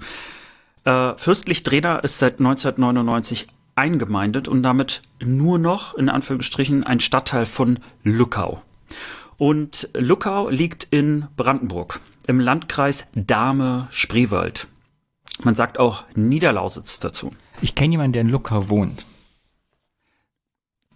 Äh, 0.84 1.14
Fürstlich 1.16 1.64
Drehner 1.64 2.02
ist 2.04 2.18
seit 2.18 2.38
1999 2.38 3.48
eingemeindet 3.74 4.48
und 4.48 4.62
damit 4.62 5.02
nur 5.20 5.58
noch, 5.58 5.94
in 5.94 6.08
Anführungsstrichen, 6.08 6.84
ein 6.84 7.00
Stadtteil 7.00 7.46
von 7.46 7.80
Lückau. 8.02 8.62
Und 9.38 9.88
Lückau 9.94 10.50
liegt 10.50 10.88
in 10.90 11.28
Brandenburg 11.36 12.00
im 12.26 12.40
Landkreis 12.40 13.06
Dahme-Spreewald. 13.14 14.68
Man 15.42 15.54
sagt 15.54 15.78
auch 15.78 16.04
Niederlausitz 16.14 16.98
dazu. 16.98 17.32
Ich 17.60 17.74
kenne 17.74 17.92
jemanden, 17.92 18.12
der 18.12 18.22
in 18.22 18.28
Luckau 18.28 18.68
wohnt. 18.68 19.06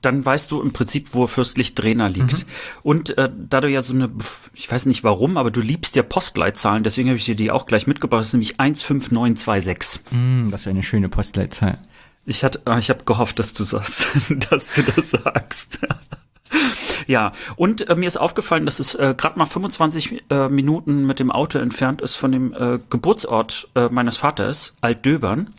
Dann 0.02 0.24
weißt 0.24 0.50
du 0.50 0.60
im 0.60 0.72
Prinzip, 0.72 1.14
wo 1.14 1.28
Fürstlich 1.28 1.74
Drehner 1.74 2.08
liegt. 2.08 2.38
Mhm. 2.38 2.52
Und 2.82 3.16
äh, 3.16 3.30
da 3.32 3.60
du 3.60 3.68
ja 3.70 3.80
so 3.80 3.94
eine, 3.94 4.10
ich 4.52 4.70
weiß 4.70 4.86
nicht 4.86 5.04
warum, 5.04 5.36
aber 5.36 5.52
du 5.52 5.60
liebst 5.60 5.94
ja 5.94 6.02
Postleitzahlen, 6.02 6.82
deswegen 6.82 7.08
habe 7.08 7.18
ich 7.18 7.24
dir 7.24 7.36
die 7.36 7.52
auch 7.52 7.66
gleich 7.66 7.86
mitgebracht. 7.86 8.18
Das 8.18 8.26
ist 8.26 8.32
nämlich 8.32 8.56
15926. 8.58 10.00
Mm, 10.10 10.50
das 10.50 10.62
ist 10.62 10.66
eine 10.66 10.82
schöne 10.82 11.08
Postleitzahl. 11.08 11.78
Ich 12.26 12.42
hatte, 12.42 12.62
ich 12.78 12.90
habe 12.90 13.04
gehofft, 13.04 13.38
dass 13.38 13.54
du 13.54 13.62
sagst, 13.62 14.08
dass 14.50 14.72
du 14.72 14.82
das 14.82 15.10
sagst. 15.12 15.80
Ja, 17.06 17.32
und 17.56 17.88
äh, 17.88 17.94
mir 17.94 18.06
ist 18.06 18.16
aufgefallen, 18.16 18.64
dass 18.64 18.80
es 18.80 18.94
äh, 18.94 19.14
gerade 19.16 19.38
mal 19.38 19.46
25 19.46 20.24
äh, 20.30 20.48
Minuten 20.48 21.06
mit 21.06 21.18
dem 21.18 21.30
Auto 21.30 21.58
entfernt 21.58 22.00
ist 22.00 22.14
von 22.14 22.32
dem 22.32 22.52
äh, 22.54 22.78
Geburtsort 22.90 23.68
äh, 23.74 23.88
meines 23.88 24.16
Vaters, 24.16 24.76
Altdöbern, 24.80 25.54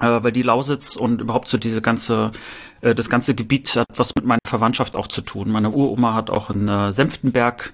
äh, 0.00 0.22
weil 0.22 0.32
die 0.32 0.42
Lausitz 0.42 0.96
und 0.96 1.20
überhaupt 1.20 1.48
so 1.48 1.58
diese 1.58 1.80
ganze, 1.80 2.32
äh, 2.80 2.94
das 2.94 3.08
ganze 3.08 3.34
Gebiet 3.34 3.76
hat 3.76 3.86
was 3.94 4.14
mit 4.14 4.24
meiner 4.24 4.40
Verwandtschaft 4.46 4.96
auch 4.96 5.06
zu 5.06 5.20
tun. 5.20 5.50
Meine 5.50 5.70
Uroma 5.70 6.14
hat 6.14 6.30
auch 6.30 6.50
in 6.50 6.68
äh, 6.68 6.92
Senftenberg 6.92 7.72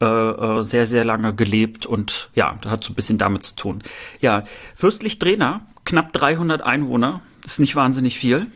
äh, 0.00 0.04
äh, 0.04 0.62
sehr, 0.62 0.86
sehr 0.86 1.04
lange 1.04 1.34
gelebt 1.34 1.86
und 1.86 2.30
ja, 2.34 2.58
das 2.60 2.72
hat 2.72 2.84
so 2.84 2.92
ein 2.92 2.96
bisschen 2.96 3.18
damit 3.18 3.42
zu 3.44 3.54
tun. 3.54 3.82
Ja, 4.20 4.42
Fürstlich 4.74 5.18
Drehner, 5.18 5.60
knapp 5.84 6.12
300 6.12 6.62
Einwohner, 6.62 7.20
ist 7.44 7.60
nicht 7.60 7.76
wahnsinnig 7.76 8.18
viel 8.18 8.46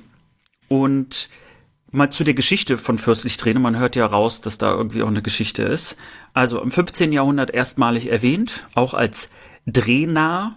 und 0.69 1.29
Mal 1.97 2.11
zu 2.11 2.25
der 2.25 2.35
Geschichte 2.35 2.79
von 2.79 2.99
Fürstlich 2.99 3.37
Träne. 3.37 3.59
Man 3.59 3.79
hört 3.79 3.97
ja 3.97 4.07
raus, 4.07 4.41
dass 4.41 4.59
da 4.59 4.73
irgendwie 4.73 5.03
auch 5.03 5.09
eine 5.09 5.23
Geschichte 5.23 5.63
ist. 5.63 5.97
Also 6.35 6.61
im 6.61 6.71
15. 6.71 7.13
Jahrhundert 7.13 7.51
erstmalig 7.51 8.11
erwähnt, 8.11 8.67
auch 8.75 8.95
als 8.95 9.31
Drehna 9.67 10.57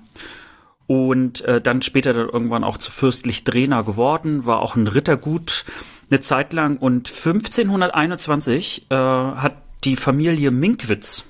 und 0.87 1.41
äh, 1.41 1.61
dann 1.61 1.81
später 1.81 2.13
dann 2.13 2.29
irgendwann 2.29 2.63
auch 2.63 2.77
zu 2.77 2.91
Fürstlich 2.91 3.43
Drehna 3.43 3.81
geworden, 3.81 4.45
war 4.45 4.59
auch 4.59 4.75
ein 4.75 4.87
Rittergut 4.87 5.65
eine 6.09 6.19
Zeit 6.19 6.53
lang 6.53 6.77
und 6.77 7.07
1521 7.07 8.87
äh, 8.89 8.95
hat 8.95 9.55
die 9.83 9.95
Familie 9.95 10.51
Minkwitz 10.51 11.25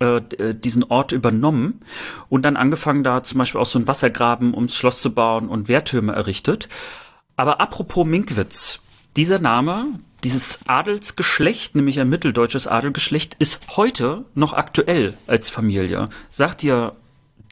äh, 0.00 0.20
diesen 0.54 0.84
Ort 0.84 1.12
übernommen 1.12 1.80
und 2.28 2.42
dann 2.42 2.56
angefangen 2.56 3.02
da 3.02 3.22
zum 3.22 3.38
Beispiel 3.38 3.60
auch 3.60 3.66
so 3.66 3.78
ein 3.78 3.86
Wassergraben 3.86 4.54
ums 4.54 4.76
Schloss 4.76 5.00
zu 5.00 5.14
bauen 5.14 5.48
und 5.48 5.68
Wehrtürme 5.68 6.12
errichtet. 6.12 6.68
Aber 7.36 7.60
apropos 7.60 8.06
Minkwitz, 8.06 8.80
dieser 9.16 9.38
Name, 9.38 9.86
dieses 10.24 10.60
Adelsgeschlecht, 10.66 11.74
nämlich 11.74 12.00
ein 12.00 12.08
mitteldeutsches 12.08 12.66
Adelgeschlecht, 12.66 13.36
ist 13.38 13.60
heute 13.76 14.24
noch 14.34 14.52
aktuell 14.52 15.16
als 15.26 15.50
Familie. 15.50 16.06
Sagt 16.30 16.62
dir 16.62 16.94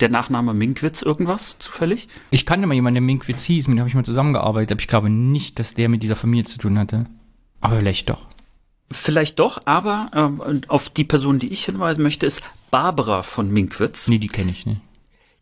der 0.00 0.08
Nachname 0.08 0.54
Minkwitz 0.54 1.02
irgendwas 1.02 1.56
zufällig? 1.58 2.08
Ich 2.30 2.46
kannte 2.46 2.66
mal 2.66 2.74
jemanden, 2.74 2.96
der 2.96 3.02
Minkwitz 3.02 3.44
hieß, 3.44 3.68
mit 3.68 3.76
dem 3.76 3.80
habe 3.80 3.88
ich 3.88 3.94
mal 3.94 4.04
zusammengearbeitet, 4.04 4.72
aber 4.72 4.80
ich 4.80 4.88
glaube 4.88 5.10
nicht, 5.10 5.58
dass 5.58 5.74
der 5.74 5.88
mit 5.88 6.02
dieser 6.02 6.16
Familie 6.16 6.44
zu 6.44 6.58
tun 6.58 6.78
hatte. 6.78 7.04
Aber 7.60 7.76
vielleicht 7.76 8.08
doch. 8.08 8.26
Vielleicht 8.90 9.38
doch, 9.38 9.62
aber 9.66 10.38
äh, 10.48 10.60
auf 10.68 10.88
die 10.88 11.04
Person, 11.04 11.38
die 11.38 11.52
ich 11.52 11.64
hinweisen 11.64 12.02
möchte, 12.02 12.24
ist 12.24 12.42
Barbara 12.70 13.22
von 13.22 13.50
Minkwitz. 13.50 14.08
Nee, 14.08 14.18
die 14.18 14.28
kenne 14.28 14.50
ich 14.50 14.64
nicht. 14.64 14.80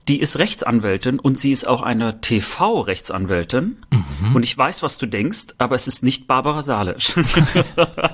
Die 0.08 0.20
ist 0.20 0.38
Rechtsanwältin 0.38 1.18
und 1.18 1.40
sie 1.40 1.50
ist 1.50 1.66
auch 1.66 1.82
eine 1.82 2.20
TV-Rechtsanwältin. 2.20 3.84
Mhm. 3.90 4.36
Und 4.36 4.44
ich 4.44 4.56
weiß, 4.56 4.84
was 4.84 4.98
du 4.98 5.06
denkst, 5.06 5.54
aber 5.58 5.74
es 5.74 5.88
ist 5.88 6.04
nicht 6.04 6.28
Barbara 6.28 6.62
Salisch. 6.62 7.14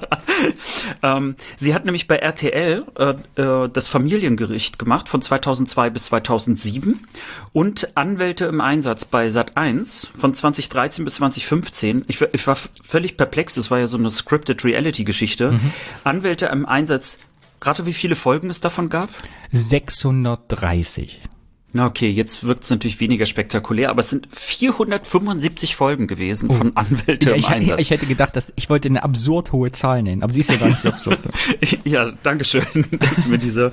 ähm, 1.02 1.36
sie 1.56 1.74
hat 1.74 1.84
nämlich 1.84 2.08
bei 2.08 2.16
RTL 2.16 2.86
äh, 2.98 3.40
äh, 3.40 3.68
das 3.68 3.90
Familiengericht 3.90 4.78
gemacht 4.78 5.08
von 5.08 5.20
2002 5.20 5.90
bis 5.90 6.04
2007 6.06 7.06
und 7.52 7.94
Anwälte 7.94 8.46
im 8.46 8.62
Einsatz 8.62 9.04
bei 9.04 9.26
Sat1 9.26 10.08
von 10.16 10.32
2013 10.32 11.04
bis 11.04 11.16
2015. 11.16 12.04
Ich, 12.08 12.22
ich 12.32 12.46
war 12.46 12.56
völlig 12.56 13.18
perplex, 13.18 13.54
das 13.54 13.70
war 13.70 13.78
ja 13.78 13.86
so 13.86 13.98
eine 13.98 14.10
scripted 14.10 14.64
Reality-Geschichte. 14.64 15.52
Mhm. 15.52 15.72
Anwälte 16.04 16.46
im 16.46 16.64
Einsatz 16.64 17.18
Rate, 17.64 17.86
wie 17.86 17.92
viele 17.92 18.16
Folgen 18.16 18.50
es 18.50 18.60
davon 18.60 18.88
gab? 18.88 19.08
630. 19.52 21.20
Na 21.74 21.86
okay, 21.86 22.10
jetzt 22.10 22.44
wirkt 22.44 22.64
es 22.64 22.70
natürlich 22.70 23.00
weniger 23.00 23.24
spektakulär, 23.24 23.88
aber 23.88 24.00
es 24.00 24.10
sind 24.10 24.28
475 24.30 25.74
Folgen 25.74 26.06
gewesen 26.06 26.50
oh. 26.50 26.54
von 26.54 26.76
Anwälte 26.76 27.30
ja, 27.30 27.34
im 27.34 27.40
ich, 27.40 27.48
Einsatz. 27.48 27.80
Ich 27.80 27.90
hätte 27.90 28.06
gedacht, 28.06 28.36
dass 28.36 28.52
ich 28.56 28.68
wollte 28.68 28.88
eine 28.88 29.02
absurd 29.02 29.52
hohe 29.52 29.72
Zahl 29.72 30.02
nennen, 30.02 30.22
aber 30.22 30.34
sie 30.34 30.40
ist 30.40 30.50
ja 30.50 30.56
gar 30.56 30.68
nicht 30.68 30.80
so 30.80 30.88
absurd. 30.88 31.20
ja, 31.84 32.12
danke 32.22 32.44
schön, 32.44 32.64
dass 33.00 33.22
du 33.22 33.30
mir 33.30 33.38
diese, 33.38 33.72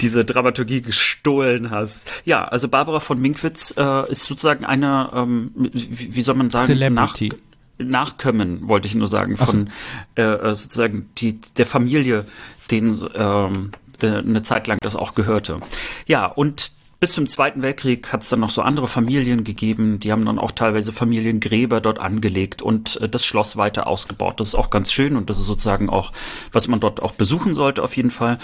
diese 0.00 0.24
Dramaturgie 0.24 0.80
gestohlen 0.80 1.70
hast. 1.70 2.10
Ja, 2.24 2.44
also 2.44 2.68
Barbara 2.68 3.00
von 3.00 3.20
Minkwitz 3.20 3.74
äh, 3.76 4.10
ist 4.10 4.24
sozusagen 4.24 4.64
eine, 4.64 5.10
ähm, 5.12 5.50
wie, 5.54 6.14
wie 6.14 6.22
soll 6.22 6.36
man 6.36 6.50
sagen, 6.50 6.66
Celebrity. 6.66 7.30
Nach, 7.30 7.38
Nachkommen, 7.78 8.68
wollte 8.68 8.86
ich 8.86 8.94
nur 8.94 9.08
sagen, 9.08 9.36
von 9.36 9.70
so. 10.14 10.22
äh, 10.22 10.54
sozusagen 10.54 11.08
die, 11.18 11.40
der 11.56 11.66
Familie, 11.66 12.26
denen 12.70 13.02
ähm, 13.14 13.72
äh, 14.00 14.18
eine 14.18 14.42
Zeit 14.42 14.66
lang 14.66 14.78
das 14.82 14.96
auch 14.96 15.14
gehörte. 15.14 15.58
Ja, 16.06 16.26
und 16.26 16.72
bis 17.00 17.12
zum 17.12 17.26
Zweiten 17.26 17.62
Weltkrieg 17.62 18.12
hat 18.12 18.22
es 18.22 18.28
dann 18.28 18.40
noch 18.40 18.50
so 18.50 18.60
andere 18.60 18.86
Familien 18.86 19.42
gegeben, 19.42 19.98
die 19.98 20.12
haben 20.12 20.26
dann 20.26 20.38
auch 20.38 20.52
teilweise 20.52 20.92
Familiengräber 20.92 21.80
dort 21.80 21.98
angelegt 21.98 22.60
und 22.60 23.00
äh, 23.00 23.08
das 23.08 23.24
Schloss 23.24 23.56
weiter 23.56 23.86
ausgebaut. 23.86 24.38
Das 24.38 24.48
ist 24.48 24.54
auch 24.54 24.68
ganz 24.68 24.92
schön 24.92 25.16
und 25.16 25.30
das 25.30 25.38
ist 25.38 25.46
sozusagen 25.46 25.88
auch, 25.88 26.12
was 26.52 26.68
man 26.68 26.78
dort 26.78 27.00
auch 27.00 27.12
besuchen 27.12 27.54
sollte 27.54 27.82
auf 27.82 27.96
jeden 27.96 28.10
Fall. 28.10 28.38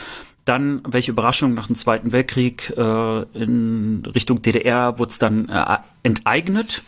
Dann, 0.46 0.80
welche 0.88 1.10
Überraschung, 1.10 1.54
nach 1.54 1.66
dem 1.66 1.76
Zweiten 1.76 2.12
Weltkrieg 2.12 2.72
äh, 2.76 3.22
in 3.34 4.02
Richtung 4.14 4.40
DDR 4.40 4.98
wurde 4.98 5.10
es 5.10 5.18
dann 5.18 5.48
äh, 5.48 5.78
enteignet. 6.02 6.82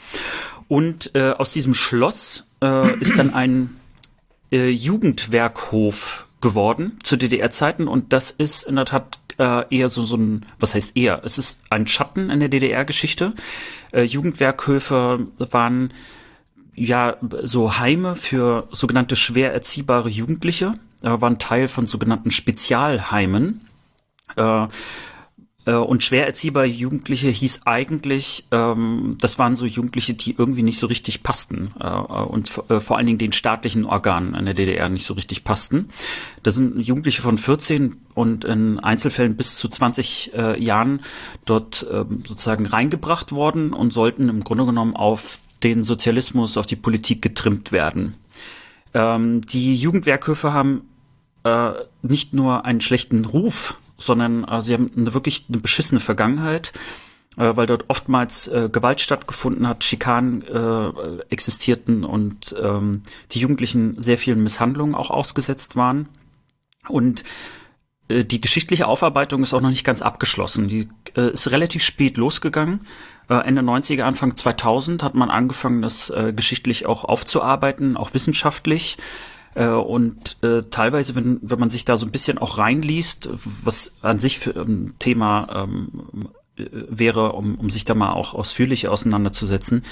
Und 0.68 1.14
äh, 1.14 1.32
aus 1.32 1.52
diesem 1.52 1.74
Schloss 1.74 2.46
äh, 2.62 2.98
ist 2.98 3.18
dann 3.18 3.34
ein 3.34 3.76
äh, 4.52 4.68
Jugendwerkhof 4.68 6.26
geworden 6.40 6.98
zu 7.02 7.16
DDR-Zeiten 7.16 7.88
und 7.88 8.12
das 8.12 8.30
ist 8.30 8.62
in 8.62 8.76
der 8.76 8.84
Tat 8.84 9.18
äh, 9.38 9.64
eher 9.70 9.88
so, 9.88 10.04
so 10.04 10.16
ein, 10.16 10.46
was 10.58 10.74
heißt 10.74 10.96
eher? 10.96 11.22
Es 11.24 11.38
ist 11.38 11.60
ein 11.70 11.86
Schatten 11.86 12.30
in 12.30 12.40
der 12.40 12.48
DDR-Geschichte. 12.48 13.34
Äh, 13.92 14.02
Jugendwerkhöfe 14.02 15.26
waren 15.38 15.92
ja 16.74 17.16
so 17.42 17.78
Heime 17.78 18.14
für 18.14 18.68
sogenannte 18.70 19.16
schwer 19.16 19.52
erziehbare 19.52 20.08
Jugendliche, 20.08 20.74
äh, 21.02 21.20
waren 21.20 21.38
Teil 21.38 21.68
von 21.68 21.86
sogenannten 21.86 22.30
Spezialheimen. 22.30 23.66
Äh, 24.36 24.66
und 25.74 26.02
schwer 26.02 26.26
erziehbare 26.26 26.66
Jugendliche 26.66 27.28
hieß 27.28 27.62
eigentlich, 27.66 28.46
ähm, 28.52 29.16
das 29.20 29.38
waren 29.38 29.56
so 29.56 29.66
Jugendliche, 29.66 30.14
die 30.14 30.34
irgendwie 30.36 30.62
nicht 30.62 30.78
so 30.78 30.86
richtig 30.86 31.22
passten 31.22 31.72
äh, 31.80 31.88
und 31.88 32.50
äh, 32.68 32.80
vor 32.80 32.96
allen 32.96 33.06
Dingen 33.06 33.18
den 33.18 33.32
staatlichen 33.32 33.84
Organen 33.84 34.34
in 34.34 34.44
der 34.44 34.54
DDR 34.54 34.88
nicht 34.88 35.04
so 35.04 35.14
richtig 35.14 35.44
passten. 35.44 35.90
Das 36.42 36.54
sind 36.54 36.80
Jugendliche 36.80 37.22
von 37.22 37.38
14 37.38 37.96
und 38.14 38.44
in 38.44 38.78
Einzelfällen 38.78 39.36
bis 39.36 39.56
zu 39.58 39.68
20 39.68 40.32
äh, 40.34 40.62
Jahren 40.62 41.00
dort 41.44 41.86
äh, 41.90 42.04
sozusagen 42.26 42.66
reingebracht 42.66 43.32
worden 43.32 43.72
und 43.72 43.92
sollten 43.92 44.28
im 44.28 44.44
Grunde 44.44 44.66
genommen 44.66 44.96
auf 44.96 45.38
den 45.62 45.82
Sozialismus, 45.82 46.56
auf 46.56 46.66
die 46.66 46.76
Politik 46.76 47.20
getrimmt 47.20 47.72
werden. 47.72 48.14
Ähm, 48.94 49.42
die 49.42 49.76
Jugendwerkhöfe 49.76 50.52
haben 50.52 50.82
äh, 51.44 51.72
nicht 52.02 52.32
nur 52.32 52.64
einen 52.64 52.80
schlechten 52.80 53.24
Ruf, 53.24 53.76
sondern 53.98 54.44
äh, 54.44 54.62
sie 54.62 54.72
haben 54.72 54.90
eine, 54.96 55.12
wirklich 55.12 55.44
eine 55.48 55.58
beschissene 55.58 56.00
Vergangenheit, 56.00 56.72
äh, 57.36 57.56
weil 57.56 57.66
dort 57.66 57.84
oftmals 57.88 58.48
äh, 58.48 58.70
Gewalt 58.72 59.00
stattgefunden 59.00 59.68
hat, 59.68 59.84
Schikanen 59.84 60.42
äh, 60.42 61.22
existierten 61.28 62.04
und 62.04 62.54
ähm, 62.58 63.02
die 63.32 63.40
Jugendlichen 63.40 64.00
sehr 64.00 64.16
vielen 64.16 64.42
Misshandlungen 64.42 64.94
auch 64.94 65.10
ausgesetzt 65.10 65.76
waren. 65.76 66.08
Und 66.88 67.24
äh, 68.08 68.24
die 68.24 68.40
geschichtliche 68.40 68.86
Aufarbeitung 68.86 69.42
ist 69.42 69.52
auch 69.52 69.60
noch 69.60 69.70
nicht 69.70 69.84
ganz 69.84 70.00
abgeschlossen. 70.00 70.68
Die 70.68 70.88
äh, 71.16 71.30
ist 71.30 71.50
relativ 71.50 71.82
spät 71.82 72.16
losgegangen. 72.16 72.80
Äh, 73.28 73.34
Ende 73.34 73.62
90er, 73.62 74.02
Anfang 74.02 74.36
2000 74.36 75.02
hat 75.02 75.14
man 75.14 75.30
angefangen, 75.30 75.82
das 75.82 76.10
äh, 76.10 76.32
geschichtlich 76.34 76.86
auch 76.86 77.04
aufzuarbeiten, 77.04 77.96
auch 77.96 78.14
wissenschaftlich. 78.14 78.96
Äh, 79.54 79.68
und 79.68 80.42
äh, 80.42 80.64
teilweise, 80.70 81.14
wenn, 81.14 81.38
wenn 81.42 81.58
man 81.58 81.70
sich 81.70 81.84
da 81.84 81.96
so 81.96 82.06
ein 82.06 82.12
bisschen 82.12 82.38
auch 82.38 82.58
reinliest, 82.58 83.30
was 83.62 83.96
an 84.02 84.18
sich 84.18 84.38
für 84.38 84.50
ein 84.50 84.94
Thema 84.98 85.48
ähm, 85.64 86.28
wäre, 86.56 87.32
um, 87.32 87.54
um 87.56 87.70
sich 87.70 87.84
da 87.84 87.94
mal 87.94 88.12
auch 88.12 88.34
ausführlich 88.34 88.88
auseinanderzusetzen, 88.88 89.84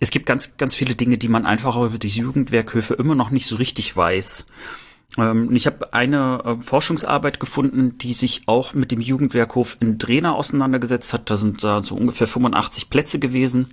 es 0.00 0.10
gibt 0.10 0.26
ganz, 0.26 0.56
ganz 0.56 0.74
viele 0.74 0.94
Dinge, 0.94 1.18
die 1.18 1.28
man 1.28 1.46
einfach 1.46 1.76
über 1.76 1.98
die 1.98 2.08
Jugendwerkhöfe 2.08 2.94
immer 2.94 3.14
noch 3.14 3.30
nicht 3.30 3.46
so 3.46 3.56
richtig 3.56 3.96
weiß. 3.96 4.46
Ähm, 5.18 5.54
ich 5.54 5.66
habe 5.66 5.92
eine 5.92 6.42
äh, 6.44 6.60
Forschungsarbeit 6.60 7.40
gefunden, 7.40 7.98
die 7.98 8.12
sich 8.12 8.42
auch 8.46 8.74
mit 8.74 8.90
dem 8.90 9.00
Jugendwerkhof 9.00 9.76
in 9.80 9.98
Drehna 9.98 10.32
auseinandergesetzt 10.32 11.12
hat. 11.12 11.30
Da 11.30 11.36
sind 11.36 11.62
da 11.62 11.82
so 11.82 11.94
ungefähr 11.94 12.26
85 12.26 12.90
Plätze 12.90 13.18
gewesen 13.18 13.68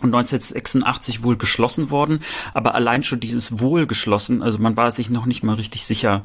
und 0.00 0.14
1986 0.14 1.22
wohl 1.22 1.36
geschlossen 1.36 1.90
worden. 1.90 2.20
Aber 2.54 2.74
allein 2.74 3.02
schon 3.02 3.20
dieses 3.20 3.60
wohl 3.60 3.86
geschlossen, 3.86 4.42
also 4.42 4.58
man 4.58 4.76
war 4.76 4.90
sich 4.90 5.10
noch 5.10 5.26
nicht 5.26 5.42
mal 5.42 5.54
richtig 5.54 5.84
sicher, 5.86 6.22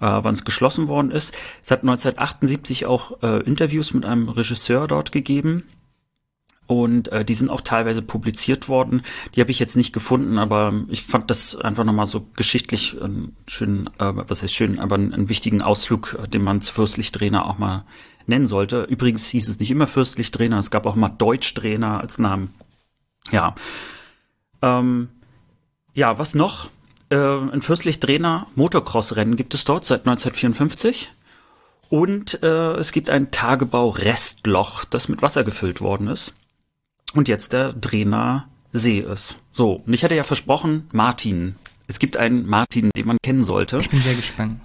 äh, 0.00 0.06
wann 0.06 0.34
es 0.34 0.44
geschlossen 0.44 0.88
worden 0.88 1.10
ist. 1.10 1.34
Es 1.62 1.70
hat 1.70 1.82
1978 1.82 2.86
auch 2.86 3.22
äh, 3.22 3.42
Interviews 3.42 3.94
mit 3.94 4.04
einem 4.04 4.28
Regisseur 4.28 4.86
dort 4.86 5.12
gegeben. 5.12 5.64
Und 6.66 7.08
äh, 7.08 7.26
die 7.26 7.34
sind 7.34 7.50
auch 7.50 7.60
teilweise 7.60 8.00
publiziert 8.00 8.68
worden. 8.68 9.02
Die 9.34 9.40
habe 9.40 9.50
ich 9.50 9.58
jetzt 9.58 9.76
nicht 9.76 9.92
gefunden, 9.92 10.38
aber 10.38 10.72
ich 10.88 11.02
fand 11.02 11.30
das 11.30 11.56
einfach 11.56 11.84
nochmal 11.84 12.06
so 12.06 12.26
geschichtlich 12.36 13.00
einen 13.02 13.36
schönen, 13.46 13.88
äh, 13.98 14.12
was 14.14 14.42
heißt 14.42 14.54
schön, 14.54 14.78
aber 14.78 14.94
einen, 14.94 15.12
einen 15.12 15.28
wichtigen 15.28 15.60
Ausflug, 15.60 16.18
den 16.32 16.42
man 16.42 16.62
zu 16.62 16.72
Fürstlichtrainer 16.72 17.44
auch 17.44 17.58
mal 17.58 17.84
nennen 18.26 18.46
sollte. 18.46 18.84
Übrigens 18.84 19.26
hieß 19.26 19.48
es 19.50 19.58
nicht 19.60 19.70
immer 19.70 19.86
Fürstlichtrainer, 19.86 20.56
es 20.56 20.70
gab 20.70 20.86
auch 20.86 20.96
mal 20.96 21.10
Deutschtrainer 21.10 22.00
als 22.00 22.18
Namen. 22.18 22.54
Ja. 23.30 23.54
Ähm, 24.62 25.08
ja, 25.94 26.18
was 26.18 26.34
noch? 26.34 26.70
Äh, 27.10 27.16
ein 27.16 27.62
Fürstlich-Trainer 27.62 28.46
Motocross-Rennen 28.54 29.36
gibt 29.36 29.54
es 29.54 29.64
dort 29.64 29.84
seit 29.84 30.00
1954. 30.00 31.12
Und 31.90 32.42
äh, 32.42 32.72
es 32.72 32.92
gibt 32.92 33.10
ein 33.10 33.30
Tagebau-Restloch, 33.30 34.84
das 34.84 35.08
mit 35.08 35.22
Wasser 35.22 35.44
gefüllt 35.44 35.80
worden 35.80 36.08
ist. 36.08 36.34
Und 37.14 37.28
jetzt 37.28 37.52
der 37.52 37.72
Drehner 37.72 38.48
See 38.72 38.98
ist. 38.98 39.36
So, 39.52 39.82
und 39.86 39.92
ich 39.92 40.02
hatte 40.02 40.16
ja 40.16 40.24
versprochen, 40.24 40.88
Martin. 40.90 41.54
Es 41.86 42.00
gibt 42.00 42.16
einen 42.16 42.46
Martin, 42.46 42.90
den 42.96 43.06
man 43.06 43.18
kennen 43.22 43.44
sollte. 43.44 43.78
Ich 43.78 43.90
bin 43.90 44.00
sehr 44.00 44.16
gespannt. 44.16 44.60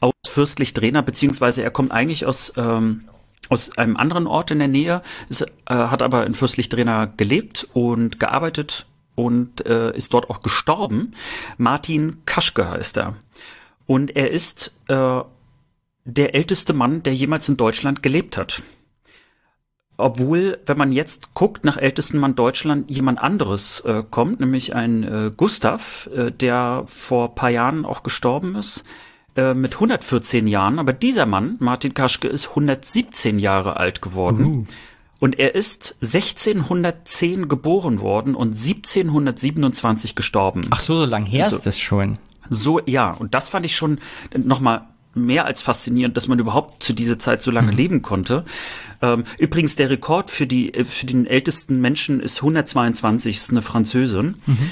Aus 0.00 0.12
Fürstlich 0.28 0.74
Drehner, 0.74 1.00
beziehungsweise 1.02 1.62
er 1.62 1.70
kommt 1.70 1.92
eigentlich 1.92 2.26
aus 2.26 2.52
ähm, 2.58 3.04
aus 3.48 3.76
einem 3.78 3.96
anderen 3.96 4.26
Ort 4.26 4.50
in 4.50 4.58
der 4.58 4.68
Nähe, 4.68 5.02
ist, 5.28 5.42
äh, 5.42 5.74
hat 5.74 6.02
aber 6.02 6.26
in 6.26 6.34
Fürstlich-Drehna 6.34 7.06
gelebt 7.16 7.68
und 7.72 8.20
gearbeitet 8.20 8.86
und 9.14 9.66
äh, 9.66 9.96
ist 9.96 10.14
dort 10.14 10.30
auch 10.30 10.40
gestorben. 10.40 11.12
Martin 11.58 12.24
Kaschke 12.26 12.68
heißt 12.68 12.98
er. 12.98 13.16
Und 13.86 14.16
er 14.16 14.30
ist 14.30 14.74
äh, 14.88 15.20
der 16.04 16.34
älteste 16.34 16.72
Mann, 16.72 17.02
der 17.02 17.14
jemals 17.14 17.48
in 17.48 17.56
Deutschland 17.56 18.02
gelebt 18.02 18.36
hat. 18.36 18.62
Obwohl, 19.98 20.58
wenn 20.66 20.76
man 20.76 20.92
jetzt 20.92 21.32
guckt 21.32 21.64
nach 21.64 21.78
ältesten 21.78 22.18
Mann 22.18 22.34
Deutschland, 22.34 22.90
jemand 22.90 23.18
anderes 23.18 23.80
äh, 23.80 24.02
kommt, 24.08 24.40
nämlich 24.40 24.74
ein 24.74 25.02
äh, 25.02 25.32
Gustav, 25.34 26.10
äh, 26.14 26.30
der 26.30 26.84
vor 26.86 27.34
paar 27.34 27.48
Jahren 27.48 27.86
auch 27.86 28.02
gestorben 28.02 28.56
ist. 28.56 28.84
Äh, 29.36 29.52
mit 29.54 29.74
114 29.74 30.46
Jahren, 30.46 30.78
aber 30.78 30.94
dieser 30.94 31.26
Mann, 31.26 31.56
Martin 31.58 31.92
Kaschke, 31.92 32.26
ist 32.26 32.48
117 32.50 33.38
Jahre 33.38 33.76
alt 33.76 34.00
geworden. 34.00 34.44
Uh. 34.46 34.64
Und 35.18 35.38
er 35.38 35.54
ist 35.54 35.96
1610 36.02 37.48
geboren 37.48 38.00
worden 38.00 38.34
und 38.34 38.54
1727 38.54 40.14
gestorben. 40.14 40.66
Ach 40.70 40.80
so, 40.80 40.96
so 40.96 41.04
lang 41.04 41.26
her 41.26 41.44
also, 41.44 41.56
ist 41.56 41.66
das 41.66 41.78
schon. 41.78 42.18
So, 42.48 42.80
ja, 42.86 43.10
und 43.10 43.34
das 43.34 43.48
fand 43.48 43.66
ich 43.66 43.76
schon 43.76 43.98
nochmal 44.36 44.86
mehr 45.14 45.46
als 45.46 45.62
faszinierend, 45.62 46.16
dass 46.16 46.28
man 46.28 46.38
überhaupt 46.38 46.82
zu 46.82 46.92
dieser 46.92 47.18
Zeit 47.18 47.42
so 47.42 47.50
lange 47.50 47.72
mhm. 47.72 47.76
leben 47.76 48.02
konnte. 48.02 48.44
Ähm, 49.02 49.24
übrigens, 49.38 49.76
der 49.76 49.90
Rekord 49.90 50.30
für, 50.30 50.46
die, 50.46 50.72
äh, 50.74 50.84
für 50.84 51.06
den 51.06 51.26
ältesten 51.26 51.80
Menschen 51.80 52.20
ist 52.20 52.38
122, 52.38 53.36
ist 53.36 53.50
eine 53.50 53.62
Französin. 53.62 54.36
Mhm. 54.46 54.70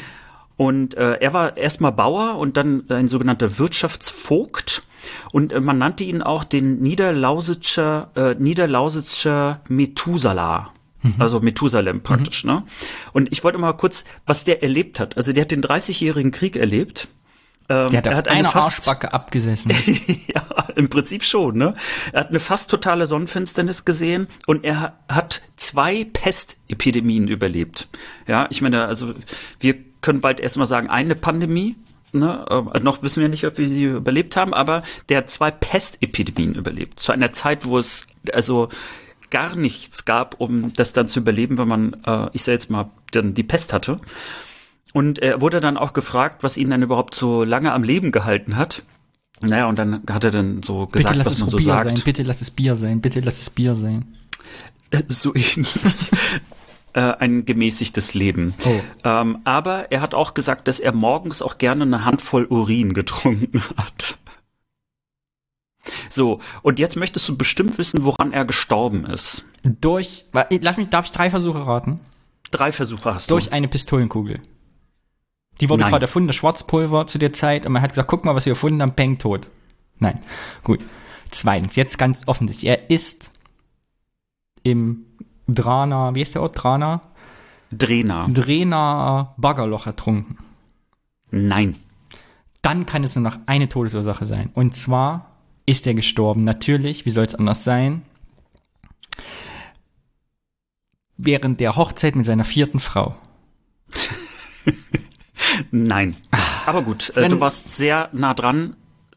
Und 0.56 0.94
äh, 0.94 1.14
er 1.14 1.32
war 1.32 1.56
erstmal 1.56 1.92
Bauer 1.92 2.36
und 2.36 2.56
dann 2.56 2.84
ein 2.88 3.08
sogenannter 3.08 3.58
Wirtschaftsvogt. 3.58 4.82
Und 5.32 5.52
äh, 5.52 5.60
man 5.60 5.78
nannte 5.78 6.04
ihn 6.04 6.22
auch 6.22 6.44
den 6.44 6.80
Niederlausitzer, 6.80 8.10
äh, 8.14 8.34
Niederlausitzer 8.34 9.60
Methuselah. 9.68 10.70
Mhm. 11.02 11.14
Also 11.18 11.40
Methusalem 11.40 12.02
praktisch, 12.02 12.44
mhm. 12.44 12.50
ne? 12.50 12.62
Und 13.12 13.30
ich 13.30 13.44
wollte 13.44 13.58
mal 13.58 13.74
kurz, 13.74 14.04
was 14.26 14.44
der 14.44 14.62
erlebt 14.62 15.00
hat. 15.00 15.16
Also 15.16 15.32
der 15.32 15.42
hat 15.42 15.50
den 15.50 15.62
30-jährigen 15.62 16.30
Krieg 16.30 16.56
erlebt. 16.56 17.08
Ähm, 17.68 17.90
der 17.90 17.98
hat, 17.98 18.06
er 18.06 18.16
hat 18.16 18.28
eine, 18.28 18.40
eine 18.40 18.48
fast, 18.48 18.78
Arschbacke 18.78 19.12
abgesessen. 19.12 19.72
ja, 20.34 20.46
im 20.76 20.88
Prinzip 20.88 21.24
schon, 21.24 21.56
ne? 21.56 21.74
Er 22.12 22.20
hat 22.20 22.28
eine 22.30 22.40
fast 22.40 22.70
totale 22.70 23.06
Sonnenfinsternis 23.06 23.84
gesehen 23.84 24.28
und 24.46 24.64
er 24.64 24.98
hat 25.08 25.42
zwei 25.56 26.04
Pestepidemien 26.04 27.28
überlebt. 27.28 27.88
Ja, 28.26 28.46
ich 28.50 28.60
meine, 28.60 28.84
also 28.84 29.14
wir 29.60 29.76
können 30.04 30.20
bald 30.20 30.38
erstmal 30.38 30.66
sagen, 30.66 30.90
eine 30.90 31.16
Pandemie. 31.16 31.76
Ne? 32.12 32.44
Äh, 32.48 32.80
noch 32.80 33.02
wissen 33.02 33.22
wir 33.22 33.30
nicht, 33.30 33.46
ob 33.46 33.56
wir 33.56 33.66
sie 33.66 33.84
überlebt 33.84 34.36
haben, 34.36 34.52
aber 34.52 34.82
der 35.08 35.18
hat 35.18 35.30
zwei 35.30 35.50
Pestepidemien 35.50 36.54
überlebt. 36.54 37.00
Zu 37.00 37.12
einer 37.12 37.32
Zeit, 37.32 37.64
wo 37.64 37.78
es 37.78 38.06
also 38.32 38.68
gar 39.30 39.56
nichts 39.56 40.04
gab, 40.04 40.40
um 40.40 40.74
das 40.74 40.92
dann 40.92 41.06
zu 41.06 41.20
überleben, 41.20 41.56
wenn 41.56 41.68
man, 41.68 41.96
äh, 42.06 42.28
ich 42.34 42.44
sage 42.44 42.54
jetzt 42.54 42.70
mal, 42.70 42.90
dann 43.12 43.32
die 43.32 43.42
Pest 43.42 43.72
hatte. 43.72 43.98
Und 44.92 45.20
er 45.20 45.40
wurde 45.40 45.60
dann 45.60 45.78
auch 45.78 45.94
gefragt, 45.94 46.42
was 46.42 46.58
ihn 46.58 46.68
dann 46.68 46.82
überhaupt 46.82 47.14
so 47.14 47.42
lange 47.42 47.72
am 47.72 47.82
Leben 47.82 48.12
gehalten 48.12 48.56
hat. 48.56 48.84
Naja, 49.40 49.66
und 49.68 49.78
dann 49.78 50.02
hat 50.08 50.22
er 50.22 50.30
dann 50.30 50.62
so 50.62 50.86
gesagt, 50.86 51.18
was 51.18 51.40
man 51.40 51.48
so 51.48 51.56
Bier 51.56 51.64
sagt. 51.64 51.88
Sein, 51.88 52.04
bitte 52.04 52.22
lass 52.22 52.42
es 52.42 52.50
Bier 52.50 52.76
sein, 52.76 53.00
bitte 53.00 53.20
lass 53.20 53.40
es 53.40 53.50
Bier 53.50 53.74
sein. 53.74 54.14
Äh, 54.90 55.02
so 55.08 55.34
ähnlich 55.34 56.10
äh, 56.94 57.00
ein 57.00 57.44
gemäßigtes 57.44 58.14
Leben. 58.14 58.54
Oh. 58.64 58.80
Ähm, 59.04 59.38
aber 59.44 59.92
er 59.92 60.00
hat 60.00 60.14
auch 60.14 60.32
gesagt, 60.34 60.68
dass 60.68 60.80
er 60.80 60.94
morgens 60.94 61.42
auch 61.42 61.58
gerne 61.58 61.82
eine 61.82 62.04
Handvoll 62.04 62.46
Urin 62.46 62.94
getrunken 62.94 63.62
hat. 63.76 64.16
So, 66.08 66.38
und 66.62 66.78
jetzt 66.78 66.96
möchtest 66.96 67.28
du 67.28 67.36
bestimmt 67.36 67.76
wissen, 67.76 68.04
woran 68.04 68.32
er 68.32 68.44
gestorben 68.44 69.04
ist. 69.04 69.44
Durch, 69.62 70.24
lass 70.32 70.76
mich, 70.76 70.88
darf 70.88 71.06
ich 71.06 71.12
drei 71.12 71.30
Versuche 71.30 71.66
raten? 71.66 72.00
Drei 72.50 72.72
Versuche 72.72 73.14
hast 73.14 73.30
Durch 73.30 73.44
du. 73.44 73.50
Durch 73.50 73.52
eine 73.52 73.68
Pistolenkugel. 73.68 74.40
Die 75.60 75.68
wurde 75.68 75.84
gerade 75.84 76.04
erfunden, 76.06 76.26
das 76.26 76.36
Schwarzpulver 76.36 77.06
zu 77.06 77.18
der 77.18 77.32
Zeit, 77.32 77.66
und 77.66 77.72
man 77.72 77.82
hat 77.82 77.90
gesagt, 77.90 78.08
guck 78.08 78.24
mal, 78.24 78.34
was 78.34 78.46
wir 78.46 78.52
erfunden 78.52 78.82
haben, 78.82 78.94
Peng 78.94 79.18
tot. 79.18 79.50
Nein. 79.98 80.20
Gut. 80.62 80.80
Zweitens, 81.30 81.76
jetzt 81.76 81.98
ganz 81.98 82.22
offensichtlich, 82.26 82.70
er 82.70 82.90
ist 82.90 83.30
im 84.62 85.06
Drana, 85.48 86.14
wie 86.14 86.22
ist 86.22 86.34
der 86.34 86.42
Ort? 86.42 86.62
Drana? 86.62 87.00
Drena. 87.70 88.28
Drena 88.28 89.34
Baggerloch 89.36 89.86
ertrunken. 89.86 90.38
Nein. 91.30 91.76
Dann 92.62 92.86
kann 92.86 93.04
es 93.04 93.14
nur 93.16 93.22
noch 93.24 93.38
eine 93.46 93.68
Todesursache 93.68 94.26
sein. 94.26 94.50
Und 94.54 94.74
zwar 94.74 95.32
ist 95.66 95.86
er 95.86 95.94
gestorben. 95.94 96.42
Natürlich, 96.42 97.04
wie 97.04 97.10
soll 97.10 97.24
es 97.24 97.34
anders 97.34 97.64
sein? 97.64 98.02
Während 101.16 101.60
der 101.60 101.76
Hochzeit 101.76 102.16
mit 102.16 102.26
seiner 102.26 102.44
vierten 102.44 102.80
Frau. 102.80 103.16
Nein. 105.70 106.16
Aber 106.66 106.82
gut, 106.82 107.10
äh, 107.16 107.28
du 107.28 107.40
warst 107.40 107.76
sehr 107.76 108.08
nah 108.12 108.34
dran. 108.34 108.76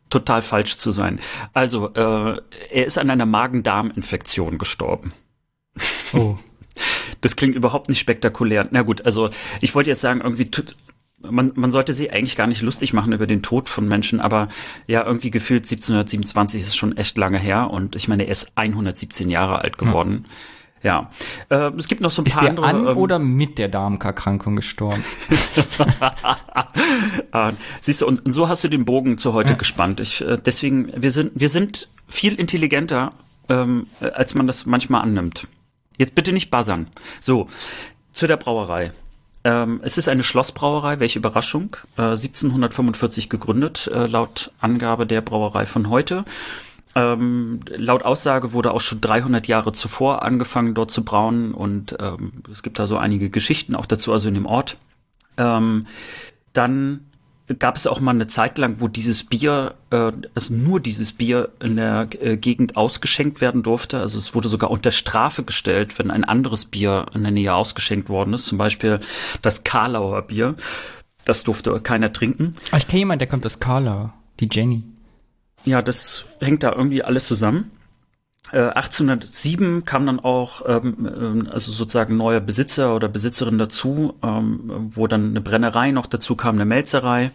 total 0.10 0.42
falsch 0.42 0.78
zu 0.78 0.92
sein. 0.92 1.20
Also, 1.54 1.94
äh, 1.94 2.38
er 2.72 2.86
ist 2.86 2.98
an 2.98 3.10
einer 3.10 3.26
Magen-Darm-Infektion 3.26 4.58
gestorben. 4.58 5.14
Oh. 6.14 6.36
Das 7.22 7.36
klingt 7.36 7.56
überhaupt 7.56 7.90
nicht 7.90 7.98
spektakulär. 8.00 8.68
Na 8.70 8.84
gut, 8.84 9.04
also 9.04 9.32
ich 9.62 9.74
wollte 9.74 9.90
jetzt 9.90 10.02
sagen, 10.02 10.22
irgendwie 10.22 10.52
tut, 10.52 10.76
man, 11.20 11.52
man 11.56 11.72
sollte 11.72 11.92
sie 11.92 12.12
eigentlich 12.12 12.36
gar 12.38 12.46
nicht 12.46 12.62
lustig 12.62 12.94
machen 12.94 13.12
über 13.14 13.26
den 13.26 13.42
Tod 13.42 13.68
von 13.70 13.88
Menschen, 13.88 14.20
aber 14.20 14.50
ja, 14.86 15.04
irgendwie 15.04 15.32
gefühlt 15.32 15.64
1727 15.64 16.62
ist 16.62 16.78
schon 16.78 16.96
echt 16.96 17.18
lange 17.18 17.40
her 17.40 17.72
und 17.72 17.96
ich 17.96 18.08
meine, 18.08 18.26
er 18.26 18.32
ist 18.32 18.52
117 18.54 19.32
Jahre 19.32 19.60
alt 19.64 19.80
geworden. 19.80 20.26
Ja, 20.84 21.10
ja. 21.50 21.68
Äh, 21.70 21.72
es 21.78 21.88
gibt 21.88 22.02
noch 22.02 22.12
so 22.12 22.22
ein 22.22 22.28
ist 22.28 22.36
paar 22.36 22.44
der 22.44 22.50
andere. 22.52 22.68
an 22.68 22.88
ähm, 22.92 22.98
oder 22.98 23.18
mit 23.18 23.58
der 23.58 23.70
Darmerkrankung 23.70 24.56
gestorben? 24.56 25.04
Ah, 27.32 27.54
siehst 27.82 28.02
du, 28.02 28.08
und, 28.08 28.26
und 28.26 28.32
so 28.32 28.48
hast 28.48 28.64
du 28.64 28.68
den 28.68 28.86
Bogen 28.86 29.18
zu 29.18 29.34
heute 29.34 29.52
Ja. 29.54 29.58
gespannt. 29.58 30.00
Ich, 30.00 30.22
äh, 30.22 30.38
deswegen, 30.44 30.92
wir 30.96 31.12
sind, 31.12 31.32
wir 31.36 31.50
sind 31.50 31.90
viel 32.08 32.36
intelligenter, 32.36 33.14
ähm, 33.50 33.88
äh, 34.00 34.06
als 34.12 34.36
man 34.36 34.48
das 34.48 34.66
manchmal 34.66 35.02
annimmt. 35.02 35.48
Jetzt 35.98 36.16
bitte 36.16 36.34
nicht 36.34 36.52
buzzern. 36.52 36.88
So, 37.20 37.48
zu 38.12 38.28
der 38.28 38.38
Brauerei. 38.38 38.92
Ähm, 39.44 39.80
es 39.84 39.98
ist 39.98 40.10
eine 40.10 40.24
Schlossbrauerei, 40.24 41.00
welche 41.00 41.20
Überraschung. 41.20 41.76
Äh, 41.98 42.02
1745 42.02 43.30
gegründet, 43.30 43.90
äh, 43.94 44.08
laut 44.08 44.52
Angabe 44.60 45.06
der 45.06 45.22
Brauerei 45.22 45.66
von 45.66 45.90
heute. 45.90 46.26
Ähm, 46.96 47.60
laut 47.68 48.04
Aussage 48.04 48.54
wurde 48.54 48.74
auch 48.74 48.82
schon 48.82 49.02
300 49.02 49.48
Jahre 49.48 49.72
zuvor 49.72 50.24
angefangen, 50.24 50.74
dort 50.74 50.92
zu 50.92 51.06
brauen. 51.06 51.54
Und 51.54 51.96
ähm, 52.00 52.44
es 52.52 52.64
gibt 52.64 52.80
da 52.80 52.88
so 52.88 52.98
einige 52.98 53.30
Geschichten 53.30 53.76
auch 53.76 53.86
dazu, 53.86 54.12
also 54.12 54.28
in 54.28 54.34
dem 54.34 54.48
Ort. 54.48 54.78
Ähm, 55.38 55.86
dann 56.54 57.06
gab 57.60 57.78
es 57.78 57.88
auch 57.88 58.00
mal 58.00 58.12
eine 58.12 58.28
Zeit 58.28 58.58
lang, 58.58 58.76
wo 58.80 58.88
dieses 58.88 59.24
Bier, 59.24 59.76
äh, 59.92 60.12
also 60.36 60.54
nur 60.54 60.80
dieses 60.80 61.14
Bier 61.14 61.50
in 61.62 61.78
der 61.78 62.10
äh, 62.20 62.38
Gegend 62.38 62.76
ausgeschenkt 62.76 63.40
werden 63.40 63.64
durfte. 63.64 64.00
Also 64.00 64.18
es 64.18 64.36
wurde 64.36 64.50
sogar 64.50 64.70
unter 64.70 64.92
Strafe 64.92 65.44
gestellt, 65.44 65.98
wenn 65.98 66.12
ein 66.12 66.26
anderes 66.26 66.66
Bier 66.66 67.06
in 67.14 67.24
der 67.24 67.32
Nähe 67.32 67.54
ausgeschenkt 67.54 68.10
worden 68.10 68.34
ist. 68.34 68.46
Zum 68.46 68.58
Beispiel 68.58 69.00
das 69.42 69.64
Karlauer 69.64 70.24
Bier. 70.24 70.56
Das 71.24 71.44
durfte 71.44 71.80
keiner 71.82 72.14
trinken. 72.14 72.56
Ah, 72.72 72.78
ich 72.78 72.88
kenne 72.88 73.00
jemanden, 73.00 73.20
der 73.20 73.28
kommt 73.28 73.46
aus 73.46 73.60
Karlau. 73.60 74.12
Die 74.40 74.48
Jenny. 74.52 74.84
Ja, 75.66 75.82
das 75.82 76.26
hängt 76.40 76.64
da 76.64 76.72
irgendwie 76.72 77.04
alles 77.04 77.28
zusammen. 77.28 77.72
Äh, 78.52 78.60
1807 78.60 79.84
kam 79.84 80.06
dann 80.06 80.20
auch 80.20 80.62
ähm, 80.68 80.96
ähm, 81.00 81.50
also 81.52 81.72
sozusagen 81.72 82.18
neuer 82.18 82.40
Besitzer 82.40 82.96
oder 82.96 83.10
Besitzerin 83.10 83.58
dazu, 83.58 84.16
ähm, 84.24 84.90
wo 84.90 85.08
dann 85.08 85.30
eine 85.30 85.42
Brennerei 85.42 85.92
noch 85.92 86.06
dazu 86.06 86.36
kam, 86.36 86.56
eine 86.56 86.66
Melzerei. 86.66 87.32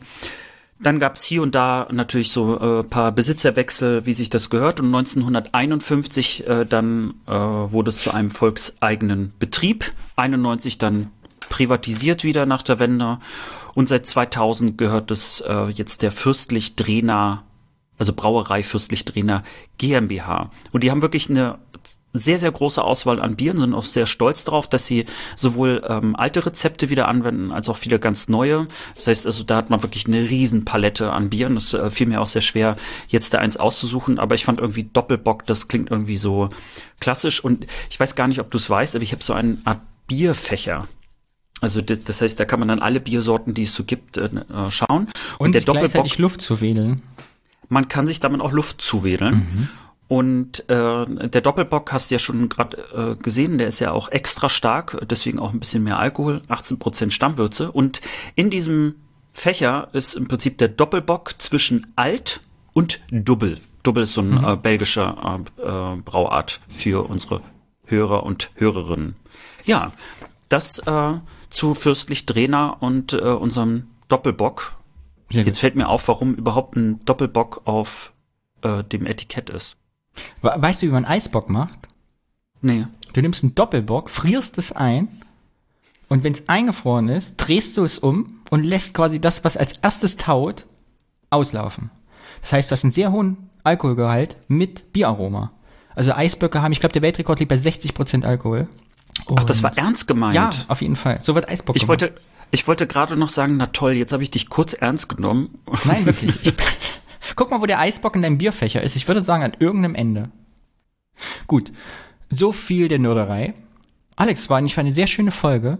Dann 0.80 0.98
gab 0.98 1.14
es 1.14 1.22
hier 1.22 1.42
und 1.42 1.54
da 1.54 1.86
natürlich 1.92 2.32
so 2.32 2.58
äh, 2.58 2.82
paar 2.82 3.12
Besitzerwechsel, 3.12 4.04
wie 4.04 4.14
sich 4.14 4.30
das 4.30 4.50
gehört. 4.50 4.80
Und 4.80 4.86
1951 4.86 6.46
äh, 6.46 6.64
dann 6.64 7.14
äh, 7.26 7.32
wurde 7.32 7.90
es 7.90 7.98
zu 7.98 8.10
einem 8.10 8.30
volkseigenen 8.30 9.32
Betrieb. 9.38 9.92
91 10.16 10.78
dann 10.78 11.10
privatisiert 11.48 12.24
wieder 12.24 12.46
nach 12.46 12.62
der 12.62 12.80
Wende. 12.80 13.18
Und 13.74 13.88
seit 13.88 14.06
2000 14.06 14.76
gehört 14.76 15.10
es 15.12 15.40
äh, 15.46 15.66
jetzt 15.68 16.02
der 16.02 16.10
Fürstlich 16.10 16.74
Drehner 16.74 17.44
also 17.98 18.12
Brauerei 18.12 18.62
Fürstlich 18.62 19.04
Drehner 19.04 19.44
GmbH. 19.78 20.50
Und 20.72 20.82
die 20.84 20.90
haben 20.90 21.02
wirklich 21.02 21.30
eine 21.30 21.58
sehr, 22.12 22.38
sehr 22.38 22.52
große 22.52 22.82
Auswahl 22.82 23.20
an 23.20 23.36
Bieren, 23.36 23.58
sind 23.58 23.74
auch 23.74 23.82
sehr 23.82 24.06
stolz 24.06 24.44
darauf, 24.44 24.68
dass 24.68 24.86
sie 24.86 25.06
sowohl 25.36 25.82
ähm, 25.88 26.14
alte 26.16 26.44
Rezepte 26.44 26.90
wieder 26.90 27.08
anwenden, 27.08 27.52
als 27.52 27.68
auch 27.68 27.76
viele 27.76 27.98
ganz 27.98 28.28
neue. 28.28 28.68
Das 28.94 29.06
heißt 29.06 29.26
also, 29.26 29.44
da 29.44 29.56
hat 29.56 29.70
man 29.70 29.82
wirklich 29.82 30.06
eine 30.06 30.28
riesen 30.28 30.64
Palette 30.64 31.12
an 31.12 31.30
Bieren. 31.30 31.54
Das 31.54 31.72
äh, 31.74 31.90
fiel 31.90 32.06
mir 32.06 32.20
auch 32.20 32.26
sehr 32.26 32.42
schwer, 32.42 32.76
jetzt 33.08 33.34
da 33.34 33.38
eins 33.38 33.56
auszusuchen, 33.56 34.18
aber 34.18 34.34
ich 34.34 34.44
fand 34.44 34.60
irgendwie 34.60 34.84
Doppelbock, 34.84 35.46
das 35.46 35.68
klingt 35.68 35.90
irgendwie 35.90 36.16
so 36.16 36.50
klassisch. 37.00 37.42
Und 37.42 37.66
ich 37.90 37.98
weiß 37.98 38.14
gar 38.14 38.28
nicht, 38.28 38.40
ob 38.40 38.50
du 38.50 38.58
es 38.58 38.68
weißt, 38.68 38.94
aber 38.94 39.02
ich 39.02 39.12
habe 39.12 39.24
so 39.24 39.32
eine 39.32 39.58
Art 39.64 39.80
Bierfächer. 40.06 40.88
Also 41.62 41.80
das, 41.80 42.02
das 42.02 42.20
heißt, 42.20 42.38
da 42.40 42.44
kann 42.44 42.58
man 42.58 42.68
dann 42.68 42.80
alle 42.80 42.98
Biersorten, 42.98 43.54
die 43.54 43.62
es 43.62 43.74
so 43.74 43.84
gibt, 43.84 44.16
äh, 44.16 44.24
äh, 44.24 44.70
schauen. 44.70 45.06
Und, 45.38 45.54
der 45.54 45.60
sich 45.60 45.66
Doppelbock 45.66 46.18
Luft 46.18 46.40
zu 46.40 46.60
wedeln. 46.60 47.02
Man 47.72 47.88
kann 47.88 48.04
sich 48.04 48.20
damit 48.20 48.42
auch 48.42 48.52
Luft 48.52 48.82
zuwedeln. 48.82 49.68
Und 50.06 50.68
äh, 50.68 51.28
der 51.28 51.40
Doppelbock 51.40 51.90
hast 51.90 52.10
du 52.10 52.16
ja 52.16 52.18
schon 52.18 52.50
gerade 52.50 52.76
äh, 52.94 53.22
gesehen, 53.22 53.56
der 53.56 53.66
ist 53.66 53.80
ja 53.80 53.92
auch 53.92 54.10
extra 54.10 54.50
stark, 54.50 54.98
deswegen 55.08 55.38
auch 55.38 55.54
ein 55.54 55.58
bisschen 55.58 55.82
mehr 55.82 55.98
Alkohol, 55.98 56.42
18% 56.50 57.10
Stammwürze. 57.10 57.72
Und 57.72 58.02
in 58.34 58.50
diesem 58.50 58.96
Fächer 59.32 59.88
ist 59.94 60.14
im 60.14 60.28
Prinzip 60.28 60.58
der 60.58 60.68
Doppelbock 60.68 61.36
zwischen 61.38 61.86
Alt 61.96 62.42
und 62.74 63.00
Dubbel. 63.10 63.58
Dubbel 63.82 64.02
ist 64.02 64.12
so 64.12 64.20
ein 64.20 64.44
äh, 64.44 64.54
belgischer 64.56 65.40
äh, 65.56 65.62
äh, 65.62 65.96
Brauart 65.96 66.60
für 66.68 67.08
unsere 67.08 67.40
Hörer 67.86 68.24
und 68.24 68.50
Hörerinnen. 68.56 69.16
Ja, 69.64 69.92
das 70.50 70.78
äh, 70.80 71.14
zu 71.48 71.72
Fürstlich 71.72 72.26
Drehner 72.26 72.76
und 72.80 73.14
äh, 73.14 73.16
unserem 73.16 73.84
Doppelbock. 74.08 74.74
Sehr 75.32 75.44
Jetzt 75.44 75.58
fällt 75.60 75.74
mir 75.76 75.88
auf, 75.88 76.06
warum 76.08 76.34
überhaupt 76.34 76.76
ein 76.76 77.00
Doppelbock 77.00 77.62
auf 77.64 78.12
äh, 78.62 78.84
dem 78.84 79.06
Etikett 79.06 79.50
ist. 79.50 79.76
We- 80.42 80.54
Weißt 80.56 80.82
du, 80.82 80.86
wie 80.86 80.90
man 80.92 81.04
Eisbock 81.04 81.48
macht? 81.48 81.78
Nee. 82.60 82.86
Du 83.14 83.20
nimmst 83.22 83.42
einen 83.42 83.54
Doppelbock, 83.54 84.08
frierst 84.10 84.58
es 84.58 84.72
ein 84.72 85.08
und 86.08 86.22
wenn 86.24 86.32
es 86.32 86.48
eingefroren 86.48 87.08
ist, 87.08 87.36
drehst 87.36 87.76
du 87.76 87.84
es 87.84 87.98
um 87.98 88.40
und 88.50 88.64
lässt 88.64 88.94
quasi 88.94 89.20
das, 89.20 89.42
was 89.44 89.56
als 89.56 89.74
erstes 89.82 90.16
taut, 90.16 90.66
auslaufen. 91.30 91.90
Das 92.40 92.52
heißt, 92.52 92.70
du 92.70 92.72
hast 92.72 92.84
einen 92.84 92.92
sehr 92.92 93.12
hohen 93.12 93.50
Alkoholgehalt 93.64 94.36
mit 94.48 94.92
Bieraroma. 94.92 95.52
Also 95.94 96.12
Eisböcke 96.12 96.62
haben, 96.62 96.72
ich 96.72 96.80
glaube, 96.80 96.92
der 96.94 97.02
Weltrekord 97.02 97.38
liegt 97.40 97.48
bei 97.50 97.56
60% 97.56 98.24
Alkohol. 98.24 98.66
Ach, 99.34 99.44
das 99.44 99.58
Und- 99.58 99.62
war 99.64 99.76
ernst 99.78 100.06
gemeint. 100.08 100.34
Ja, 100.34 100.50
auf 100.68 100.80
jeden 100.82 100.96
Fall. 100.96 101.20
So 101.22 101.34
wird 101.34 101.48
Eisbock 101.48 101.76
ich 101.76 101.82
gemacht. 101.82 102.00
wollte, 102.02 102.20
ich 102.52 102.68
wollte 102.68 102.86
gerade 102.86 103.16
noch 103.16 103.28
sagen, 103.28 103.56
na 103.56 103.66
toll, 103.66 103.94
jetzt 103.94 104.12
habe 104.12 104.22
ich 104.22 104.30
dich 104.30 104.48
kurz 104.48 104.74
ernst 104.74 105.08
genommen. 105.08 105.58
Nein, 105.84 106.04
wirklich. 106.06 106.38
Ich, 107.24 107.36
guck 107.36 107.50
mal, 107.50 107.62
wo 107.62 107.66
der 107.66 107.78
Eisbock 107.78 108.16
in 108.16 108.22
deinem 108.22 108.38
Bierfächer 108.38 108.82
ist. 108.82 108.96
Ich 108.96 109.08
würde 109.08 109.22
sagen, 109.22 109.42
an 109.42 109.56
irgendeinem 109.58 109.94
Ende. 109.94 110.30
Gut. 111.46 111.72
So 112.28 112.52
viel 112.52 112.88
der 112.88 112.98
Nörderei. 112.98 113.54
Alex, 114.16 114.50
war 114.50 114.58
eigentlich 114.58 114.78
eine 114.78 114.92
sehr 114.92 115.06
schöne 115.06 115.30
Folge. 115.30 115.78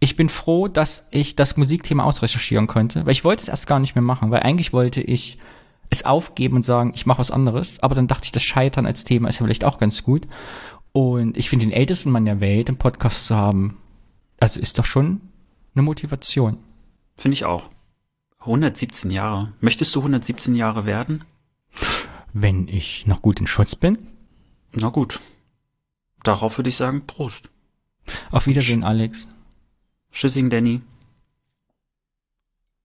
Ich 0.00 0.16
bin 0.16 0.28
froh, 0.28 0.68
dass 0.68 1.08
ich 1.10 1.36
das 1.36 1.56
Musikthema 1.56 2.04
ausrecherchieren 2.04 2.66
konnte, 2.66 3.04
weil 3.04 3.12
ich 3.12 3.24
wollte 3.24 3.42
es 3.42 3.48
erst 3.48 3.66
gar 3.66 3.78
nicht 3.78 3.94
mehr 3.94 4.02
machen, 4.02 4.30
weil 4.30 4.40
eigentlich 4.40 4.72
wollte 4.72 5.00
ich 5.00 5.38
es 5.90 6.04
aufgeben 6.04 6.56
und 6.56 6.62
sagen, 6.62 6.92
ich 6.94 7.06
mache 7.06 7.18
was 7.18 7.30
anderes, 7.30 7.82
aber 7.82 7.94
dann 7.94 8.06
dachte 8.06 8.26
ich, 8.26 8.32
das 8.32 8.42
Scheitern 8.42 8.86
als 8.86 9.04
Thema 9.04 9.28
ist 9.28 9.40
ja 9.40 9.44
vielleicht 9.44 9.64
auch 9.64 9.78
ganz 9.78 10.02
gut. 10.02 10.26
Und 10.92 11.36
ich 11.36 11.50
finde 11.50 11.66
den 11.66 11.72
ältesten 11.72 12.10
Mann 12.10 12.24
der 12.24 12.40
Welt 12.40 12.68
im 12.68 12.76
Podcast 12.76 13.26
zu 13.26 13.36
haben, 13.36 13.78
also 14.40 14.60
ist 14.60 14.78
doch 14.78 14.84
schon 14.84 15.20
eine 15.74 15.82
Motivation. 15.82 16.58
Finde 17.16 17.34
ich 17.34 17.44
auch. 17.44 17.70
117 18.40 19.10
Jahre. 19.10 19.52
Möchtest 19.60 19.94
du 19.94 20.00
117 20.00 20.54
Jahre 20.54 20.86
werden? 20.86 21.24
Wenn 22.32 22.68
ich 22.68 23.06
noch 23.06 23.22
gut 23.22 23.40
in 23.40 23.46
Schutz 23.46 23.74
bin, 23.74 23.98
Na 24.72 24.88
gut. 24.88 25.20
Darauf 26.24 26.58
würde 26.58 26.68
ich 26.70 26.76
sagen, 26.76 27.06
Prost. 27.06 27.48
Auf 28.30 28.46
Wiedersehen, 28.46 28.82
Alex. 28.82 29.28
Tschüssing, 30.10 30.50
Danny. 30.50 30.80